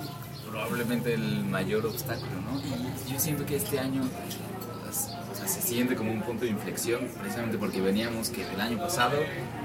probablemente 0.50 1.14
el 1.14 1.46
mayor 1.46 1.86
obstáculo, 1.86 2.32
¿no? 2.52 2.60
Y 2.60 3.12
yo 3.14 3.20
siento 3.20 3.46
que 3.46 3.56
este 3.58 3.80
año 3.80 4.02
se 5.50 5.62
siente 5.62 5.96
como 5.96 6.12
un 6.12 6.22
punto 6.22 6.46
de 6.46 6.52
inflexión, 6.52 7.02
precisamente 7.20 7.58
porque 7.58 7.82
veníamos 7.82 8.30
que 8.30 8.44
el 8.48 8.62
año 8.62 8.78
pasado 8.78 9.18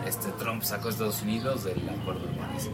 este 0.06 0.28
Trump 0.38 0.62
sacó 0.62 0.88
a 0.88 0.90
Estados 0.90 1.22
Unidos 1.22 1.64
del 1.64 1.88
Acuerdo 1.88 2.20
de 2.26 2.36
París. 2.38 2.70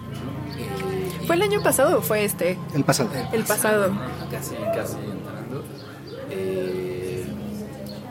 Eh, 0.59 1.27
¿Fue 1.27 1.37
el 1.37 1.43
año 1.43 1.63
pasado 1.63 1.99
o 1.99 2.03
fue 2.03 2.25
este? 2.25 2.57
El 2.75 2.85
pasado. 2.85 3.11
El 3.33 3.45
pasado. 3.45 3.93
Casi, 4.31 4.55
casi 4.75 4.97
entrando. 4.97 5.65
Eh, 6.31 7.25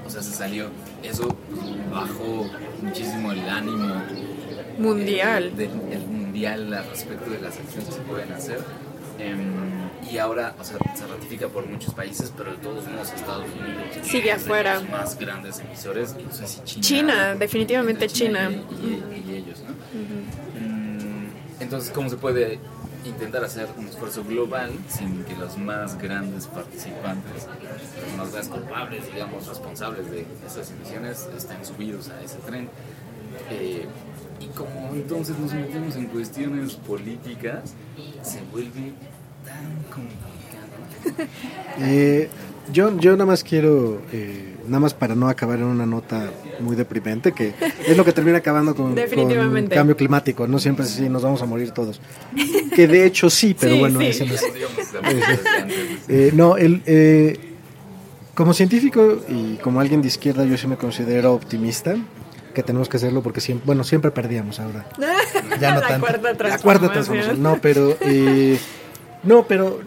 o 0.06 0.10
sea, 0.10 0.22
se 0.22 0.32
salió. 0.34 0.68
Eso 1.04 1.36
bajó 1.92 2.46
muchísimo 2.82 3.32
el 3.32 3.48
ánimo 3.50 4.02
Mundial. 4.78 5.46
eh, 5.48 5.52
del- 5.56 5.94
el 5.94 6.08
mundial 6.08 6.74
al 6.74 6.86
respecto 6.90 7.30
de 7.32 7.40
las 7.40 7.58
acciones 7.58 7.86
que 7.90 7.94
se 7.96 8.02
pueden 8.02 8.32
hacer. 8.34 8.60
Y 10.12 10.18
ahora, 10.18 10.56
o 10.60 10.64
sea, 10.64 10.78
se 10.96 11.06
ratifica 11.08 11.48
por 11.50 11.66
muchos 11.68 11.94
países, 11.94 12.32
pero 12.36 12.52
de 12.52 12.58
todos 12.58 12.88
modos 12.88 13.12
Estados 13.12 13.46
Unidos 13.46 14.08
Sigue 14.08 14.32
afuera. 14.32 14.76
los 14.76 14.90
más 14.90 15.18
grandes 15.20 15.60
emisores, 15.60 16.16
no 16.16 16.32
sé 16.34 16.48
si 16.48 16.62
China. 16.64 16.82
China, 16.82 17.36
definitivamente 17.36 18.08
China. 18.08 18.50
Y, 18.50 18.86
y- 18.86 19.24
y 19.28 19.36
ellos, 19.36 19.60
¿no? 19.62 19.74
Mm, 20.60 21.30
Entonces, 21.60 21.92
¿cómo 21.92 22.10
se 22.10 22.16
puede 22.18 22.60
intentar 23.06 23.44
hacer 23.44 23.68
un 23.78 23.88
esfuerzo 23.88 24.24
global 24.24 24.72
sin 24.90 25.24
que 25.26 25.36
los 25.36 25.58
más 25.58 25.98
grandes 25.98 26.48
participantes, 26.48 27.48
los 28.08 28.18
más 28.18 28.32
grandes 28.32 28.50
culpables, 28.50 29.14
digamos, 29.14 29.48
responsables 29.48 30.10
de 30.12 30.26
esas 30.48 30.72
emisiones, 30.72 31.28
estén 31.38 31.64
subidos 31.66 32.10
a 32.10 32.22
ese 32.22 32.38
tren? 32.40 32.70
Eh, 33.52 33.86
y 34.40 34.48
como 34.48 34.94
entonces 34.94 35.38
nos 35.38 35.54
metemos 35.54 35.96
en 35.98 36.06
cuestiones 36.08 36.74
políticas, 36.76 37.74
se 38.24 38.42
vuelve 38.52 38.94
tan 39.60 41.14
complicado. 41.14 41.30
Eh, 41.80 42.30
yo, 42.72 42.98
yo 43.00 43.14
nada 43.14 43.26
más 43.26 43.44
quiero, 43.44 44.02
eh, 44.12 44.56
nada 44.68 44.80
más 44.80 44.94
para 44.94 45.16
no 45.16 45.28
acabar 45.28 45.58
en 45.60 45.66
una 45.66 45.86
nota 45.86 46.30
muy 46.60 46.76
deprimente, 46.76 47.32
que 47.32 47.54
es 47.88 47.98
lo 47.98 48.06
que 48.06 48.14
termina 48.14 48.38
acabando 48.38 48.76
con, 48.76 48.96
con 48.96 49.68
cambio 49.68 49.96
climático, 49.98 50.46
no 50.48 50.60
siempre 50.60 50.86
es 50.86 50.92
así, 50.94 51.10
nos 51.10 51.24
vamos 51.24 51.42
a 51.42 51.46
morir 51.46 51.72
todos. 51.72 52.00
Que 52.76 52.88
de 52.88 53.06
hecho 53.06 53.30
sí, 53.30 53.56
pero 53.60 53.74
Sí, 53.74 53.80
bueno, 53.80 54.00
sí. 54.00 54.06
ese 54.08 54.26
no 54.26 54.34
es-. 54.36 54.44
Eh, 56.10 56.32
no, 56.34 56.58
el, 56.58 56.82
eh, 56.86 57.38
como 58.36 58.54
científico 58.54 59.20
y 59.28 59.56
como 59.58 59.80
alguien 59.80 60.02
de 60.02 60.08
izquierda, 60.08 60.44
yo 60.46 60.58
sí 60.58 60.68
me 60.68 60.76
considero 60.78 61.34
optimista, 61.34 61.96
que 62.54 62.64
tenemos 62.64 62.90
que 62.90 62.98
hacerlo 62.98 63.22
porque 63.22 63.42
siempre, 63.42 63.66
bueno, 63.66 63.84
siempre 63.84 64.12
perdíamos 64.12 64.60
ahora. 64.60 64.88
Ya 65.60 65.74
no 65.76 65.82
la 65.82 65.88
tanto. 65.88 66.06
cuarta 66.08 66.48
La 66.48 66.58
cuarta 66.58 66.92
transformación. 66.92 67.42
No, 67.44 67.60
pero 67.62 67.96
eh, 68.02 68.58
no, 69.24 69.46
pero 69.48 69.80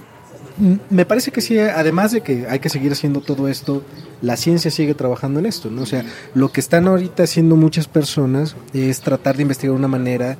me 0.90 1.04
parece 1.04 1.30
que 1.30 1.40
sí, 1.40 1.58
además 1.58 2.12
de 2.12 2.20
que 2.20 2.46
hay 2.48 2.58
que 2.58 2.68
seguir 2.68 2.92
haciendo 2.92 3.20
todo 3.20 3.48
esto, 3.48 3.82
la 4.20 4.36
ciencia 4.36 4.70
sigue 4.70 4.94
trabajando 4.94 5.40
en 5.40 5.46
esto, 5.46 5.70
¿no? 5.70 5.82
O 5.82 5.86
sea, 5.86 6.04
lo 6.34 6.50
que 6.52 6.60
están 6.60 6.86
ahorita 6.86 7.22
haciendo 7.22 7.56
muchas 7.56 7.88
personas 7.88 8.54
es 8.72 9.00
tratar 9.00 9.36
de 9.36 9.42
investigar 9.42 9.74
una 9.74 9.88
manera 9.88 10.36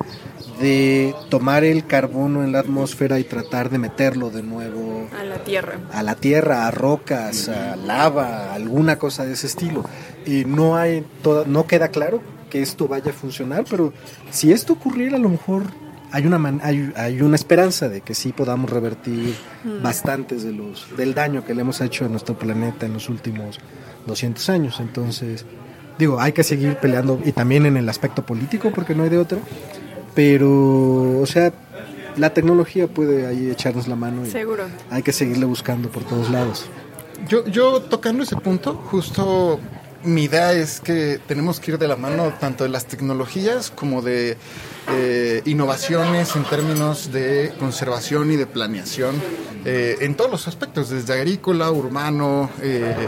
de 0.59 1.15
tomar 1.29 1.63
el 1.63 1.85
carbono 1.87 2.43
en 2.43 2.51
la 2.51 2.59
atmósfera 2.59 3.19
y 3.19 3.23
tratar 3.23 3.69
de 3.69 3.79
meterlo 3.79 4.29
de 4.29 4.43
nuevo 4.43 5.07
A 5.19 5.23
la 5.23 5.43
Tierra. 5.43 5.79
a 5.91 6.03
la 6.03 6.15
tierra, 6.15 6.67
a 6.67 6.71
rocas, 6.71 7.49
a 7.49 7.75
lava, 7.75 8.53
alguna 8.53 8.97
cosa 8.97 9.25
de 9.25 9.33
ese 9.33 9.47
estilo. 9.47 9.83
Y 10.25 10.45
no 10.45 10.77
hay 10.77 11.05
toda, 11.21 11.45
no 11.45 11.65
queda 11.65 11.89
claro 11.89 12.21
que 12.49 12.61
esto 12.61 12.87
vaya 12.87 13.11
a 13.11 13.13
funcionar, 13.13 13.65
pero 13.69 13.93
si 14.29 14.51
esto 14.51 14.73
ocurriera 14.73 15.17
a 15.17 15.19
lo 15.19 15.29
mejor 15.29 15.63
hay 16.13 16.25
una 16.25 16.37
man- 16.37 16.61
hay, 16.63 16.93
hay 16.95 17.21
una 17.21 17.35
esperanza 17.35 17.89
de 17.89 17.99
que 18.01 18.13
sí 18.13 18.31
podamos 18.31 18.69
revertir 18.69 19.35
Mm. 19.65 19.81
bastantes 19.83 20.43
de 20.43 20.53
los 20.53 20.87
del 20.95 21.13
daño 21.13 21.43
que 21.45 21.53
le 21.53 21.61
hemos 21.61 21.81
hecho 21.81 22.05
a 22.05 22.07
nuestro 22.07 22.37
planeta 22.37 22.85
en 22.85 22.93
los 22.93 23.09
últimos 23.09 23.59
200 24.07 24.47
años. 24.49 24.79
Entonces, 24.79 25.45
digo, 25.99 26.19
hay 26.21 26.31
que 26.31 26.43
seguir 26.43 26.77
peleando 26.77 27.19
y 27.25 27.31
también 27.33 27.65
en 27.65 27.75
el 27.77 27.89
aspecto 27.89 28.25
político 28.25 28.71
porque 28.73 28.95
no 28.95 29.03
hay 29.03 29.09
de 29.09 29.17
otra. 29.17 29.39
Pero, 30.15 31.19
o 31.21 31.25
sea, 31.25 31.51
la 32.17 32.33
tecnología 32.33 32.87
puede 32.87 33.25
ahí 33.25 33.49
echarnos 33.49 33.87
la 33.87 33.95
mano 33.95 34.25
y 34.25 34.29
Seguro. 34.29 34.65
hay 34.91 35.01
que 35.01 35.11
seguirle 35.11 35.45
buscando 35.45 35.89
por 35.89 36.03
todos 36.03 36.29
lados. 36.29 36.67
Yo, 37.27 37.45
yo 37.47 37.81
tocando 37.81 38.23
ese 38.23 38.35
punto, 38.35 38.75
justo 38.91 39.59
mi 40.03 40.23
idea 40.23 40.53
es 40.53 40.79
que 40.79 41.19
tenemos 41.27 41.59
que 41.59 41.71
ir 41.71 41.77
de 41.77 41.87
la 41.87 41.95
mano 41.95 42.33
tanto 42.39 42.63
de 42.63 42.69
las 42.69 42.85
tecnologías 42.85 43.71
como 43.71 44.01
de 44.01 44.37
eh, 44.89 45.41
innovaciones 45.45 46.35
en 46.35 46.43
términos 46.43 47.11
de 47.11 47.53
conservación 47.59 48.31
y 48.31 48.35
de 48.35 48.45
planeación 48.45 49.15
eh, 49.65 49.97
en 50.01 50.15
todos 50.15 50.29
los 50.29 50.47
aspectos, 50.47 50.89
desde 50.89 51.13
agrícola, 51.13 51.71
urbano, 51.71 52.49
eh, 52.61 53.07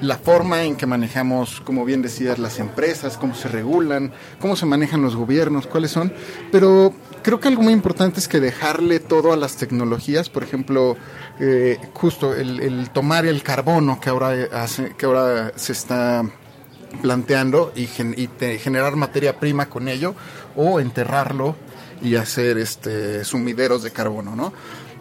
la 0.00 0.18
forma 0.18 0.62
en 0.62 0.76
que 0.76 0.86
manejamos, 0.86 1.60
como 1.62 1.84
bien 1.84 2.00
decías, 2.00 2.38
las 2.38 2.60
empresas, 2.60 3.16
cómo 3.16 3.34
se 3.34 3.48
regulan, 3.48 4.12
cómo 4.40 4.54
se 4.54 4.66
manejan 4.66 5.02
los 5.02 5.16
gobiernos, 5.16 5.66
cuáles 5.66 5.90
son, 5.90 6.12
pero 6.52 6.94
creo 7.22 7.40
que 7.40 7.48
algo 7.48 7.62
muy 7.62 7.72
importante 7.72 8.20
es 8.20 8.28
que 8.28 8.38
dejarle 8.38 9.00
todo 9.00 9.32
a 9.32 9.36
las 9.36 9.56
tecnologías, 9.56 10.28
por 10.28 10.44
ejemplo, 10.44 10.96
eh, 11.40 11.78
justo 11.92 12.34
el, 12.34 12.90
tomar 12.90 13.26
el 13.26 13.42
carbono 13.42 14.00
que 14.00 14.10
ahora 14.10 14.48
que 14.96 15.06
ahora 15.06 15.52
se 15.56 15.72
está 15.72 16.24
planteando 17.02 17.72
y, 17.76 17.86
generar 17.86 18.96
materia 18.96 19.38
prima 19.38 19.66
con 19.66 19.88
ello 19.88 20.14
o 20.56 20.80
enterrarlo 20.80 21.56
y 22.02 22.16
hacer 22.16 22.58
este 22.58 23.24
sumideros 23.24 23.82
de 23.82 23.90
carbono, 23.90 24.36
¿no? 24.36 24.52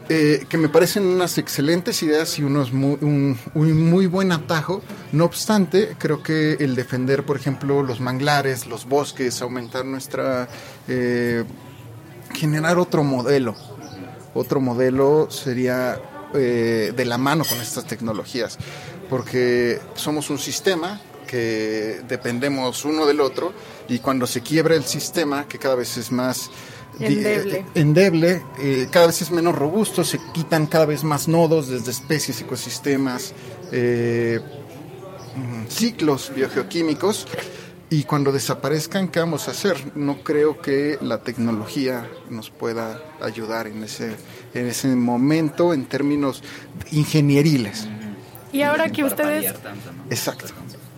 Eh, 0.08 0.46
que 0.48 0.60
me 0.60 0.70
parecen 0.70 1.04
unas 1.04 1.40
excelentes 1.40 2.04
ideas 2.04 2.38
y 2.38 2.44
unos 2.44 2.72
muy, 2.72 2.98
un 3.02 3.90
muy 3.90 4.06
buen 4.06 4.32
atajo. 4.32 4.84
No 5.12 5.26
obstante, 5.26 5.96
creo 5.98 6.22
que 6.22 6.54
el 6.60 6.76
defender, 6.76 7.24
por 7.26 7.38
ejemplo, 7.38 7.82
los 7.82 8.00
manglares, 8.02 8.68
los 8.68 8.86
bosques, 8.86 9.42
aumentar 9.42 9.84
nuestra... 9.84 10.48
eh, 10.88 11.44
generar 12.36 12.78
otro 12.78 13.04
modelo. 13.04 13.56
Otro 14.34 14.60
modelo 14.60 15.28
sería 15.32 16.00
eh, 16.36 16.94
de 16.96 17.06
la 17.06 17.18
mano 17.18 17.46
con 17.46 17.60
estas 17.62 17.86
tecnologías. 17.86 18.58
porque 19.10 19.80
somos 19.96 20.30
un 20.30 20.40
sistema 20.40 21.00
que 21.28 22.02
dependemos 22.08 22.86
uno 22.86 23.06
del 23.06 23.22
otro 23.22 23.54
y 23.88 24.00
cuando 24.00 24.26
se 24.28 24.42
quiebra 24.42 24.76
el 24.76 24.84
sistema, 24.84 25.48
que 25.48 25.60
cada 25.60 25.76
vez 25.76 25.98
es 25.98 26.12
más 26.12 26.50
Endeble. 27.00 27.58
eh, 27.58 27.66
endeble, 27.76 28.44
eh, 28.60 28.88
cada 28.90 29.08
vez 29.08 29.22
es 29.22 29.32
menos 29.32 29.54
robusto, 29.56 30.04
se 30.04 30.20
quitan 30.34 30.66
cada 30.68 30.86
vez 30.86 31.04
más 31.04 31.28
nodos 31.28 31.68
desde 31.68 31.92
especies, 31.92 32.40
ecosistemas, 32.42 33.34
eh, 33.72 34.40
mm, 35.36 35.68
ciclos 35.68 36.32
biogeoquímicos. 36.34 37.28
Y 37.96 38.04
cuando 38.04 38.34
desaparezcan, 38.34 39.08
¿qué 39.08 39.22
vamos 39.22 39.48
a 39.48 39.52
hacer? 39.52 39.78
No 39.96 40.22
creo 40.22 40.60
que 40.60 40.98
la 41.02 41.20
tecnología 41.20 42.06
nos 42.30 42.50
pueda 42.50 43.02
ayudar 43.22 43.68
en 43.68 43.86
ese, 43.86 44.18
en 44.54 44.68
ese 44.68 44.90
momento 44.90 45.74
en 45.74 45.86
términos 45.86 46.44
ingenieriles. 46.92 47.88
Y 48.52 48.64
ahora 48.64 48.90
que 48.90 49.06
ustedes... 49.06 49.56
Exacto. 50.10 50.48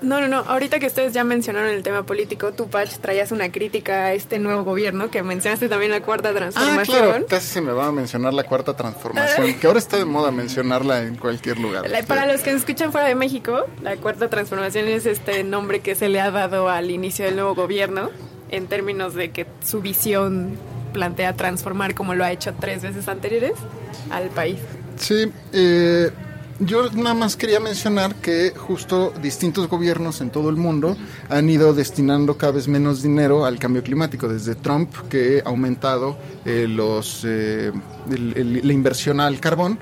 No, 0.01 0.21
no, 0.21 0.27
no. 0.27 0.37
Ahorita 0.39 0.77
que 0.79 0.85
ustedes 0.85 1.11
ya 1.13 1.23
mencionaron 1.23 1.69
el 1.71 1.81
tema 1.81 2.03
político, 2.03 2.51
tú, 2.53 2.69
Patch, 2.69 2.97
traías 2.97 3.31
una 3.31 3.51
crítica 3.51 4.05
a 4.05 4.13
este 4.13 4.37
nuevo 4.37 4.63
gobierno, 4.63 5.09
que 5.09 5.23
mencionaste 5.23 5.69
también 5.69 5.91
la 5.91 6.01
cuarta 6.01 6.29
Ah, 6.29 6.33
transformación. 6.33 6.85
claro, 7.07 7.25
casi 7.27 7.47
se 7.47 7.61
me 7.61 7.71
va 7.71 7.87
a 7.87 7.91
mencionar 7.91 8.33
la 8.33 8.43
cuarta 8.43 8.75
transformación, 8.75 9.53
que 9.59 9.65
ahora 9.67 9.79
está 9.79 9.97
de 9.97 10.05
moda 10.05 10.29
mencionarla 10.31 11.01
en 11.01 11.15
cualquier 11.15 11.57
lugar. 11.59 11.89
La- 11.89 12.03
Para 12.03 12.25
los 12.31 12.41
que 12.41 12.51
nos 12.51 12.59
escuchan 12.61 12.91
fuera 12.91 13.07
de 13.07 13.15
México, 13.15 13.65
la 13.81 13.95
cuarta 13.97 14.29
transformación 14.29 14.87
es 14.87 15.05
este 15.07 15.43
nombre 15.43 15.79
que 15.79 15.95
se 15.95 16.09
le 16.09 16.21
ha 16.21 16.29
dado 16.29 16.69
al 16.69 16.91
inicio 16.91 17.25
del 17.25 17.35
nuevo 17.35 17.55
gobierno, 17.55 18.11
en 18.51 18.67
términos 18.67 19.13
de 19.15 19.31
que 19.31 19.47
su 19.65 19.81
visión 19.81 20.57
plantea 20.93 21.33
transformar, 21.33 21.95
como 21.95 22.13
lo 22.13 22.23
ha 22.23 22.31
hecho 22.31 22.53
tres 22.59 22.83
veces 22.83 23.07
anteriores, 23.07 23.53
al 24.11 24.29
país. 24.29 24.57
Sí, 24.97 25.31
eh, 25.53 26.11
yo 26.59 26.89
nada 26.91 27.13
más 27.13 27.35
quería 27.35 27.59
mencionar 27.59 28.15
que 28.15 28.51
justo 28.55 29.13
distintos 29.21 29.67
gobiernos 29.67 30.21
en 30.21 30.29
todo 30.31 30.49
el 30.49 30.55
mundo 30.55 30.97
han 31.29 31.49
ido 31.49 31.73
destinando 31.73 32.37
cada 32.37 32.53
vez 32.53 32.67
menos 32.67 33.01
dinero 33.03 33.45
al 33.45 33.59
cambio 33.59 33.83
climático, 33.83 34.27
desde 34.27 34.55
Trump 34.55 34.89
que 35.09 35.41
ha 35.45 35.49
aumentado 35.49 36.17
eh, 36.45 36.65
los 36.67 37.21
eh, 37.25 37.71
el- 38.09 38.33
el- 38.35 38.67
la 38.67 38.73
inversión 38.73 39.19
al 39.19 39.39
carbón, 39.39 39.77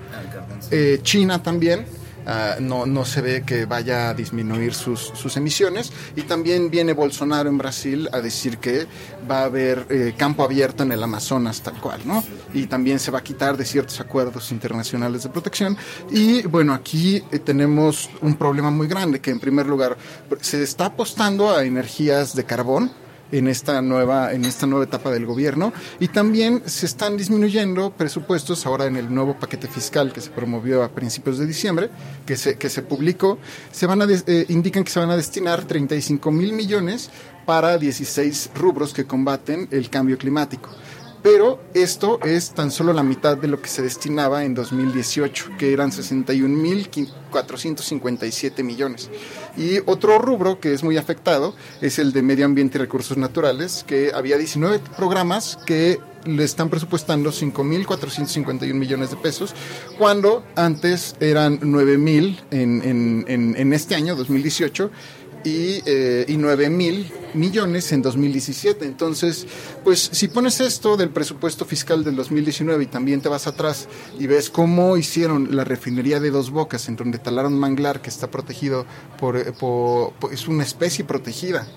Eh, 0.72 1.00
China 1.04 1.42
también. 1.44 1.86
Ah, 2.26 2.56
no, 2.60 2.86
no 2.86 3.06
se 3.06 3.22
ve 3.22 3.44
que 3.46 3.66
vaya 3.66 4.10
a 4.10 4.14
disminuir 4.14 4.74
sus, 4.74 5.00
sus 5.00 5.38
emisiones 5.38 5.92
y 6.16 6.24
también 6.24 6.70
viene 6.70 6.94
Bolsonaro 6.94 7.50
en 7.50 7.58
Brasil 7.58 8.10
a 8.12 8.22
decir 8.22 8.58
que 8.58 8.88
va 9.30 9.42
a 9.42 9.46
haber 9.46 9.86
eh, 9.90 10.14
campo 10.18 10.44
abierto 10.44 10.84
en 10.84 10.92
el 10.92 11.02
Amazonas 11.04 11.62
tal 11.62 11.80
cual, 11.80 12.02
¿no? 12.06 12.24
Y 12.54 12.68
también 12.68 13.00
se 13.00 13.12
va 13.12 13.20
a 13.20 13.24
quitar 13.24 13.58
de 13.58 13.66
ciertos 13.66 14.00
acuerdos 14.00 14.52
internacionales 14.52 15.24
de 15.24 15.30
protección 15.30 15.78
y 16.12 16.44
bueno, 16.44 16.74
aquí 16.74 17.24
eh, 17.32 17.40
tenemos 17.40 18.10
un 18.22 18.36
problema 18.36 18.72
muy 18.72 18.88
grande 18.88 19.20
que 19.20 19.32
en 19.32 19.40
primer 19.40 19.66
lugar 19.66 19.98
se 20.42 20.64
está 20.64 20.86
apostando 20.86 21.56
a 21.56 21.64
energías 21.64 22.36
de 22.36 22.44
carbón 22.44 23.05
en 23.32 23.48
esta 23.48 23.82
nueva 23.82 24.32
en 24.34 24.46
esta 24.46 24.66
nueva 24.68 24.86
etapa 24.86 25.12
del 25.12 25.26
gobierno. 25.26 25.74
Y 26.00 26.08
también 26.10 26.62
se 26.66 26.86
están 26.86 27.18
disminuyendo 27.18 27.92
presupuestos 27.92 28.66
ahora 28.66 28.86
en 28.86 28.96
el 28.96 29.14
nuevo 29.14 29.38
paquete 29.40 29.68
fiscal 29.68 30.14
que 30.14 30.22
se 30.22 30.30
promovió 30.30 30.84
a 30.84 30.90
principios 30.90 31.38
de 31.38 31.46
diciembre 31.46 31.90
que 32.26 32.38
se 32.38 32.58
que 32.58 32.70
se 32.70 32.82
publicó. 32.82 33.38
Se 33.72 33.86
van 33.88 34.02
a 34.02 34.06
des- 34.06 34.24
eh, 34.28 34.46
indican 34.50 34.84
que 34.84 34.92
se 34.92 35.00
van 35.00 35.10
a 35.10 35.16
destinar 35.18 35.64
35 35.66 36.32
mil 36.32 36.54
millones 36.54 37.10
para 37.46 37.78
16 37.78 38.50
rubros 38.56 38.94
que 38.94 39.06
combaten 39.06 39.68
el 39.72 39.90
cambio 39.90 40.18
climático 40.18 40.70
pero 41.26 41.60
esto 41.74 42.20
es 42.22 42.52
tan 42.52 42.70
solo 42.70 42.94
la 42.94 43.02
mitad 43.02 43.36
de 43.36 43.48
lo 43.48 43.60
que 43.60 43.68
se 43.68 43.82
destinaba 43.82 44.44
en 44.44 44.54
2018, 44.54 45.54
que 45.58 45.74
eran 45.74 45.90
61.457 45.90 48.64
millones. 48.64 49.10
Y 49.58 49.80
otro 49.88 50.20
rubro 50.20 50.60
que 50.60 50.72
es 50.72 50.84
muy 50.84 50.98
afectado 50.98 51.56
es 51.82 51.98
el 51.98 52.14
de 52.14 52.22
medio 52.22 52.46
ambiente 52.46 52.78
y 52.78 52.82
recursos 52.82 53.18
naturales, 53.18 53.84
que 53.88 54.12
había 54.14 54.38
19 54.38 54.80
programas 54.96 55.58
que 55.66 56.00
le 56.26 56.44
están 56.44 56.70
presupuestando 56.70 57.32
5.451 57.32 58.76
millones 58.76 59.10
de 59.10 59.18
pesos, 59.18 59.56
cuando 59.98 60.44
antes 60.56 61.16
eran 61.20 61.60
9.000 61.60 62.38
en, 62.52 63.26
en, 63.28 63.56
en, 63.58 63.74
este 63.74 63.96
año, 63.96 64.16
2018, 64.16 64.92
y, 65.46 65.82
eh, 65.86 66.26
y 66.28 66.38
9 66.38 66.70
mil 66.70 67.12
millones 67.34 67.92
en 67.92 68.02
2017. 68.02 68.86
Entonces, 68.86 69.46
pues 69.84 70.10
si 70.12 70.28
pones 70.28 70.60
esto 70.60 70.98
del 70.98 71.10
presupuesto 71.10 71.64
fiscal 71.66 72.04
del 72.04 72.16
2019 72.16 72.84
y 72.84 72.88
también 72.88 73.22
te 73.22 73.30
vas 73.30 73.48
atrás 73.48 73.88
y 74.20 74.28
ves 74.28 74.50
cómo 74.50 74.98
hicieron 74.98 75.56
la 75.56 75.64
refinería 75.64 76.20
de 76.20 76.32
Dos 76.32 76.50
Bocas, 76.50 76.90
en 76.90 76.96
donde 76.96 77.20
talaron 77.20 77.58
manglar 77.58 78.02
que 78.02 78.10
está 78.10 78.32
protegido 78.32 78.86
por, 79.20 79.38
eh, 79.38 79.54
es 80.32 80.48
una 80.48 80.64
especie 80.64 81.06
protegida. 81.06 81.68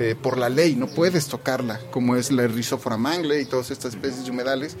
eh, 0.00 0.14
por 0.14 0.38
la 0.38 0.48
ley, 0.48 0.76
no 0.76 0.86
puedes 0.86 1.26
tocarla, 1.26 1.80
como 1.90 2.14
es 2.14 2.30
la 2.30 2.46
Rhizophyra 2.46 2.96
mangle 2.96 3.40
y 3.40 3.46
todas 3.46 3.72
estas 3.72 3.94
especies 3.94 4.24
de 4.26 4.30
humedales 4.30 4.76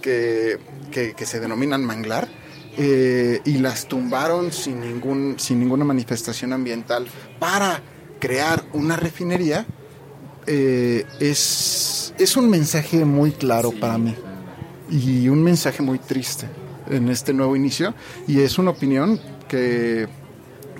que, 0.00 0.58
que, 0.90 1.12
que 1.12 1.26
se 1.26 1.40
denominan 1.40 1.84
manglar, 1.84 2.26
eh, 2.78 3.42
y 3.44 3.58
las 3.58 3.86
tumbaron 3.86 4.50
sin, 4.50 4.80
ningún, 4.80 5.34
sin 5.38 5.60
ninguna 5.60 5.84
manifestación 5.84 6.54
ambiental 6.54 7.06
para 7.38 7.82
crear 8.22 8.64
una 8.72 8.94
refinería, 8.94 9.66
eh, 10.46 11.04
es, 11.18 12.14
es 12.16 12.36
un 12.36 12.48
mensaje 12.48 13.04
muy 13.04 13.32
claro 13.32 13.72
para 13.72 13.98
mí 13.98 14.14
y 14.88 15.28
un 15.28 15.42
mensaje 15.42 15.82
muy 15.82 15.98
triste 15.98 16.46
en 16.88 17.08
este 17.08 17.34
nuevo 17.34 17.56
inicio 17.56 17.94
y 18.28 18.38
es 18.38 18.58
una 18.58 18.70
opinión 18.70 19.18
que 19.48 20.06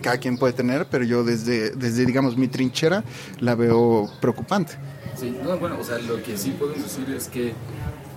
cada 0.03 0.18
quien 0.18 0.38
puede 0.38 0.53
tener, 0.53 0.86
pero 0.88 1.03
yo 1.03 1.24
desde, 1.24 1.70
desde 1.70 2.07
digamos 2.07 2.36
mi 2.36 2.47
trinchera 2.47 3.03
la 3.40 3.57
veo 3.57 4.09
preocupante. 4.20 4.74
Sí, 5.18 5.36
no, 5.43 5.59
bueno, 5.59 5.78
o 5.80 5.84
sea, 5.84 5.99
lo 5.99 6.22
que 6.22 6.38
sí 6.38 6.51
podemos 6.51 6.84
decir 6.84 7.12
es 7.12 7.26
que 7.26 7.55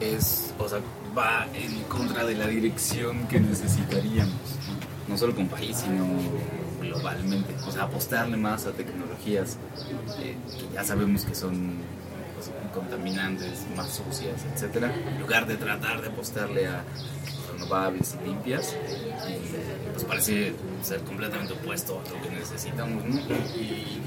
es, 0.01 0.53
o 0.59 0.69
sea, 0.69 0.81
va 1.17 1.47
en 1.55 1.81
contra 1.85 2.25
de 2.25 2.35
la 2.35 2.45
dirección 2.45 3.27
que 3.27 3.39
necesitaríamos, 3.39 4.35
¿no? 4.67 5.13
No 5.13 5.17
solo 5.17 5.33
como 5.33 5.49
país, 5.49 5.77
sino 5.77 6.05
globalmente. 6.87 7.53
O 7.67 7.71
sea, 7.71 7.83
apostarle 7.83 8.37
más 8.37 8.65
a 8.65 8.71
tecnologías 8.71 9.57
eh, 10.19 10.35
que 10.57 10.73
ya 10.73 10.83
sabemos 10.83 11.25
que 11.25 11.35
son 11.35 11.75
pues, 12.35 12.51
contaminantes, 12.73 13.65
más 13.75 13.89
sucias, 13.89 14.45
etcétera, 14.53 14.93
en 14.93 15.19
lugar 15.19 15.47
de 15.47 15.55
tratar 15.55 16.01
de 16.01 16.09
apostarle 16.09 16.67
a 16.67 16.83
renovables 17.53 18.15
y 18.21 18.27
limpias, 18.27 18.75
pues 19.93 20.03
parece 20.03 20.53
ser 20.81 20.99
completamente 21.01 21.53
opuesto 21.53 22.01
a 22.05 22.09
lo 22.09 22.21
que 22.21 22.29
necesitamos, 22.35 23.03
¿no? 23.05 23.19
Y, 23.55 24.01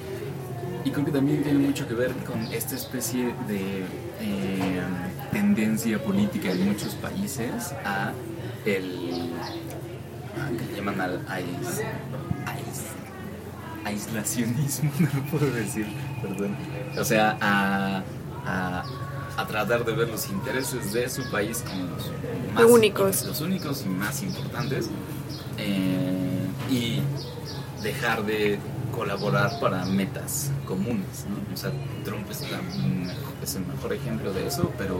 creo 0.90 1.04
que 1.04 1.12
también 1.12 1.42
tiene 1.42 1.58
mucho 1.58 1.86
que 1.86 1.92
ver 1.92 2.12
con 2.24 2.40
esta 2.50 2.74
especie 2.74 3.34
de 3.46 3.82
eh, 4.20 4.82
tendencia 5.30 6.02
política 6.02 6.50
en 6.50 6.64
muchos 6.64 6.94
países 6.94 7.74
a 7.84 8.12
el 8.64 9.30
que 10.56 10.64
le 10.64 10.76
llaman 10.76 11.00
al 11.00 11.20
aislacionismo, 13.88 14.90
no 15.00 15.08
lo 15.14 15.22
puedo 15.38 15.50
decir, 15.52 15.86
perdón. 16.22 16.56
O 16.98 17.04
sea, 17.04 17.36
a, 17.40 18.02
a, 18.46 18.84
a 19.36 19.46
tratar 19.46 19.84
de 19.84 19.92
ver 19.92 20.08
los 20.08 20.28
intereses 20.28 20.92
de 20.92 21.08
su 21.08 21.28
país 21.30 21.62
como 21.66 21.84
los 21.84 22.10
más 22.54 22.64
Únicos. 22.64 23.24
los 23.24 23.40
únicos 23.40 23.84
y 23.86 23.88
más 23.88 24.22
importantes 24.22 24.88
eh, 25.58 26.46
y 26.70 27.00
dejar 27.82 28.24
de 28.24 28.58
colaborar 28.94 29.60
para 29.60 29.84
metas 29.84 30.50
comunes. 30.66 31.24
¿no? 31.28 31.54
O 31.54 31.56
sea, 31.56 31.70
Trump 32.04 32.28
es, 32.30 32.40
la- 32.50 32.60
es 33.42 33.54
el 33.54 33.64
mejor 33.66 33.92
ejemplo 33.92 34.32
de 34.32 34.46
eso, 34.46 34.72
pero 34.76 34.98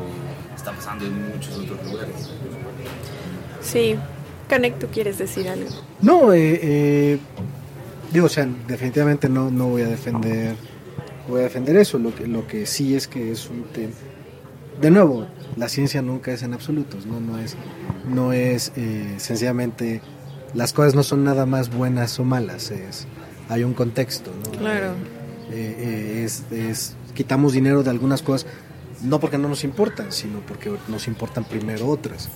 está 0.54 0.72
pasando 0.72 1.04
en 1.04 1.30
muchos 1.30 1.56
otros 1.58 1.84
lugares. 1.84 2.30
Sí. 3.60 3.96
Canek, 4.48 4.78
¿tú 4.78 4.86
quieres 4.86 5.18
decir 5.18 5.48
algo? 5.48 5.68
No, 6.00 6.32
eh, 6.32 6.58
eh, 6.62 7.18
digo, 8.12 8.26
o 8.26 8.28
sea, 8.28 8.48
definitivamente 8.66 9.28
no, 9.28 9.50
no 9.50 9.66
voy 9.68 9.82
a 9.82 9.88
defender 9.88 10.54
voy 11.28 11.40
a 11.40 11.44
defender 11.44 11.76
eso. 11.76 11.98
Lo 11.98 12.14
que, 12.14 12.26
lo 12.26 12.46
que 12.46 12.64
sí 12.66 12.94
es 12.94 13.06
que 13.08 13.30
es 13.32 13.48
un 13.50 13.64
tema. 13.64 13.92
De 14.80 14.90
nuevo, 14.90 15.26
la 15.56 15.68
ciencia 15.68 16.00
nunca 16.02 16.32
es 16.32 16.42
en 16.42 16.54
absolutos, 16.54 17.04
no, 17.04 17.20
no 17.20 17.38
es, 17.38 17.56
no 18.08 18.32
es 18.32 18.72
eh, 18.76 19.14
sencillamente 19.18 20.00
las 20.54 20.72
cosas 20.72 20.94
no 20.94 21.02
son 21.02 21.24
nada 21.24 21.44
más 21.46 21.70
buenas 21.74 22.18
o 22.20 22.24
malas, 22.24 22.70
es 22.70 23.06
hay 23.50 23.64
un 23.64 23.74
contexto, 23.74 24.30
¿no? 24.44 24.50
Claro. 24.52 24.92
Eh, 25.50 25.76
eh, 25.78 26.22
es, 26.24 26.44
es- 26.52 26.96
quitamos 27.14 27.52
dinero 27.52 27.82
de 27.82 27.90
algunas 27.90 28.22
cosas 28.22 28.48
no 29.02 29.18
porque 29.20 29.36
no 29.38 29.48
nos 29.48 29.64
importan, 29.64 30.12
sino 30.12 30.38
porque 30.40 30.72
nos 30.88 31.08
importan 31.08 31.44
primero 31.44 31.88
otras. 31.88 32.28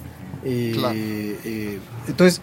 Eh, 0.45 0.73
Claro. 0.75 0.95
eh, 0.97 1.79
entonces, 2.09 2.41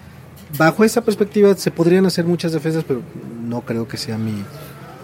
bajo 0.58 0.84
esa 0.84 1.02
perspectiva 1.02 1.56
se 1.56 1.72
podrían 1.72 2.06
hacer 2.06 2.26
muchas 2.26 2.52
defensas, 2.52 2.84
pero 2.88 3.02
no 3.44 3.62
creo 3.62 3.88
que 3.88 3.98
sea 3.98 4.18
mi, 4.18 4.44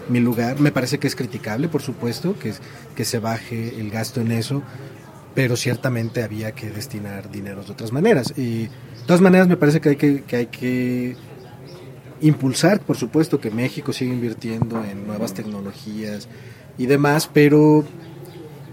mi 0.08 0.20
lugar. 0.20 0.60
Me 0.60 0.72
parece 0.72 0.98
que 0.98 1.06
es 1.06 1.16
criticable, 1.16 1.68
por 1.68 1.82
supuesto, 1.82 2.38
que, 2.38 2.52
que 2.94 3.04
se 3.04 3.18
baje 3.18 3.80
el 3.80 3.90
gasto 3.90 4.20
en 4.20 4.32
eso, 4.32 4.62
pero 5.34 5.56
ciertamente 5.56 6.22
había 6.22 6.52
que 6.52 6.70
destinar 6.70 7.30
dinero 7.30 7.62
de 7.62 7.72
otras 7.72 7.92
maneras. 7.92 8.32
Y 8.36 8.64
de 8.64 8.70
todas 9.06 9.20
maneras 9.20 9.48
me 9.48 9.56
parece 9.56 9.80
que 9.80 9.90
hay 9.90 9.96
que, 9.96 10.22
que, 10.22 10.36
hay 10.36 10.46
que 10.46 11.16
impulsar, 12.20 12.80
por 12.80 12.96
supuesto, 12.96 13.40
que 13.40 13.50
México 13.50 13.92
siga 13.92 14.12
invirtiendo 14.12 14.82
en 14.84 15.06
nuevas 15.06 15.34
tecnologías 15.34 16.28
y 16.78 16.86
demás, 16.86 17.28
pero 17.32 17.84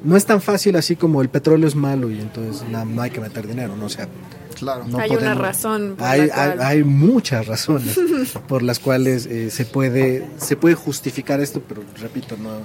no 0.03 0.15
es 0.17 0.25
tan 0.25 0.41
fácil 0.41 0.75
así 0.75 0.95
como 0.95 1.21
el 1.21 1.29
petróleo 1.29 1.67
es 1.67 1.75
malo 1.75 2.11
y 2.11 2.19
entonces 2.19 2.63
no, 2.69 2.83
no 2.85 3.01
hay 3.01 3.09
que 3.11 3.19
meter 3.21 3.47
dinero, 3.47 3.75
¿no? 3.75 3.85
O 3.85 3.89
sea, 3.89 4.07
Claro. 4.55 4.85
no 4.87 4.99
Hay 4.99 5.09
una 5.11 5.33
razón 5.33 5.95
por 5.97 6.07
hay, 6.07 6.27
la 6.27 6.33
cual- 6.33 6.51
hay- 6.61 6.77
hay 6.77 6.83
muchas 6.83 7.47
razones 7.47 7.97
por 8.47 8.61
las 8.61 8.79
cuales 8.79 9.25
eh, 9.25 9.49
se 9.49 9.65
puede 9.65 10.27
se 10.37 10.55
puede 10.55 10.75
justificar 10.75 11.41
esto, 11.41 11.61
pero 11.67 11.81
repito, 11.99 12.37
no 12.37 12.59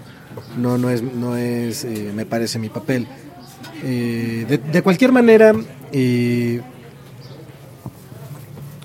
no 0.59 0.79
no 0.79 0.91
es 0.91 1.03
no 1.03 1.37
es 1.37 1.85
eh, 1.85 2.13
me 2.15 2.27
parece 2.27 2.59
mi 2.59 2.69
papel. 2.69 3.07
Eh, 3.83 4.45
de, 4.49 4.59
de 4.59 4.83
cualquier 4.83 5.13
manera, 5.13 5.53
eh, 5.93 6.61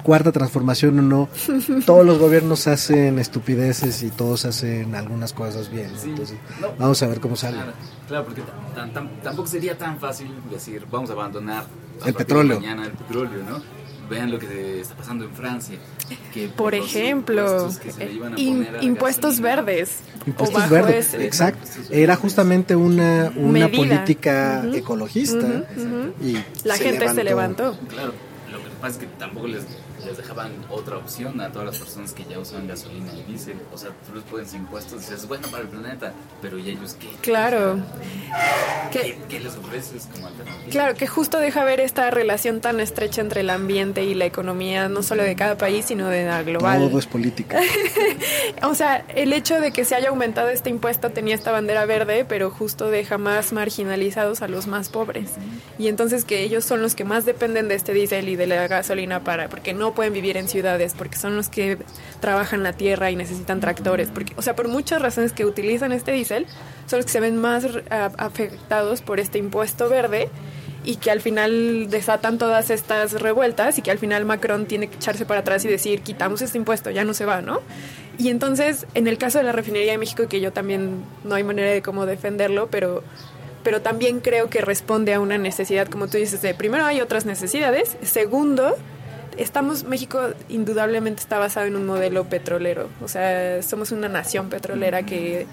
cuarta 0.03 0.31
transformación 0.31 0.99
o 0.99 1.01
no, 1.01 1.29
todos 1.85 2.05
los 2.05 2.17
gobiernos 2.19 2.67
hacen 2.67 3.19
estupideces 3.19 4.03
y 4.03 4.09
todos 4.09 4.45
hacen 4.45 4.93
algunas 4.95 5.33
cosas 5.33 5.71
bien. 5.71 5.89
Sí. 5.97 6.09
Entonces, 6.09 6.37
No. 6.61 6.67
vamos 6.77 7.01
a 7.01 7.07
ver 7.07 7.19
cómo 7.19 7.35
sale. 7.35 7.55
Claro, 7.57 7.71
claro, 8.07 8.25
porque 8.25 8.41
tan- 8.75 8.93
tan- 8.93 9.21
tampoco 9.21 9.47
sería 9.47 9.77
tan 9.77 9.99
fácil 9.99 10.29
decir, 10.51 10.85
vamos 10.91 11.09
a 11.09 11.13
abandonar 11.13 11.65
El 12.05 12.13
petróleo. 12.13 12.59
Mañana 12.59 12.85
el 12.85 12.91
petróleo, 12.91 13.43
¿no? 13.49 13.61
Vean 14.09 14.29
lo 14.31 14.37
que 14.37 14.81
está 14.81 14.95
pasando 14.95 15.23
en 15.23 15.31
Francia. 15.31 15.77
Que 16.33 16.49
Por 16.49 16.75
ejemplo, 16.75 17.41
impuestos 17.41 17.77
que 17.79 17.91
se 17.93 18.05
le 18.05 18.13
iban 18.13 18.33
a 18.33 18.39
in- 18.39 18.55
poner 18.57 18.69
a 18.69 18.77
la 18.79 18.83
impuestos 18.83 19.39
gasolina. 19.39 19.55
verdes. 19.61 19.91
Impuestos 20.27 20.69
verdes, 20.69 21.07
ese. 21.13 21.25
exacto. 21.25 21.67
Era 21.89 22.15
justamente 22.17 22.75
una, 22.75 23.31
una 23.35 23.69
política 23.69 24.63
Ujú. 24.67 24.75
ecologista. 24.75 25.37
Ujú, 25.45 25.81
ujú. 25.81 26.13
Y 26.27 26.43
La 26.65 26.75
gente 26.75 27.07
se 27.13 27.23
levantó. 27.23 27.77
Claro, 27.87 28.13
lo 28.51 28.57
que 28.59 28.69
pasa 28.81 28.87
es 28.93 28.97
que 28.97 29.05
tampoco 29.17 29.47
les, 29.47 29.63
les 30.05 30.17
dejaban 30.17 30.51
otra 30.69 30.97
opción 30.97 31.39
a 31.41 31.51
todas 31.51 31.67
las 31.67 31.77
personas 31.77 32.13
que 32.13 32.23
ya 32.25 32.39
usan 32.39 32.67
gasolina 32.67 33.11
y 33.13 33.23
diésel. 33.23 33.57
O 33.73 33.77
sea, 33.77 33.91
tú 34.07 34.15
les 34.15 34.23
pones 34.23 34.53
impuestos 34.53 34.93
y 34.93 35.11
dices, 35.11 35.27
bueno 35.27 35.47
para 35.49 35.63
el 35.63 35.69
planeta, 35.69 36.13
pero 36.41 36.57
¿y 36.57 36.69
ellos 36.69 36.95
qué? 36.99 37.09
Claro. 37.21 37.79
¿Qué, 38.91 39.17
qué 39.29 39.39
les 39.39 39.55
ofreces 39.55 40.07
como 40.11 40.27
alternativa? 40.27 40.69
Claro, 40.69 40.95
que 40.95 41.07
justo 41.07 41.39
deja 41.39 41.63
ver 41.63 41.79
esta 41.79 42.09
relación 42.11 42.61
tan 42.61 42.79
estrecha 42.79 43.21
entre 43.21 43.41
el 43.41 43.49
ambiente 43.49 44.03
y 44.03 44.13
la 44.13 44.25
economía, 44.25 44.89
no 44.89 45.03
solo 45.03 45.23
de 45.23 45.35
cada 45.35 45.57
país, 45.57 45.85
sino 45.85 46.09
de 46.09 46.25
la 46.25 46.43
global. 46.43 46.87
Todo 46.87 46.99
es 46.99 47.07
política. 47.07 47.59
O 48.63 48.75
sea, 48.75 49.05
el 49.15 49.33
hecho 49.33 49.59
de 49.59 49.71
que 49.71 49.85
se 49.85 49.95
haya 49.95 50.09
aumentado 50.09 50.49
este 50.49 50.69
impuesto 50.69 51.09
tenía 51.11 51.35
esta 51.35 51.51
bandera 51.51 51.85
verde, 51.85 52.25
pero 52.27 52.49
justo 52.49 52.89
deja 52.89 53.17
más 53.17 53.51
marginalizados 53.51 54.41
a 54.41 54.47
los 54.47 54.67
más 54.67 54.89
pobres. 54.89 55.31
Y 55.77 55.87
entonces 55.87 56.23
que 56.25 56.41
ellos 56.41 56.63
son 56.63 56.81
los 56.81 56.95
que 56.95 57.03
más 57.03 57.25
dependen 57.25 57.67
de 57.67 57.75
este 57.75 57.93
diésel 57.93 58.29
y 58.29 58.35
de 58.35 58.47
la 58.47 58.67
gasolina 58.67 59.23
para, 59.23 59.49
porque 59.49 59.73
no 59.73 59.92
pueden 59.93 60.13
vivir 60.13 60.37
en 60.37 60.47
ciudades, 60.47 60.93
porque 60.97 61.17
son 61.17 61.35
los 61.35 61.49
que 61.49 61.77
trabajan 62.19 62.63
la 62.63 62.73
tierra 62.73 63.11
y 63.11 63.15
necesitan 63.15 63.59
tractores, 63.59 64.09
porque, 64.09 64.33
o 64.37 64.41
sea, 64.41 64.55
por 64.55 64.67
muchas 64.67 65.01
razones 65.01 65.33
que 65.33 65.45
utilizan 65.45 65.91
este 65.91 66.11
diésel, 66.11 66.45
son 66.87 66.99
los 66.99 67.05
que 67.05 67.11
se 67.11 67.19
ven 67.19 67.37
más 67.37 67.65
a- 67.89 68.11
afectados 68.17 69.01
por 69.01 69.19
este 69.19 69.37
impuesto 69.37 69.89
verde 69.89 70.29
y 70.85 70.97
que 70.97 71.11
al 71.11 71.21
final 71.21 71.89
desatan 71.89 72.37
todas 72.37 72.69
estas 72.69 73.13
revueltas 73.13 73.77
y 73.77 73.81
que 73.81 73.91
al 73.91 73.99
final 73.99 74.25
Macron 74.25 74.65
tiene 74.65 74.87
que 74.89 74.95
echarse 74.97 75.25
para 75.25 75.39
atrás 75.39 75.63
y 75.63 75.69
decir, 75.69 76.01
quitamos 76.01 76.41
este 76.41 76.57
impuesto, 76.57 76.89
ya 76.91 77.05
no 77.05 77.13
se 77.13 77.23
va, 77.25 77.41
¿no? 77.41 77.61
Y 78.17 78.29
entonces, 78.29 78.85
en 78.93 79.07
el 79.07 79.17
caso 79.17 79.37
de 79.37 79.45
la 79.45 79.53
refinería 79.53 79.93
de 79.93 79.97
México, 79.97 80.27
que 80.27 80.41
yo 80.41 80.51
también 80.51 81.03
no 81.23 81.35
hay 81.35 81.43
manera 81.43 81.71
de 81.71 81.81
cómo 81.81 82.05
defenderlo, 82.05 82.67
pero, 82.69 83.01
pero 83.63 83.81
también 83.81 84.19
creo 84.19 84.49
que 84.49 84.59
responde 84.59 85.13
a 85.13 85.21
una 85.21 85.37
necesidad, 85.37 85.87
como 85.87 86.07
tú 86.09 86.17
dices, 86.17 86.41
de 86.41 86.53
primero 86.53 86.83
hay 86.85 86.99
otras 86.99 87.25
necesidades, 87.25 87.95
segundo, 88.03 88.75
estamos, 89.37 89.83
México 89.83 90.19
indudablemente 90.49 91.21
está 91.21 91.39
basado 91.39 91.65
en 91.65 91.75
un 91.75 91.85
modelo 91.85 92.25
petrolero, 92.25 92.89
o 93.01 93.07
sea, 93.07 93.61
somos 93.63 93.91
una 93.91 94.09
nación 94.09 94.49
petrolera 94.49 95.03
que, 95.03 95.45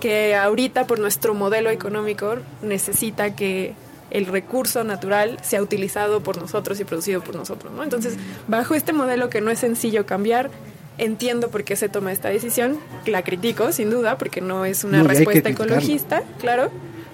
que 0.00 0.34
ahorita 0.34 0.86
por 0.86 0.98
nuestro 0.98 1.34
modelo 1.34 1.70
económico 1.70 2.36
necesita 2.62 3.34
que 3.34 3.74
el 4.10 4.26
recurso 4.26 4.84
natural 4.84 5.38
sea 5.42 5.62
utilizado 5.62 6.22
por 6.22 6.36
nosotros 6.36 6.78
y 6.80 6.84
producido 6.84 7.22
por 7.22 7.34
nosotros, 7.34 7.72
¿no? 7.72 7.82
Entonces, 7.82 8.16
bajo 8.46 8.74
este 8.74 8.92
modelo 8.92 9.30
que 9.30 9.40
no 9.40 9.50
es 9.50 9.60
sencillo 9.60 10.04
cambiar, 10.04 10.50
entiendo 10.98 11.48
por 11.48 11.64
qué 11.64 11.76
se 11.76 11.88
toma 11.88 12.12
esta 12.12 12.28
decisión, 12.28 12.78
la 13.06 13.22
critico 13.22 13.72
sin 13.72 13.90
duda, 13.90 14.18
porque 14.18 14.42
no 14.42 14.66
es 14.66 14.84
una 14.84 15.02
No, 15.02 15.08
respuesta 15.08 15.48
ecologista, 15.48 16.22
claro, 16.38 16.70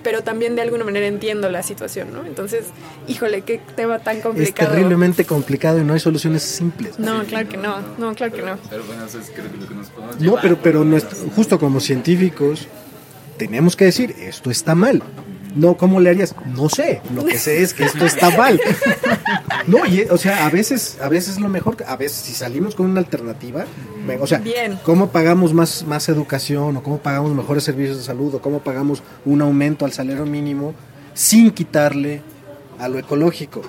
pero 0.09 0.23
también 0.23 0.57
de 0.57 0.63
alguna 0.63 0.85
manera 0.85 1.07
entiendo 1.07 1.51
la 1.51 1.63
situación, 1.63 2.15
¿no? 2.15 2.25
Entonces, 2.25 2.65
híjole, 3.09 3.43
qué 3.43 3.61
tema 3.77 3.99
tan 3.99 4.17
Es 4.17 4.23
complicado. 4.23 4.71
terriblemente 4.71 5.27
complicado 5.27 5.79
y 5.79 5.85
no 5.85 5.93
hay 5.93 6.01
soluciones 6.01 6.43
simples. 6.43 6.99
No, 6.99 7.23
claro 7.25 7.47
que 7.47 7.59
no, 7.59 7.77
no, 7.99 8.15
claro 8.15 8.33
que 8.33 8.41
no. 8.41 8.57
Pero 8.71 8.85
bueno, 8.85 9.05
eso 9.05 9.19
es 9.19 9.29
creo 9.29 9.51
que 9.53 9.59
lo 9.59 9.69
que 9.69 9.75
nos 9.75 9.89
podemos 9.91 10.17
No, 10.17 10.23
llevar. 10.23 10.41
pero, 10.41 10.59
pero 10.63 10.83
nuestro- 10.83 11.19
justo 11.37 11.59
como 11.59 11.79
científicos 11.79 12.69
tenemos 13.37 13.77
que 13.77 13.85
decir, 13.85 14.15
esto 14.19 14.51
está 14.51 14.75
mal. 14.75 15.03
No, 15.55 15.77
¿cómo 15.77 16.01
le 16.01 16.11
harías? 16.11 16.35
No 16.55 16.69
sé, 16.69 17.01
lo 17.15 17.25
que 17.25 17.39
sé 17.39 17.63
es 17.63 17.75
que 17.75 17.85
esto 17.85 18.05
está 18.05 18.31
mal. 18.31 18.61
No, 19.67 19.85
y, 19.85 20.03
o 20.03 20.17
sea, 20.17 20.47
a 20.47 20.51
veces, 20.51 20.97
a 21.01 21.09
veces 21.11 21.39
lo 21.39 21.49
mejor, 21.49 21.77
a 21.87 21.97
veces 21.97 22.19
si 22.19 22.33
salimos 22.33 22.75
con 22.75 22.87
una 22.87 23.01
alternativa, 23.01 23.67
o 24.19 24.27
sea, 24.27 24.39
Bien. 24.39 24.79
¿cómo 24.83 25.11
pagamos 25.11 25.53
más, 25.53 25.85
más 25.85 26.09
educación 26.09 26.79
o 26.79 26.83
cómo 26.83 26.99
pagamos 26.99 27.35
mejores 27.35 27.65
servicios 27.65 27.99
de 27.99 28.03
salud 28.03 28.35
o 28.35 28.41
cómo 28.41 28.61
pagamos 28.61 29.03
un 29.27 29.43
aumento 29.43 29.85
al 29.85 29.93
salario 29.93 30.25
mínimo 30.25 30.75
sin 31.13 31.51
quitarle 31.51 32.23
a 32.79 32.89
lo 32.89 32.99
ecológico? 32.99 33.61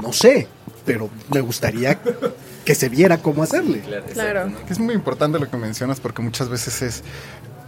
No 0.00 0.12
sé, 0.12 0.46
pero 0.86 1.10
me 1.32 1.40
gustaría 1.40 1.98
que 2.64 2.74
se 2.74 2.88
viera 2.88 3.18
cómo 3.18 3.42
hacerle. 3.42 3.82
Claro. 4.12 4.52
Es 4.68 4.78
muy 4.78 4.94
importante 4.94 5.38
lo 5.38 5.50
que 5.50 5.56
mencionas 5.56 5.98
porque 5.98 6.22
muchas 6.22 6.48
veces 6.48 6.82
es, 6.82 7.02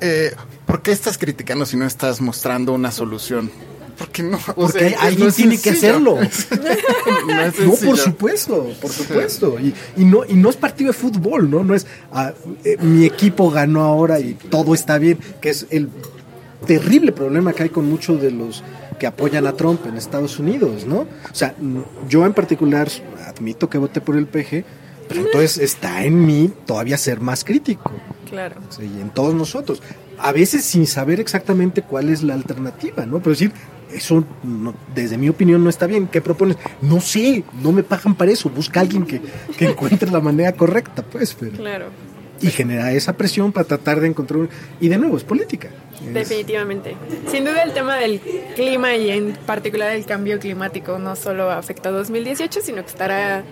eh, 0.00 0.32
¿por 0.66 0.82
qué 0.82 0.92
estás 0.92 1.18
criticando 1.18 1.66
si 1.66 1.76
no 1.76 1.86
estás 1.86 2.20
mostrando 2.20 2.72
una 2.72 2.90
solución? 2.90 3.50
Porque 3.98 4.22
no, 4.22 4.38
o 4.38 4.54
Porque 4.54 4.90
sea, 4.90 5.02
alguien 5.02 5.28
no 5.28 5.32
tiene 5.32 5.60
que 5.60 5.70
hacerlo. 5.70 6.16
no 7.26 7.40
es 7.40 7.60
No, 7.60 7.74
por 7.74 7.96
supuesto, 7.96 8.72
por 8.80 8.90
supuesto. 8.90 9.56
Y, 9.60 9.74
y 9.96 10.04
no 10.04 10.24
y 10.26 10.34
no 10.34 10.50
es 10.50 10.56
partido 10.56 10.90
de 10.92 10.98
fútbol, 10.98 11.48
¿no? 11.50 11.62
No 11.62 11.74
es 11.74 11.86
ah, 12.12 12.32
eh, 12.64 12.76
mi 12.80 13.04
equipo 13.04 13.50
ganó 13.50 13.82
ahora 13.82 14.18
y 14.18 14.34
todo 14.34 14.74
está 14.74 14.98
bien, 14.98 15.18
que 15.40 15.50
es 15.50 15.66
el 15.70 15.90
terrible 16.66 17.12
problema 17.12 17.52
que 17.52 17.64
hay 17.64 17.68
con 17.68 17.88
muchos 17.88 18.20
de 18.20 18.30
los 18.30 18.64
que 18.98 19.06
apoyan 19.06 19.46
a 19.46 19.52
Trump 19.52 19.86
en 19.86 19.96
Estados 19.96 20.38
Unidos, 20.38 20.86
¿no? 20.86 21.00
O 21.00 21.34
sea, 21.34 21.54
yo 22.08 22.24
en 22.26 22.32
particular 22.32 22.88
admito 23.26 23.68
que 23.68 23.78
voté 23.78 24.00
por 24.00 24.16
el 24.16 24.26
PG, 24.26 24.64
pero 25.08 25.20
entonces 25.20 25.58
está 25.58 26.04
en 26.04 26.24
mí 26.24 26.52
todavía 26.66 26.96
ser 26.96 27.20
más 27.20 27.44
crítico. 27.44 27.92
Claro. 28.34 28.56
Sí, 28.70 28.90
y 28.96 29.00
en 29.00 29.10
todos 29.10 29.34
nosotros. 29.34 29.82
A 30.18 30.32
veces 30.32 30.64
sin 30.64 30.86
saber 30.86 31.18
exactamente 31.20 31.82
cuál 31.82 32.08
es 32.10 32.22
la 32.22 32.34
alternativa, 32.34 33.06
¿no? 33.06 33.18
Pero 33.18 33.30
decir, 33.30 33.52
eso 33.92 34.24
no- 34.42 34.74
desde 34.94 35.16
mi 35.18 35.28
opinión 35.28 35.62
no 35.64 35.70
está 35.70 35.86
bien. 35.86 36.06
¿Qué 36.08 36.20
propones? 36.20 36.56
No 36.82 37.00
sé, 37.00 37.44
no 37.62 37.72
me 37.72 37.82
pagan 37.82 38.14
para 38.14 38.30
eso. 38.32 38.48
Busca 38.50 38.80
a 38.80 38.82
alguien 38.82 39.06
que, 39.06 39.20
que 39.56 39.66
encuentre 39.66 40.10
la 40.10 40.20
manera 40.20 40.52
correcta, 40.52 41.02
pues. 41.02 41.34
Pero, 41.38 41.56
Claro, 41.56 41.86
y 42.40 42.48
genera 42.48 42.92
esa 42.92 43.12
presión 43.16 43.52
para 43.52 43.66
tratar 43.66 44.00
de 44.00 44.08
encontrar... 44.08 44.40
un- 44.40 44.48
Y 44.80 44.88
de 44.88 44.98
nuevo, 44.98 45.16
es 45.16 45.24
política. 45.24 45.68
Definitivamente. 46.12 46.96
Sin 47.30 47.44
duda 47.44 47.62
el 47.62 47.72
tema 47.72 47.96
del 47.96 48.20
clima 48.54 48.94
y 48.96 49.10
en 49.10 49.32
particular 49.46 49.92
el 49.92 50.04
cambio 50.04 50.38
climático 50.38 50.98
no 50.98 51.16
solo 51.16 51.50
afecta 51.50 51.88
a 51.88 51.92
2018, 51.92 52.60
sino 52.62 52.82
que 52.82 52.88
estará 52.90 53.42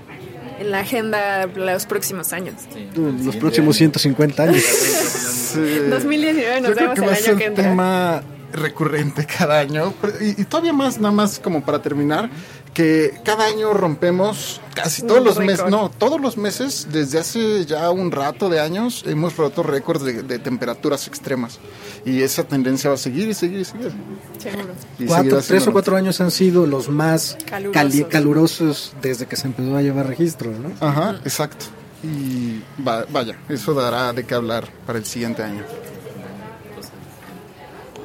en 0.62 0.70
la 0.70 0.80
agenda 0.80 1.46
los 1.46 1.86
próximos 1.86 2.32
años. 2.32 2.54
los 2.96 3.36
próximos 3.36 3.76
150 3.76 4.42
años. 4.42 4.62
Sí. 4.62 5.60
2019 5.90 6.60
nos 6.62 6.70
Yo 6.70 6.76
creo 6.76 6.94
vemos 6.94 6.94
que 6.94 7.00
el 7.00 7.06
va 7.08 7.12
a 7.12 7.14
año 7.16 7.24
ser 7.24 7.36
que 7.36 7.42
un 7.44 7.48
entra. 7.50 7.64
tema 7.64 8.22
recurrente 8.52 9.26
cada 9.26 9.58
año. 9.60 9.92
Y, 10.20 10.40
y 10.42 10.44
todavía 10.44 10.72
más, 10.72 10.98
nada 10.98 11.12
más 11.12 11.38
como 11.38 11.62
para 11.62 11.80
terminar, 11.82 12.30
que 12.74 13.20
cada 13.24 13.44
año 13.46 13.74
rompemos 13.74 14.60
casi 14.74 15.02
Un 15.02 15.08
todos 15.08 15.22
los 15.24 15.38
meses, 15.38 15.66
no, 15.70 15.90
todos 15.90 16.20
los 16.20 16.36
meses, 16.38 16.88
desde 16.90 17.18
hace 17.18 17.66
ya 17.66 17.90
un 17.90 18.10
rato 18.10 18.48
de 18.48 18.60
años, 18.60 19.04
hemos 19.06 19.36
roto 19.36 19.62
récords 19.62 20.02
de, 20.04 20.22
de 20.22 20.38
temperaturas 20.38 21.06
extremas. 21.06 21.58
Y 22.06 22.22
esa 22.22 22.44
tendencia 22.44 22.88
va 22.88 22.94
a 22.94 22.98
seguir 22.98 23.28
y 23.28 23.34
seguir 23.34 23.60
y 23.60 23.64
seguir. 23.64 23.92
Seguro. 24.38 24.68
Y 24.98 25.04
Cuatro, 25.04 25.40
tres 25.42 25.66
o 25.66 25.72
cuatro 25.72 25.96
años 25.96 26.20
han 26.22 26.30
sido 26.30 26.66
los 26.66 26.88
más 26.88 27.36
Calurosos. 27.44 27.74
cali- 27.74 28.04
calurosos 28.04 28.92
desde 29.02 29.26
que 29.26 29.36
se 29.36 29.48
empezó 29.48 29.76
a 29.76 29.82
llevar 29.82 30.06
registro, 30.06 30.50
¿no? 30.50 30.70
Ajá, 30.86 31.20
exacto. 31.24 31.66
Y 32.02 32.60
va- 32.86 33.04
vaya, 33.12 33.38
eso 33.48 33.74
dará 33.74 34.12
de 34.12 34.24
qué 34.24 34.34
hablar 34.34 34.66
para 34.86 34.98
el 34.98 35.04
siguiente 35.04 35.42
año. 35.42 35.62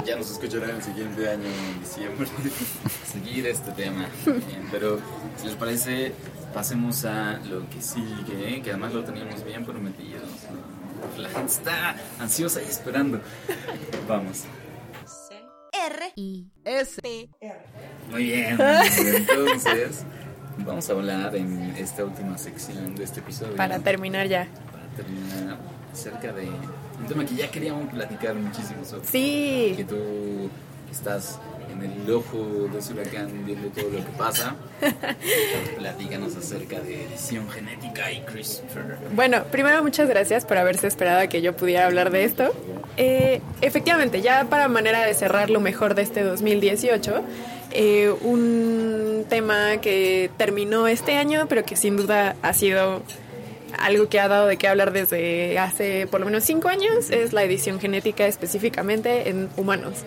Ya 0.07 0.15
nos 0.15 0.31
escucharán 0.31 0.69
el 0.69 0.81
siguiente 0.81 1.29
año, 1.29 1.43
en 1.43 1.79
diciembre, 1.81 2.29
seguir 3.11 3.45
este 3.45 3.71
tema. 3.73 4.07
Bien, 4.25 4.65
pero 4.71 5.01
si 5.35 5.47
les 5.47 5.55
parece, 5.55 6.13
pasemos 6.53 7.03
a 7.03 7.39
lo 7.49 7.69
que 7.69 7.81
sigue, 7.81 8.61
que 8.61 8.69
además 8.69 8.93
lo 8.93 9.03
teníamos 9.03 9.43
bien 9.43 9.65
prometido. 9.65 10.21
La 11.17 11.27
gente 11.27 11.51
está 11.51 11.97
ansiosa 12.21 12.61
y 12.61 12.67
esperando. 12.67 13.19
Vamos. 14.07 14.45
R 15.73 16.13
I 16.15 16.45
S 16.63 17.01
P 17.01 17.29
Muy 18.09 18.23
bien. 18.23 18.57
Entonces, 18.61 20.05
vamos 20.59 20.89
a 20.89 20.93
hablar 20.93 21.35
en 21.35 21.75
esta 21.77 22.05
última 22.05 22.37
sección 22.37 22.95
de 22.95 23.03
este 23.03 23.19
episodio. 23.19 23.57
Para 23.57 23.79
terminar 23.79 24.25
ya. 24.27 24.47
Para 24.71 24.87
terminar 24.95 25.57
acerca 25.91 26.31
de 26.31 26.49
un 26.99 27.05
tema 27.07 27.25
que 27.25 27.35
ya 27.35 27.49
queríamos 27.49 27.93
platicar 27.93 28.35
muchísimo 28.35 28.83
sobre. 28.85 29.05
Sí. 29.07 29.73
Que 29.77 29.83
tú 29.83 30.49
estás 30.91 31.39
en 31.71 31.83
el 31.83 32.11
ojo 32.11 32.69
de 32.71 32.79
ese 32.79 32.93
huracán 32.93 33.45
viendo 33.45 33.67
todo 33.69 33.89
lo 33.89 33.97
que 33.97 34.11
pasa. 34.17 34.55
Platícanos 35.77 36.35
acerca 36.35 36.79
de 36.79 37.05
edición 37.05 37.49
genética 37.49 38.11
y 38.11 38.21
CRISPR. 38.21 38.97
Bueno, 39.13 39.43
primero 39.51 39.83
muchas 39.83 40.09
gracias 40.09 40.45
por 40.45 40.57
haberse 40.57 40.87
esperado 40.87 41.19
a 41.19 41.27
que 41.27 41.41
yo 41.41 41.55
pudiera 41.55 41.85
hablar 41.85 42.11
de 42.11 42.23
esto. 42.23 42.53
Eh, 42.97 43.41
efectivamente, 43.61 44.21
ya 44.21 44.45
para 44.45 44.67
manera 44.67 45.05
de 45.05 45.13
cerrar 45.13 45.49
lo 45.49 45.59
mejor 45.59 45.93
de 45.93 46.01
este 46.01 46.23
2018, 46.23 47.23
eh, 47.71 48.13
un 48.21 49.25
tema 49.29 49.77
que 49.81 50.31
terminó 50.37 50.87
este 50.87 51.15
año, 51.15 51.45
pero 51.47 51.63
que 51.63 51.75
sin 51.75 51.97
duda 51.97 52.35
ha 52.41 52.53
sido 52.53 53.03
algo 53.79 54.09
que 54.09 54.19
ha 54.19 54.27
dado 54.27 54.47
de 54.47 54.57
qué 54.57 54.67
hablar 54.67 54.91
desde 54.91 55.57
hace 55.59 56.07
por 56.07 56.19
lo 56.19 56.25
menos 56.25 56.43
cinco 56.43 56.69
años, 56.69 57.09
es 57.09 57.33
la 57.33 57.43
edición 57.43 57.79
genética 57.79 58.27
específicamente 58.27 59.29
en 59.29 59.49
humanos. 59.57 60.03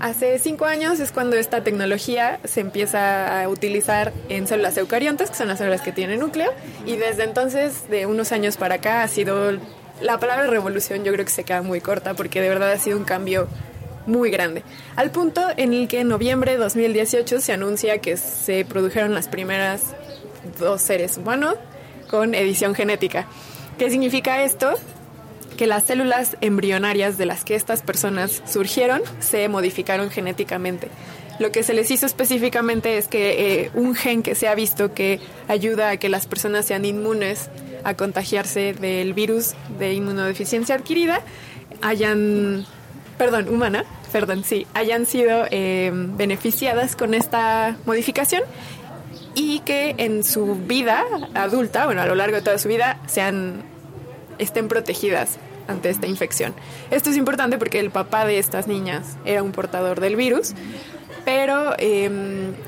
Hace 0.00 0.38
cinco 0.38 0.64
años 0.64 0.98
es 0.98 1.12
cuando 1.12 1.36
esta 1.36 1.62
tecnología 1.62 2.40
se 2.44 2.60
empieza 2.60 3.42
a 3.42 3.48
utilizar 3.50 4.14
en 4.30 4.46
células 4.46 4.78
eucariontes, 4.78 5.28
que 5.28 5.36
son 5.36 5.48
las 5.48 5.58
células 5.58 5.82
que 5.82 5.92
tienen 5.92 6.20
núcleo, 6.20 6.50
y 6.86 6.96
desde 6.96 7.24
entonces, 7.24 7.88
de 7.90 8.06
unos 8.06 8.32
años 8.32 8.56
para 8.56 8.76
acá, 8.76 9.02
ha 9.02 9.08
sido 9.08 9.58
la 10.00 10.18
palabra 10.18 10.46
revolución, 10.46 11.04
yo 11.04 11.12
creo 11.12 11.26
que 11.26 11.30
se 11.30 11.44
queda 11.44 11.60
muy 11.60 11.82
corta, 11.82 12.14
porque 12.14 12.40
de 12.40 12.48
verdad 12.48 12.72
ha 12.72 12.78
sido 12.78 12.96
un 12.96 13.04
cambio 13.04 13.46
muy 14.06 14.30
grande. 14.30 14.62
Al 14.96 15.10
punto 15.10 15.42
en 15.58 15.74
el 15.74 15.86
que 15.86 16.00
en 16.00 16.08
noviembre 16.08 16.52
de 16.52 16.58
2018 16.58 17.38
se 17.40 17.52
anuncia 17.52 17.98
que 17.98 18.16
se 18.16 18.64
produjeron 18.64 19.12
las 19.12 19.28
primeras 19.28 19.82
dos 20.58 20.80
seres 20.80 21.18
humanos 21.18 21.56
con 22.10 22.34
edición 22.34 22.74
genética. 22.74 23.26
¿Qué 23.78 23.88
significa 23.88 24.42
esto? 24.42 24.74
que 25.56 25.66
las 25.66 25.84
células 25.84 26.38
embrionarias 26.40 27.18
de 27.18 27.26
las 27.26 27.44
que 27.44 27.54
estas 27.54 27.82
personas 27.82 28.42
surgieron 28.46 29.02
se 29.18 29.46
modificaron 29.50 30.08
genéticamente. 30.08 30.88
Lo 31.38 31.52
que 31.52 31.62
se 31.62 31.74
les 31.74 31.90
hizo 31.90 32.06
específicamente 32.06 32.96
es 32.96 33.08
que 33.08 33.64
eh, 33.64 33.70
un 33.74 33.94
gen 33.94 34.22
que 34.22 34.34
se 34.34 34.48
ha 34.48 34.54
visto 34.54 34.94
que 34.94 35.20
ayuda 35.48 35.90
a 35.90 35.96
que 35.98 36.08
las 36.08 36.26
personas 36.26 36.64
sean 36.64 36.86
inmunes 36.86 37.50
a 37.84 37.92
contagiarse 37.92 38.72
del 38.72 39.12
virus 39.12 39.52
de 39.78 39.92
inmunodeficiencia 39.92 40.76
adquirida, 40.76 41.20
hayan, 41.82 42.64
perdón, 43.18 43.50
humana, 43.50 43.84
perdón, 44.12 44.44
sí, 44.44 44.66
hayan 44.72 45.04
sido 45.04 45.44
eh, 45.50 45.90
beneficiadas 45.92 46.96
con 46.96 47.12
esta 47.12 47.76
modificación 47.84 48.44
y 49.34 49.60
que 49.60 49.94
en 49.98 50.24
su 50.24 50.54
vida 50.54 51.04
adulta, 51.34 51.86
bueno, 51.86 52.02
a 52.02 52.06
lo 52.06 52.14
largo 52.14 52.36
de 52.36 52.42
toda 52.42 52.58
su 52.58 52.68
vida, 52.68 53.00
sean 53.06 53.62
estén 54.38 54.68
protegidas 54.68 55.38
ante 55.68 55.90
esta 55.90 56.06
infección. 56.06 56.54
Esto 56.90 57.10
es 57.10 57.16
importante 57.16 57.58
porque 57.58 57.78
el 57.78 57.90
papá 57.90 58.24
de 58.24 58.38
estas 58.38 58.66
niñas 58.66 59.16
era 59.24 59.42
un 59.42 59.52
portador 59.52 60.00
del 60.00 60.16
virus, 60.16 60.54
pero 61.24 61.74
eh, 61.78 62.10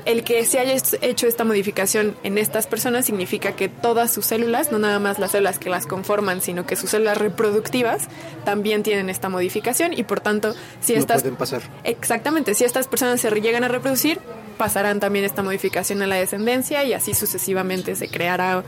el 0.05 0.23
que 0.23 0.45
se 0.45 0.59
haya 0.59 0.73
hecho 1.01 1.27
esta 1.27 1.43
modificación 1.43 2.15
en 2.23 2.37
estas 2.37 2.67
personas 2.67 3.05
significa 3.05 3.53
que 3.53 3.67
todas 3.67 4.11
sus 4.11 4.25
células, 4.25 4.71
no 4.71 4.79
nada 4.79 4.99
más 4.99 5.19
las 5.19 5.31
células 5.31 5.59
que 5.59 5.69
las 5.69 5.87
conforman, 5.87 6.41
sino 6.41 6.65
que 6.65 6.75
sus 6.75 6.91
células 6.91 7.17
reproductivas 7.17 8.07
también 8.45 8.83
tienen 8.83 9.09
esta 9.09 9.29
modificación 9.29 9.93
y 9.93 10.03
por 10.03 10.19
tanto, 10.21 10.53
si 10.79 10.93
no 10.93 10.99
estas 10.99 11.21
pueden 11.21 11.37
pasar. 11.37 11.61
exactamente, 11.83 12.53
si 12.53 12.63
estas 12.63 12.87
personas 12.87 13.19
se 13.19 13.29
llegan 13.41 13.63
a 13.63 13.67
reproducir, 13.67 14.19
pasarán 14.57 14.99
también 14.99 15.25
esta 15.25 15.43
modificación 15.43 16.01
a 16.01 16.07
la 16.07 16.15
descendencia 16.15 16.83
y 16.83 16.93
así 16.93 17.13
sucesivamente 17.13 17.95
se 17.95 18.07
creará 18.07 18.63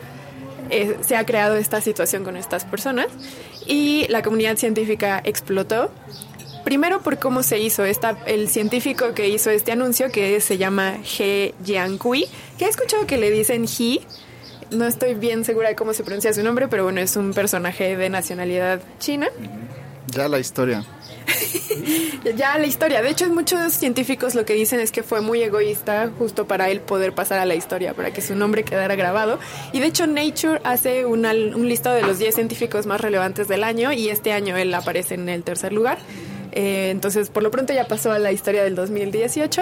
eh, 0.69 0.97
se 1.01 1.15
ha 1.15 1.25
creado 1.25 1.55
esta 1.55 1.79
situación 1.79 2.23
con 2.23 2.38
estas 2.38 2.65
personas 2.65 3.07
y 3.67 4.07
la 4.09 4.21
comunidad 4.21 4.57
científica 4.57 5.21
explotó. 5.23 5.91
Primero 6.63 7.01
por 7.01 7.19
cómo 7.19 7.43
se 7.43 7.59
hizo. 7.59 7.86
Esta, 7.86 8.17
el 8.25 8.49
científico 8.49 9.13
que 9.13 9.29
hizo 9.29 9.51
este 9.51 9.71
anuncio, 9.71 10.11
que 10.11 10.41
se 10.41 10.57
llama 10.57 10.97
He 11.03 11.53
Jiankui, 11.63 12.27
que 12.57 12.65
he 12.65 12.67
escuchado 12.67 13.05
que 13.05 13.17
le 13.17 13.29
dicen 13.29 13.65
He. 13.65 14.01
No 14.71 14.86
estoy 14.86 15.13
bien 15.13 15.45
segura 15.45 15.69
de 15.69 15.75
cómo 15.75 15.93
se 15.93 16.03
pronuncia 16.03 16.33
su 16.33 16.41
nombre, 16.41 16.67
pero 16.67 16.83
bueno, 16.83 16.99
es 16.99 17.15
un 17.15 17.33
personaje 17.33 17.95
de 17.95 18.09
nacionalidad 18.09 18.81
china. 18.97 19.27
Ya 20.07 20.27
la 20.27 20.39
historia. 20.39 20.83
ya 22.36 22.57
la 22.57 22.67
historia. 22.67 23.01
De 23.01 23.09
hecho, 23.09 23.28
muchos 23.30 23.73
científicos 23.73 24.36
lo 24.36 24.45
que 24.45 24.53
dicen 24.53 24.80
es 24.80 24.91
que 24.91 25.03
fue 25.03 25.21
muy 25.21 25.41
egoísta 25.41 26.11
justo 26.17 26.47
para 26.47 26.69
él 26.69 26.82
poder 26.82 27.13
pasar 27.13 27.39
a 27.39 27.45
la 27.45 27.55
historia, 27.55 27.93
para 27.93 28.11
que 28.11 28.21
su 28.21 28.36
nombre 28.36 28.63
quedara 28.63 28.95
grabado. 28.95 29.39
Y 29.73 29.80
de 29.80 29.88
hecho, 29.88 30.07
Nature 30.07 30.61
hace 30.63 31.05
un 31.05 31.67
listado 31.67 31.95
de 31.95 32.03
los 32.03 32.19
10 32.19 32.36
científicos 32.36 32.86
más 32.86 33.01
relevantes 33.01 33.47
del 33.47 33.63
año 33.63 33.91
y 33.91 34.09
este 34.09 34.32
año 34.32 34.57
él 34.57 34.73
aparece 34.73 35.15
en 35.15 35.30
el 35.30 35.43
tercer 35.43 35.73
lugar. 35.73 35.97
Eh, 36.51 36.89
entonces, 36.89 37.30
por 37.30 37.43
lo 37.43 37.51
pronto 37.51 37.73
ya 37.73 37.86
pasó 37.86 38.11
a 38.11 38.19
la 38.19 38.32
historia 38.32 38.63
del 38.63 38.76
2018. 38.76 39.61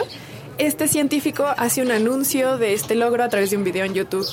Este 0.59 0.87
científico 0.87 1.45
hace 1.57 1.81
un 1.81 1.91
anuncio 1.91 2.59
de 2.59 2.73
este 2.73 2.93
logro 2.93 3.23
a 3.23 3.29
través 3.29 3.49
de 3.49 3.57
un 3.57 3.63
video 3.63 3.85
en 3.85 3.95
YouTube. 3.95 4.27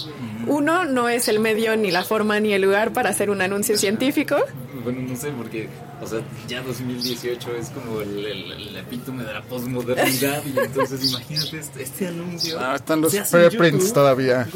Uno, 0.47 0.85
no 0.85 1.09
es 1.09 1.28
el 1.28 1.41
medio, 1.41 1.76
ni 1.76 1.91
la 1.91 2.05
forma, 2.05 2.39
ni 2.41 2.53
el 2.53 2.61
lugar 2.61 2.93
para 2.93 3.09
hacer 3.09 3.31
un 3.31 3.41
anuncio 3.41 3.78
científico. 3.78 4.37
Bueno, 4.85 5.01
no 5.01 5.16
sé, 5.16 5.31
porque, 5.31 5.68
o 6.03 6.07
sea, 6.07 6.21
ya 6.49 6.63
2018 6.63 7.55
es 7.57 7.71
como 7.71 8.01
el, 8.01 8.25
el, 8.25 8.53
el 8.53 8.77
epítome 8.77 9.25
de 9.25 9.33
la 9.33 9.43
posmodernidad 9.43 10.43
y 10.45 10.59
entonces 10.59 11.09
imagínate 11.11 11.59
este, 11.59 11.83
este 11.83 12.07
anuncio. 12.09 12.59
Ah, 12.59 12.77
están 12.77 13.01
los 13.01 13.15
preprints 13.15 13.93
todavía. 13.93 14.49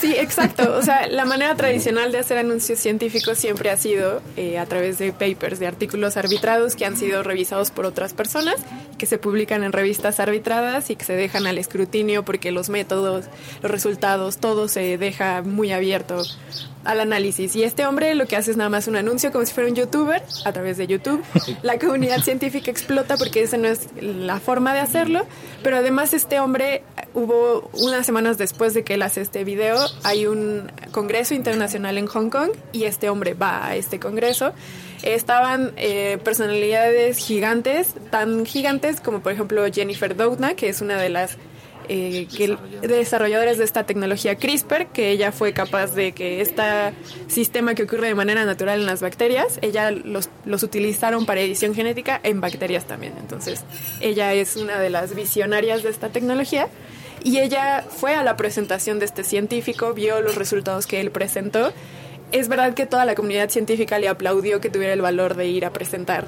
Sí, 0.00 0.14
exacto. 0.16 0.76
O 0.76 0.82
sea, 0.82 1.06
la 1.08 1.24
manera 1.24 1.54
tradicional 1.54 2.12
de 2.12 2.18
hacer 2.18 2.38
anuncios 2.38 2.78
científicos 2.78 3.38
siempre 3.38 3.70
ha 3.70 3.76
sido 3.76 4.22
eh, 4.36 4.58
a 4.58 4.66
través 4.66 4.98
de 4.98 5.12
papers, 5.12 5.58
de 5.58 5.66
artículos 5.66 6.16
arbitrados 6.16 6.76
que 6.76 6.84
han 6.84 6.96
sido 6.96 7.22
revisados 7.22 7.70
por 7.70 7.86
otras 7.86 8.14
personas, 8.14 8.56
que 8.98 9.06
se 9.06 9.18
publican 9.18 9.64
en 9.64 9.72
revistas 9.72 10.20
arbitradas 10.20 10.90
y 10.90 10.96
que 10.96 11.04
se 11.04 11.14
dejan 11.14 11.46
al 11.46 11.58
escrutinio 11.58 12.24
porque 12.24 12.52
los 12.52 12.68
métodos, 12.68 13.26
los 13.62 13.70
resultados, 13.70 14.38
todo 14.38 14.68
se 14.68 14.98
deja 14.98 15.42
muy 15.42 15.72
abierto 15.72 16.22
al 16.86 17.00
análisis. 17.00 17.54
Y 17.56 17.64
este 17.64 17.86
hombre 17.86 18.14
lo 18.14 18.26
que 18.26 18.36
hace 18.36 18.50
es 18.50 18.56
nada 18.56 18.70
más 18.70 18.88
un 18.88 18.96
anuncio 18.96 19.32
como 19.32 19.44
si 19.44 19.52
fuera 19.52 19.68
un 19.68 19.76
youtuber 19.76 20.22
a 20.44 20.52
través 20.52 20.76
de 20.76 20.86
YouTube. 20.86 21.22
La 21.62 21.78
comunidad 21.78 22.20
científica 22.22 22.70
explota 22.70 23.16
porque 23.16 23.42
esa 23.42 23.56
no 23.56 23.68
es 23.68 23.88
la 24.00 24.40
forma 24.40 24.72
de 24.72 24.80
hacerlo, 24.80 25.26
pero 25.62 25.76
además 25.76 26.14
este 26.14 26.40
hombre 26.40 26.82
hubo 27.14 27.70
unas 27.72 28.06
semanas 28.06 28.38
después 28.38 28.74
de 28.74 28.84
que 28.84 28.94
él 28.94 29.02
hace 29.02 29.20
este 29.20 29.44
video, 29.44 29.78
hay 30.02 30.26
un 30.26 30.70
congreso 30.92 31.34
internacional 31.34 31.98
en 31.98 32.06
Hong 32.06 32.28
Kong 32.30 32.50
y 32.72 32.84
este 32.84 33.08
hombre 33.08 33.34
va 33.34 33.66
a 33.66 33.76
este 33.76 33.98
congreso. 33.98 34.52
Estaban 35.02 35.72
eh, 35.76 36.18
personalidades 36.24 37.18
gigantes, 37.18 37.94
tan 38.10 38.44
gigantes 38.46 39.00
como 39.00 39.20
por 39.20 39.32
ejemplo 39.32 39.64
Jennifer 39.72 40.16
Doudna, 40.16 40.54
que 40.54 40.68
es 40.68 40.80
una 40.80 40.98
de 40.98 41.08
las 41.08 41.36
eh, 41.88 42.26
que 42.36 42.56
desarrolladores 42.86 43.58
de 43.58 43.64
esta 43.64 43.84
tecnología 43.84 44.36
CRISPR, 44.36 44.86
que 44.86 45.10
ella 45.10 45.32
fue 45.32 45.52
capaz 45.52 45.94
de 45.94 46.12
que 46.12 46.40
este 46.40 46.62
sistema 47.28 47.74
que 47.74 47.84
ocurre 47.84 48.08
de 48.08 48.14
manera 48.14 48.44
natural 48.44 48.80
en 48.80 48.86
las 48.86 49.02
bacterias, 49.02 49.58
ella 49.62 49.90
los, 49.90 50.28
los 50.44 50.62
utilizaron 50.62 51.26
para 51.26 51.40
edición 51.40 51.74
genética 51.74 52.20
en 52.22 52.40
bacterias 52.40 52.86
también. 52.86 53.14
Entonces, 53.18 53.64
ella 54.00 54.32
es 54.34 54.56
una 54.56 54.78
de 54.78 54.90
las 54.90 55.14
visionarias 55.14 55.82
de 55.82 55.90
esta 55.90 56.08
tecnología. 56.10 56.68
Y 57.24 57.38
ella 57.38 57.84
fue 57.88 58.14
a 58.14 58.22
la 58.22 58.36
presentación 58.36 58.98
de 58.98 59.04
este 59.04 59.24
científico, 59.24 59.94
vio 59.94 60.20
los 60.20 60.36
resultados 60.36 60.86
que 60.86 61.00
él 61.00 61.10
presentó. 61.10 61.72
Es 62.30 62.48
verdad 62.48 62.74
que 62.74 62.86
toda 62.86 63.04
la 63.04 63.14
comunidad 63.14 63.48
científica 63.50 63.98
le 63.98 64.08
aplaudió 64.08 64.60
que 64.60 64.70
tuviera 64.70 64.92
el 64.92 65.02
valor 65.02 65.34
de 65.34 65.46
ir 65.48 65.64
a 65.64 65.72
presentar 65.72 66.24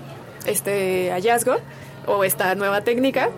este 0.46 1.10
hallazgo 1.10 1.56
o 2.06 2.24
esta 2.24 2.54
nueva 2.54 2.80
técnica, 2.82 3.30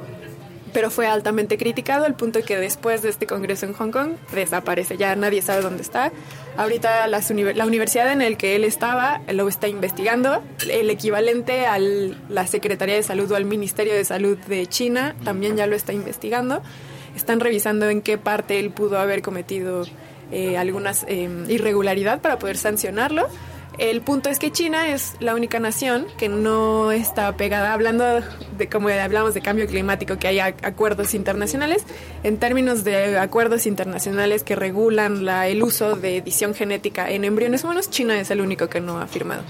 pero 0.72 0.90
fue 0.90 1.06
altamente 1.06 1.58
criticado 1.58 2.04
al 2.04 2.14
punto 2.14 2.42
que 2.42 2.56
después 2.56 3.02
de 3.02 3.08
este 3.08 3.26
congreso 3.26 3.66
en 3.66 3.72
Hong 3.74 3.90
Kong 3.90 4.12
desaparece, 4.32 4.96
ya 4.96 5.14
nadie 5.16 5.42
sabe 5.42 5.62
dónde 5.62 5.82
está. 5.82 6.12
Ahorita 6.56 7.06
la 7.06 7.66
universidad 7.66 8.12
en 8.12 8.18
la 8.18 8.36
que 8.36 8.56
él 8.56 8.64
estaba 8.64 9.20
lo 9.32 9.48
está 9.48 9.68
investigando, 9.68 10.42
el 10.68 10.90
equivalente 10.90 11.66
a 11.66 11.78
la 11.78 12.46
Secretaría 12.46 12.94
de 12.94 13.02
Salud 13.02 13.30
o 13.30 13.36
al 13.36 13.44
Ministerio 13.44 13.94
de 13.94 14.04
Salud 14.04 14.36
de 14.36 14.66
China 14.66 15.14
también 15.24 15.56
ya 15.56 15.66
lo 15.66 15.76
está 15.76 15.92
investigando. 15.92 16.62
Están 17.16 17.40
revisando 17.40 17.88
en 17.88 18.02
qué 18.02 18.18
parte 18.18 18.60
él 18.60 18.70
pudo 18.70 18.98
haber 18.98 19.22
cometido 19.22 19.84
eh, 20.32 20.56
algunas 20.56 21.04
eh, 21.08 21.28
irregularidad 21.48 22.20
para 22.20 22.38
poder 22.38 22.56
sancionarlo. 22.56 23.28
El 23.80 24.02
punto 24.02 24.28
es 24.28 24.38
que 24.38 24.52
China 24.52 24.88
es 24.88 25.14
la 25.20 25.34
única 25.34 25.58
nación 25.58 26.06
que 26.18 26.28
no 26.28 26.92
está 26.92 27.34
pegada, 27.38 27.72
hablando 27.72 28.04
de 28.58 28.68
como 28.68 28.90
hablamos 28.90 29.32
de 29.32 29.40
cambio 29.40 29.66
climático, 29.66 30.18
que 30.18 30.28
hay 30.28 30.38
acuerdos 30.38 31.14
internacionales, 31.14 31.86
en 32.22 32.36
términos 32.36 32.84
de 32.84 33.18
acuerdos 33.18 33.64
internacionales 33.64 34.44
que 34.44 34.54
regulan 34.54 35.24
la, 35.24 35.48
el 35.48 35.62
uso 35.62 35.96
de 35.96 36.18
edición 36.18 36.52
genética 36.54 37.10
en 37.10 37.24
embriones 37.24 37.64
humanos, 37.64 37.88
China 37.88 38.20
es 38.20 38.30
el 38.30 38.42
único 38.42 38.68
que 38.68 38.82
no 38.82 39.00
ha 39.00 39.06
firmado. 39.06 39.44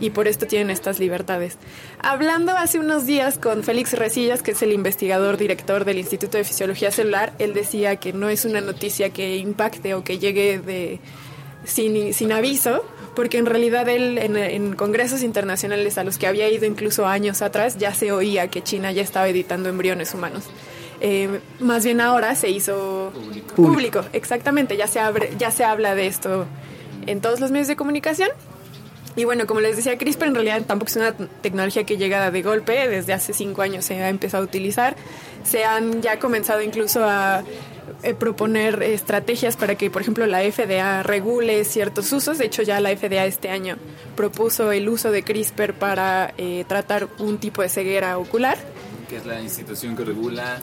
Y 0.00 0.10
por 0.10 0.26
esto 0.26 0.48
tienen 0.48 0.70
estas 0.70 0.98
libertades. 0.98 1.56
Hablando 2.00 2.56
hace 2.56 2.80
unos 2.80 3.06
días 3.06 3.38
con 3.38 3.62
Félix 3.62 3.92
Resillas, 3.92 4.42
que 4.42 4.50
es 4.50 4.62
el 4.62 4.72
investigador 4.72 5.36
director 5.36 5.84
del 5.84 5.98
Instituto 5.98 6.38
de 6.38 6.42
Fisiología 6.42 6.90
Celular, 6.90 7.34
él 7.38 7.54
decía 7.54 7.94
que 7.94 8.12
no 8.12 8.30
es 8.30 8.46
una 8.46 8.60
noticia 8.60 9.10
que 9.10 9.36
impacte 9.36 9.94
o 9.94 10.02
que 10.02 10.18
llegue 10.18 10.58
de, 10.58 10.98
sin, 11.64 12.12
sin 12.12 12.32
aviso, 12.32 12.84
porque 13.16 13.38
en 13.38 13.46
realidad 13.46 13.88
él 13.88 14.18
en, 14.18 14.36
en 14.36 14.76
congresos 14.76 15.24
internacionales 15.24 15.98
a 15.98 16.04
los 16.04 16.18
que 16.18 16.28
había 16.28 16.48
ido 16.48 16.66
incluso 16.66 17.06
años 17.06 17.42
atrás 17.42 17.78
ya 17.78 17.92
se 17.92 18.12
oía 18.12 18.48
que 18.48 18.62
China 18.62 18.92
ya 18.92 19.02
estaba 19.02 19.28
editando 19.28 19.68
embriones 19.68 20.14
humanos. 20.14 20.44
Eh, 21.00 21.40
más 21.60 21.84
bien 21.84 22.00
ahora 22.00 22.34
se 22.34 22.48
hizo 22.50 23.10
Público. 23.12 23.54
público, 23.54 24.04
exactamente, 24.12 24.76
ya 24.76 24.86
se, 24.86 25.00
abre, 25.00 25.32
ya 25.38 25.50
se 25.50 25.64
habla 25.64 25.94
de 25.94 26.06
esto 26.06 26.46
en 27.06 27.20
todos 27.20 27.40
los 27.40 27.50
medios 27.50 27.68
de 27.68 27.76
comunicación. 27.76 28.30
Y 29.16 29.24
bueno, 29.24 29.46
como 29.46 29.60
les 29.60 29.76
decía, 29.76 29.96
CRISPR 29.96 30.26
en 30.26 30.34
realidad 30.34 30.62
tampoco 30.66 30.90
es 30.90 30.96
una 30.96 31.14
tecnología 31.14 31.84
que 31.84 31.96
llega 31.96 32.30
de 32.30 32.42
golpe, 32.42 32.86
desde 32.86 33.14
hace 33.14 33.32
cinco 33.32 33.62
años 33.62 33.86
se 33.86 34.02
ha 34.02 34.10
empezado 34.10 34.42
a 34.42 34.46
utilizar, 34.46 34.94
se 35.42 35.64
han 35.64 36.02
ya 36.02 36.18
comenzado 36.18 36.60
incluso 36.60 37.02
a 37.02 37.42
eh, 38.02 38.14
proponer 38.14 38.82
estrategias 38.82 39.56
para 39.56 39.76
que, 39.76 39.90
por 39.90 40.02
ejemplo, 40.02 40.26
la 40.26 40.40
FDA 40.40 41.02
regule 41.02 41.64
ciertos 41.64 42.12
usos. 42.12 42.36
De 42.36 42.44
hecho, 42.44 42.62
ya 42.62 42.78
la 42.80 42.94
FDA 42.94 43.24
este 43.24 43.48
año 43.48 43.76
propuso 44.16 44.70
el 44.70 44.88
uso 44.88 45.10
de 45.10 45.22
CRISPR 45.22 45.72
para 45.72 46.34
eh, 46.36 46.64
tratar 46.68 47.08
un 47.18 47.38
tipo 47.38 47.62
de 47.62 47.70
ceguera 47.70 48.18
ocular. 48.18 48.58
Que 49.08 49.16
es 49.16 49.26
la 49.26 49.40
institución 49.40 49.96
que 49.96 50.04
regula 50.04 50.60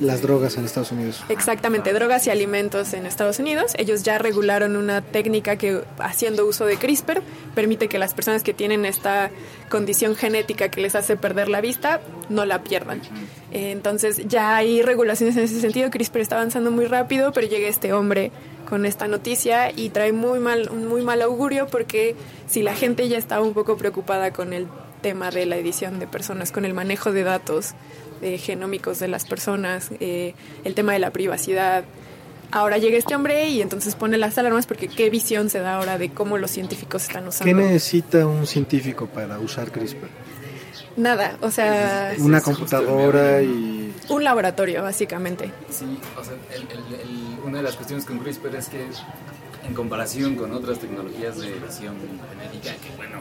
Las 0.00 0.22
drogas 0.22 0.56
en 0.56 0.64
Estados 0.64 0.92
Unidos. 0.92 1.22
Exactamente, 1.28 1.92
drogas 1.92 2.26
y 2.26 2.30
alimentos 2.30 2.92
en 2.94 3.06
Estados 3.06 3.38
Unidos. 3.38 3.72
Ellos 3.78 4.02
ya 4.02 4.18
regularon 4.18 4.76
una 4.76 5.02
técnica 5.02 5.56
que, 5.56 5.82
haciendo 5.98 6.46
uso 6.46 6.66
de 6.66 6.76
CRISPR, 6.76 7.22
permite 7.54 7.88
que 7.88 7.98
las 7.98 8.14
personas 8.14 8.42
que 8.42 8.54
tienen 8.54 8.84
esta 8.84 9.30
condición 9.68 10.16
genética 10.16 10.68
que 10.68 10.80
les 10.80 10.94
hace 10.94 11.16
perder 11.16 11.48
la 11.48 11.60
vista, 11.60 12.00
no 12.28 12.44
la 12.44 12.62
pierdan. 12.62 13.00
Entonces 13.50 14.22
ya 14.26 14.56
hay 14.56 14.82
regulaciones 14.82 15.36
en 15.36 15.44
ese 15.44 15.60
sentido. 15.60 15.90
CRISPR 15.90 16.20
está 16.20 16.36
avanzando 16.36 16.70
muy 16.70 16.86
rápido, 16.86 17.32
pero 17.32 17.46
llega 17.46 17.68
este 17.68 17.92
hombre 17.92 18.32
con 18.68 18.86
esta 18.86 19.06
noticia 19.06 19.70
y 19.70 19.90
trae 19.90 20.12
muy 20.12 20.38
mal, 20.38 20.70
un 20.70 20.86
muy 20.86 21.02
mal 21.02 21.20
augurio 21.20 21.66
porque 21.66 22.16
si 22.46 22.62
la 22.62 22.74
gente 22.74 23.06
ya 23.08 23.18
estaba 23.18 23.44
un 23.44 23.52
poco 23.52 23.76
preocupada 23.76 24.32
con 24.32 24.54
el 24.54 24.66
tema 25.02 25.30
de 25.30 25.44
la 25.44 25.56
edición 25.56 25.98
de 25.98 26.06
personas, 26.06 26.52
con 26.52 26.64
el 26.64 26.72
manejo 26.72 27.12
de 27.12 27.22
datos 27.22 27.74
eh, 28.22 28.38
genómicos 28.38 28.98
de 28.98 29.08
las 29.08 29.24
personas, 29.24 29.90
eh, 30.00 30.34
el 30.64 30.74
tema 30.74 30.92
de 30.92 30.98
la 31.00 31.10
privacidad. 31.10 31.84
Ahora 32.50 32.76
llega 32.78 32.98
este 32.98 33.14
hombre 33.14 33.48
y 33.48 33.62
entonces 33.62 33.94
pone 33.94 34.18
las 34.18 34.36
alarmas 34.38 34.66
porque 34.66 34.86
qué 34.88 35.08
visión 35.10 35.48
se 35.50 35.58
da 35.60 35.76
ahora 35.76 35.96
de 35.98 36.10
cómo 36.10 36.36
los 36.38 36.50
científicos 36.50 37.02
están 37.04 37.26
usando. 37.26 37.44
¿Qué 37.46 37.54
necesita 37.54 38.26
un 38.26 38.46
científico 38.46 39.06
para 39.06 39.38
usar 39.38 39.70
CRISPR? 39.72 40.08
Nada, 40.96 41.36
o 41.40 41.50
sea, 41.50 42.12
Una 42.18 42.42
computadora 42.42 43.40
y... 43.42 43.94
un 44.10 44.24
laboratorio 44.24 44.82
básicamente. 44.82 45.50
Sí, 45.70 45.98
o 46.20 46.22
sea, 46.22 46.34
el- 46.54 46.62
el- 46.70 47.00
el- 47.00 47.38
una 47.44 47.58
de 47.58 47.62
las 47.64 47.76
cuestiones 47.76 48.04
con 48.04 48.18
CRISPR 48.18 48.54
es 48.56 48.68
que 48.68 48.86
en 49.66 49.74
comparación 49.74 50.34
con 50.36 50.52
otras 50.52 50.78
tecnologías 50.80 51.38
de 51.38 51.48
edición 51.56 51.94
genética, 52.30 52.74
que 52.82 52.94
bueno, 52.98 53.20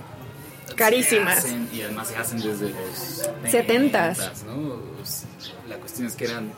Carísimas. 0.75 1.41
se 1.41 1.47
hacen 1.49 1.69
y 1.73 1.81
además 1.81 2.07
se 2.07 2.15
hacen 2.17 2.39
desde 2.41 2.69
los 2.69 3.23
70s. 3.51 4.15
70s, 4.17 4.43
¿no? 4.45 4.75
La 5.69 5.77
cuestión 5.77 6.07
es 6.07 6.15
que 6.15 6.25
eran 6.25 6.51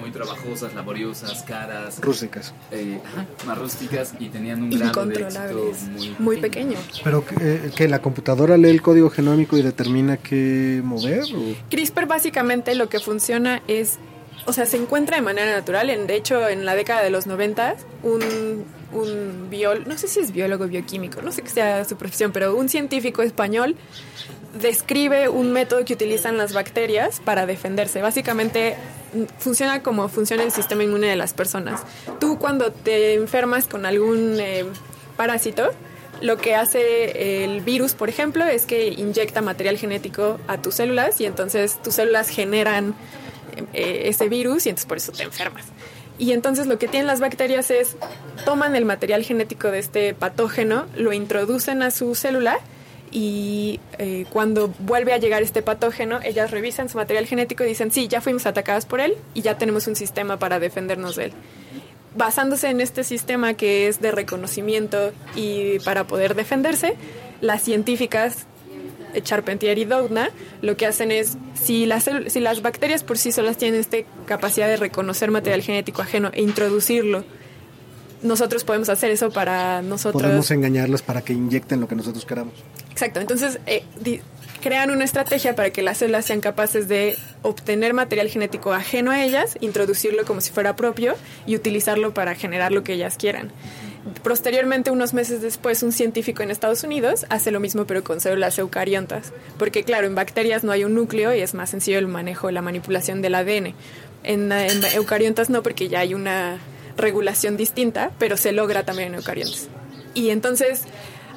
muy 0.00 0.10
trabajosas, 0.10 0.74
laboriosas, 0.74 1.42
caras, 1.44 2.00
Rústicas. 2.02 2.52
eh, 2.70 3.00
más 3.46 3.56
rústicas 3.56 4.12
y 4.20 4.28
tenían 4.28 4.62
un 4.64 4.70
grado 4.70 5.06
de 5.06 5.22
éxito 5.22 5.72
muy, 5.92 6.16
muy 6.18 6.36
pequeño. 6.36 6.76
¿Pero 7.02 7.24
que, 7.24 7.70
que 7.74 7.88
la 7.88 8.02
computadora 8.02 8.58
lee 8.58 8.68
el 8.68 8.82
código 8.82 9.08
genómico 9.08 9.56
y 9.56 9.62
determina 9.62 10.18
qué 10.18 10.82
mover? 10.84 11.22
o- 11.34 11.54
CRISPR 11.70 12.04
básicamente 12.06 12.74
lo 12.74 12.90
que 12.90 13.00
funciona 13.00 13.62
es, 13.68 13.98
o 14.46 14.52
sea, 14.52 14.66
se 14.66 14.76
encuentra 14.76 15.16
de 15.16 15.22
manera 15.22 15.50
natural. 15.50 15.90
En, 15.90 16.06
de 16.06 16.16
hecho, 16.16 16.48
en 16.48 16.64
la 16.64 16.74
década 16.74 17.02
de 17.02 17.10
los 17.10 17.26
90, 17.26 17.76
un, 18.02 18.64
un 18.92 19.48
biólogo, 19.50 19.88
no 19.88 19.98
sé 19.98 20.08
si 20.08 20.20
es 20.20 20.32
biólogo 20.32 20.64
o 20.64 20.68
bioquímico, 20.68 21.22
no 21.22 21.32
sé 21.32 21.42
qué 21.42 21.50
sea 21.50 21.84
su 21.84 21.96
profesión, 21.96 22.32
pero 22.32 22.56
un 22.56 22.68
científico 22.68 23.22
español 23.22 23.76
describe 24.60 25.28
un 25.28 25.52
método 25.52 25.84
que 25.84 25.92
utilizan 25.92 26.36
las 26.36 26.52
bacterias 26.52 27.20
para 27.20 27.46
defenderse. 27.46 28.02
Básicamente 28.02 28.76
mm, 29.14 29.24
funciona 29.38 29.82
como 29.82 30.08
funciona 30.08 30.42
el 30.42 30.50
sistema 30.50 30.82
inmune 30.82 31.06
de 31.06 31.16
las 31.16 31.32
personas. 31.32 31.82
Tú 32.18 32.38
cuando 32.38 32.72
te 32.72 33.14
enfermas 33.14 33.66
con 33.66 33.86
algún 33.86 34.38
eh, 34.40 34.64
parásito, 35.16 35.70
lo 36.20 36.36
que 36.36 36.54
hace 36.54 37.44
el 37.44 37.60
virus, 37.62 37.94
por 37.94 38.08
ejemplo, 38.08 38.44
es 38.44 38.66
que 38.66 38.88
inyecta 38.88 39.40
material 39.40 39.78
genético 39.78 40.38
a 40.48 40.60
tus 40.60 40.74
células 40.74 41.20
y 41.20 41.24
entonces 41.24 41.80
tus 41.82 41.94
células 41.94 42.28
generan 42.28 42.94
eh, 43.72 44.02
ese 44.06 44.28
virus 44.28 44.66
y 44.66 44.70
entonces 44.70 44.86
por 44.86 44.96
eso 44.96 45.12
te 45.12 45.22
enfermas. 45.22 45.64
Y 46.18 46.32
entonces 46.32 46.66
lo 46.66 46.78
que 46.78 46.86
tienen 46.86 47.06
las 47.06 47.20
bacterias 47.20 47.70
es, 47.70 47.96
toman 48.44 48.76
el 48.76 48.84
material 48.84 49.24
genético 49.24 49.70
de 49.70 49.78
este 49.78 50.12
patógeno, 50.12 50.86
lo 50.94 51.14
introducen 51.14 51.82
a 51.82 51.90
su 51.90 52.14
célula 52.14 52.58
y 53.10 53.80
eh, 53.98 54.26
cuando 54.30 54.68
vuelve 54.80 55.14
a 55.14 55.18
llegar 55.18 55.42
este 55.42 55.62
patógeno, 55.62 56.20
ellas 56.22 56.50
revisan 56.50 56.88
su 56.88 56.98
material 56.98 57.26
genético 57.26 57.64
y 57.64 57.68
dicen, 57.68 57.90
sí, 57.90 58.06
ya 58.06 58.20
fuimos 58.20 58.46
atacadas 58.46 58.84
por 58.84 59.00
él 59.00 59.16
y 59.32 59.40
ya 59.40 59.56
tenemos 59.56 59.86
un 59.86 59.96
sistema 59.96 60.38
para 60.38 60.60
defendernos 60.60 61.16
de 61.16 61.26
él. 61.26 61.32
Basándose 62.14 62.68
en 62.68 62.80
este 62.80 63.02
sistema 63.02 63.54
que 63.54 63.88
es 63.88 64.00
de 64.00 64.10
reconocimiento 64.10 65.12
y 65.34 65.78
para 65.80 66.06
poder 66.06 66.34
defenderse, 66.34 66.96
las 67.40 67.62
científicas 67.62 68.46
Charpentier 69.22 69.78
y 69.78 69.84
Doudna 69.84 70.30
lo 70.62 70.76
que 70.76 70.86
hacen 70.86 71.10
es, 71.10 71.36
si 71.54 71.86
las, 71.86 72.08
si 72.28 72.40
las 72.40 72.62
bacterias 72.62 73.02
por 73.02 73.18
sí 73.18 73.32
solas 73.32 73.56
tienen 73.56 73.80
esta 73.80 73.98
capacidad 74.26 74.68
de 74.68 74.76
reconocer 74.76 75.30
material 75.30 75.62
genético 75.62 76.02
ajeno 76.02 76.30
e 76.32 76.42
introducirlo, 76.42 77.24
nosotros 78.22 78.64
podemos 78.64 78.88
hacer 78.90 79.10
eso 79.10 79.30
para 79.30 79.80
nosotros. 79.82 80.22
Podemos 80.22 80.50
engañarlas 80.50 81.00
para 81.02 81.22
que 81.22 81.32
inyecten 81.32 81.80
lo 81.80 81.88
que 81.88 81.94
nosotros 81.94 82.24
queramos. 82.26 82.54
Exacto, 82.90 83.18
entonces 83.20 83.58
eh, 83.66 83.82
di- 83.98 84.20
crean 84.60 84.90
una 84.90 85.04
estrategia 85.04 85.54
para 85.54 85.70
que 85.70 85.80
las 85.80 85.98
células 85.98 86.26
sean 86.26 86.40
capaces 86.42 86.86
de 86.86 87.16
obtener 87.40 87.94
material 87.94 88.28
genético 88.28 88.74
ajeno 88.74 89.10
a 89.10 89.24
ellas, 89.24 89.56
introducirlo 89.62 90.26
como 90.26 90.42
si 90.42 90.50
fuera 90.50 90.76
propio 90.76 91.14
y 91.46 91.56
utilizarlo 91.56 92.12
para 92.12 92.34
generar 92.34 92.72
lo 92.72 92.84
que 92.84 92.92
ellas 92.92 93.16
quieran. 93.16 93.52
Posteriormente, 94.22 94.90
unos 94.90 95.14
meses 95.14 95.42
después, 95.42 95.82
un 95.82 95.92
científico 95.92 96.42
en 96.42 96.50
Estados 96.50 96.84
Unidos 96.84 97.26
hace 97.28 97.50
lo 97.50 97.60
mismo 97.60 97.86
pero 97.86 98.04
con 98.04 98.20
células 98.20 98.58
eucariontas, 98.58 99.32
porque 99.58 99.84
claro, 99.84 100.06
en 100.06 100.14
bacterias 100.14 100.64
no 100.64 100.72
hay 100.72 100.84
un 100.84 100.94
núcleo 100.94 101.34
y 101.34 101.40
es 101.40 101.54
más 101.54 101.70
sencillo 101.70 101.98
el 101.98 102.06
manejo, 102.06 102.50
la 102.50 102.62
manipulación 102.62 103.22
del 103.22 103.34
ADN. 103.34 103.74
En, 104.22 104.52
en 104.52 104.84
eucariontas 104.94 105.50
no, 105.50 105.62
porque 105.62 105.88
ya 105.88 106.00
hay 106.00 106.14
una 106.14 106.58
regulación 106.96 107.56
distinta, 107.56 108.10
pero 108.18 108.36
se 108.36 108.52
logra 108.52 108.84
también 108.84 109.08
en 109.08 109.14
eucariontas. 109.16 109.68
Y 110.14 110.30
entonces 110.30 110.84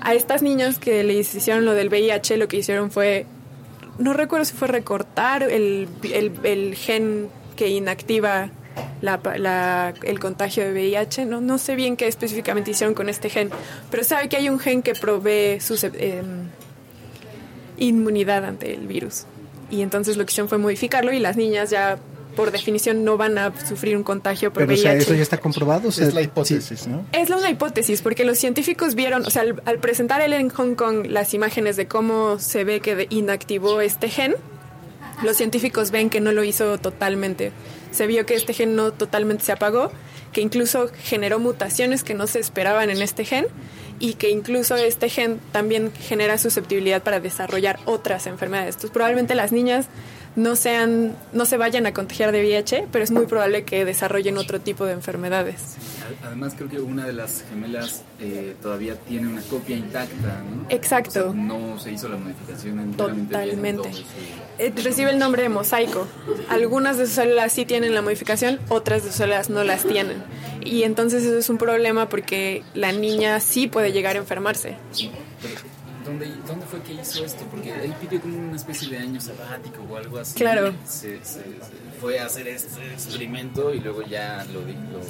a 0.01 0.13
estas 0.13 0.41
niñas 0.41 0.79
que 0.79 1.03
les 1.03 1.33
hicieron 1.33 1.63
lo 1.63 1.73
del 1.73 1.87
VIH, 1.87 2.37
lo 2.37 2.47
que 2.47 2.57
hicieron 2.57 2.91
fue, 2.91 3.25
no 3.97 4.13
recuerdo 4.13 4.45
si 4.45 4.53
fue 4.53 4.67
recortar 4.67 5.43
el 5.43 6.75
gen 6.75 7.29
que 7.55 7.69
inactiva 7.69 8.49
la- 9.01 9.19
la- 9.37 9.93
el 10.03 10.19
contagio 10.19 10.63
de 10.63 10.71
VIH, 10.71 11.25
no, 11.25 11.41
no 11.41 11.57
sé 11.57 11.75
bien 11.75 11.95
qué 11.97 12.07
específicamente 12.07 12.71
hicieron 12.71 12.93
con 12.93 13.09
este 13.09 13.29
gen, 13.29 13.49
pero 13.91 14.03
sabe 14.03 14.29
que 14.29 14.37
hay 14.37 14.49
un 14.49 14.59
gen 14.59 14.81
que 14.81 14.93
provee 14.93 15.59
su 15.59 15.75
inmunidad 17.77 18.45
ante 18.45 18.73
el 18.73 18.87
virus. 18.87 19.25
Y 19.69 19.81
entonces 19.81 20.17
lo 20.17 20.25
que 20.25 20.31
hicieron 20.31 20.49
fue 20.49 20.57
modificarlo 20.57 21.11
y 21.11 21.19
las 21.19 21.35
niñas 21.37 21.69
ya 21.69 21.97
por 22.35 22.51
definición 22.51 23.03
no 23.03 23.15
van 23.15 23.37
a 23.37 23.53
sufrir 23.67 23.95
un 23.95 24.03
contagio 24.03 24.51
por 24.51 24.63
Pero, 24.63 24.71
o 24.73 24.75
VIH. 24.75 24.81
sea, 24.81 24.93
eso 24.97 25.13
ya 25.13 25.21
está 25.21 25.37
comprobado. 25.37 25.89
o 25.89 25.91
sea, 25.91 26.07
Es 26.07 26.13
la 26.15 26.21
sí. 26.21 26.25
hipótesis, 26.25 26.87
¿no? 26.87 27.05
Es 27.11 27.29
una 27.29 27.49
hipótesis, 27.49 28.01
porque 28.01 28.25
los 28.25 28.39
científicos 28.39 28.95
vieron, 28.95 29.25
o 29.25 29.29
sea, 29.29 29.43
al, 29.43 29.61
al 29.65 29.77
presentar 29.79 30.19
él 30.21 30.33
en 30.33 30.49
Hong 30.49 30.73
Kong 30.75 31.05
las 31.07 31.33
imágenes 31.35 31.75
de 31.75 31.87
cómo 31.87 32.39
se 32.39 32.63
ve 32.63 32.79
que 32.79 32.95
de- 32.95 33.07
inactivó 33.11 33.81
este 33.81 34.09
gen, 34.09 34.35
los 35.21 35.37
científicos 35.37 35.91
ven 35.91 36.09
que 36.09 36.21
no 36.21 36.31
lo 36.31 36.43
hizo 36.43 36.77
totalmente. 36.79 37.51
Se 37.93 38.07
vio 38.07 38.25
que 38.25 38.35
este 38.35 38.53
gen 38.53 38.75
no 38.75 38.91
totalmente 38.91 39.45
se 39.45 39.51
apagó, 39.53 39.91
que 40.33 40.41
incluso 40.41 40.89
generó 41.03 41.39
mutaciones 41.39 42.03
que 42.03 42.13
no 42.13 42.27
se 42.27 42.39
esperaban 42.39 42.89
en 42.89 43.01
este 43.01 43.23
gen 43.23 43.45
y 43.99 44.15
que 44.15 44.29
incluso 44.31 44.75
este 44.75 45.07
gen 45.07 45.39
también 45.51 45.93
genera 45.93 46.37
susceptibilidad 46.37 47.03
para 47.03 47.19
desarrollar 47.19 47.79
otras 47.85 48.27
enfermedades. 48.27 48.75
Entonces, 48.75 48.91
probablemente 48.91 49.35
las 49.35 49.51
niñas 49.51 49.87
no 50.35 50.55
sean 50.55 51.15
no 51.31 51.45
se 51.45 51.57
vayan 51.57 51.85
a 51.85 51.93
contagiar 51.93 52.31
de 52.31 52.41
VIH, 52.41 52.87
pero 52.91 53.03
es 53.03 53.11
muy 53.11 53.25
probable 53.25 53.63
que 53.63 53.85
desarrollen 53.85 54.37
otro 54.37 54.59
tipo 54.59 54.85
de 54.85 54.93
enfermedades. 54.93 55.75
Además 56.23 56.53
creo 56.55 56.69
que 56.69 56.79
una 56.79 57.05
de 57.05 57.13
las 57.13 57.43
gemelas 57.49 58.01
eh, 58.19 58.55
todavía 58.61 58.95
tiene 58.95 59.27
una 59.27 59.41
copia 59.43 59.75
intacta, 59.75 60.43
¿no? 60.43 60.65
Exacto. 60.69 61.29
O 61.29 61.33
sea, 61.33 61.41
no 61.41 61.79
se 61.79 61.91
hizo 61.91 62.09
la 62.09 62.17
modificación 62.17 62.93
Totalmente. 62.93 63.89
Eh, 64.57 64.73
recibe 64.83 65.11
el 65.11 65.19
nombre 65.19 65.43
de 65.43 65.49
mosaico. 65.49 66.07
Algunas 66.49 66.97
de 66.97 67.05
sus 67.05 67.15
células 67.15 67.51
sí 67.53 67.65
tienen 67.65 67.93
la 67.93 68.01
modificación, 68.01 68.59
otras 68.69 69.03
de 69.03 69.09
sus 69.09 69.17
células 69.17 69.49
no 69.49 69.63
las 69.63 69.83
tienen. 69.83 70.23
Y 70.63 70.83
entonces 70.83 71.23
eso 71.23 71.37
es 71.37 71.49
un 71.49 71.57
problema 71.57 72.09
porque 72.09 72.63
la 72.73 72.91
niña 72.91 73.39
sí 73.39 73.67
puede 73.67 73.91
llegar 73.91 74.15
a 74.15 74.19
enfermarse. 74.19 74.77
Pero, 75.41 75.72
¿dónde, 76.05 76.27
¿Dónde 76.47 76.65
fue 76.65 76.81
que 76.81 76.93
hizo 76.93 77.23
esto? 77.25 77.43
Porque 77.51 77.71
él 77.71 77.93
pidió 78.01 78.21
como 78.21 78.37
una 78.37 78.55
especie 78.55 78.89
de 78.89 78.97
año 78.97 79.19
sabático 79.21 79.83
o 79.89 79.97
algo 79.97 80.17
así. 80.19 80.35
Claro. 80.35 80.73
Se, 80.85 81.17
se- 81.23 81.41
se 81.41 81.41
fue 82.01 82.19
a 82.19 82.25
hacer 82.25 82.47
este 82.47 82.81
experimento 82.93 83.73
y 83.73 83.79
luego 83.79 84.01
ya 84.03 84.45
lo, 84.53 84.61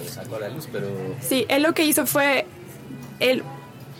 sacó 0.07 0.35
a 0.35 0.39
la 0.41 0.49
luz, 0.49 0.67
pero... 0.71 0.87
Sí, 1.21 1.45
él 1.49 1.63
lo 1.63 1.73
que 1.73 1.85
hizo 1.85 2.05
fue, 2.05 2.45
él 3.19 3.43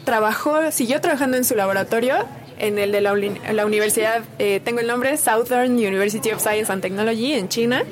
trabajó, 0.06 0.72
siguió 0.72 1.02
trabajando 1.02 1.38
en 1.38 1.44
su 1.46 1.56
laboratorio, 1.56 2.16
en 2.60 2.78
el 2.78 2.91
de 2.91 3.02
la, 3.02 3.14
uni- 3.14 3.39
la 3.52 3.66
universidad, 3.66 4.22
eh, 4.39 4.62
tengo 4.64 4.80
el 4.80 4.88
nombre, 4.88 5.18
Southern 5.18 5.74
University 5.74 6.32
of 6.32 6.39
Science 6.41 6.72
and 6.72 6.82
Technology 6.82 7.34
en 7.34 7.50
China. 7.50 7.84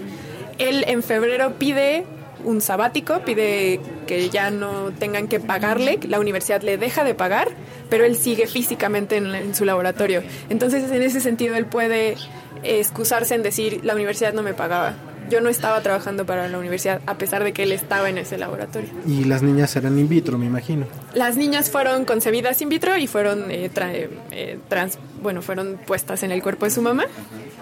Él 0.59 0.83
en 0.87 1.01
febrero 1.01 1.53
pide 1.57 2.05
un 2.45 2.61
sabático, 2.61 3.21
pide 3.25 3.79
que 4.07 4.29
ya 4.29 4.51
no 4.51 4.91
tengan 4.97 5.27
que 5.27 5.39
pagarle, 5.39 5.99
la 6.07 6.19
universidad 6.19 6.61
le 6.61 6.77
deja 6.77 7.03
de 7.03 7.13
pagar, 7.15 7.47
pero 7.89 8.03
él 8.05 8.15
sigue 8.15 8.47
físicamente 8.47 9.17
en, 9.17 9.33
en 9.35 9.55
su 9.55 9.65
laboratorio. 9.65 10.23
Entonces, 10.49 10.91
en 10.91 11.01
ese 11.01 11.19
sentido, 11.21 11.55
él 11.55 11.65
puede 11.65 12.15
excusarse 12.63 13.35
en 13.35 13.43
decir, 13.43 13.81
la 13.83 13.95
universidad 13.95 14.33
no 14.33 14.43
me 14.43 14.53
pagaba. 14.53 14.93
Yo 15.29 15.39
no 15.39 15.47
estaba 15.49 15.79
trabajando 15.81 16.25
para 16.25 16.49
la 16.49 16.57
universidad, 16.57 16.99
a 17.05 17.17
pesar 17.17 17.43
de 17.45 17.53
que 17.53 17.63
él 17.63 17.71
estaba 17.71 18.09
en 18.09 18.17
ese 18.17 18.37
laboratorio. 18.37 18.89
Y 19.07 19.23
las 19.23 19.41
niñas 19.41 19.73
eran 19.77 19.97
in 19.97 20.09
vitro, 20.09 20.37
me 20.37 20.45
imagino. 20.45 20.85
Las 21.13 21.37
niñas 21.37 21.69
fueron 21.69 22.03
concebidas 22.03 22.61
in 22.61 22.67
vitro 22.67 22.97
y 22.97 23.07
fueron 23.07 23.49
eh, 23.49 23.69
tra- 23.73 24.09
eh, 24.31 24.59
trans, 24.67 24.99
bueno, 25.21 25.41
fueron 25.41 25.79
puestas 25.87 26.23
en 26.23 26.31
el 26.33 26.41
cuerpo 26.43 26.65
de 26.65 26.71
su 26.71 26.81
mamá. 26.81 27.05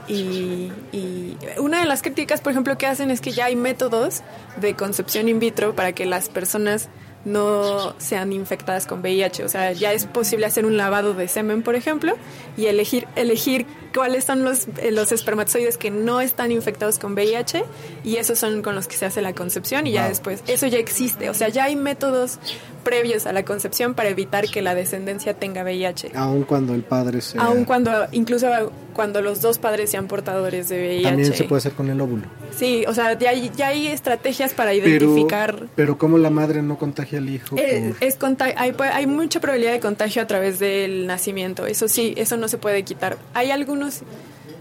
Y, 0.10 0.72
y 0.91 1.38
una 1.60 1.80
de 1.80 1.86
las 1.86 2.01
críticas, 2.01 2.41
por 2.41 2.51
ejemplo, 2.51 2.78
que 2.78 2.88
hacen 2.88 3.12
es 3.12 3.22
que 3.22 3.32
ya 3.32 3.45
hay 3.45 3.55
métodos 3.55 4.24
de 4.60 4.74
concepción 4.76 5.30
in 5.30 5.39
vitro 5.39 5.76
para 5.76 5.93
que 5.93 6.05
las 6.05 6.30
personas 6.30 6.89
no 7.26 7.95
sean 7.97 8.32
infectadas 8.32 8.86
con 8.86 9.01
VIH. 9.01 9.43
O 9.43 9.49
sea, 9.49 9.72
ya 9.74 9.93
es 9.93 10.05
posible 10.05 10.45
hacer 10.45 10.66
un 10.66 10.78
lavado 10.78 11.14
de 11.14 11.28
semen, 11.28 11.64
por 11.64 11.76
ejemplo, 11.76 12.16
y 12.57 12.68
elegir, 12.68 13.07
elegir 13.16 13.66
cuáles 13.93 14.26
son 14.26 14.43
los, 14.43 14.68
eh, 14.78 14.91
los 14.91 15.12
espermatozoides 15.12 15.78
que 15.78 15.91
no 15.91 16.22
están 16.22 16.51
infectados 16.51 16.99
con 16.99 17.14
VIH 17.14 17.66
y 18.03 18.18
esos 18.18 18.39
son 18.39 18.62
con 18.62 18.76
los 18.76 18.88
que 18.88 18.95
se 18.95 19.05
hace 19.05 19.22
la 19.22 19.34
concepción 19.34 19.88
y 19.88 19.91
ya 19.91 20.07
después, 20.07 20.43
eso 20.47 20.68
ya 20.68 20.78
existe. 20.78 21.30
O 21.30 21.34
sea, 21.34 21.49
ya 21.49 21.66
hay 21.66 21.76
métodos 21.76 22.39
previos 22.80 23.26
a 23.28 23.34
la 23.34 23.44
concepción 23.46 23.94
para 23.94 24.10
evitar 24.10 24.48
que 24.50 24.62
la 24.62 24.76
descendencia 24.76 25.34
tenga 25.34 25.64
VIH. 25.64 26.12
Aun 26.16 26.44
cuando 26.44 26.74
el 26.74 26.84
padre 26.84 27.22
sea... 27.22 27.42
Aun 27.42 27.66
cuando, 27.66 27.92
incluso 28.12 28.48
cuando 28.94 29.22
los 29.22 29.42
dos 29.42 29.60
padres 29.60 29.90
sean 29.92 30.08
portadores 30.08 30.70
de 30.70 30.78
VIH. 30.80 31.04
También 31.04 31.34
se 31.34 31.44
puede 31.46 31.60
hacer 31.60 31.72
con 31.74 31.90
el 31.90 32.00
óvulo. 32.02 32.24
Sí, 32.56 32.84
o 32.88 32.94
sea, 32.94 33.18
ya 33.18 33.30
hay, 33.30 33.52
ya 33.56 33.68
hay 33.68 33.88
estrategias 33.88 34.54
para 34.54 34.72
Pero, 34.72 34.88
identificar 34.88 35.68
pero 35.76 35.98
¿cómo 35.98 36.18
la 36.18 36.30
madre 36.30 36.62
no 36.62 36.78
contagia 36.78 37.20
al 37.20 37.30
hijo? 37.30 37.56
Eh, 37.58 37.94
por- 37.98 38.04
es 38.08 38.16
conta- 38.18 38.54
hay, 38.58 38.72
pu- 38.72 38.90
hay 38.92 39.06
mucha 39.08 39.40
probabilidad 39.40 39.72
de 39.74 39.80
contagio 39.80 40.22
a 40.22 40.28
través 40.28 40.60
del 40.60 41.08
nacimiento. 41.08 41.66
Eso 41.68 41.88
sí, 41.88 42.14
eso 42.18 42.38
no 42.38 42.48
se 42.48 42.58
puede 42.58 42.84
quitar. 42.84 43.18
Hay 43.34 43.52
algunos 43.52 44.02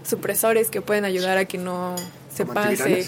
supresores 0.03 0.69
que 0.69 0.81
pueden 0.81 1.05
ayudar 1.05 1.37
a 1.37 1.45
que 1.45 1.57
no 1.57 1.95
se 2.33 2.43
¿Como 2.43 2.53
pase, 2.55 3.07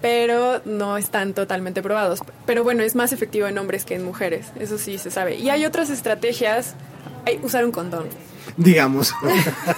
pero 0.00 0.60
no 0.64 0.96
están 0.96 1.34
totalmente 1.34 1.82
probados. 1.82 2.20
Pero 2.46 2.64
bueno, 2.64 2.82
es 2.82 2.94
más 2.94 3.12
efectivo 3.12 3.46
en 3.46 3.58
hombres 3.58 3.84
que 3.84 3.94
en 3.94 4.04
mujeres. 4.04 4.46
Eso 4.58 4.78
sí 4.78 4.98
se 4.98 5.10
sabe. 5.10 5.36
Y 5.36 5.50
hay 5.50 5.64
otras 5.64 5.90
estrategias. 5.90 6.74
Hay 7.26 7.38
usar 7.42 7.64
un 7.64 7.70
condón 7.72 8.06
Digamos. 8.56 9.12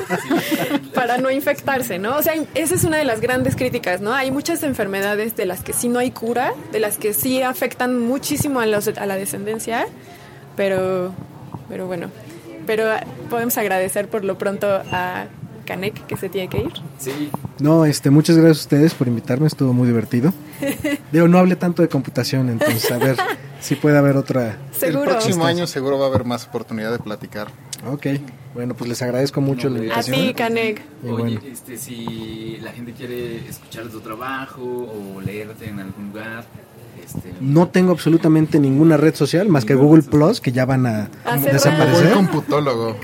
para 0.95 1.19
no 1.19 1.31
infectarse, 1.31 1.99
¿no? 1.99 2.17
O 2.17 2.23
sea, 2.23 2.35
esa 2.55 2.75
es 2.75 2.85
una 2.85 2.97
de 2.97 3.05
las 3.05 3.21
grandes 3.21 3.57
críticas, 3.57 4.01
¿no? 4.01 4.13
Hay 4.13 4.31
muchas 4.31 4.63
enfermedades 4.63 5.37
de 5.37 5.47
las 5.47 5.63
que 5.63 5.73
sí 5.73 5.89
no 5.89 5.99
hay 5.99 6.11
cura, 6.11 6.53
de 6.73 6.81
las 6.81 6.97
que 6.97 7.13
sí 7.13 7.43
afectan 7.43 8.01
muchísimo 8.01 8.61
a, 8.61 8.67
los- 8.67 8.89
a 8.89 9.07
la 9.07 9.17
descendencia, 9.17 9.87
pero, 10.57 11.13
pero 11.69 11.87
bueno, 11.87 12.11
pero 12.67 12.87
podemos 13.31 13.57
agradecer 13.59 14.09
por 14.09 14.25
lo 14.25 14.39
pronto 14.39 14.67
a 14.91 15.27
Canek 15.65 16.07
que 16.07 16.17
se 16.17 16.29
tiene 16.29 16.49
que 16.49 16.59
ir. 16.59 16.73
Sí. 16.99 17.31
No, 17.59 17.85
este, 17.85 18.11
muchas 18.11 18.37
gracias 18.37 18.59
a 18.59 18.61
ustedes 18.63 18.95
por 18.95 19.09
invitarme, 19.09 19.47
estuvo 19.47 19.73
muy 19.73 19.87
divertido. 19.87 20.33
Digo, 21.13 21.29
no 21.29 21.39
hablé 21.39 21.57
tanto 21.57 21.83
de 21.83 21.89
computación, 21.89 22.49
entonces 22.51 22.91
a 22.91 22.99
ver 22.99 23.17
si 23.61 23.75
puede 23.77 23.97
haber 23.99 24.17
otra. 24.17 24.59
Seguro. 24.73 25.05
El 25.05 25.09
próximo 25.11 25.45
año 25.47 25.67
seguro 25.67 25.99
va 25.99 26.07
a 26.07 26.09
haber 26.09 26.25
más 26.25 26.47
oportunidad 26.47 26.93
de 26.93 26.99
platicar. 26.99 27.49
Ok, 27.87 28.07
bueno, 28.55 28.75
pues 28.75 28.89
les 28.89 29.03
agradezco 29.03 29.41
mucho 29.41 29.69
la 29.69 29.77
A 29.77 29.83
invitación. 29.83 30.17
ti, 30.17 30.35
Canek. 30.35 30.83
Y 31.05 31.09
Oye, 31.09 31.23
bueno. 31.23 31.41
este, 31.53 31.77
si 31.77 32.59
la 32.63 32.73
gente 32.73 32.93
quiere 32.93 33.47
escuchar 33.49 33.89
tu 33.89 34.01
trabajo 34.01 34.63
o 34.63 35.21
leerte 35.21 35.69
en 35.69 35.81
algún 35.81 36.07
lugar, 36.09 36.45
este, 37.05 37.35
No 37.41 37.69
tengo 37.69 37.93
absolutamente 37.93 38.59
ninguna 38.59 38.97
red 38.97 39.15
social 39.15 39.49
más 39.51 39.67
que 39.67 39.75
Google 39.75 40.03
Plus, 40.03 40.41
que 40.41 40.53
ya 40.53 40.65
van 40.65 40.87
a 40.87 41.11
Ah, 41.27 41.39
cerrado. 41.39 41.53
desaparecer. 41.53 42.15
Buen 42.15 42.27
computólogo. 42.27 42.97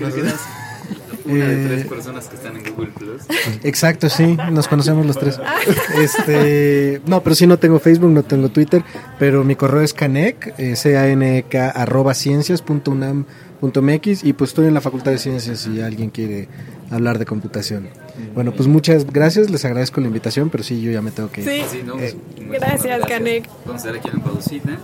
Una 1.25 1.47
de 1.47 1.63
Eh, 1.63 1.67
tres 1.67 1.87
personas 1.87 2.27
que 2.27 2.35
están 2.35 2.57
en 2.57 2.63
Google 2.73 2.91
Plus. 2.97 3.21
Exacto, 3.63 4.09
sí, 4.09 4.37
nos 4.51 4.67
conocemos 4.67 5.05
los 5.05 5.17
tres. 5.17 5.39
Este, 6.01 7.01
no, 7.05 7.21
pero 7.21 7.35
sí 7.35 7.47
no 7.47 7.57
tengo 7.59 7.79
Facebook, 7.79 8.09
no 8.11 8.23
tengo 8.23 8.49
Twitter, 8.49 8.83
pero 9.19 9.43
mi 9.43 9.55
correo 9.55 9.81
es 9.81 9.93
canek, 9.93 10.53
eh, 10.57 10.75
C-A-N-E-K, 10.75 11.69
arroba 11.69 12.13
ciencias 12.13 12.61
punto 12.61 12.91
unam 12.91 13.25
punto 13.59 13.81
MX, 13.81 14.23
y 14.23 14.33
pues 14.33 14.51
estoy 14.51 14.67
en 14.67 14.73
la 14.73 14.81
Facultad 14.81 15.11
de 15.11 15.19
Ciencias 15.19 15.59
si 15.59 15.81
alguien 15.81 16.09
quiere 16.09 16.47
hablar 16.89 17.19
de 17.19 17.25
computación. 17.25 17.89
Bueno, 18.33 18.51
pues 18.51 18.67
muchas 18.67 19.05
gracias, 19.05 19.49
les 19.49 19.63
agradezco 19.65 20.01
la 20.01 20.07
invitación, 20.07 20.49
pero 20.49 20.63
sí, 20.63 20.81
yo 20.81 20.91
ya 20.91 21.01
me 21.01 21.11
tengo 21.11 21.31
que 21.31 21.41
ir. 21.41 21.47
Sí, 21.47 21.61
Sí, 21.71 21.83
no, 21.85 21.99
Eh, 21.99 22.15
muchísimas 22.15 22.59
gracias, 22.59 23.05
Canek. 23.07 23.47
Vamos 23.65 23.85
a 23.85 23.89
hacer 23.89 23.99
aquí 23.99 24.09
una 24.11 24.23
pausita. 24.23 24.77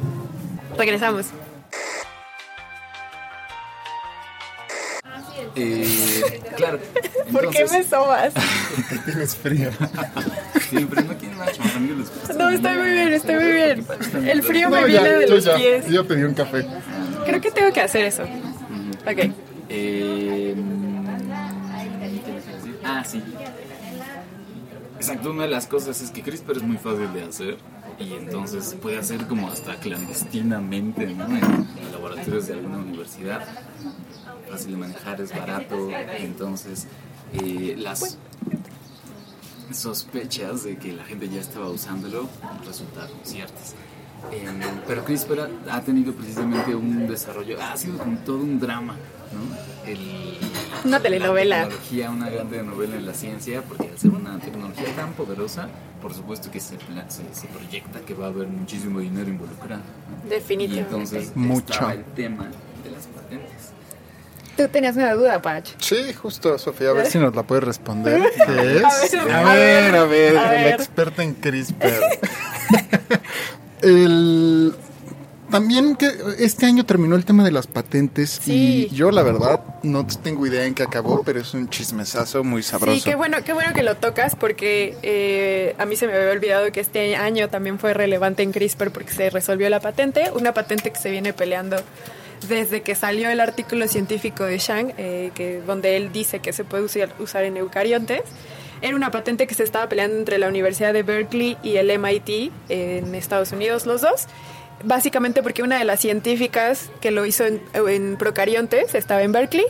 Regresamos. 0.78 1.26
Eh, 5.60 6.42
claro. 6.56 6.80
¿Por 7.32 7.50
qué 7.50 7.60
me 7.60 7.78
entonces- 7.80 7.88
sobas? 7.88 8.34
Tienes 9.06 9.36
frío. 9.36 9.70
Sí, 10.70 10.86
pero 10.90 11.02
no 11.02 11.18
quieren 11.18 11.38
más, 11.38 11.60
amigos 11.76 11.98
les 12.00 12.10
gusta. 12.14 12.34
No, 12.34 12.50
estoy 12.50 12.78
muy 12.78 12.90
bien, 12.92 13.14
estoy 13.14 13.36
muy 13.36 13.52
bien. 13.54 13.86
El 14.28 14.44
frío 14.44 14.70
me 14.70 14.82
No, 14.82 14.88
viene 14.88 15.04
ya, 15.10 15.18
de 15.20 15.28
los 15.28 15.44
ya, 15.44 15.56
pies. 15.56 15.88
yo 15.88 16.08
pedí 16.08 16.24
un 16.24 16.34
café. 16.36 16.66
Creo 17.26 17.42
que 17.42 17.52
tengo 17.52 17.74
que 17.74 17.82
hacer 17.82 18.06
eso. 18.06 18.24
Ok. 18.24 19.32
Eh. 19.70 20.56
Ah, 22.84 23.04
sí. 23.06 23.22
Exacto, 24.98 25.32
una 25.32 25.44
de 25.44 25.50
las 25.50 25.68
cosas 25.68 26.02
es 26.02 26.12
que 26.12 26.22
CRISPR 26.24 26.58
es 26.58 26.64
muy 26.64 26.78
fácil 26.78 27.12
de 27.14 27.24
hacer 27.24 27.58
y 28.00 28.14
entonces 28.14 28.66
se 28.66 28.76
puede 28.78 28.98
hacer 28.98 29.26
como 29.28 29.50
hasta 29.50 29.76
clandestinamente, 29.76 31.06
¿no? 31.08 31.26
En, 31.28 31.36
en 31.36 31.92
laboratorios 31.92 32.48
de 32.48 32.54
alguna 32.54 32.78
universidad. 32.80 33.44
Fácil 34.50 34.72
de 34.72 34.78
manejar, 34.78 35.20
es 35.22 35.32
barato, 35.38 35.90
entonces 36.20 36.88
eh, 37.34 37.76
las 37.78 38.18
sospechas 39.72 40.64
de 40.64 40.78
que 40.78 40.94
la 40.94 41.04
gente 41.04 41.28
ya 41.30 41.42
estaba 41.42 41.70
usándolo 41.70 42.28
resultaron 42.66 43.18
ciertas. 43.24 43.76
Em, 44.32 44.60
pero 44.88 45.04
CRISPR 45.06 45.48
ha- 45.70 45.82
tenido 45.82 46.12
precisamente 46.14 46.74
un 46.74 47.08
desarrollo, 47.08 47.62
ha 47.62 47.78
sido 47.78 47.98
como 48.00 48.18
todo 48.20 48.38
un 48.40 48.60
drama, 48.60 48.96
¿no? 48.96 49.88
El, 49.90 50.00
Una 50.86 51.00
telenovela. 51.00 51.58
La 51.58 51.64
tecnología, 51.66 52.10
una 52.10 52.30
gran 52.30 52.66
novela 52.66 52.96
en 52.96 53.06
la 53.06 53.14
ciencia, 53.14 53.62
porque 53.62 53.90
al 53.90 53.98
ser 53.98 54.12
una 54.12 54.40
tecnología 54.40 54.96
tan 54.96 55.14
poderosa, 55.14 55.70
por 56.02 56.14
supuesto 56.16 56.50
que 56.50 56.60
se, 56.60 56.78
se, 57.10 57.24
se 57.40 57.48
proyecta 57.48 58.00
que 58.02 58.14
va 58.16 58.26
a 58.26 58.30
haber 58.30 58.48
muchísimo 58.48 59.00
dinero 59.00 59.30
involucrado. 59.30 59.84
¿no? 60.24 60.30
Definitivamente. 60.30 60.76
Y 60.76 60.80
entonces 60.80 61.36
Mucho. 61.36 61.74
estaba 61.74 61.94
el 61.94 62.04
tema. 62.06 62.50
Tú 64.58 64.68
tenías 64.68 64.96
una 64.96 65.14
duda, 65.14 65.42
Pach. 65.42 65.64
Sí, 65.80 66.12
justo, 66.14 66.58
Sofía, 66.58 66.90
a 66.90 66.94
ver 66.94 67.06
si 67.06 67.20
nos 67.20 67.36
la 67.36 67.44
puedes 67.44 67.64
responder. 67.64 68.22
A 68.42 68.46
¿Qué 68.48 68.52
ver, 68.52 68.78
es? 68.78 69.14
a 69.14 69.40
A 69.52 69.54
ver, 69.54 69.96
a 69.96 70.04
ver, 70.06 70.38
a 70.38 70.52
la 70.52 70.70
experta 70.72 71.24
en 71.24 71.34
CRISPR. 71.36 72.02
El... 73.82 74.74
También 75.52 75.96
que 75.96 76.12
este 76.40 76.66
año 76.66 76.86
terminó 76.86 77.16
el 77.16 77.24
tema 77.24 77.42
de 77.46 77.52
las 77.52 77.68
patentes 77.68 78.42
Sí. 78.44 78.90
y 78.92 78.94
yo 78.94 79.12
la 79.12 79.24
verdad 79.24 79.62
no 79.82 80.06
tengo 80.06 80.46
idea 80.46 80.66
en 80.66 80.74
qué 80.74 80.84
acabó, 80.84 81.24
pero 81.24 81.40
es 81.40 81.54
un 81.54 81.70
chismesazo 81.70 82.44
muy 82.44 82.64
sabroso. 82.64 82.98
Sí, 82.98 83.02
qué 83.10 83.16
bueno, 83.16 83.38
qué 83.46 83.54
bueno 83.54 83.72
que 83.74 83.82
lo 83.82 83.96
tocas 83.96 84.36
porque 84.36 84.98
eh, 85.04 85.74
a 85.78 85.86
mí 85.86 85.96
se 85.96 86.06
me 86.06 86.14
había 86.18 86.32
olvidado 86.32 86.70
que 86.74 86.82
este 86.82 87.16
año 87.16 87.48
también 87.48 87.80
fue 87.80 87.94
relevante 87.94 88.44
en 88.44 88.52
CRISPR 88.52 88.92
porque 88.92 89.14
se 89.14 89.30
resolvió 89.30 89.70
la 89.70 89.80
patente, 89.80 90.32
una 90.34 90.54
patente 90.54 90.92
que 90.92 91.00
se 91.00 91.12
viene 91.12 91.32
peleando 91.32 91.78
desde 92.48 92.82
que 92.82 92.96
salió 92.96 93.30
el 93.30 93.40
artículo 93.40 93.88
científico 93.88 94.44
de 94.44 94.58
Shang, 94.58 94.94
eh, 94.98 95.32
que, 95.34 95.62
donde 95.62 95.98
él 95.98 96.12
dice 96.12 96.40
que 96.40 96.54
se 96.54 96.64
puede 96.64 96.84
usar, 96.84 97.44
en 97.44 97.58
eucariontes. 97.58 98.22
Era 98.82 98.96
una 98.96 99.10
patente 99.10 99.48
que 99.48 99.56
se 99.56 99.64
estaba 99.64 99.90
peleando 99.90 100.18
entre 100.18 100.38
la 100.38 100.48
Universidad 100.48 100.94
de 100.94 101.04
Berkeley 101.04 101.58
y 101.64 101.78
el 101.78 101.98
MIT 101.98 102.52
en 102.70 103.16
Estados 103.16 103.52
Unidos, 103.52 103.86
los 103.86 104.02
dos. 104.02 104.28
Básicamente 104.84 105.42
porque 105.42 105.64
una 105.64 105.80
de 105.80 105.86
las 105.86 106.00
científicas 106.00 106.92
que 107.02 107.10
lo 107.10 107.26
hizo 107.26 107.46
en, 107.46 107.62
en 107.74 108.18
procariontes 108.18 108.94
estaba 108.94 109.24
en 109.24 109.32
Berkeley 109.32 109.66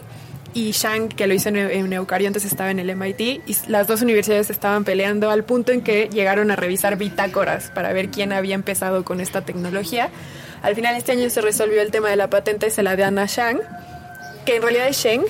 y 0.54 0.72
Shang, 0.72 1.08
que 1.08 1.28
lo 1.28 1.34
hizo 1.34 1.50
en, 1.50 1.58
en 1.58 1.94
eucariontes, 1.94 2.44
estaba 2.44 2.72
en 2.72 2.80
el 2.80 2.94
MIT 2.96 3.22
y 3.22 3.56
las 3.68 3.88
dos 3.88 4.02
universidades 4.02 4.50
estaban 4.50 4.84
peleando 4.84 5.30
al 5.30 5.44
punto 5.46 5.72
en 5.72 5.82
que 5.82 6.10
llegaron 6.10 6.52
a 6.52 6.56
revisar 6.56 6.98
bitácoras 6.98 7.70
para 7.70 7.94
ver 7.94 8.10
quién 8.10 8.34
había 8.34 8.56
empezado 8.56 9.06
con 9.06 9.22
esta 9.22 9.42
tecnología. 9.42 10.10
Al 10.62 10.76
final 10.76 10.96
este 10.96 11.12
año 11.14 11.30
se 11.30 11.42
resolvió 11.42 11.82
el 11.82 11.92
tema 11.92 12.10
de 12.10 12.16
la 12.16 12.30
patente, 12.30 12.70
se 12.70 12.84
la 12.84 12.96
dan 12.96 13.20
a 13.20 13.26
Shang, 13.26 13.60
que 14.46 14.56
en 14.58 14.62
realidad 14.62 14.88
es 14.88 14.98
Sheng 14.98 15.24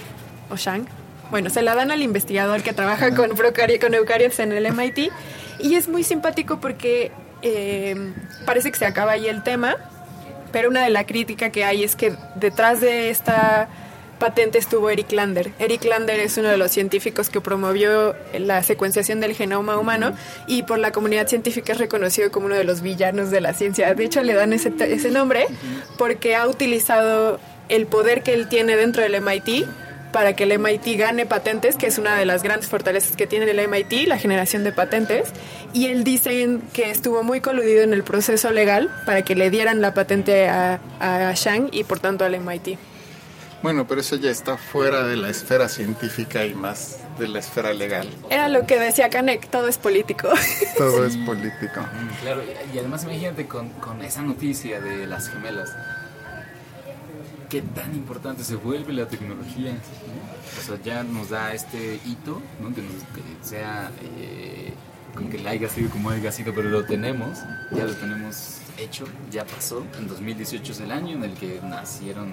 o 0.50 0.56
Shang. 0.56 0.86
Bueno, 1.32 1.50
se 1.50 1.62
la 1.62 1.76
dan 1.76 1.92
al 1.92 2.02
investigador 2.02 2.64
que 2.64 2.72
trabaja 2.74 3.14
con, 3.14 3.32
procari- 3.32 3.80
con 3.80 3.94
eucariontes 3.94 4.40
en 4.40 4.52
el 4.54 4.72
MIT 4.72 5.12
y 5.60 5.76
es 5.76 5.90
muy 5.90 6.04
simpático 6.04 6.60
porque 6.60 7.12
eh, 7.42 8.14
parece 8.46 8.72
que 8.72 8.78
se 8.78 8.86
acaba 8.86 9.12
ahí 9.14 9.28
el 9.28 9.44
tema 9.44 9.76
pero 10.52 10.70
una 10.70 10.82
de 10.84 10.90
la 10.90 11.06
crítica 11.06 11.50
que 11.50 11.66
hay 11.66 11.84
es 11.84 11.96
que 11.98 12.16
detrás 12.36 12.80
de 12.80 13.10
esta 13.10 13.68
patente 14.18 14.58
estuvo 14.58 14.90
Eric 14.90 15.12
Lander. 15.12 15.52
Eric 15.60 15.84
Lander 15.86 16.20
es 16.20 16.38
uno 16.38 16.50
de 16.50 16.58
los 16.58 16.72
científicos 16.72 17.30
que 17.30 17.42
promovió 17.42 18.16
la 18.38 18.64
secuenciación 18.64 19.20
del 19.20 19.34
genoma 19.34 19.78
humano 19.78 20.14
y 20.48 20.64
por 20.64 20.80
la 20.80 20.92
comunidad 20.92 21.28
científica 21.28 21.74
es 21.74 21.80
reconocido 21.80 22.32
como 22.32 22.48
uno 22.48 22.56
de 22.56 22.64
los 22.64 22.82
villanos 22.82 23.32
de 23.32 23.42
la 23.42 23.54
ciencia. 23.54 23.94
De 23.94 24.04
hecho, 24.04 24.22
le 24.24 24.34
dan 24.34 24.54
ese, 24.54 25.12
nombre 25.12 25.48
porque 25.98 26.36
ha 26.36 26.48
utilizado 26.48 27.40
el 27.70 27.86
poder 27.86 28.24
que 28.24 28.34
él 28.34 28.50
tiene 28.50 28.76
dentro 28.76 29.04
del 29.04 29.22
MIT 29.22 29.66
para 30.12 30.34
que 30.34 30.44
el 30.44 30.58
MIT 30.58 30.98
gane 30.98 31.26
patentes, 31.26 31.76
que 31.76 31.88
es 31.88 31.98
una 31.98 32.18
de 32.18 32.26
las 32.26 32.42
grandes 32.42 32.70
fortalezas 32.70 33.16
que 33.16 33.28
tiene 33.28 33.50
el 33.52 33.68
MIT, 33.68 34.08
la 34.08 34.18
generación 34.18 34.64
de 34.64 34.72
patentes. 34.72 35.30
Y 35.74 35.88
él 35.88 36.04
dice 36.04 36.60
que 36.74 36.90
estuvo 36.90 37.24
muy 37.24 37.42
coludido 37.42 37.84
en 37.84 37.94
el 37.94 38.04
proceso 38.04 38.52
legal 38.52 38.90
para 39.06 39.22
que 39.22 39.36
le 39.36 39.50
dieran 39.50 39.82
la 39.82 39.94
patente 39.94 40.48
a, 40.48 40.80
a 41.00 41.34
Shang 41.36 41.70
y 41.72 41.84
por 41.84 42.00
tanto 42.00 42.26
al 42.26 42.40
MIT. 42.40 42.78
Bueno, 43.64 43.88
pero 43.88 44.02
eso 44.02 44.16
ya 44.16 44.30
está 44.30 44.58
fuera 44.58 45.04
de 45.04 45.16
la 45.18 45.30
esfera 45.30 45.68
científica 45.68 46.46
y 46.46 46.54
más 46.54 47.00
de 47.18 47.28
la 47.28 47.40
esfera 47.40 47.74
legal. 47.74 48.08
Era 48.30 48.50
lo 48.50 48.68
que 48.68 48.78
decía 48.78 49.10
Canek, 49.10 49.50
todo 49.50 49.68
es 49.68 49.78
político. 49.78 50.30
Todo 50.78 51.06
es 51.06 51.18
político. 51.18 51.82
Claro, 52.22 52.44
y 52.74 52.78
además 52.78 53.04
imagínate 53.04 53.48
con, 53.48 53.70
con 53.70 54.02
esa 54.04 54.22
noticia 54.22 54.80
de 54.80 55.08
las 55.08 55.30
gemelas. 55.30 55.76
Qué 57.50 57.62
tan 57.62 57.96
importante 57.96 58.44
se 58.44 58.56
vuelve 58.56 58.94
la 58.94 59.08
tecnología. 59.08 59.72
¿no? 59.72 60.60
O 60.60 60.64
sea, 60.64 60.78
ya 60.84 61.04
nos 61.04 61.30
da 61.30 61.54
este 61.54 62.00
hito, 62.06 62.42
¿no? 62.62 62.76
que, 62.76 62.82
nos, 62.82 62.94
que 63.14 63.24
sea 63.42 63.90
eh, 64.02 64.74
como 65.16 65.30
que 65.30 65.40
le 65.40 65.50
haya 65.50 65.68
sido 65.68 65.90
como 65.90 66.12
haya 66.12 66.32
sido, 66.32 66.54
pero 66.54 66.70
lo 66.70 66.86
tenemos, 66.86 67.40
ya 67.72 67.86
lo 67.86 67.96
tenemos 67.96 68.57
hecho, 68.78 69.06
ya 69.32 69.46
pasó. 69.46 69.84
En 69.98 70.08
2018 70.08 70.72
es 70.72 70.80
el 70.80 70.92
año 70.92 71.16
en 71.16 71.24
el 71.24 71.34
que 71.34 71.60
nacieron 71.64 72.30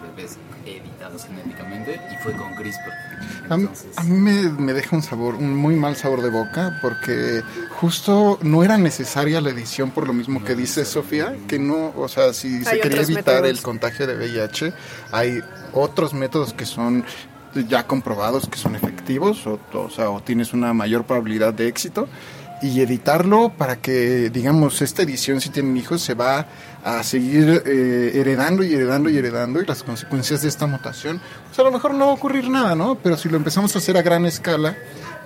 bebés 0.00 0.38
editados 0.64 1.24
genéticamente 1.24 2.00
y 2.12 2.22
fue 2.22 2.32
con 2.32 2.54
CRISPR. 2.54 2.92
A 3.50 3.56
mí, 3.56 3.62
Entonces, 3.64 3.98
a 3.98 4.04
mí 4.04 4.16
me, 4.18 4.50
me 4.50 4.72
deja 4.72 4.96
un 4.96 5.02
sabor, 5.02 5.34
un 5.34 5.54
muy 5.54 5.74
mal 5.74 5.96
sabor 5.96 6.22
de 6.22 6.30
boca, 6.30 6.78
porque 6.82 7.42
justo 7.70 8.38
no 8.42 8.64
era 8.64 8.78
necesaria 8.78 9.40
la 9.40 9.50
edición 9.50 9.90
por 9.90 10.06
lo 10.06 10.12
mismo 10.12 10.42
que 10.44 10.54
dice 10.54 10.84
Sofía, 10.84 11.36
que 11.48 11.58
no, 11.58 11.92
o 11.96 12.08
sea, 12.08 12.32
si 12.32 12.64
se 12.64 12.80
quería 12.80 13.02
evitar 13.02 13.42
métodos. 13.42 13.48
el 13.48 13.62
contagio 13.62 14.06
de 14.06 14.16
VIH, 14.16 14.72
hay 15.12 15.40
otros 15.72 16.14
métodos 16.14 16.52
que 16.52 16.66
son 16.66 17.04
ya 17.68 17.86
comprobados 17.86 18.48
que 18.48 18.56
son 18.56 18.76
efectivos, 18.76 19.46
o, 19.46 19.58
o 19.74 19.90
sea, 19.90 20.10
o 20.10 20.22
tienes 20.22 20.52
una 20.52 20.72
mayor 20.72 21.04
probabilidad 21.04 21.52
de 21.52 21.68
éxito. 21.68 22.08
Y 22.62 22.80
editarlo 22.80 23.52
para 23.56 23.76
que, 23.76 24.28
digamos, 24.30 24.82
esta 24.82 25.02
edición, 25.02 25.40
si 25.40 25.48
tienen 25.48 25.76
hijos, 25.76 26.02
se 26.02 26.14
va 26.14 26.46
a 26.84 27.02
seguir 27.02 27.62
eh, 27.64 28.12
heredando 28.14 28.62
y 28.62 28.74
heredando 28.74 29.08
y 29.08 29.16
heredando 29.16 29.62
y 29.62 29.66
las 29.66 29.82
consecuencias 29.82 30.42
de 30.42 30.48
esta 30.48 30.66
mutación, 30.66 31.20
pues 31.46 31.58
a 31.58 31.62
lo 31.62 31.72
mejor 31.72 31.94
no 31.94 32.06
va 32.06 32.12
a 32.12 32.14
ocurrir 32.14 32.48
nada, 32.48 32.74
¿no? 32.74 32.96
Pero 32.96 33.16
si 33.16 33.28
lo 33.28 33.36
empezamos 33.36 33.74
a 33.74 33.78
hacer 33.78 33.96
a 33.96 34.02
gran 34.02 34.26
escala, 34.26 34.76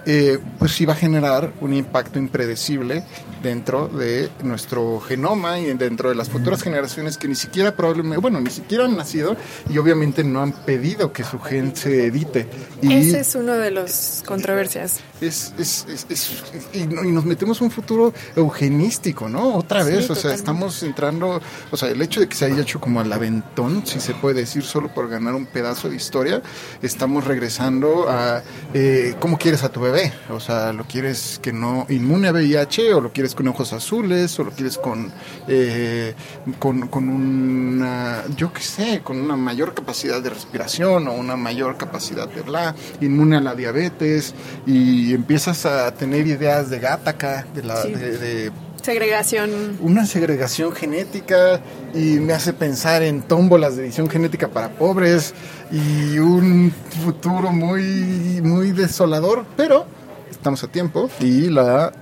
eh, 0.07 0.39
pues 0.59 0.73
sí 0.73 0.85
va 0.85 0.93
a 0.93 0.97
generar 0.97 1.53
un 1.61 1.73
impacto 1.75 2.19
impredecible 2.19 3.05
dentro 3.45 3.87
de 3.87 4.29
nuestro 4.43 4.99
genoma 4.99 5.61
y 5.61 5.67
dentro 5.75 6.09
de 6.09 6.17
las 6.17 6.29
futuras 6.29 6.63
generaciones 6.63 7.17
que 7.19 7.29
ni 7.29 7.37
siquiera 7.37 7.77
probablemente, 7.77 8.17
bueno, 8.19 8.41
ni 8.41 8.51
siquiera 8.51 8.87
han 8.87 8.97
nacido 8.97 9.37
y 9.71 9.79
obviamente 9.79 10.25
no 10.25 10.43
han 10.43 10.51
pedido 10.51 11.13
que 11.13 11.23
su 11.23 11.39
gen 11.39 11.77
se 11.77 12.07
edite. 12.07 12.49
Y 12.83 12.93
Ese 12.95 13.21
es 13.21 13.35
uno 13.37 13.53
de 13.53 13.71
los 13.71 14.23
controversias. 14.27 14.99
es, 15.21 15.53
es, 15.59 15.87
es- 15.89 16.07
es- 16.09 16.31
y, 16.73 16.81
y 16.81 16.87
nos 17.13 17.25
metemos 17.25 17.61
un 17.61 17.71
futuro 17.71 18.13
eugenístico, 18.35 19.29
¿no? 19.29 19.55
Otra 19.57 19.85
Sí, 19.85 19.91
vez, 19.93 20.09
o 20.11 20.15
sea, 20.15 20.33
estamos 20.35 20.83
entrando, 20.83 21.41
o 21.71 21.77
sea, 21.77 21.91
el 21.91 22.01
hecho 22.01 22.21
de 22.21 22.29
que 22.29 22.35
se 22.37 22.47
haya 22.47 22.63
hecho 22.63 22.81
como 22.81 23.01
al 23.01 23.13
aventón, 23.13 23.87
si 23.87 24.01
se 24.01 24.15
puede 24.15 24.41
decir, 24.41 24.63
solo 24.65 24.89
por 24.93 25.09
ganar 25.09 25.35
un 25.35 25.47
pedazo 25.47 25.89
de 25.91 25.97
historia, 25.97 26.41
estamos 26.83 27.25
regresando 27.25 28.09
a 28.09 28.43
eh, 28.73 29.15
cómo 29.21 29.37
quieres 29.39 29.63
a 29.65 29.69
tu 29.71 29.81
bebé, 29.81 30.13
o 30.31 30.41
sea, 30.41 30.73
lo 30.73 30.85
quieres 30.85 31.39
que 31.43 31.53
no 31.53 31.87
inmune 31.91 32.29
a 32.29 32.33
VIH 32.33 32.95
o 32.95 33.01
lo 33.01 33.13
quieres 33.13 33.34
con 33.35 33.49
ojos 33.49 33.73
azules 33.73 34.39
o 34.39 34.45
lo 34.45 34.51
quieres 34.53 34.79
con 34.79 35.13
eh, 35.49 36.15
con, 36.59 36.89
con 36.89 37.09
una, 37.09 38.25
yo 38.37 38.53
qué 38.53 38.63
sé, 38.63 39.01
con 39.03 39.19
una 39.21 39.37
mayor 39.37 39.75
capacidad 39.75 40.23
de 40.23 40.31
respiración 40.31 41.09
o 41.09 41.13
una 41.15 41.37
mayor 41.37 41.77
capacidad 41.77 42.29
de 42.29 42.43
bla, 42.43 42.75
inmune 43.01 43.37
a 43.37 43.41
la 43.41 43.55
diabetes 43.55 44.35
y 44.67 45.13
empiezas 45.15 45.67
a 45.67 45.93
tener 45.95 46.27
ideas 46.27 46.71
de 46.71 46.79
Gattaca, 46.81 47.47
de 47.55 47.63
la 47.63 47.83
Sí. 47.83 47.93
de- 47.93 48.19
de 48.19 48.53
Segregación. 48.83 49.79
una 49.81 50.05
segregación 50.05 50.73
genética 50.73 51.61
y 51.95 52.21
me 52.21 52.35
hace 52.35 52.53
pensar 52.53 53.03
en 53.03 53.23
tómbolas 53.23 53.77
de 53.77 53.85
edición 53.85 54.11
genética 54.11 54.49
para 54.49 54.69
pobres 54.71 55.33
y 55.73 56.19
un 56.19 56.71
futuro 57.03 57.51
muy 57.51 58.41
muy 58.43 58.73
desolador, 58.73 59.47
pero 59.57 59.87
estamos 60.31 60.63
a 60.65 60.69
tiempo 60.69 61.09
y 61.19 61.49
la 61.49 61.93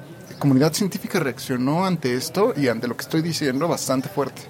comunidad 0.42 0.72
científica 0.72 1.20
reaccionó 1.20 1.86
ante 1.86 2.16
esto 2.16 2.52
y 2.56 2.66
ante 2.66 2.88
lo 2.88 2.96
que 2.96 3.02
estoy 3.02 3.22
diciendo 3.22 3.68
bastante 3.68 4.08
fuerte. 4.08 4.42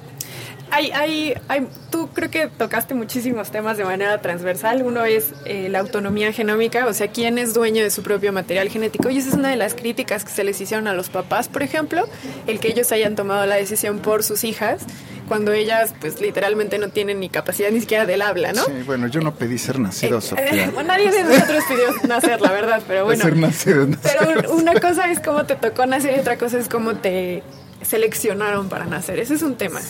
Hay, 0.74 0.90
hay, 0.92 1.34
hay, 1.48 1.66
tú 1.90 2.08
creo 2.14 2.30
que 2.30 2.46
tocaste 2.48 2.94
muchísimos 2.94 3.50
temas 3.50 3.76
de 3.76 3.84
manera 3.84 4.20
transversal. 4.22 4.82
Uno 4.82 5.04
es 5.04 5.32
eh, 5.44 5.68
la 5.68 5.80
autonomía 5.80 6.32
genómica, 6.32 6.86
o 6.86 6.94
sea, 6.94 7.08
quién 7.08 7.36
es 7.36 7.52
dueño 7.52 7.82
de 7.82 7.90
su 7.90 8.02
propio 8.02 8.32
material 8.32 8.70
genético. 8.70 9.10
Y 9.10 9.18
esa 9.18 9.28
es 9.28 9.34
una 9.34 9.50
de 9.50 9.56
las 9.56 9.74
críticas 9.74 10.24
que 10.24 10.30
se 10.30 10.44
les 10.44 10.58
hicieron 10.60 10.86
a 10.88 10.94
los 10.94 11.10
papás, 11.10 11.48
por 11.48 11.62
ejemplo, 11.62 12.08
el 12.46 12.58
que 12.58 12.68
ellos 12.68 12.90
hayan 12.90 13.14
tomado 13.16 13.44
la 13.44 13.56
decisión 13.56 13.98
por 13.98 14.22
sus 14.22 14.44
hijas, 14.44 14.82
cuando 15.28 15.52
ellas, 15.52 15.94
pues, 16.00 16.20
literalmente 16.20 16.78
no 16.78 16.88
tienen 16.88 17.20
ni 17.20 17.28
capacidad 17.28 17.70
ni 17.70 17.80
siquiera 17.80 18.06
del 18.06 18.22
habla, 18.22 18.52
¿no? 18.52 18.64
Sí, 18.64 18.72
bueno, 18.86 19.06
yo 19.08 19.20
no 19.20 19.34
pedí 19.34 19.58
ser 19.58 19.78
nacido, 19.78 20.18
Eh, 20.18 20.22
Sofía. 20.22 20.70
bueno, 20.74 20.88
nadie 20.88 21.10
de 21.10 21.22
nosotros 21.24 21.64
pidió 21.68 22.08
nacer, 22.08 22.40
la 22.40 22.50
verdad, 22.50 22.82
pero 22.88 23.04
bueno. 23.04 23.22
Ser 23.22 23.36
nacido, 23.36 23.86
no 23.86 23.96
Pero 24.02 24.52
una 24.54 24.74
cosa 24.80 25.10
es 25.10 25.20
cómo 25.20 25.44
te 25.44 25.54
tocó 25.54 25.84
nacer 25.86 26.16
y 26.16 26.20
otra 26.20 26.38
cosa 26.38 26.58
es 26.58 26.68
cómo 26.68 26.94
te 26.96 27.42
seleccionaron 27.84 28.68
para 28.68 28.86
nacer. 28.86 29.18
Ese 29.18 29.34
es 29.34 29.42
un 29.42 29.56
tema. 29.56 29.80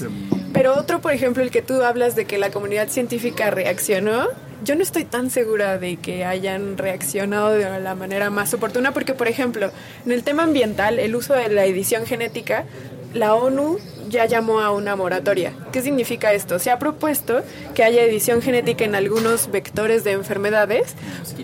Pero 0.52 0.74
otro, 0.74 1.00
por 1.00 1.12
ejemplo, 1.12 1.42
el 1.42 1.50
que 1.50 1.62
tú 1.62 1.82
hablas 1.82 2.14
de 2.14 2.24
que 2.24 2.38
la 2.38 2.50
comunidad 2.50 2.88
científica 2.88 3.50
reaccionó, 3.50 4.28
yo 4.64 4.76
no 4.76 4.82
estoy 4.82 5.04
tan 5.04 5.30
segura 5.30 5.78
de 5.78 5.96
que 5.96 6.24
hayan 6.24 6.78
reaccionado 6.78 7.50
de 7.50 7.80
la 7.80 7.94
manera 7.94 8.30
más 8.30 8.54
oportuna, 8.54 8.92
porque, 8.92 9.14
por 9.14 9.28
ejemplo, 9.28 9.70
en 10.04 10.12
el 10.12 10.22
tema 10.22 10.44
ambiental, 10.44 10.98
el 10.98 11.16
uso 11.16 11.34
de 11.34 11.48
la 11.48 11.64
edición 11.64 12.06
genética, 12.06 12.64
la 13.12 13.34
ONU 13.34 13.78
ya 14.08 14.26
llamó 14.26 14.60
a 14.60 14.70
una 14.70 14.94
moratoria. 14.94 15.52
¿Qué 15.72 15.82
significa 15.82 16.32
esto? 16.32 16.58
Se 16.58 16.70
ha 16.70 16.78
propuesto 16.78 17.42
que 17.74 17.82
haya 17.82 18.02
edición 18.02 18.42
genética 18.42 18.84
en 18.84 18.94
algunos 18.94 19.50
vectores 19.50 20.04
de 20.04 20.12
enfermedades, 20.12 20.94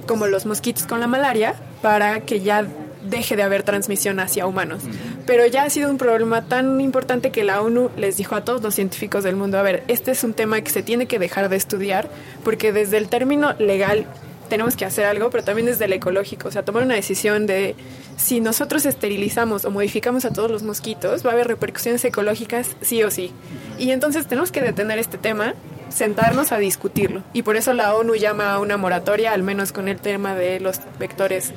como 0.06 0.26
los 0.26 0.46
mosquitos 0.46 0.86
con 0.86 1.00
la 1.00 1.06
malaria, 1.06 1.54
para 1.82 2.20
que 2.20 2.40
ya 2.40 2.66
deje 3.02 3.36
de 3.36 3.42
haber 3.42 3.62
transmisión 3.62 4.20
hacia 4.20 4.46
humanos. 4.46 4.82
Pero 5.28 5.44
ya 5.44 5.64
ha 5.64 5.68
sido 5.68 5.90
un 5.90 5.98
problema 5.98 6.40
tan 6.46 6.80
importante 6.80 7.30
que 7.30 7.44
la 7.44 7.60
ONU 7.60 7.90
les 7.98 8.16
dijo 8.16 8.34
a 8.34 8.46
todos 8.46 8.62
los 8.62 8.74
científicos 8.74 9.24
del 9.24 9.36
mundo, 9.36 9.58
a 9.58 9.62
ver, 9.62 9.84
este 9.86 10.10
es 10.10 10.24
un 10.24 10.32
tema 10.32 10.58
que 10.62 10.70
se 10.70 10.82
tiene 10.82 11.04
que 11.04 11.18
dejar 11.18 11.50
de 11.50 11.56
estudiar, 11.56 12.08
porque 12.44 12.72
desde 12.72 12.96
el 12.96 13.10
término 13.10 13.52
legal 13.58 14.06
tenemos 14.48 14.74
que 14.74 14.86
hacer 14.86 15.04
algo, 15.04 15.28
pero 15.28 15.44
también 15.44 15.66
desde 15.66 15.84
el 15.84 15.92
ecológico, 15.92 16.48
o 16.48 16.50
sea, 16.50 16.64
tomar 16.64 16.82
una 16.82 16.94
decisión 16.94 17.46
de 17.46 17.74
si 18.16 18.40
nosotros 18.40 18.86
esterilizamos 18.86 19.66
o 19.66 19.70
modificamos 19.70 20.24
a 20.24 20.32
todos 20.32 20.50
los 20.50 20.62
mosquitos, 20.62 21.26
va 21.26 21.28
a 21.28 21.32
haber 21.34 21.46
repercusiones 21.48 22.02
ecológicas 22.06 22.74
sí 22.80 23.02
o 23.02 23.10
sí. 23.10 23.30
Y 23.78 23.90
entonces 23.90 24.26
tenemos 24.26 24.50
que 24.50 24.62
detener 24.62 24.98
este 24.98 25.18
tema, 25.18 25.52
sentarnos 25.90 26.52
a 26.52 26.56
discutirlo. 26.56 27.22
Y 27.34 27.42
por 27.42 27.56
eso 27.56 27.74
la 27.74 27.94
ONU 27.94 28.14
llama 28.14 28.54
a 28.54 28.60
una 28.60 28.78
moratoria, 28.78 29.32
al 29.32 29.42
menos 29.42 29.72
con 29.72 29.88
el 29.88 29.98
tema 29.98 30.34
de 30.34 30.58
los 30.58 30.80
vectores 30.98 31.52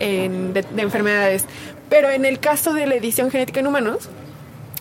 de, 0.00 0.64
de 0.74 0.82
enfermedades. 0.82 1.46
Pero 1.88 2.10
en 2.10 2.24
el 2.24 2.38
caso 2.40 2.72
de 2.72 2.86
la 2.86 2.94
edición 2.94 3.30
genética 3.30 3.60
en 3.60 3.66
humanos, 3.66 4.08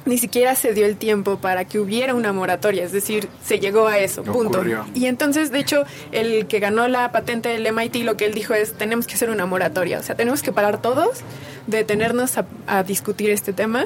ni 0.06 0.18
siquiera 0.18 0.56
se 0.56 0.74
dio 0.74 0.86
el 0.88 0.96
tiempo 0.98 1.38
para 1.38 1.66
que 1.66 1.78
hubiera 1.80 2.16
una 2.16 2.34
moratoria, 2.34 2.84
es 2.84 2.92
decir, 2.92 3.28
se 3.46 3.60
llegó 3.60 3.88
a 3.88 4.00
eso, 4.00 4.24
No 4.24 4.34
punto. 4.34 4.58
ocurrió. 4.60 4.86
Y 4.96 5.06
entonces, 5.06 5.52
de 5.52 5.60
hecho, 5.60 5.84
el 6.12 6.48
que 6.48 6.60
ganó 6.60 6.88
la 6.88 7.12
patente 7.12 7.50
del 7.50 7.72
MIT 7.72 7.98
lo 7.98 8.18
que 8.18 8.26
él 8.26 8.34
dijo 8.34 8.56
es, 8.56 8.74
tenemos 8.74 9.06
que 9.06 9.14
hacer 9.14 9.30
una 9.30 9.46
moratoria, 9.46 10.00
o 10.00 10.04
sea, 10.04 10.16
tenemos 10.16 10.42
que 10.42 10.52
parar 10.52 10.82
todos, 10.82 11.20
detenernos 11.68 12.40
a, 12.40 12.46
a 12.66 12.82
discutir 12.82 13.30
este 13.30 13.54
tema 13.54 13.86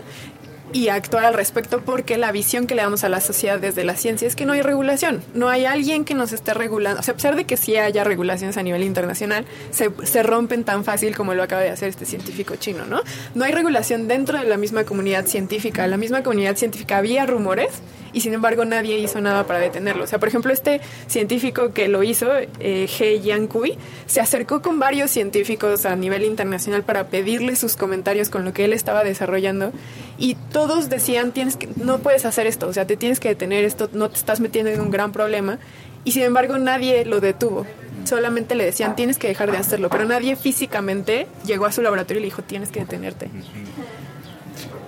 y 0.76 0.90
actuar 0.90 1.24
al 1.24 1.34
respecto 1.34 1.80
porque 1.86 2.18
la 2.18 2.34
visión 2.34 2.68
que 2.68 2.76
le 2.76 2.82
damos 2.82 3.06
a 3.06 3.10
la 3.10 3.22
sociedad 3.22 3.62
desde 3.62 3.86
la 3.86 3.96
ciencia 3.96 4.28
es 4.28 4.36
que 4.36 4.46
no 4.46 4.52
hay 4.52 4.62
regulación, 4.62 5.24
no 5.34 5.48
hay 5.48 5.64
alguien 5.64 6.04
que 6.04 6.16
nos 6.16 6.34
esté 6.34 6.54
regulando, 6.54 7.00
o 7.00 7.04
sea, 7.04 7.14
a 7.14 7.16
pesar 7.16 7.38
de 7.38 7.46
que 7.46 7.56
sí 7.56 7.78
haya 7.78 8.04
regulaciones 8.04 8.58
a 8.58 8.62
nivel 8.62 8.84
internacional, 8.84 9.46
se, 9.72 9.90
se 10.04 10.22
rompen 10.22 10.66
tan 10.66 10.84
fácil 10.84 11.16
como 11.16 11.34
lo 11.34 11.44
acaba 11.44 11.62
de 11.62 11.70
hacer 11.70 11.88
este 11.88 12.04
científico 12.04 12.58
chino, 12.58 12.86
¿no? 12.86 13.00
No 13.36 13.46
hay 13.46 13.54
regulación 13.54 14.10
dentro 14.10 14.38
de 14.38 14.44
la 14.44 14.58
misma 14.58 14.84
comunidad 14.84 15.28
científica, 15.28 15.88
la 15.88 15.96
misma 15.96 16.24
comunidad 16.24 16.58
científica 16.58 16.98
había 16.98 17.26
rumores 17.26 17.70
y 18.16 18.22
sin 18.22 18.34
embargo 18.34 18.64
nadie 18.64 18.98
hizo 18.98 19.20
nada 19.20 19.46
para 19.46 19.60
detenerlo. 19.60 20.06
O 20.06 20.08
sea, 20.08 20.20
por 20.20 20.30
ejemplo, 20.30 20.54
este 20.54 20.80
científico 21.06 21.74
que 21.74 21.90
lo 21.90 22.02
hizo, 22.02 22.32
eh, 22.38 22.90
He 23.00 23.20
Yankui, 23.20 23.78
se 24.06 24.22
acercó 24.22 24.62
con 24.62 24.80
varios 24.80 25.12
científicos 25.12 25.86
a 25.86 25.98
nivel 25.98 26.24
internacional 26.24 26.84
para 26.84 27.08
pedirle 27.08 27.58
sus 27.58 27.76
comentarios 27.76 28.30
con 28.30 28.46
lo 28.46 28.54
que 28.54 28.64
él 28.64 28.72
estaba 28.72 29.04
desarrollando 29.04 29.74
y 30.18 30.36
todos 30.54 30.90
decían, 30.90 31.34
tienes 31.34 31.58
que, 31.58 31.68
no 31.76 32.00
puedes 32.00 32.26
hacer 32.26 32.48
esto, 32.48 32.70
o 32.70 32.74
sea, 32.74 32.88
te 32.88 32.96
tienes 32.96 33.20
que 33.20 33.28
detener 33.28 33.66
esto, 33.66 33.90
no 33.92 34.10
te 34.10 34.16
estás 34.16 34.40
metiendo 34.40 34.72
en 34.72 34.80
un 34.80 34.92
gran 34.92 35.12
problema 35.12 35.60
y 36.06 36.14
sin 36.14 36.24
embargo 36.24 36.58
nadie 36.58 37.04
lo 37.04 37.20
detuvo. 37.20 37.68
Solamente 38.06 38.56
le 38.56 38.64
decían, 38.64 38.96
tienes 38.96 39.18
que 39.18 39.28
dejar 39.28 39.52
de 39.52 39.58
hacerlo, 39.58 39.90
pero 39.90 40.06
nadie 40.06 40.38
físicamente 40.38 41.28
llegó 41.46 41.66
a 41.66 41.74
su 41.74 41.82
laboratorio 41.82 42.20
y 42.20 42.22
le 42.22 42.28
dijo, 42.28 42.44
tienes 42.44 42.70
que 42.70 42.80
detenerte. 42.80 43.30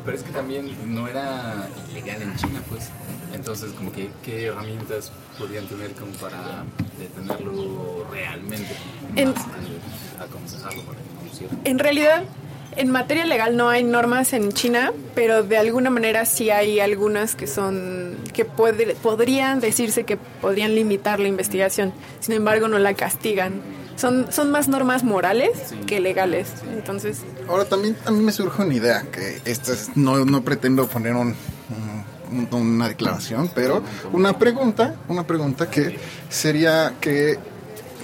Pero 0.06 0.18
es 0.18 0.24
que 0.24 0.32
también 0.32 0.72
no 0.86 1.06
era 1.06 1.68
ilegal 1.92 2.22
en 2.22 2.36
China, 2.38 2.62
pues. 2.70 2.90
Entonces, 3.48 3.72
como 3.78 3.94
que, 3.94 4.10
¿qué 4.26 4.48
herramientas 4.48 5.10
podían 5.40 5.66
tener 5.68 5.92
como 5.94 6.12
para 6.14 6.66
detenerlo 7.00 8.06
realmente? 8.12 8.68
En-. 9.16 9.34
En 11.64 11.80
realidad, 11.80 12.24
en 12.76 12.92
materia 12.92 13.26
legal 13.26 13.56
no 13.56 13.70
hay 13.70 13.86
normas 13.86 14.34
en 14.34 14.52
China, 14.52 14.92
pero 15.16 15.44
de 15.44 15.58
alguna 15.58 15.90
manera 15.90 16.26
sí 16.26 16.50
hay 16.50 16.82
algunas 16.82 17.36
que 17.36 17.48
son 17.48 18.18
que 18.34 18.44
puede- 18.44 18.96
podrían 18.96 19.62
decirse 19.62 20.04
que 20.04 20.18
podrían 20.18 20.76
limitar 20.76 21.22
la 21.22 21.30
investigación. 21.30 21.94
Sin 22.20 22.34
embargo, 22.34 22.68
no 22.68 22.78
la 22.80 22.96
castigan. 22.96 23.62
Son, 23.96 24.30
son 24.32 24.52
más 24.52 24.68
normas 24.68 25.06
morales 25.06 25.52
que 25.88 26.02
legales. 26.02 26.50
Entonces, 26.74 27.22
Ahora 27.48 27.64
también 27.64 27.96
a 28.06 28.12
mí 28.12 28.22
me 28.22 28.34
surge 28.34 28.62
una 28.62 28.74
idea, 28.74 29.04
que 29.10 29.40
esta 29.46 29.72
es- 29.72 29.92
no, 29.96 30.26
no 30.26 30.42
pretendo 30.44 30.86
poner 30.88 31.14
un, 31.14 31.28
un- 31.30 31.87
una 32.52 32.88
declaración, 32.88 33.50
pero 33.54 33.84
una 34.14 34.38
pregunta, 34.38 34.96
una 35.08 35.26
pregunta 35.26 35.70
que 35.70 35.98
sería 36.30 36.96
que 37.00 37.38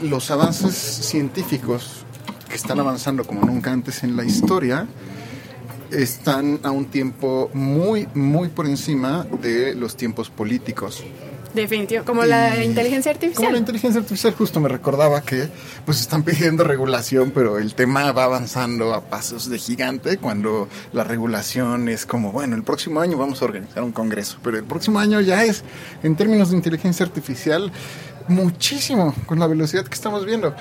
los 0.01 0.31
avances 0.31 0.75
científicos 0.75 2.05
que 2.49 2.55
están 2.55 2.79
avanzando 2.79 3.23
como 3.23 3.45
nunca 3.45 3.71
antes 3.71 4.03
en 4.03 4.15
la 4.15 4.23
historia 4.23 4.87
están 5.91 6.59
a 6.63 6.71
un 6.71 6.85
tiempo 6.85 7.49
muy, 7.53 8.07
muy 8.13 8.49
por 8.49 8.65
encima 8.65 9.25
de 9.41 9.75
los 9.75 9.95
tiempos 9.95 10.29
políticos. 10.29 11.03
Definitivo, 11.53 12.03
como 12.03 12.23
la 12.23 12.63
inteligencia 12.63 13.13
Como 13.13 13.21
la 13.21 13.27
artificial. 13.27 13.57
inteligencia 13.57 14.01
artificial 14.01 14.34
justo 14.34 14.59
me 14.59 14.69
recordaba 14.69 15.21
que 15.21 15.49
pues 15.85 16.01
están 16.01 16.23
pidiendo 16.23 16.63
regulación, 16.63 17.31
pero 17.31 17.57
el 17.57 17.75
tema 17.75 18.11
va 18.11 18.25
avanzando 18.25 18.93
a 18.93 19.01
pasos 19.01 19.49
de 19.49 19.57
gigante 19.59 20.17
cuando 20.17 20.67
la 20.91 21.03
regulación 21.03 21.89
es 21.89 22.05
como, 22.05 22.31
bueno, 22.31 22.55
el 22.55 22.63
próximo 22.63 23.01
año 23.01 23.17
vamos 23.17 23.41
a 23.41 23.45
organizar 23.45 23.84
un 23.84 23.91
congreso, 23.91 24.38
pero 24.43 24.57
el 24.57 24.63
próximo 24.63 24.99
año 24.99 25.21
ya 25.21 25.43
es, 25.43 25.63
en 26.01 26.15
términos 26.15 26.49
de 26.51 26.57
inteligencia 26.57 27.05
artificial, 27.05 27.71
muchísimo 28.27 29.13
con 29.25 29.39
la 29.39 29.47
velocidad 29.47 29.85
que 29.85 29.93
estamos 29.93 30.25
viendo. 30.25 30.55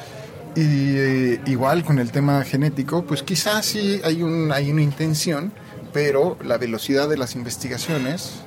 Y 0.55 0.97
eh, 0.97 1.41
igual 1.47 1.83
con 1.83 1.99
el 1.99 2.11
tema 2.11 2.45
genético, 2.45 3.05
pues 3.05 3.23
quizás 3.23 3.65
sí 3.65 4.01
hay, 4.05 4.23
un, 4.23 4.53
hay 4.53 4.71
una 4.71 4.83
intención, 4.83 5.53
pero 5.93 6.37
la 6.45 6.59
velocidad 6.59 7.09
de 7.09 7.17
las 7.17 7.35
investigaciones 7.35 8.43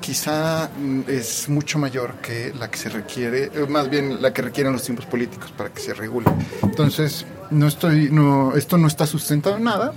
quizá 0.00 0.68
mm, 0.68 1.02
es 1.08 1.48
mucho 1.48 1.78
mayor 1.78 2.14
que 2.16 2.52
la 2.58 2.70
que 2.70 2.78
se 2.78 2.88
requiere, 2.88 3.50
eh, 3.54 3.66
más 3.68 3.88
bien 3.90 4.20
la 4.22 4.32
que 4.32 4.42
requieren 4.42 4.72
los 4.72 4.82
tiempos 4.82 5.06
políticos 5.06 5.52
para 5.56 5.70
que 5.70 5.80
se 5.80 5.94
regule. 5.94 6.26
Entonces, 6.62 7.26
no 7.50 7.66
estoy, 7.68 8.10
no, 8.10 8.54
esto 8.56 8.78
no 8.78 8.86
está 8.88 9.06
sustentado 9.06 9.56
en 9.56 9.64
nada, 9.64 9.92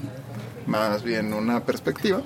más 0.67 1.03
bien 1.03 1.33
una 1.33 1.61
perspectiva. 1.63 2.21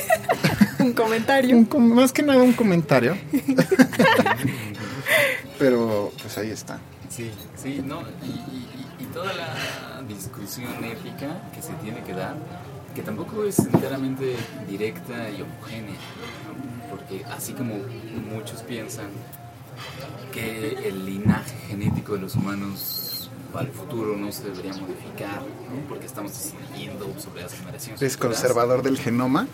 un 0.78 0.92
comentario. 0.92 1.56
Un 1.56 1.64
com- 1.64 1.92
más 1.94 2.12
que 2.12 2.22
nada 2.22 2.42
un 2.42 2.52
comentario. 2.52 3.16
Pero 5.58 6.12
pues 6.20 6.36
ahí 6.38 6.50
está. 6.50 6.78
Sí, 7.08 7.30
sí, 7.62 7.82
no, 7.84 8.00
y, 8.22 8.30
y- 8.30 8.68
toda 9.12 9.30
la 9.34 10.00
discusión 10.08 10.82
ética 10.82 11.42
que 11.54 11.60
se 11.60 11.74
tiene 11.82 12.02
que 12.02 12.14
dar, 12.14 12.34
que 12.94 13.02
tampoco 13.02 13.44
es 13.44 13.58
enteramente 13.58 14.34
directa 14.66 15.28
y 15.28 15.42
homogénea. 15.42 15.96
Porque 16.92 17.24
así 17.24 17.54
como 17.54 17.74
muchos 18.30 18.60
piensan 18.62 19.06
que 20.32 20.88
el 20.88 21.06
linaje 21.06 21.56
genético 21.68 22.14
de 22.14 22.20
los 22.20 22.34
humanos 22.36 23.30
para 23.52 23.66
el 23.66 23.72
futuro 23.72 24.16
no 24.16 24.32
se 24.32 24.44
debería 24.44 24.72
modificar, 24.72 25.40
¿no? 25.40 25.88
porque 25.88 26.06
estamos 26.06 26.32
decidiendo 26.32 27.06
sobre 27.18 27.42
las 27.42 27.52
generaciones. 27.52 28.00
Es 28.00 28.14
futuras. 28.14 28.40
conservador 28.40 28.82
del 28.82 28.98
genoma. 28.98 29.46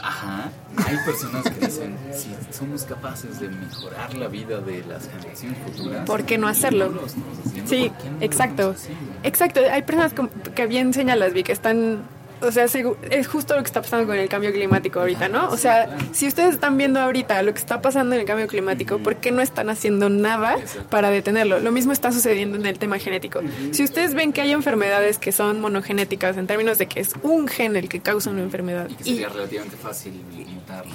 Ajá. 0.00 0.50
Hay 0.86 0.96
personas 1.04 1.44
que 1.44 1.66
dicen, 1.66 1.96
si 2.12 2.34
somos 2.56 2.84
capaces 2.84 3.40
de 3.40 3.48
mejorar 3.48 4.14
la 4.14 4.28
vida 4.28 4.60
de 4.60 4.84
las 4.84 5.08
generaciones 5.08 5.58
futuras, 5.58 6.06
¿Por 6.06 6.24
qué 6.24 6.38
no 6.38 6.48
hacerlo? 6.48 6.92
haciendo? 7.04 7.68
Sí, 7.68 7.88
¿Por 7.90 7.98
qué 7.98 8.10
no 8.10 8.18
lo 8.18 8.24
exacto. 8.24 8.74
Exacto. 9.22 9.60
Hay 9.70 9.82
personas 9.82 10.14
que 10.54 10.66
bien 10.66 10.92
señalas, 10.94 11.32
Vi, 11.32 11.42
que 11.42 11.52
están. 11.52 12.02
O 12.44 12.52
sea, 12.52 12.64
es 12.64 13.26
justo 13.26 13.56
lo 13.56 13.62
que 13.62 13.66
está 13.66 13.82
pasando 13.82 14.06
con 14.06 14.16
el 14.16 14.28
cambio 14.28 14.52
climático 14.52 15.00
ahorita, 15.00 15.28
¿no? 15.28 15.48
O 15.50 15.56
sea, 15.56 15.96
si 16.12 16.26
ustedes 16.26 16.54
están 16.54 16.76
viendo 16.76 17.00
ahorita 17.00 17.42
lo 17.42 17.52
que 17.52 17.60
está 17.60 17.80
pasando 17.80 18.14
en 18.14 18.20
el 18.20 18.26
cambio 18.26 18.46
climático, 18.46 18.98
¿por 18.98 19.16
qué 19.16 19.32
no 19.32 19.42
están 19.42 19.70
haciendo 19.70 20.08
nada 20.08 20.56
para 20.90 21.10
detenerlo? 21.10 21.60
Lo 21.60 21.72
mismo 21.72 21.92
está 21.92 22.12
sucediendo 22.12 22.56
en 22.56 22.66
el 22.66 22.78
tema 22.78 22.98
genético. 22.98 23.40
Si 23.72 23.84
ustedes 23.84 24.14
ven 24.14 24.32
que 24.32 24.40
hay 24.40 24.52
enfermedades 24.52 25.18
que 25.18 25.32
son 25.32 25.60
monogenéticas 25.60 26.36
en 26.36 26.46
términos 26.46 26.78
de 26.78 26.86
que 26.86 27.00
es 27.00 27.12
un 27.22 27.48
gen 27.48 27.76
el 27.76 27.88
que 27.88 28.00
causa 28.00 28.30
una 28.30 28.42
enfermedad 28.42 28.88
Y 28.90 28.94
que 28.94 29.04
sería 29.04 29.28
relativamente 29.28 29.76
fácil 29.76 30.14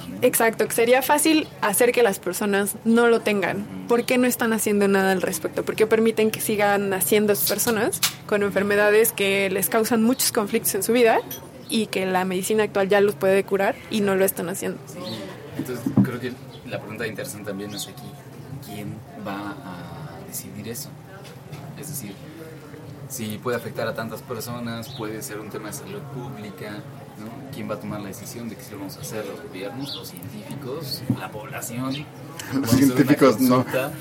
¿no? 0.08 0.18
Exacto, 0.22 0.66
que 0.66 0.74
sería 0.74 1.02
fácil 1.02 1.48
hacer 1.60 1.92
que 1.92 2.02
las 2.02 2.18
personas 2.18 2.76
no 2.84 3.08
lo 3.08 3.20
tengan. 3.20 3.66
¿Por 3.88 4.04
qué 4.04 4.18
no 4.18 4.26
están 4.26 4.52
haciendo 4.52 4.88
nada 4.88 5.12
al 5.12 5.22
respecto? 5.22 5.64
¿Por 5.64 5.76
qué 5.76 5.86
permiten 5.86 6.30
que 6.30 6.40
sigan 6.40 6.90
naciendo 6.90 7.34
personas 7.48 8.00
con 8.30 8.44
enfermedades 8.44 9.10
que 9.10 9.50
les 9.50 9.68
causan 9.68 10.04
muchos 10.04 10.30
conflictos 10.30 10.76
en 10.76 10.84
su 10.84 10.92
vida 10.92 11.18
y 11.68 11.86
que 11.86 12.06
la 12.06 12.24
medicina 12.24 12.62
actual 12.62 12.88
ya 12.88 13.00
los 13.00 13.16
puede 13.16 13.42
curar 13.42 13.74
y 13.90 14.02
no 14.02 14.14
lo 14.14 14.24
están 14.24 14.48
haciendo? 14.48 14.78
Entonces, 15.58 15.84
creo 16.04 16.20
que 16.20 16.32
la 16.66 16.78
pregunta 16.78 17.08
interesante 17.08 17.50
también 17.50 17.74
es 17.74 17.88
aquí, 17.88 18.06
¿quién 18.64 18.94
va 19.26 19.56
a 19.64 20.26
decidir 20.28 20.68
eso? 20.68 20.90
Es 21.76 21.88
decir, 21.88 22.14
si 23.08 23.38
puede 23.38 23.56
afectar 23.56 23.88
a 23.88 23.94
tantas 23.94 24.22
personas, 24.22 24.94
puede 24.96 25.22
ser 25.22 25.40
un 25.40 25.50
tema 25.50 25.66
de 25.66 25.74
salud 25.74 26.00
pública, 26.14 26.84
¿no? 27.20 27.28
¿Quién 27.54 27.68
va 27.70 27.74
a 27.74 27.80
tomar 27.80 28.00
la 28.00 28.08
decisión 28.08 28.48
de 28.48 28.56
que 28.56 28.62
si 28.62 28.72
lo 28.72 28.78
vamos 28.78 28.96
a 28.96 29.00
hacer? 29.00 29.24
¿Los 29.26 29.42
gobiernos, 29.42 29.94
los 29.94 30.08
científicos, 30.08 31.02
la 31.18 31.30
población? 31.30 32.06
Una 32.54 32.66
científicos 32.66 33.40
no, 33.40 33.64
consulta. 33.64 33.92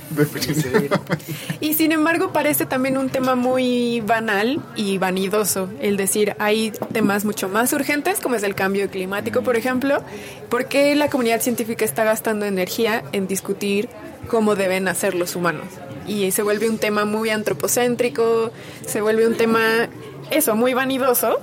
Y 1.60 1.74
sin 1.74 1.92
embargo 1.92 2.32
parece 2.32 2.66
también 2.66 2.98
un 2.98 3.10
tema 3.10 3.36
muy 3.36 4.02
banal 4.02 4.62
y 4.76 4.98
vanidoso, 4.98 5.70
el 5.82 5.98
decir 5.98 6.36
hay 6.40 6.72
temas 6.92 7.26
mucho 7.26 7.50
más 7.50 7.74
urgentes 7.74 8.20
como 8.20 8.36
es 8.36 8.44
el 8.44 8.56
cambio 8.56 8.90
climático, 8.90 9.42
por 9.42 9.56
ejemplo, 9.56 10.02
¿por 10.50 10.66
qué 10.66 10.96
la 10.96 11.10
comunidad 11.10 11.42
científica 11.42 11.86
está 11.86 12.04
gastando 12.04 12.46
energía 12.46 13.04
en 13.12 13.28
discutir 13.28 13.90
cómo 14.30 14.56
deben 14.56 14.88
hacer 14.88 15.16
los 15.16 15.36
humanos? 15.36 15.66
Y 16.08 16.32
se 16.32 16.42
vuelve 16.42 16.70
un 16.70 16.80
tema 16.80 17.06
muy 17.06 17.30
antropocéntrico, 17.30 18.52
se 18.86 19.02
vuelve 19.02 19.28
un 19.28 19.36
tema, 19.36 19.60
eso, 20.32 20.56
muy 20.56 20.74
vanidoso, 20.74 21.40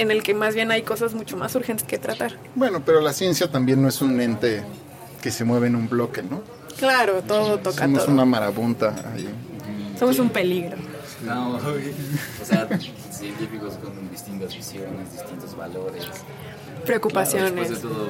en 0.00 0.10
el 0.10 0.22
que 0.22 0.34
más 0.34 0.54
bien 0.54 0.70
hay 0.70 0.82
cosas 0.82 1.14
mucho 1.14 1.36
más 1.36 1.54
urgentes 1.54 1.86
que 1.86 1.98
tratar. 1.98 2.32
Bueno, 2.54 2.82
pero 2.84 3.00
la 3.00 3.12
ciencia 3.12 3.50
también 3.50 3.82
no 3.82 3.88
es 3.88 4.00
un 4.00 4.18
ente 4.20 4.62
que 5.22 5.30
se 5.30 5.44
mueve 5.44 5.66
en 5.66 5.76
un 5.76 5.88
bloque, 5.88 6.22
¿no? 6.22 6.42
Claro, 6.78 7.22
todo 7.22 7.58
toca 7.58 7.84
Somos 7.84 8.04
todo. 8.04 8.12
una 8.14 8.24
marabunta 8.24 8.94
ahí. 9.14 9.28
Somos 9.98 10.18
un 10.18 10.30
peligro. 10.30 10.78
No, 11.24 11.56
o 11.56 11.60
sea, 12.44 12.66
científicos 13.10 13.74
con 13.74 14.10
distintas 14.10 14.56
visiones, 14.56 15.12
distintos 15.12 15.54
valores. 15.54 16.06
Preocupaciones. 16.86 17.52
Claro, 17.52 17.68
después 17.68 17.82
de 17.82 17.88
todo, 17.88 18.08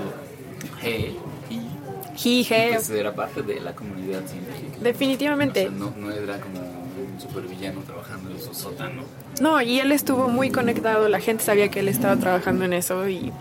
G 0.80 1.14
y 1.50 2.16
Jije. 2.16 2.70
pues 2.74 2.90
era 2.90 3.12
parte 3.12 3.42
de 3.42 3.58
la 3.60 3.74
comunidad 3.74 4.20
científica. 4.26 4.78
Definitivamente. 4.80 5.66
O 5.66 5.70
sea, 5.70 5.78
no, 5.78 5.94
no 5.96 6.12
era 6.12 6.38
como 6.38 6.60
un 6.60 7.20
supervillano 7.20 7.80
trabajando 7.80 8.30
en 8.30 8.40
su 8.40 8.54
sótano. 8.54 9.02
No, 9.40 9.60
y 9.62 9.80
él 9.80 9.90
estuvo 9.92 10.28
muy 10.28 10.50
conectado, 10.50 11.08
la 11.08 11.18
gente 11.20 11.42
sabía 11.44 11.68
que 11.70 11.80
él 11.80 11.88
estaba 11.88 12.16
trabajando 12.16 12.64
en 12.66 12.72
eso 12.74 13.08
y 13.08 13.32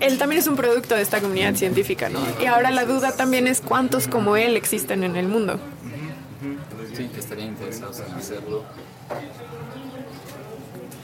él 0.00 0.16
también 0.18 0.40
es 0.40 0.46
un 0.46 0.56
producto 0.56 0.94
de 0.94 1.02
esta 1.02 1.20
comunidad 1.20 1.54
científica, 1.56 2.08
¿no? 2.08 2.20
Y 2.42 2.46
ahora 2.46 2.70
la 2.70 2.86
duda 2.86 3.12
también 3.12 3.46
es 3.46 3.60
cuántos 3.60 4.08
como 4.08 4.36
él 4.36 4.56
existen 4.56 5.04
en 5.04 5.16
el 5.16 5.28
mundo. 5.28 5.60
Sí, 6.96 7.08
que 7.12 7.20
estaría 7.20 7.44
interesados 7.44 8.00
en 8.00 8.14
hacerlo. 8.14 8.64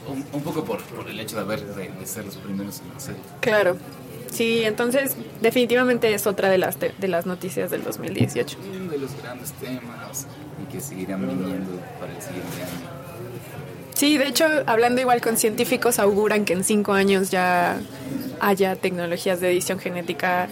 Un, 0.07 0.25
un 0.31 0.41
poco 0.41 0.63
por, 0.63 0.81
por 0.83 1.07
el 1.09 1.19
hecho 1.19 1.35
de 1.35 1.41
haber 1.43 1.63
de, 1.75 1.89
de 1.89 2.05
ser 2.05 2.25
los 2.25 2.37
primeros 2.37 2.81
en 2.81 2.95
hacerlo. 2.97 3.19
Claro. 3.41 3.77
Sí, 4.31 4.63
entonces 4.63 5.15
definitivamente 5.41 6.13
es 6.13 6.25
otra 6.27 6.49
de 6.49 6.57
las 6.57 6.77
te- 6.77 6.93
de 6.97 7.07
las 7.07 7.25
noticias 7.25 7.69
del 7.71 7.83
2018. 7.83 8.57
Uno 8.81 8.91
de 8.91 8.97
los 8.97 9.11
grandes 9.21 9.51
temas 9.53 10.27
y 10.63 10.71
que 10.71 10.81
seguirán 10.81 11.21
viniendo 11.27 11.79
para 11.99 12.13
el 12.15 12.21
siguiente 12.21 12.63
año. 12.63 12.96
Sí, 13.97 14.19
de 14.19 14.27
hecho, 14.27 14.45
hablando 14.67 15.01
igual 15.01 15.21
con 15.21 15.37
científicos, 15.37 15.97
auguran 15.97 16.45
que 16.45 16.53
en 16.53 16.63
cinco 16.63 16.93
años 16.93 17.31
ya 17.31 17.79
haya 18.39 18.75
tecnologías 18.75 19.39
de 19.39 19.49
edición 19.49 19.79
genética 19.79 20.47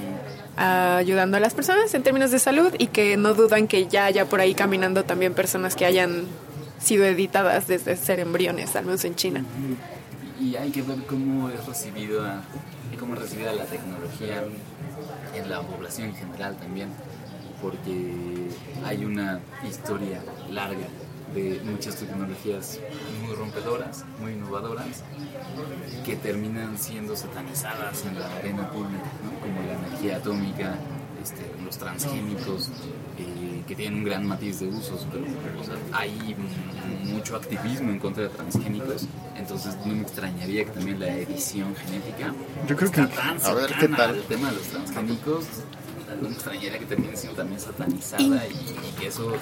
ayudando 0.58 1.38
a 1.38 1.40
las 1.40 1.54
personas 1.54 1.94
en 1.94 2.02
términos 2.02 2.32
de 2.32 2.40
salud 2.40 2.74
y 2.80 2.88
que 2.88 3.18
no 3.18 3.36
dudan 3.36 3.68
que 3.68 3.86
ya 3.86 4.06
haya 4.06 4.26
por 4.26 4.40
ahí 4.40 4.56
caminando 4.56 5.04
también 5.04 5.36
personas 5.36 5.76
que 5.76 5.86
hayan 5.86 6.24
sido 6.80 7.06
editadas 7.06 7.68
desde 7.68 7.96
ser 7.98 8.20
embriones, 8.20 8.76
al 8.76 8.86
menos 8.86 9.06
en 9.06 9.14
China. 9.14 9.46
Y 10.42 10.56
hay 10.56 10.72
que 10.72 10.82
ver 10.82 11.06
cómo 11.06 11.48
es 11.52 11.64
recibida, 11.68 12.42
cómo 13.00 13.14
es 13.14 13.22
recibida 13.22 13.54
la 13.54 13.66
tecnología 13.66 14.44
en 15.36 15.50
la 15.52 15.62
población 15.62 16.10
en 16.10 16.16
general 16.16 16.58
también, 16.58 16.90
porque 17.62 18.50
hay 18.84 19.06
una 19.06 19.40
historia 19.70 20.24
larga 20.50 20.88
de 21.36 21.60
muchas 21.66 21.98
tecnologías 21.98 22.80
muy 23.22 23.36
rompedoras, 23.36 24.06
muy 24.22 24.32
innovadoras, 24.32 25.04
que 26.06 26.16
terminan 26.16 26.78
siendo 26.78 27.16
satanizadas 27.16 28.06
en 28.06 28.18
la 28.18 28.34
arena 28.38 28.72
pública, 28.72 29.04
¿no? 29.24 29.40
como 29.42 29.62
la 29.68 29.74
energía 29.74 30.18
atómica, 30.18 30.80
este, 31.22 31.44
los 31.64 31.78
transgénicos, 31.78 32.70
eh, 33.20 33.64
que 33.68 33.76
tienen 33.76 34.00
un 34.00 34.06
gran 34.06 34.26
matiz 34.26 34.62
de 34.62 34.68
usos, 34.68 35.06
pero 35.12 35.26
o 35.60 35.64
sea, 35.64 35.76
hay 35.92 36.36
mucho 37.04 37.36
activismo 37.36 37.92
en 37.92 38.00
contra 38.00 38.24
de 38.24 38.30
transgénicos, 38.30 39.08
entonces 39.36 39.76
no 39.86 39.94
me 39.94 40.04
extrañaría 40.04 40.64
que 40.64 40.72
también 40.72 41.00
la 41.00 41.08
edición 41.18 41.76
genética 41.76 42.34
Yo 42.68 42.76
creo 42.78 42.92
que, 42.92 43.08
tan 43.08 43.44
a 43.44 43.54
ver, 43.54 43.74
¿qué 43.78 43.88
tal? 43.90 44.12
al 44.12 44.24
tema 44.24 44.52
de 44.52 44.56
los 44.56 44.68
transgénicos, 44.68 45.46
no 46.22 46.30
me 46.30 46.36
extrañaría 46.36 46.80
que 46.80 46.86
termine 46.86 47.18
siendo 47.18 47.36
también 47.36 47.60
satanizada 47.60 48.48
y, 48.48 48.52
y 48.52 49.00
que 49.00 49.08
eso 49.08 49.34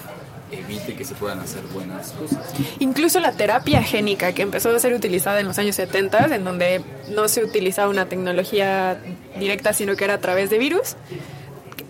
evite 0.52 0.94
que 0.94 1.04
se 1.04 1.14
puedan 1.14 1.40
hacer 1.40 1.62
buenas 1.72 2.12
cosas. 2.12 2.38
Incluso 2.78 3.18
la 3.20 3.32
terapia 3.32 3.82
génica 3.82 4.32
que 4.32 4.42
empezó 4.42 4.70
a 4.74 4.78
ser 4.78 4.92
utilizada 4.94 5.40
en 5.40 5.46
los 5.46 5.58
años 5.58 5.76
70, 5.76 6.34
en 6.34 6.44
donde 6.44 6.82
no 7.10 7.28
se 7.28 7.42
utilizaba 7.44 7.88
una 7.88 8.06
tecnología 8.06 8.98
directa, 9.38 9.72
sino 9.72 9.96
que 9.96 10.04
era 10.04 10.14
a 10.14 10.18
través 10.20 10.50
de 10.50 10.58
virus, 10.58 10.96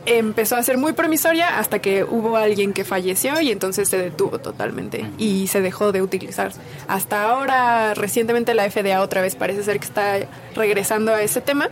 empezó 0.06 0.56
a 0.56 0.62
ser 0.62 0.76
muy 0.76 0.92
promisoria 0.92 1.58
hasta 1.58 1.78
que 1.78 2.04
hubo 2.04 2.36
alguien 2.36 2.72
que 2.74 2.84
falleció 2.84 3.40
y 3.40 3.50
entonces 3.50 3.88
se 3.88 3.96
detuvo 3.96 4.38
totalmente 4.38 5.06
y 5.18 5.46
se 5.46 5.60
dejó 5.62 5.92
de 5.92 6.02
utilizar. 6.02 6.52
Hasta 6.88 7.22
ahora, 7.30 7.94
recientemente 7.94 8.52
la 8.54 8.70
FDA 8.70 9.00
otra 9.00 9.22
vez 9.22 9.34
parece 9.34 9.62
ser 9.62 9.78
que 9.78 9.86
está 9.86 10.18
regresando 10.54 11.14
a 11.14 11.22
ese 11.22 11.40
tema, 11.40 11.70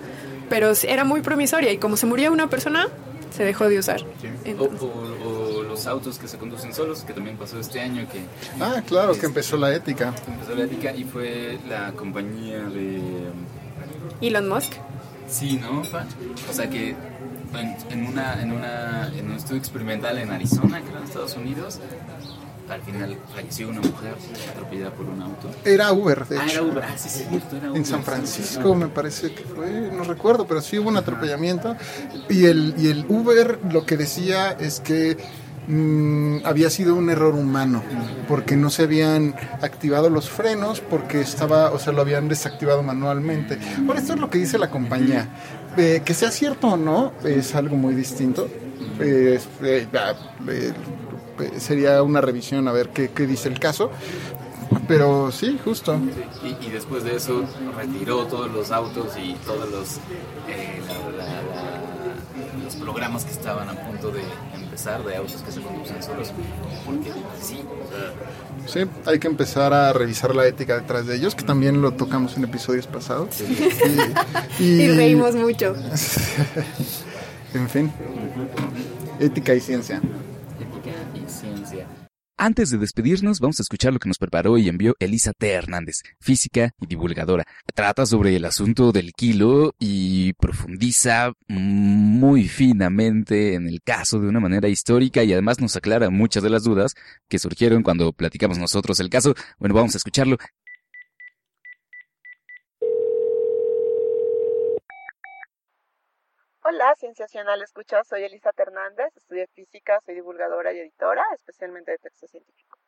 pero 0.49 0.73
era 0.87 1.05
muy 1.05 1.21
promisoria 1.21 1.73
y 1.73 1.79
como 1.79 1.97
se 1.97 2.07
murió 2.07 2.33
una 2.33 2.49
persona, 2.49 2.89
se 3.37 3.45
dejó 3.45 3.69
de 3.69 3.79
usar. 3.79 4.03
O, 4.59 4.65
o- 4.65 5.42
o 5.42 5.42
los 5.73 5.87
autos 5.87 6.19
que 6.19 6.29
se 6.29 6.37
conducen 6.39 6.75
solos, 6.75 7.01
que 7.03 7.13
también 7.13 7.37
pasó 7.37 7.59
este 7.59 7.81
año, 7.81 8.07
que 8.11 8.21
Ah, 8.63 8.83
claro, 8.87 9.19
que 9.19 9.27
empezó 9.27 9.57
la 9.57 9.75
ética. 9.75 10.13
empezó 10.29 10.55
la 10.55 10.65
ética 10.65 10.95
y 10.95 11.05
fue 11.05 11.59
la 11.69 11.93
compañía 11.93 12.59
de... 12.69 13.01
Elon 14.21 14.49
Musk. 14.49 14.73
Sí, 15.29 15.57
¿no? 15.57 15.81
O 15.81 16.53
sea 16.53 16.69
que 16.69 16.91
en, 16.91 17.77
en 17.91 18.07
una, 18.07 18.41
en, 18.43 18.53
una, 18.53 19.11
en 19.17 19.31
un 19.31 19.37
estudio 19.37 19.59
experimental 19.59 20.19
en 20.19 20.31
Arizona, 20.31 20.81
que 20.83 20.91
era 20.91 20.99
en 20.99 21.05
Estados 21.05 21.37
Unidos, 21.37 21.81
al 22.69 22.81
final 22.83 23.19
falleció 23.35 23.69
una 23.69 23.81
mujer 23.81 24.15
atropellada 24.51 24.91
por 24.93 25.07
un 25.07 25.21
auto. 25.23 25.51
Era 25.65 25.93
Uber, 25.93 26.27
de 26.27 26.39
Ah, 26.39 26.45
hecho. 26.47 26.61
era 26.61 26.63
Uber, 26.73 26.85
ah, 26.85 26.97
sí, 26.97 27.09
sí, 27.09 27.25
cierto, 27.29 27.57
era 27.57 27.69
Uber. 27.71 27.77
En 27.79 27.85
San 27.87 28.03
Francisco 28.03 28.75
me 28.75 28.89
parece 28.89 29.35
que 29.35 29.43
fue, 29.45 29.91
no 29.93 30.05
recuerdo, 30.05 30.47
pero 30.47 30.61
sí 30.63 30.79
hubo 30.79 30.89
un 30.89 30.97
atropellamiento. 30.97 31.77
Y 32.31 32.47
el, 32.47 32.75
y 32.79 32.89
el 32.89 33.05
Uber 33.09 33.59
lo 33.71 33.85
que 33.85 33.97
decía 33.97 34.53
es 34.53 34.81
que 34.81 35.17
mm, 35.69 36.39
había 36.45 36.71
sido 36.71 36.95
un 36.95 37.11
error 37.11 37.35
humano, 37.35 37.83
porque 38.29 38.57
no 38.57 38.71
se 38.71 38.85
habían 38.85 39.35
activado 39.61 40.11
los 40.11 40.29
frenos, 40.31 40.81
porque 40.81 41.21
estaba, 41.21 41.71
o 41.71 41.79
sea, 41.79 41.93
lo 41.93 42.01
habían 42.03 42.29
desactivado 42.29 42.83
manualmente. 42.83 43.59
Por 43.87 43.97
esto 43.97 44.15
es 44.15 44.21
lo 44.21 44.31
que 44.31 44.39
dice 44.39 44.59
la 44.59 44.71
compañía. 44.71 45.29
Eh, 45.77 46.03
que 46.05 46.15
sea 46.15 46.31
cierto 46.31 46.69
o 46.69 46.77
no, 46.77 47.13
es 47.25 47.55
algo 47.55 47.77
muy 47.77 47.95
distinto. 47.95 48.49
Eh, 49.01 49.41
eh, 49.63 49.87
sería 51.59 52.03
una 52.03 52.21
revisión 52.21 52.69
a 52.69 52.73
ver 52.73 52.91
qué, 52.91 53.11
qué 53.11 53.27
dice 53.27 53.49
el 53.49 53.59
caso. 53.59 53.91
Pero 54.89 55.31
sí, 55.31 55.59
justo. 55.63 55.99
Y, 56.43 56.71
después 56.71 57.05
de 57.05 57.17
eso 57.17 57.45
retiró 57.77 58.27
todos 58.27 58.51
los 58.51 58.71
autos 58.71 59.09
y 59.23 59.35
todos 59.47 59.71
los, 59.71 59.99
la- 61.19 61.27
la- 61.27 61.72
programas 62.83 63.25
que 63.25 63.33
estaban 63.33 63.69
a 63.69 63.75
punto 63.75 64.11
de 64.11 64.23
empezar 64.55 65.05
de 65.05 65.17
autos 65.17 65.43
que 65.43 65.53
se 65.53 65.61
conducen 65.61 66.03
solos. 66.03 66.33
Porque 66.85 67.13
sí, 67.41 67.63
o 67.85 67.89
sea, 67.89 68.13
Sí, 68.67 68.89
hay 69.07 69.19
que 69.19 69.27
empezar 69.27 69.73
a 69.73 69.93
revisar 69.93 70.35
la 70.35 70.47
ética 70.47 70.77
detrás 70.77 71.07
de 71.07 71.17
ellos, 71.17 71.35
que 71.35 71.43
también 71.45 71.83
lo 71.83 71.93
tocamos 71.93 72.37
en 72.37 72.45
episodios 72.45 72.87
pasados. 72.87 73.41
Y, 74.61 74.65
Y 74.65 74.89
reímos 74.89 75.35
mucho. 75.35 75.75
En 77.55 77.69
fin, 77.69 77.93
ética 79.21 79.55
y 79.55 79.61
ciencia. 79.61 80.01
Antes 82.39 82.71
de 82.71 82.79
despedirnos, 82.79 83.41
vamos 83.41 83.61
a 83.61 83.63
escuchar 83.63 83.93
lo 83.93 83.99
que 83.99 84.09
nos 84.09 84.19
preparó 84.19 84.57
y 84.57 84.69
envió 84.69 84.97
Elisa 84.99 85.33
T. 85.33 85.51
Hernández, 85.51 85.97
física 86.19 86.73
y 86.81 86.87
divulgadora. 86.87 87.45
Trata 87.75 88.07
sobre 88.07 88.35
el 88.35 88.45
asunto 88.47 88.91
del 88.91 89.13
kilo 89.13 89.75
y 89.79 90.33
profundiza 90.35 91.33
muy 91.47 92.49
finamente 92.49 93.55
en 93.55 93.69
el 93.69 93.81
caso 93.83 94.19
de 94.19 94.29
una 94.29 94.41
manera 94.41 94.69
histórica 94.69 95.23
y 95.23 95.33
además 95.33 95.61
nos 95.61 95.77
aclara 95.77 96.11
muchas 96.11 96.43
de 96.43 96.51
las 96.51 96.65
dudas 96.65 96.95
que 97.29 97.39
surgieron 97.39 97.83
cuando 97.83 98.13
platicamos 98.13 98.59
nosotros 98.59 98.99
el 98.99 99.11
caso. 99.11 99.35
Bueno, 99.59 99.75
vamos 99.75 99.95
a 99.95 99.99
escucharlo. 99.99 100.39
Hola, 106.65 106.95
Cienciacional 106.97 107.61
Escucha, 107.61 108.05
soy 108.05 108.23
Elisa 108.23 108.53
Hernández, 108.57 109.09
estudié 109.17 109.49
física, 109.49 109.99
soy 110.07 110.15
divulgadora 110.15 110.73
y 110.73 110.79
editora, 110.79 111.25
especialmente 111.35 111.91
de 111.91 111.99
texto 111.99 112.29
científico. 112.29 112.79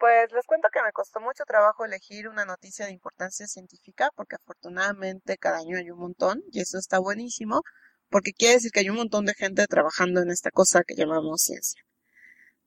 Pues 0.00 0.32
les 0.32 0.44
cuento 0.46 0.66
que 0.72 0.82
me 0.82 0.90
costó 0.90 1.20
mucho 1.20 1.44
trabajo 1.46 1.84
elegir 1.84 2.26
una 2.28 2.44
noticia 2.44 2.86
de 2.86 2.92
importancia 2.92 3.46
científica 3.46 4.10
porque 4.16 4.34
afortunadamente 4.34 5.36
cada 5.36 5.58
año 5.58 5.78
hay 5.78 5.88
un 5.92 6.00
montón 6.00 6.42
y 6.50 6.60
eso 6.60 6.76
está 6.76 6.98
buenísimo 6.98 7.62
porque 8.10 8.32
quiere 8.32 8.54
decir 8.54 8.72
que 8.72 8.80
hay 8.80 8.90
un 8.90 8.96
montón 8.96 9.26
de 9.26 9.34
gente 9.34 9.64
trabajando 9.68 10.20
en 10.20 10.30
esta 10.30 10.50
cosa 10.50 10.82
que 10.82 10.96
llamamos 10.96 11.42
ciencia. 11.42 11.80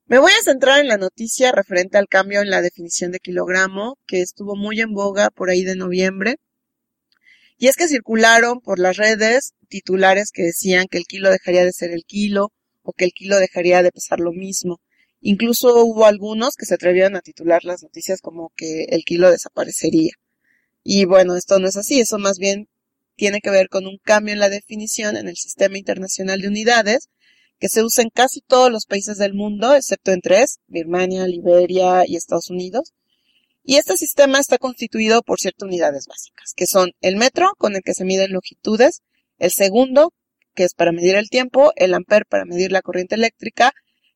Me 0.06 0.18
voy 0.18 0.32
a 0.32 0.42
centrar 0.42 0.80
en 0.80 0.88
la 0.88 0.96
noticia 0.96 1.52
referente 1.52 1.98
al 1.98 2.08
cambio 2.08 2.40
en 2.40 2.48
la 2.48 2.62
definición 2.62 3.12
de 3.12 3.18
kilogramo 3.18 3.98
que 4.06 4.22
estuvo 4.22 4.56
muy 4.56 4.80
en 4.80 4.94
boga 4.94 5.28
por 5.28 5.50
ahí 5.50 5.62
de 5.62 5.76
noviembre 5.76 6.36
y 7.62 7.68
es 7.68 7.76
que 7.76 7.86
circularon 7.86 8.58
por 8.60 8.80
las 8.80 8.96
redes 8.96 9.52
titulares 9.68 10.32
que 10.32 10.42
decían 10.42 10.86
que 10.90 10.98
el 10.98 11.04
kilo 11.04 11.30
dejaría 11.30 11.64
de 11.64 11.72
ser 11.72 11.92
el 11.92 12.02
kilo 12.04 12.50
o 12.82 12.92
que 12.92 13.04
el 13.04 13.12
kilo 13.12 13.38
dejaría 13.38 13.84
de 13.84 13.92
pesar 13.92 14.18
lo 14.18 14.32
mismo. 14.32 14.80
Incluso 15.20 15.84
hubo 15.84 16.06
algunos 16.06 16.56
que 16.56 16.66
se 16.66 16.74
atrevieron 16.74 17.14
a 17.14 17.20
titular 17.20 17.62
las 17.62 17.84
noticias 17.84 18.20
como 18.20 18.50
que 18.56 18.86
el 18.88 19.04
kilo 19.04 19.30
desaparecería. 19.30 20.10
Y 20.82 21.04
bueno, 21.04 21.36
esto 21.36 21.60
no 21.60 21.68
es 21.68 21.76
así, 21.76 22.00
eso 22.00 22.18
más 22.18 22.38
bien 22.38 22.66
tiene 23.14 23.40
que 23.40 23.50
ver 23.50 23.68
con 23.68 23.86
un 23.86 23.98
cambio 24.02 24.32
en 24.32 24.40
la 24.40 24.48
definición 24.48 25.16
en 25.16 25.28
el 25.28 25.36
Sistema 25.36 25.78
Internacional 25.78 26.40
de 26.40 26.48
Unidades 26.48 27.10
que 27.60 27.68
se 27.68 27.84
usa 27.84 28.02
en 28.02 28.10
casi 28.10 28.40
todos 28.40 28.72
los 28.72 28.86
países 28.86 29.18
del 29.18 29.34
mundo, 29.34 29.72
excepto 29.72 30.10
en 30.10 30.20
tres, 30.20 30.58
Birmania, 30.66 31.28
Liberia 31.28 32.02
y 32.08 32.16
Estados 32.16 32.50
Unidos. 32.50 32.92
Y 33.64 33.76
este 33.76 33.96
sistema 33.96 34.40
está 34.40 34.58
constituido 34.58 35.22
por 35.22 35.38
ciertas 35.38 35.66
unidades 35.66 36.06
básicas, 36.06 36.52
que 36.54 36.66
son 36.66 36.92
el 37.00 37.16
metro, 37.16 37.52
con 37.58 37.76
el 37.76 37.82
que 37.82 37.94
se 37.94 38.04
miden 38.04 38.32
longitudes, 38.32 39.02
el 39.38 39.52
segundo, 39.52 40.12
que 40.54 40.64
es 40.64 40.74
para 40.74 40.92
medir 40.92 41.14
el 41.14 41.28
tiempo, 41.28 41.72
el 41.76 41.94
amper 41.94 42.26
para 42.26 42.44
medir 42.44 42.72
la 42.72 42.82
corriente 42.82 43.14
eléctrica, 43.14 43.72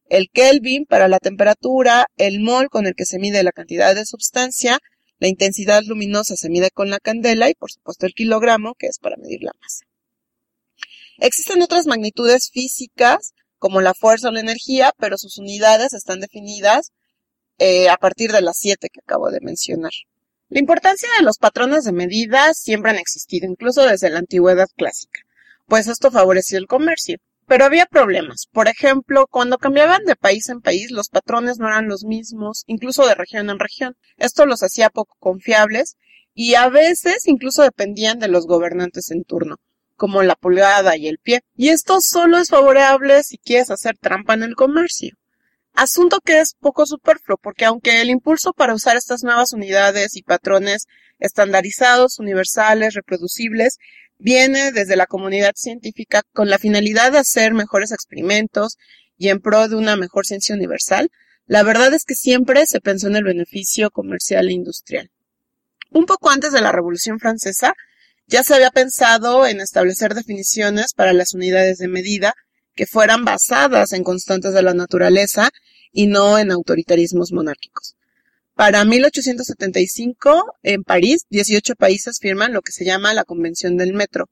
el 0.09 0.31
Kelvin 0.32 0.85
para 0.85 1.09
la 1.09 1.18
temperatura, 1.18 2.06
el 2.16 2.40
mol 2.40 2.68
con 2.68 2.86
el 2.86 2.94
que 2.94 3.06
se 3.06 3.18
mide 3.18 3.43
la 3.43 3.52
cantidad 3.52 3.94
de 3.94 4.05
sustancia, 4.05 4.78
la 5.18 5.28
intensidad 5.28 5.82
luminosa 5.85 6.36
se 6.36 6.51
mide 6.51 6.70
con 6.70 6.90
la 6.90 6.98
candela 6.98 7.48
y 7.48 7.55
por 7.55 7.70
supuesto 7.70 8.06
el 8.06 8.12
kilogramo, 8.12 8.74
que 8.74 8.86
es 8.86 8.98
para 8.98 9.16
medir 9.16 9.43
la 9.43 9.52
masa. 9.60 9.86
Existen 11.18 11.62
otras 11.62 11.86
magnitudes 11.86 12.51
físicas, 12.52 13.32
como 13.59 13.81
la 13.81 13.94
fuerza 13.94 14.28
o 14.28 14.32
la 14.32 14.40
energía, 14.40 14.93
pero 14.98 15.16
sus 15.16 15.39
unidades 15.39 15.94
están 15.94 16.20
definidas 16.20 16.93
eh, 17.58 17.88
a 17.88 17.96
partir 17.96 18.32
de 18.32 18.42
las 18.42 18.58
siete 18.58 18.88
que 18.92 19.00
acabo 19.00 19.30
de 19.30 19.40
mencionar. 19.40 19.92
La 20.48 20.60
importancia 20.60 21.08
de 21.18 21.24
los 21.24 21.38
patrones 21.38 21.84
de 21.84 21.92
medida 21.92 22.54
siempre 22.54 22.90
han 22.92 22.98
existido, 22.98 23.48
incluso 23.48 23.82
desde 23.82 24.10
la 24.10 24.20
antigüedad 24.20 24.68
clásica, 24.76 25.20
pues 25.66 25.88
esto 25.88 26.10
favoreció 26.10 26.58
el 26.58 26.66
comercio. 26.66 27.18
Pero 27.48 27.64
había 27.64 27.86
problemas. 27.86 28.46
Por 28.50 28.66
ejemplo, 28.66 29.28
cuando 29.30 29.58
cambiaban 29.58 30.04
de 30.04 30.16
país 30.16 30.48
en 30.48 30.60
país, 30.60 30.90
los 30.90 31.08
patrones 31.08 31.58
no 31.58 31.68
eran 31.68 31.88
los 31.88 32.04
mismos, 32.04 32.64
incluso 32.66 33.06
de 33.06 33.14
región 33.14 33.50
en 33.50 33.60
región. 33.60 33.96
Esto 34.16 34.46
los 34.46 34.62
hacía 34.64 34.90
poco 34.90 35.16
confiables 35.20 35.96
y 36.34 36.54
a 36.54 36.68
veces 36.68 37.26
incluso 37.26 37.62
dependían 37.62 38.18
de 38.18 38.28
los 38.28 38.46
gobernantes 38.46 39.10
en 39.12 39.24
turno, 39.24 39.56
como 39.96 40.22
la 40.22 40.34
pulgada 40.34 40.96
y 40.96 41.06
el 41.06 41.18
pie. 41.18 41.42
Y 41.56 41.68
esto 41.68 42.00
solo 42.00 42.38
es 42.38 42.50
favorable 42.50 43.22
si 43.22 43.38
quieres 43.38 43.70
hacer 43.70 43.96
trampa 43.96 44.34
en 44.34 44.42
el 44.42 44.56
comercio. 44.56 45.16
Asunto 45.77 46.20
que 46.20 46.40
es 46.40 46.55
poco 46.59 46.86
superfluo, 46.86 47.36
porque 47.36 47.66
aunque 47.66 48.01
el 48.01 48.09
impulso 48.09 48.55
para 48.55 48.73
usar 48.73 48.97
estas 48.97 49.23
nuevas 49.23 49.53
unidades 49.53 50.16
y 50.16 50.23
patrones 50.23 50.86
estandarizados, 51.19 52.19
universales, 52.19 52.94
reproducibles, 52.94 53.77
viene 54.19 54.73
desde 54.73 54.97
la 54.97 55.07
comunidad 55.07 55.53
científica 55.55 56.23
con 56.32 56.48
la 56.48 56.59
finalidad 56.59 57.12
de 57.12 57.19
hacer 57.19 57.53
mejores 57.53 57.93
experimentos 57.93 58.78
y 59.19 59.28
en 59.28 59.40
pro 59.40 59.69
de 59.69 59.77
una 59.77 59.97
mejor 59.97 60.24
ciencia 60.24 60.55
universal, 60.55 61.11
la 61.44 61.62
verdad 61.62 61.93
es 61.93 62.05
que 62.05 62.15
siempre 62.15 62.65
se 62.65 62.81
pensó 62.81 63.09
en 63.09 63.16
el 63.16 63.24
beneficio 63.24 63.90
comercial 63.90 64.48
e 64.48 64.55
industrial. 64.55 65.11
Un 65.90 66.07
poco 66.07 66.31
antes 66.31 66.53
de 66.53 66.62
la 66.62 66.73
Revolución 66.73 67.20
Francesa, 67.20 67.74
ya 68.27 68.43
se 68.43 68.55
había 68.55 68.70
pensado 68.70 69.47
en 69.47 69.61
establecer 69.61 70.15
definiciones 70.15 70.94
para 70.94 71.12
las 71.12 71.35
unidades 71.35 71.77
de 71.77 71.89
medida 71.89 72.35
que 72.77 72.86
fueran 72.86 73.24
basadas 73.24 73.93
en 73.93 74.05
constantes 74.05 74.53
de 74.53 74.62
la 74.62 74.74
naturaleza 74.74 75.51
y 75.90 76.07
no 76.07 76.39
en 76.39 76.53
autoritarismos 76.53 77.32
monárquicos. 77.32 77.97
Para 78.55 78.85
1875, 78.85 80.57
en 80.62 80.85
París, 80.85 81.27
18 81.31 81.74
países 81.74 82.19
firman 82.20 82.53
lo 82.53 82.62
que 82.62 82.73
se 82.73 82.85
llama 82.85 83.15
la 83.15 83.24
Convención 83.24 83.77
del 83.77 83.93
Metro. 83.93 84.28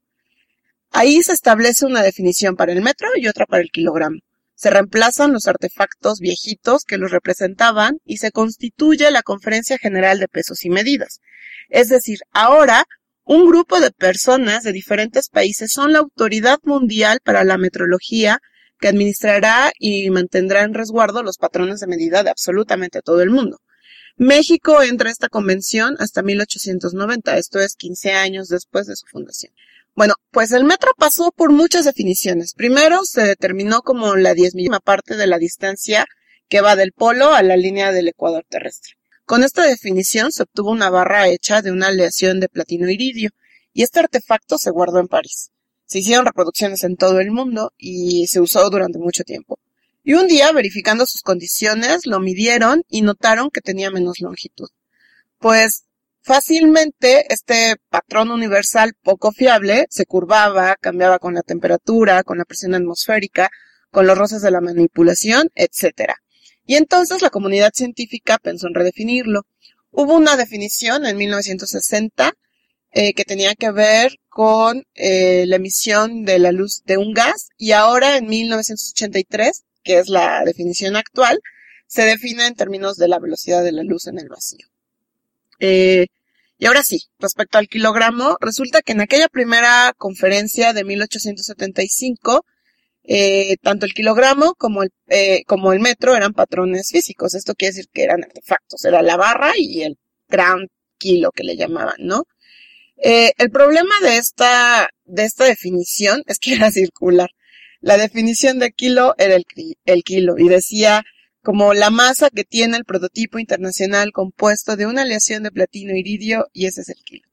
Ahí 0.91 1.23
se 1.23 1.33
establece 1.33 1.87
una 1.87 2.03
definición 2.03 2.55
para 2.55 2.73
el 2.73 2.81
metro 2.81 3.09
y 3.17 3.27
otra 3.27 3.47
para 3.47 3.63
el 3.63 3.71
kilogramo. 3.71 4.21
Se 4.55 4.71
reemplazan 4.71 5.33
los 5.33 5.49
artefactos 5.49 6.21
viejitos 6.21 6.85
que 6.85 6.99
los 6.99 7.11
representaban 7.11 7.99
y 8.05 8.19
se 8.19 8.31
constituye 8.31 9.11
la 9.11 9.23
Conferencia 9.23 9.77
General 9.77 10.19
de 10.21 10.29
Pesos 10.29 10.65
y 10.65 10.71
Medidas. 10.71 11.21
Es 11.69 11.89
decir, 11.89 12.21
ahora 12.31 12.87
un 13.25 13.47
grupo 13.47 13.81
de 13.81 13.91
personas 13.91 14.65
de 14.65 14.73
diferentes 14.73 15.29
países 15.29 15.73
son 15.73 15.93
la 15.93 16.01
autoridad 16.01 16.59
mundial 16.63 17.21
para 17.25 17.45
la 17.45 17.59
metrología 17.59 18.41
que 18.79 18.89
administrará 18.89 19.73
y 19.79 20.11
mantendrá 20.11 20.63
en 20.63 20.75
resguardo 20.75 21.23
los 21.23 21.39
patrones 21.39 21.81
de 21.81 21.87
medida 21.87 22.23
de 22.23 22.31
absolutamente 22.31 23.01
todo 23.01 23.23
el 23.23 23.31
mundo. 23.31 23.59
México 24.17 24.83
entra 24.83 25.09
a 25.09 25.13
esta 25.13 25.29
convención 25.29 25.97
hasta 25.99 26.23
1890, 26.23 27.39
esto 27.39 27.61
es 27.61 27.75
15 27.77 28.13
años 28.13 28.49
después 28.49 28.87
de 28.87 28.95
su 28.97 29.07
fundación. 29.07 29.53
Bueno, 29.97 30.15
pues 30.31 30.53
el 30.53 30.65
metro 30.65 30.93
pasó 30.97 31.33
por 31.33 31.51
muchas 31.51 31.85
definiciones. 31.85 32.55
Primero 32.55 33.05
se 33.05 33.23
determinó 33.23 33.81
como 33.83 34.17
la 34.17 34.35
diezmillima 34.35 34.81
parte 34.81 35.17
de 35.17 35.27
la 35.27 35.39
distancia 35.39 36.05
que 36.49 36.61
va 36.61 36.77
del 36.77 36.93
polo 36.93 37.33
a 37.33 37.43
la 37.43 37.57
línea 37.57 37.93
del 37.93 38.09
ecuador 38.09 38.45
terrestre. 38.49 38.95
Con 39.25 39.43
esta 39.43 39.63
definición 39.67 40.33
se 40.33 40.43
obtuvo 40.43 40.71
una 40.71 40.91
barra 40.91 41.29
hecha 41.29 41.63
de 41.63 41.71
una 41.71 41.89
aleación 41.89 42.41
de 42.41 42.49
platino 42.49 42.89
iridio, 42.89 43.31
y 43.73 43.83
este 43.83 44.01
artefacto 44.01 44.59
se 44.59 44.71
guardó 44.71 45.01
en 45.01 45.09
París. 45.09 45.51
Se 45.87 45.99
hicieron 45.99 46.27
reproducciones 46.27 46.85
en 46.85 46.97
todo 46.97 47.21
el 47.21 47.31
mundo 47.31 47.73
y 47.77 48.27
se 48.29 48.41
usó 48.41 48.69
durante 48.71 48.99
mucho 48.99 49.25
tiempo. 49.25 49.59
Y 50.03 50.15
un 50.15 50.29
día, 50.29 50.53
verificando 50.53 51.07
sus 51.07 51.23
condiciones, 51.23 52.07
lo 52.07 52.21
midieron 52.21 52.85
y 52.89 53.03
notaron 53.03 53.51
que 53.51 53.61
tenía 53.61 53.91
menos 53.91 54.21
longitud. 54.21 54.69
Pues 55.39 55.85
Fácilmente 56.27 57.27
este 57.31 57.77
patrón 57.91 58.31
universal 58.31 58.95
poco 59.03 59.31
fiable 59.31 59.85
se 59.91 60.07
curvaba, 60.07 60.75
cambiaba 60.81 61.19
con 61.19 61.35
la 61.35 61.43
temperatura, 61.43 62.23
con 62.23 62.39
la 62.39 62.47
presión 62.47 62.75
atmosférica, 62.75 63.51
con 63.91 64.07
los 64.07 64.17
roces 64.17 64.41
de 64.41 64.51
la 64.51 64.63
manipulación, 64.63 65.51
etc. 65.55 66.15
Y 66.67 66.77
entonces 66.77 67.23
la 67.23 67.31
comunidad 67.31 67.73
científica 67.75 68.39
pensó 68.39 68.67
en 68.69 68.75
redefinirlo. 68.75 69.43
Hubo 69.91 70.15
una 70.15 70.37
definición 70.37 71.07
en 71.07 71.17
1960 71.17 72.33
eh, 72.93 73.13
que 73.15 73.25
tenía 73.25 73.55
que 73.55 73.71
ver 73.71 74.19
con 74.29 74.85
eh, 74.95 75.45
la 75.47 75.57
emisión 75.57 76.25
de 76.25 76.39
la 76.39 76.53
luz 76.53 76.83
de 76.85 76.97
un 76.97 77.13
gas 77.13 77.49
y 77.57 77.73
ahora 77.73 78.17
en 78.17 78.27
1983, 78.27 79.65
que 79.83 79.99
es 79.99 80.09
la 80.09 80.43
definición 80.45 80.97
actual, 80.97 81.41
se 81.87 82.03
define 82.03 82.47
en 82.47 82.55
términos 82.55 82.97
de 82.97 83.09
la 83.09 83.19
velocidad 83.19 83.63
de 83.63 83.73
la 83.73 83.83
luz 83.83 84.07
en 84.07 84.19
el 84.19 84.29
vacío. 84.29 84.67
Eh, 85.61 86.07
y 86.59 86.67
ahora 86.67 86.83
sí, 86.83 87.03
respecto 87.19 87.59
al 87.59 87.69
kilogramo, 87.69 88.37
resulta 88.41 88.81
que 88.81 88.93
en 88.93 89.01
aquella 89.01 89.29
primera 89.29 89.93
conferencia 89.97 90.73
de 90.73 90.85
1875, 90.85 92.45
eh, 93.05 93.57
tanto 93.63 93.85
el 93.87 93.93
kilogramo 93.93 94.55
como 94.55 94.83
el, 94.83 94.91
eh, 95.09 95.45
como 95.47 95.73
el 95.73 95.81
metro 95.81 96.17
eran 96.17 96.33
patrones 96.33 96.91
físicos. 96.91 97.35
Esto 97.35 97.55
quiere 97.55 97.75
decir 97.75 97.91
que 97.93 98.03
eran 98.03 98.25
artefactos. 98.25 98.85
Era 98.85 99.03
la 99.03 99.17
barra 99.17 99.53
y 99.57 99.83
el 99.83 99.99
gran 100.29 100.69
kilo 100.99 101.31
que 101.33 101.45
le 101.45 101.57
llamaban, 101.57 101.97
¿no? 101.99 102.25
Eh, 102.97 103.33
el 103.39 103.51
problema 103.51 103.95
de 104.03 104.17
esta, 104.17 104.89
de 105.05 105.25
esta 105.25 105.45
definición 105.45 106.23
es 106.27 106.39
que 106.39 106.55
era 106.55 106.71
circular. 106.71 107.31
La 107.81 107.99
definición 107.99 108.59
de 108.59 108.73
kilo 108.73 109.15
era 109.19 109.37
el, 109.37 109.45
el 109.85 110.03
kilo 110.05 110.39
y 110.39 110.49
decía 110.49 111.05
como 111.43 111.75
la 111.75 111.91
masa 111.91 112.31
que 112.31 112.45
tiene 112.45 112.79
el 112.79 112.87
prototipo 112.87 113.39
internacional 113.39 114.13
compuesto 114.13 114.77
de 114.77 114.87
una 114.87 115.03
aleación 115.03 115.43
de 115.43 115.51
platino 115.51 115.95
iridio 115.95 116.47
y 116.55 116.67
ese 116.67 116.81
es 116.81 116.89
el 116.89 117.03
kilo. 117.05 117.29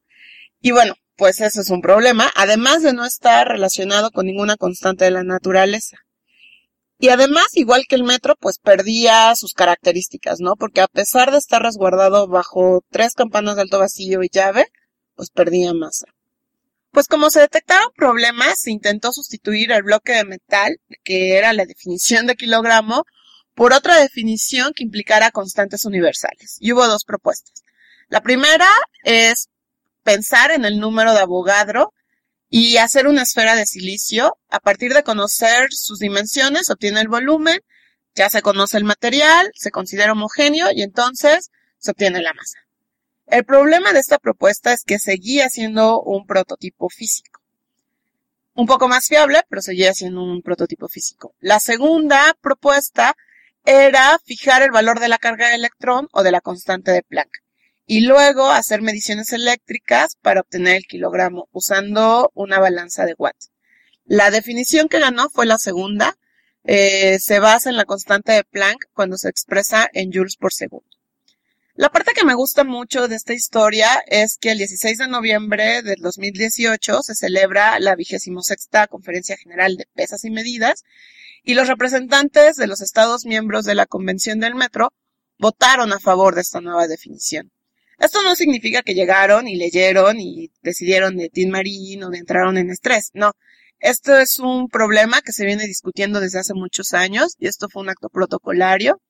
Y 0.59 0.71
bueno, 0.71 0.95
pues 1.21 1.39
eso 1.39 1.61
es 1.61 1.69
un 1.69 1.81
problema, 1.81 2.31
además 2.35 2.81
de 2.81 2.93
no 2.93 3.05
estar 3.05 3.47
relacionado 3.47 4.09
con 4.09 4.25
ninguna 4.25 4.57
constante 4.57 5.05
de 5.05 5.11
la 5.11 5.23
naturaleza. 5.23 5.97
Y 6.97 7.09
además, 7.09 7.45
igual 7.53 7.83
que 7.87 7.93
el 7.93 8.03
metro, 8.03 8.35
pues 8.39 8.57
perdía 8.57 9.31
sus 9.35 9.53
características, 9.53 10.39
¿no? 10.39 10.55
Porque 10.55 10.81
a 10.81 10.87
pesar 10.87 11.29
de 11.29 11.37
estar 11.37 11.61
resguardado 11.61 12.27
bajo 12.27 12.83
tres 12.89 13.13
campanas 13.13 13.55
de 13.55 13.61
alto 13.61 13.77
vacío 13.77 14.23
y 14.23 14.29
llave, 14.33 14.65
pues 15.13 15.29
perdía 15.29 15.75
masa. 15.75 16.07
Pues 16.89 17.07
como 17.07 17.29
se 17.29 17.41
detectaron 17.41 17.89
problemas, 17.95 18.59
se 18.59 18.71
intentó 18.71 19.11
sustituir 19.11 19.71
el 19.73 19.83
bloque 19.83 20.13
de 20.13 20.25
metal, 20.25 20.77
que 21.03 21.37
era 21.37 21.53
la 21.53 21.65
definición 21.65 22.25
de 22.25 22.33
kilogramo, 22.33 23.05
por 23.53 23.73
otra 23.73 23.99
definición 23.99 24.73
que 24.75 24.85
implicara 24.85 25.29
constantes 25.29 25.85
universales. 25.85 26.57
Y 26.59 26.71
hubo 26.71 26.87
dos 26.87 27.03
propuestas. 27.05 27.61
La 28.09 28.21
primera 28.21 28.67
es 29.03 29.50
pensar 30.03 30.51
en 30.51 30.65
el 30.65 30.79
número 30.79 31.13
de 31.13 31.19
Avogadro 31.19 31.93
y 32.49 32.77
hacer 32.77 33.07
una 33.07 33.23
esfera 33.23 33.55
de 33.55 33.65
silicio. 33.65 34.37
A 34.49 34.59
partir 34.59 34.93
de 34.93 35.03
conocer 35.03 35.67
sus 35.71 35.99
dimensiones, 35.99 36.69
obtiene 36.69 37.01
el 37.01 37.07
volumen, 37.07 37.59
ya 38.13 38.29
se 38.29 38.41
conoce 38.41 38.77
el 38.77 38.83
material, 38.83 39.51
se 39.55 39.71
considera 39.71 40.11
homogéneo 40.11 40.67
y 40.73 40.81
entonces 40.81 41.49
se 41.77 41.91
obtiene 41.91 42.21
la 42.21 42.33
masa. 42.33 42.59
El 43.25 43.45
problema 43.45 43.93
de 43.93 43.99
esta 43.99 44.19
propuesta 44.19 44.73
es 44.73 44.83
que 44.83 44.99
seguía 44.99 45.49
siendo 45.49 46.01
un 46.01 46.27
prototipo 46.27 46.89
físico. 46.89 47.41
Un 48.53 48.67
poco 48.67 48.89
más 48.89 49.07
fiable, 49.07 49.43
pero 49.47 49.61
seguía 49.61 49.93
siendo 49.93 50.21
un 50.21 50.41
prototipo 50.41 50.89
físico. 50.89 51.33
La 51.39 51.61
segunda 51.61 52.35
propuesta 52.41 53.15
era 53.63 54.19
fijar 54.25 54.61
el 54.61 54.71
valor 54.71 54.99
de 54.99 55.07
la 55.07 55.17
carga 55.17 55.47
de 55.47 55.55
electrón 55.55 56.09
o 56.11 56.23
de 56.23 56.31
la 56.31 56.41
constante 56.41 56.91
de 56.91 57.03
Planck 57.03 57.40
y 57.91 57.99
luego 57.99 58.49
hacer 58.49 58.81
mediciones 58.81 59.33
eléctricas 59.33 60.15
para 60.21 60.39
obtener 60.39 60.77
el 60.77 60.85
kilogramo 60.85 61.49
usando 61.51 62.31
una 62.33 62.57
balanza 62.57 63.05
de 63.05 63.15
Watt. 63.17 63.35
La 64.05 64.31
definición 64.31 64.87
que 64.87 65.01
ganó 65.01 65.29
fue 65.29 65.45
la 65.45 65.57
segunda. 65.57 66.17
Eh, 66.63 67.19
se 67.19 67.39
basa 67.39 67.69
en 67.69 67.75
la 67.75 67.83
constante 67.83 68.31
de 68.31 68.45
Planck 68.45 68.85
cuando 68.93 69.17
se 69.17 69.27
expresa 69.27 69.89
en 69.91 70.13
joules 70.13 70.37
por 70.37 70.53
segundo. 70.53 70.87
La 71.73 71.89
parte 71.89 72.13
que 72.15 72.23
me 72.23 72.33
gusta 72.33 72.63
mucho 72.63 73.09
de 73.09 73.17
esta 73.17 73.33
historia 73.33 74.01
es 74.07 74.37
que 74.37 74.51
el 74.51 74.59
16 74.59 74.97
de 74.97 75.07
noviembre 75.09 75.81
del 75.81 75.99
2018 75.99 77.01
se 77.01 77.13
celebra 77.13 77.77
la 77.81 77.97
vigésimo 77.97 78.41
sexta 78.41 78.87
Conferencia 78.87 79.35
General 79.35 79.75
de 79.75 79.89
Pesas 79.93 80.23
y 80.23 80.29
Medidas 80.29 80.85
y 81.43 81.55
los 81.55 81.67
representantes 81.67 82.55
de 82.55 82.67
los 82.67 82.79
Estados 82.79 83.25
miembros 83.25 83.65
de 83.65 83.75
la 83.75 83.85
Convención 83.85 84.39
del 84.39 84.55
Metro 84.55 84.93
votaron 85.37 85.91
a 85.91 85.99
favor 85.99 86.35
de 86.35 86.41
esta 86.41 86.61
nueva 86.61 86.87
definición. 86.87 87.51
Esto 88.01 88.21
no 88.23 88.35
significa 88.35 88.81
que 88.81 88.93
llegaron 88.93 89.47
y 89.47 89.55
leyeron 89.55 90.19
y 90.19 90.51
decidieron 90.61 91.15
de 91.17 91.29
Tin 91.29 91.51
Marín 91.51 92.03
o 92.03 92.09
de 92.09 92.17
entraron 92.17 92.57
en 92.57 92.69
estrés, 92.69 93.11
no. 93.13 93.33
Esto 93.79 94.17
es 94.17 94.39
un 94.39 94.67
problema 94.69 95.21
que 95.21 95.31
se 95.31 95.45
viene 95.45 95.65
discutiendo 95.65 96.19
desde 96.19 96.39
hace 96.39 96.53
muchos 96.53 96.93
años 96.93 97.35
y 97.39 97.47
esto 97.47 97.67
fue 97.69 97.83
un 97.83 97.89
acto 97.89 98.09
protocolario. 98.09 99.01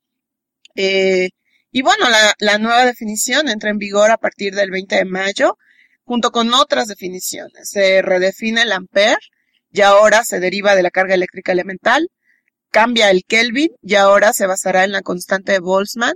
Eh, 0.76 1.30
y 1.72 1.82
bueno, 1.82 2.10
la, 2.10 2.34
la 2.40 2.58
nueva 2.58 2.86
definición 2.86 3.50
entra 3.50 3.70
en 3.70 3.78
vigor 3.78 4.12
a 4.12 4.18
partir 4.18 4.56
del 4.56 4.72
20 4.72 4.96
de 4.96 5.06
mayo, 5.06 5.58
junto 6.04 6.32
con 6.32 6.54
otras 6.54 6.88
definiciones. 6.88 7.70
Se 7.70 8.02
redefine 8.02 8.64
el 8.64 8.72
ampere 8.72 9.18
y 9.72 9.82
ahora 9.82 10.24
se 10.24 10.40
deriva 10.40 10.76
de 10.76 10.84
la 10.84 10.92
carga 10.92 11.16
eléctrica 11.16 11.52
elemental 11.52 12.10
cambia 12.72 13.12
el 13.12 13.24
Kelvin 13.26 13.70
y 13.82 13.96
ahora 13.96 14.34
se 14.34 14.48
basará 14.48 14.84
en 14.84 14.94
la 14.94 15.02
constante 15.02 15.52
de 15.52 15.60
Boltzmann, 15.60 16.16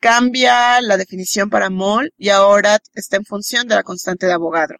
cambia 0.00 0.80
la 0.80 0.96
definición 0.96 1.50
para 1.50 1.70
mol 1.70 2.12
y 2.16 2.30
ahora 2.30 2.78
está 2.94 3.16
en 3.16 3.24
función 3.24 3.66
de 3.68 3.74
la 3.74 3.82
constante 3.82 4.26
de 4.26 4.32
Avogadro. 4.32 4.78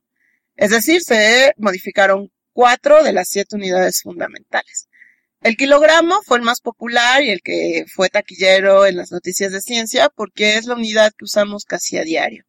Es 0.57 0.70
decir, 0.70 1.03
se 1.03 1.53
modificaron 1.57 2.31
cuatro 2.53 3.03
de 3.05 3.12
las 3.12 3.28
siete 3.28 3.57
unidades 3.57 4.03
fundamentales. 4.03 4.89
El 5.40 5.57
kilogramo 5.57 6.20
fue 6.24 6.39
el 6.39 6.45
más 6.45 6.61
popular 6.61 7.23
y 7.23 7.31
el 7.31 7.40
que 7.43 7.85
fue 7.95 8.09
taquillero 8.09 8.86
en 8.86 8.97
las 8.97 9.12
noticias 9.12 9.53
de 9.53 9.61
ciencia 9.61 10.09
porque 10.09 10.57
es 10.57 10.66
la 10.66 10.74
unidad 10.74 11.12
que 11.16 11.24
usamos 11.24 11.65
casi 11.65 11.97
a 11.97 12.03
diario. 12.03 12.45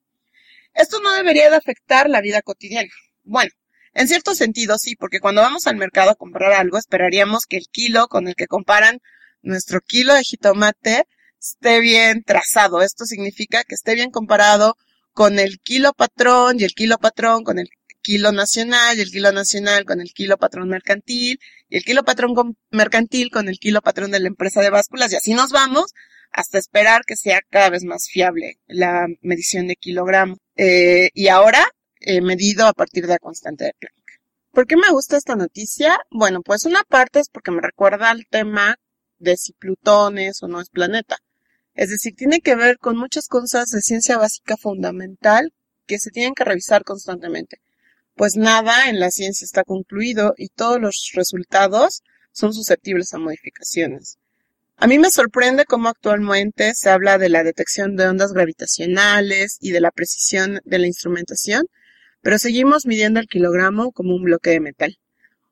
Esto 0.74 1.00
no 1.02 1.14
debería 1.14 1.50
de 1.50 1.56
afectar 1.56 2.10
la 2.10 2.22
vida 2.22 2.41
cotidiana. 2.41 2.90
Bueno, 3.24 3.52
en 3.94 4.08
cierto 4.08 4.34
sentido, 4.34 4.78
sí, 4.78 4.96
porque 4.96 5.20
cuando 5.20 5.41
vamos 5.41 5.68
al 5.68 5.76
mercado 5.76 6.12
a 6.12 6.16
comprar 6.16 6.54
algo, 6.54 6.78
esperaríamos 6.78 7.46
que 7.46 7.58
el 7.58 7.66
kilo 7.72 8.08
con 8.08 8.28
el 8.28 8.36
que 8.36 8.48
comparan 8.48 9.00
nuestro 9.41 9.82
kilo 9.82 10.14
de 10.14 10.24
jitomate 10.24 11.06
esté 11.40 11.80
bien 11.80 12.24
trazado. 12.24 12.82
Esto 12.82 13.06
significa 13.06 13.64
que 13.64 13.76
esté 13.76 13.95
bien 13.95 14.11
comparado 14.11 14.76
con 15.14 15.40
el 15.40 15.60
kilo 15.60 15.94
patrón 15.94 16.60
y 16.60 16.64
el 16.64 16.74
kilo 16.74 16.98
patrón 16.98 17.44
con 17.44 17.60
el 17.60 17.70
kilo 18.02 18.32
nacional 18.32 18.98
y 18.98 19.02
el 19.02 19.11
kilo 19.11 19.32
nacional 19.32 19.86
con 19.86 20.02
el 20.02 20.11
kilo 20.14 20.38
patrón 20.38 20.70
mercantil 20.70 21.40
y 21.70 21.78
el 21.78 21.84
kilo 21.84 22.03
patrón 22.03 22.34
mercantil 22.72 23.30
con 23.30 23.49
el 23.49 23.60
kilo 23.60 23.82
patrón 23.82 24.11
de 24.11 24.20
la 24.20 24.28
empresa 24.28 24.61
de 24.61 24.70
básculas 24.70 25.11
y 25.11 25.16
así 25.18 25.34
nos 25.34 25.52
vamos 25.52 25.94
hasta 26.32 26.57
esperar 26.57 27.03
que 27.06 27.16
sea 27.16 27.41
cada 27.49 27.70
vez 27.70 27.84
más 27.84 28.07
fiable 28.10 28.60
la 28.68 29.07
medición 29.22 29.68
de 29.68 29.76
kilogramo. 29.76 30.38
Eh, 30.56 31.10
y 31.14 31.28
ahora 31.28 31.66
eh, 32.02 32.22
medido 32.22 32.66
a 32.68 32.74
partir 32.74 33.03
de 33.07 33.14
la 33.14 33.20
constante 33.20 33.66
de 33.66 33.74
Planck. 33.78 33.95
¿Por 34.52 34.68
qué 34.68 34.78
me 34.78 34.90
gusta 34.90 35.18
esta 35.18 35.36
noticia? 35.36 35.99
Bueno, 36.10 36.41
pues 36.41 36.66
una 36.66 36.84
parte 36.84 37.20
es 37.20 37.30
porque 37.30 37.52
me 37.52 37.61
recuerda 37.61 38.10
al 38.10 38.26
tema 38.28 38.76
de 39.18 39.38
si 39.38 39.53
Plutón 39.53 40.18
es 40.18 40.41
o 40.44 40.48
no 40.48 40.61
es 40.61 40.70
planeta. 40.70 41.18
Es 41.80 41.89
decir, 41.89 42.14
tiene 42.14 42.41
que 42.41 42.56
ver 42.56 42.77
con 42.77 42.97
muchas 42.97 43.30
cosas 43.30 43.69
de 43.69 43.80
ciencia 43.80 44.18
básica 44.18 44.57
fundamental 44.57 45.53
que 45.88 45.97
se 45.97 46.11
tienen 46.11 46.34
que 46.34 46.43
revisar 46.43 46.84
constantemente. 46.84 47.61
Pues 48.15 48.35
nada 48.35 48.89
en 48.89 48.99
la 48.99 49.11
ciencia 49.11 49.45
está 49.45 49.64
concluido 49.64 50.34
y 50.35 50.49
todos 50.49 50.81
los 50.81 51.11
resultados 51.14 52.03
son 52.34 52.53
susceptibles 52.53 53.14
a 53.14 53.18
modificaciones. 53.18 54.18
A 54.76 54.88
mí 54.88 54.99
me 54.99 55.10
sorprende 55.10 55.64
cómo 55.64 55.88
actualmente 55.88 56.73
se 56.76 56.89
habla 56.89 57.18
de 57.18 57.30
la 57.30 57.45
detección 57.45 57.95
de 57.95 58.10
ondas 58.10 58.34
gravitacionales 58.34 59.57
y 59.61 59.72
de 59.72 59.80
la 59.80 59.91
precisión 59.91 60.60
de 60.65 60.80
la 60.80 60.88
instrumentación, 60.88 61.65
pero 62.19 62.39
seguimos 62.39 62.88
midiendo 62.88 63.22
el 63.22 63.27
kilogramo 63.27 63.93
como 63.93 64.18
un 64.18 64.23
bloque 64.23 64.49
de 64.49 64.60
metal. 64.60 64.97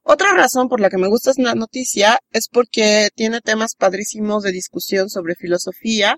Otra 0.10 0.32
razón 0.32 0.70
por 0.70 0.80
la 0.80 0.90
que 0.90 0.98
me 0.98 1.10
gusta 1.10 1.32
esta 1.32 1.54
noticia 1.54 2.20
es 2.32 2.48
porque 2.48 3.10
tiene 3.14 3.42
temas 3.42 3.76
padrísimos 3.76 4.42
de 4.42 4.54
discusión 4.54 5.10
sobre 5.10 5.36
filosofía, 5.36 6.18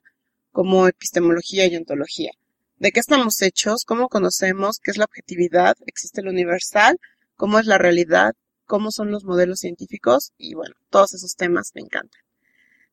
como 0.51 0.87
epistemología 0.87 1.65
y 1.65 1.75
ontología. 1.75 2.29
¿De 2.77 2.91
qué 2.91 2.99
estamos 2.99 3.41
hechos? 3.41 3.85
¿Cómo 3.87 4.07
conocemos? 4.07 4.77
¿Qué 4.77 4.91
es 4.91 4.97
la 4.97 5.05
objetividad? 5.05 5.75
¿Existe 5.87 6.21
lo 6.21 6.29
universal? 6.29 6.99
¿Cómo 7.35 7.57
es 7.57 7.65
la 7.65 7.79
realidad? 7.79 8.33
¿Cómo 8.65 8.91
son 8.91 9.09
los 9.09 9.23
modelos 9.23 9.61
científicos? 9.61 10.33
Y 10.37 10.53
bueno, 10.53 10.75
todos 10.91 11.15
esos 11.15 11.33
temas 11.33 11.71
me 11.73 11.81
encantan. 11.81 12.21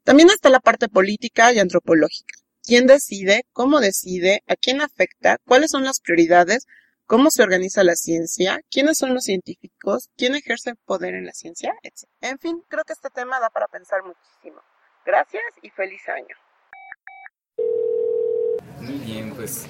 También 0.03 0.31
está 0.31 0.49
la 0.49 0.61
parte 0.61 0.89
política 0.89 1.53
y 1.53 1.59
antropológica. 1.59 2.39
¿Quién 2.63 2.87
decide? 2.87 3.45
¿Cómo 3.53 3.81
decide? 3.81 4.43
¿A 4.47 4.57
quién 4.57 4.81
afecta? 4.81 5.37
¿Cuáles 5.45 5.73
son 5.73 5.85
las 5.85 6.01
prioridades? 6.01 6.67
¿Cómo 7.09 7.31
se 7.31 7.45
organiza 7.45 7.85
la 7.85 7.95
ciencia? 7.95 8.61
¿Quiénes 8.69 8.99
son 8.99 9.15
los 9.15 9.23
científicos? 9.23 10.11
¿Quién 10.17 10.35
ejerce 10.35 10.75
poder 10.75 11.15
en 11.15 11.25
la 11.25 11.31
ciencia? 11.31 11.73
Etc. 11.85 12.03
En 12.21 12.37
fin, 12.41 12.65
creo 12.67 12.83
que 12.83 12.95
este 12.95 13.11
tema 13.11 13.39
da 13.39 13.49
para 13.49 13.69
pensar 13.69 14.03
muchísimo. 14.03 14.61
Gracias 15.05 15.45
y 15.63 15.71
feliz 15.71 16.03
año. 16.09 16.37
Muy 18.81 18.99
bien, 18.99 19.33
pues 19.37 19.67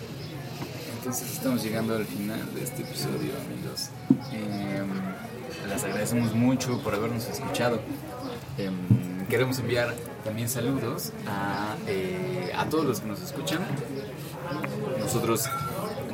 entonces 0.96 1.30
estamos 1.30 1.62
llegando 1.62 1.94
al 1.94 2.06
final 2.06 2.54
de 2.54 2.64
este 2.64 2.80
episodio, 2.80 3.34
amigos. 3.44 3.90
Em, 4.32 5.68
les 5.68 5.84
agradecemos 5.84 6.32
mucho 6.32 6.82
por 6.82 6.94
habernos 6.94 7.28
escuchado. 7.28 7.82
Em, 8.56 9.26
queremos 9.26 9.58
enviar 9.58 9.94
también 10.24 10.48
saludos 10.48 11.12
a, 11.26 11.76
eh, 11.86 12.50
a 12.56 12.66
todos 12.70 12.86
los 12.86 13.00
que 13.00 13.08
nos 13.08 13.20
escuchan. 13.20 13.60
Nosotros 14.98 15.44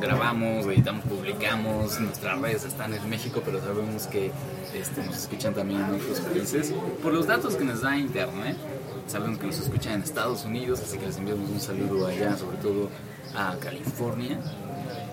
grabamos, 0.02 0.66
editamos, 0.66 1.04
publicamos, 1.04 2.00
nuestras 2.00 2.40
redes 2.40 2.64
están 2.64 2.92
en 2.92 3.08
México, 3.08 3.40
pero 3.44 3.60
sabemos 3.60 4.08
que 4.08 4.32
este, 4.74 5.04
nos 5.04 5.16
escuchan 5.16 5.54
también 5.54 5.80
en 5.80 5.94
otros 5.94 6.20
países. 6.20 6.74
Por 7.02 7.12
los 7.12 7.26
datos 7.26 7.54
que 7.54 7.64
nos 7.64 7.82
da 7.82 7.96
Internet, 7.96 8.56
sabemos 9.06 9.38
que 9.38 9.46
nos 9.46 9.60
escuchan 9.60 9.94
en 9.94 10.02
Estados 10.02 10.44
Unidos, 10.44 10.80
así 10.80 10.98
que 10.98 11.06
les 11.06 11.16
enviamos 11.16 11.48
un 11.48 11.60
saludo 11.60 12.06
allá, 12.08 12.36
sobre 12.36 12.56
todo 12.56 12.88
a 13.34 13.56
California. 13.60 14.40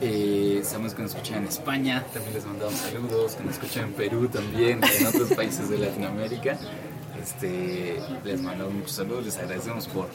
Eh, 0.02 0.61
sabemos 0.64 0.95
que 0.95 1.03
nos 1.03 1.14
escuchan 1.14 1.40
en 1.40 1.49
España, 1.49 2.03
también 2.11 2.34
les 2.34 2.45
mandamos 2.45 2.76
saludos, 2.76 3.36
que 3.36 3.44
nos 3.44 3.53
escuchan 3.53 3.86
en 3.86 3.94
Perú 3.94 4.28
también, 4.28 4.82
en 4.84 5.07
otros 5.07 5.32
países 5.34 5.70
de 5.70 5.78
Latinoamérica. 5.78 6.57
Este, 7.22 7.99
les 8.24 8.41
mandamos 8.41 8.74
muchos 8.74 8.94
saludos, 8.94 9.26
les 9.26 9.38
agradecemos 9.38 9.88
por, 9.88 10.07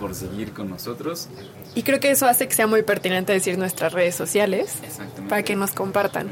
por 0.00 0.14
seguir 0.14 0.52
con 0.52 0.70
nosotros. 0.70 1.28
Y 1.74 1.82
creo 1.82 2.00
que 2.00 2.10
eso 2.10 2.26
hace 2.26 2.46
que 2.46 2.54
sea 2.54 2.66
muy 2.66 2.82
pertinente 2.82 3.32
decir 3.32 3.58
nuestras 3.58 3.92
redes 3.92 4.14
sociales 4.14 4.74
para 5.28 5.42
que 5.42 5.56
nos 5.56 5.72
compartan. 5.72 6.28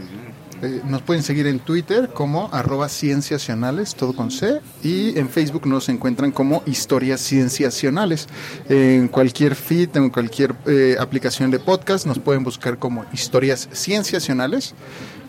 Eh, 0.63 0.81
nos 0.85 1.03
pueden 1.03 1.25
seguir 1.25 1.49
en 1.49 1.59
Twitter 1.59 2.11
como 2.15 2.49
arroba 2.53 2.89
cienciacionales, 2.89 3.97
todo 3.97 4.15
con 4.15 4.31
C, 4.31 4.61
y 4.85 5.19
en 5.19 5.29
Facebook 5.29 5.67
nos 5.67 5.89
encuentran 5.89 6.31
como 6.31 6.63
historias 6.67 7.21
cienciacionales. 7.21 8.29
En 8.69 9.09
cualquier 9.09 9.57
feed, 9.57 9.97
en 9.97 10.11
cualquier 10.11 10.55
eh, 10.67 10.95
aplicación 11.01 11.51
de 11.51 11.59
podcast, 11.59 12.07
nos 12.07 12.21
pueden 12.21 12.45
buscar 12.45 12.79
como 12.79 13.05
historias 13.13 13.69
cienciacionales. 13.73 14.77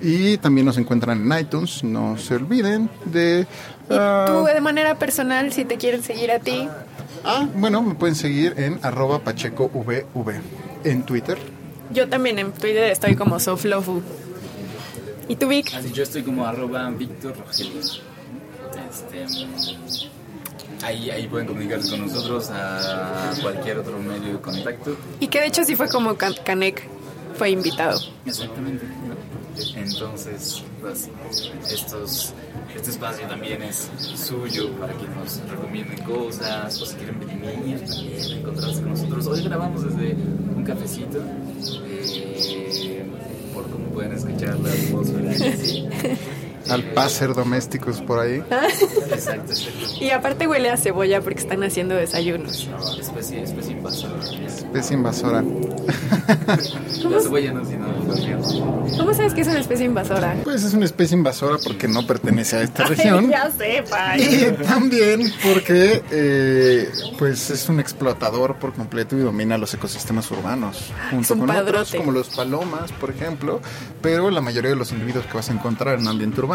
Y 0.02 0.38
también 0.38 0.65
nos 0.65 0.77
encuentran 0.77 1.19
en 1.31 1.40
iTunes, 1.40 1.84
no 1.84 2.15
se 2.18 2.35
olviden 2.35 2.90
de... 3.06 3.48
ah, 3.90 4.26
Tú 4.27 4.44
de 4.44 4.61
manera 4.61 4.99
personal, 4.99 5.52
si 5.52 5.65
te 5.65 5.77
quieren 5.77 6.03
seguir 6.03 6.30
a 6.31 6.38
ti, 6.40 6.68
ah, 7.23 7.47
bueno, 7.55 7.81
me 7.81 7.95
pueden 7.95 8.15
seguir 8.15 8.53
en 8.57 8.79
arroba 8.83 9.19
pachecovv 9.19 10.03
en 10.83 11.03
Twitter. 11.03 11.37
yo 11.91 12.07
también 12.09 12.39
en 12.39 12.51
Twitter 12.51 12.91
estoy 12.91 13.15
como 13.15 13.39
Soflofu. 13.39 14.01
¿Y 15.27 15.35
tú, 15.37 15.47
Vic? 15.47 15.73
Así 15.73 15.91
yo 15.93 16.03
estoy 16.03 16.23
como 16.23 16.45
arroba 16.45 16.89
Víctor 16.91 17.35
Rogelio. 17.37 17.79
Este, 17.79 19.25
mm, 19.25 20.83
ahí, 20.83 21.09
ahí 21.09 21.27
pueden 21.27 21.47
comunicarse 21.47 21.89
con 21.91 22.01
nosotros 22.01 22.49
a 22.51 23.31
cualquier 23.41 23.77
otro 23.79 23.97
medio 23.99 24.33
de 24.33 24.39
contacto. 24.41 24.97
Y 25.19 25.27
que 25.27 25.39
de 25.39 25.47
hecho 25.47 25.63
sí 25.63 25.75
fue 25.75 25.87
como 25.89 26.15
Can- 26.15 26.35
Canek 26.43 26.87
fue 27.37 27.51
invitado. 27.51 27.99
Exactamente. 28.25 28.85
Entonces, 29.75 30.63
pues, 30.81 31.09
estos, 31.69 32.34
este 32.75 32.89
espacio 32.89 33.27
también 33.27 33.61
es 33.61 33.89
suyo 34.15 34.71
para 34.80 34.93
que 34.93 35.07
nos 35.07 35.41
recomienden 35.49 35.97
cosas 36.05 36.81
o 36.81 36.85
si 36.85 36.95
quieren 36.95 37.19
venir 37.19 37.80
también, 37.85 38.39
encontrarse 38.39 38.81
con 38.81 38.89
nosotros. 38.89 39.27
Hoy 39.27 39.43
grabamos 39.43 39.84
desde 39.84 40.13
un 40.13 40.63
cafecito, 40.63 41.19
eh, 41.88 43.05
por 43.53 43.69
como 43.69 43.85
pueden 43.89 44.13
escuchar 44.13 44.59
la 44.59 44.71
atmósfera. 44.71 45.34
Sí. 45.57 45.88
Al 46.69 46.84
paser 46.94 47.34
domésticos 47.34 48.02
por 48.02 48.19
ahí. 48.19 48.35
Exacto, 48.35 48.85
exacto. 49.52 49.53
Y 49.99 50.10
aparte 50.11 50.48
huele 50.48 50.69
a 50.69 50.77
cebolla 50.77 51.22
porque 51.22 51.40
están 51.40 51.64
haciendo 51.64 51.95
desayunos. 51.95 52.69
Especie, 52.99 53.44
especie 53.44 53.73
invasora. 53.73 54.15
Especie 54.45 54.95
invasora. 54.95 55.44
La 57.10 57.19
cebolla 57.22 57.53
no. 57.53 57.64
¿Cómo 58.98 59.14
sabes 59.14 59.34
que 59.34 59.41
es 59.41 59.48
una 59.48 59.60
especie 59.60 59.85
invasora? 59.85 60.35
Pues 60.44 60.64
es 60.64 60.73
una 60.73 60.85
especie 60.85 61.18
invasora 61.18 61.57
porque 61.64 61.88
no 61.88 62.06
pertenece 62.06 62.57
a 62.57 62.61
esta 62.61 62.85
región. 62.85 63.30
ya 63.30 63.49
sé, 63.52 63.84
pa. 63.90 64.18
Y 64.18 64.52
también 64.64 65.31
porque 65.44 66.02
pues, 66.07 66.11
eh, 66.11 66.90
pues 67.18 67.49
es 67.49 67.69
un 67.69 67.80
explotador 67.80 68.56
por 68.57 68.73
completo 68.73 69.18
y 69.18 69.19
domina 69.19 69.57
los 69.57 69.73
ecosistemas 69.73 70.30
urbanos 70.31 70.91
junto 71.10 71.34
un 71.34 71.40
con 71.41 71.49
otros 71.49 71.64
padrote. 71.65 71.98
como 71.98 72.11
los 72.11 72.30
palomas 72.30 72.91
por 72.94 73.10
ejemplo 73.10 73.61
pero 74.02 74.30
la 74.30 74.41
mayoría 74.41 74.69
de 74.69 74.76
los 74.76 74.91
individuos 74.91 75.26
que 75.26 75.34
vas 75.34 75.49
a 75.49 75.53
encontrar 75.53 75.95
en 75.95 76.02
un 76.02 76.07
ambiente 76.10 76.40
urbano 76.40 76.52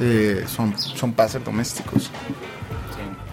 eh, 0.00 0.44
son 0.48 0.76
son 0.78 1.12
paser 1.12 1.42
domésticos 1.44 2.10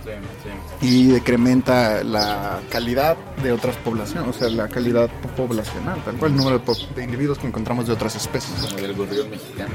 Sí, 0.02 0.12
sí, 0.44 0.50
sí. 0.82 0.88
y 0.88 1.08
decrementa 1.08 2.04
la 2.04 2.60
calidad 2.70 3.18
de 3.44 3.52
otras 3.52 3.76
poblaciones 3.78 4.36
o 4.36 4.40
sea 4.40 4.50
la 4.50 4.68
calidad 4.68 5.10
poblacional 5.36 6.02
tal 6.04 6.16
cual 6.16 6.32
el 6.32 6.38
número 6.38 6.60
de, 6.96 7.04
individuos 7.04 7.38
que 7.38 7.48
encontramos 7.48 7.88
de 7.88 7.94
otras 7.94 8.16
especies 8.16 8.54
Como 8.62 8.82
del 8.82 8.94
gorrión 8.94 9.30
mexicano. 9.30 9.74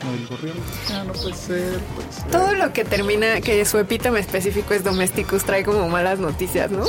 Como 0.00 0.14
el 0.14 0.26
gorrión 0.26 0.56
mexicano 0.58 1.12
puede 1.12 1.34
ser 1.34 1.78
puede 1.94 2.12
ser. 2.12 2.30
Todo 2.30 2.52
lo 2.54 2.72
que 2.72 2.84
termina, 2.84 3.40
que 3.40 3.64
su 3.64 3.78
epítome 3.78 4.20
específico 4.20 4.74
es 4.74 4.84
domesticus, 4.84 5.44
trae 5.44 5.64
como 5.64 5.88
malas 5.88 6.18
noticias, 6.18 6.70
¿no? 6.70 6.84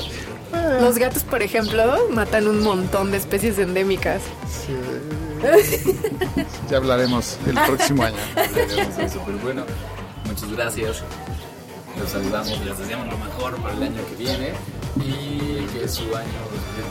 Los 0.81 0.97
gatos, 0.97 1.23
por 1.23 1.41
ejemplo, 1.41 2.09
matan 2.11 2.47
un 2.47 2.63
montón 2.63 3.11
de 3.11 3.17
especies 3.17 3.57
endémicas. 3.59 4.21
ya 6.69 6.77
hablaremos 6.77 7.37
el 7.45 7.53
próximo 7.53 8.03
año 8.03 8.17
Hablaremos 8.35 8.95
pero 9.25 9.37
bueno, 9.39 9.65
muchas 10.25 10.51
gracias. 10.51 11.03
Los 11.99 12.09
saludamos, 12.09 12.59
les 12.65 12.77
deseamos 12.77 13.07
lo 13.07 13.17
mejor 13.17 13.55
para 13.61 13.73
el 13.73 13.83
año 13.83 14.01
que 14.09 14.15
viene 14.15 14.53
y 14.97 15.65
que 15.73 15.87
su 15.87 16.03
año 16.15 16.27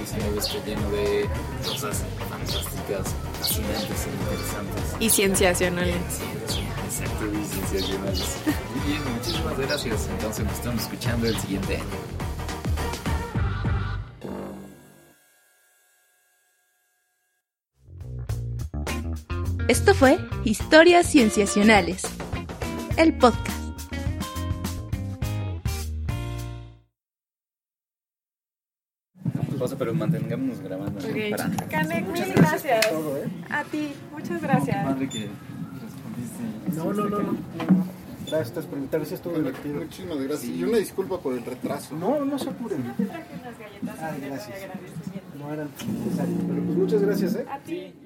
2019 0.01 0.39
esté 0.39 0.63
lleno 0.67 0.91
de 0.91 1.29
cosas 1.67 2.03
fantásticas, 2.29 3.15
fascinantes 3.41 4.07
e 4.07 4.11
interesantes. 4.11 4.97
Y 5.01 5.11
cienciacionales. 5.11 5.97
Exacto, 6.87 7.25
y 7.27 7.45
sensacionales. 7.45 8.37
Muy 8.75 8.93
bien, 8.93 9.15
muchísimas 9.15 9.59
gracias. 9.59 10.09
Entonces 10.11 10.45
nos 10.45 10.55
estamos 10.55 10.83
escuchando 10.83 11.27
el 11.27 11.39
siguiente 11.39 11.77
año. 11.77 12.34
Esto 19.69 19.95
fue 19.95 20.19
Historias 20.45 21.07
Cienciacionales, 21.07 22.03
el 22.99 23.17
podcast. 23.17 23.51
pausa, 29.59 29.77
pero 29.79 29.95
mantengámonos 29.95 30.61
grabando. 30.61 31.01
¿no? 31.01 31.09
Ok. 31.09 31.17
Para... 31.31 31.51
Canek, 31.69 32.07
Muchas 32.07 32.27
mil 32.27 32.37
gracias 32.37 32.63
gracias. 32.65 32.91
todo, 32.91 33.17
¿eh? 33.19 33.29
A 33.51 33.65
ti, 33.65 33.93
muchas 34.13 34.43
gracias. 34.43 34.85
Padre 34.85 35.09
que 35.09 35.29
respondiste. 35.81 36.77
No, 36.77 36.93
no, 36.93 37.09
no, 37.09 37.19
no. 37.21 37.33
no. 37.33 37.95
Gracias 38.27 38.67
por 38.67 38.79
invitarme, 38.79 39.07
sí 39.07 39.15
estuvo 39.15 39.37
divertido. 39.37 39.81
Muchísimas 39.81 40.19
gracias. 40.19 40.45
Y 40.45 40.65
una 40.65 40.79
disculpa 40.79 41.19
por 41.21 41.35
el 41.35 41.45
retraso. 41.45 41.95
No, 41.95 42.25
no 42.25 42.39
se 42.39 42.49
apuren. 42.51 42.83
Te 42.97 43.05
traje 43.05 43.27
unas 43.41 43.59
galletas 43.59 44.21
de 44.21 44.27
gracias. 44.29 44.63
agradecimiento. 44.65 45.39
No 45.39 45.53
eran 45.53 45.69
necesarias, 46.05 46.39
pero 46.49 46.63
pues 46.63 46.77
muchas 46.79 47.03
gracias, 47.03 47.35
¿eh? 47.37 47.47
A 47.51 47.59
ti, 47.61 47.77
gracias. 47.81 48.04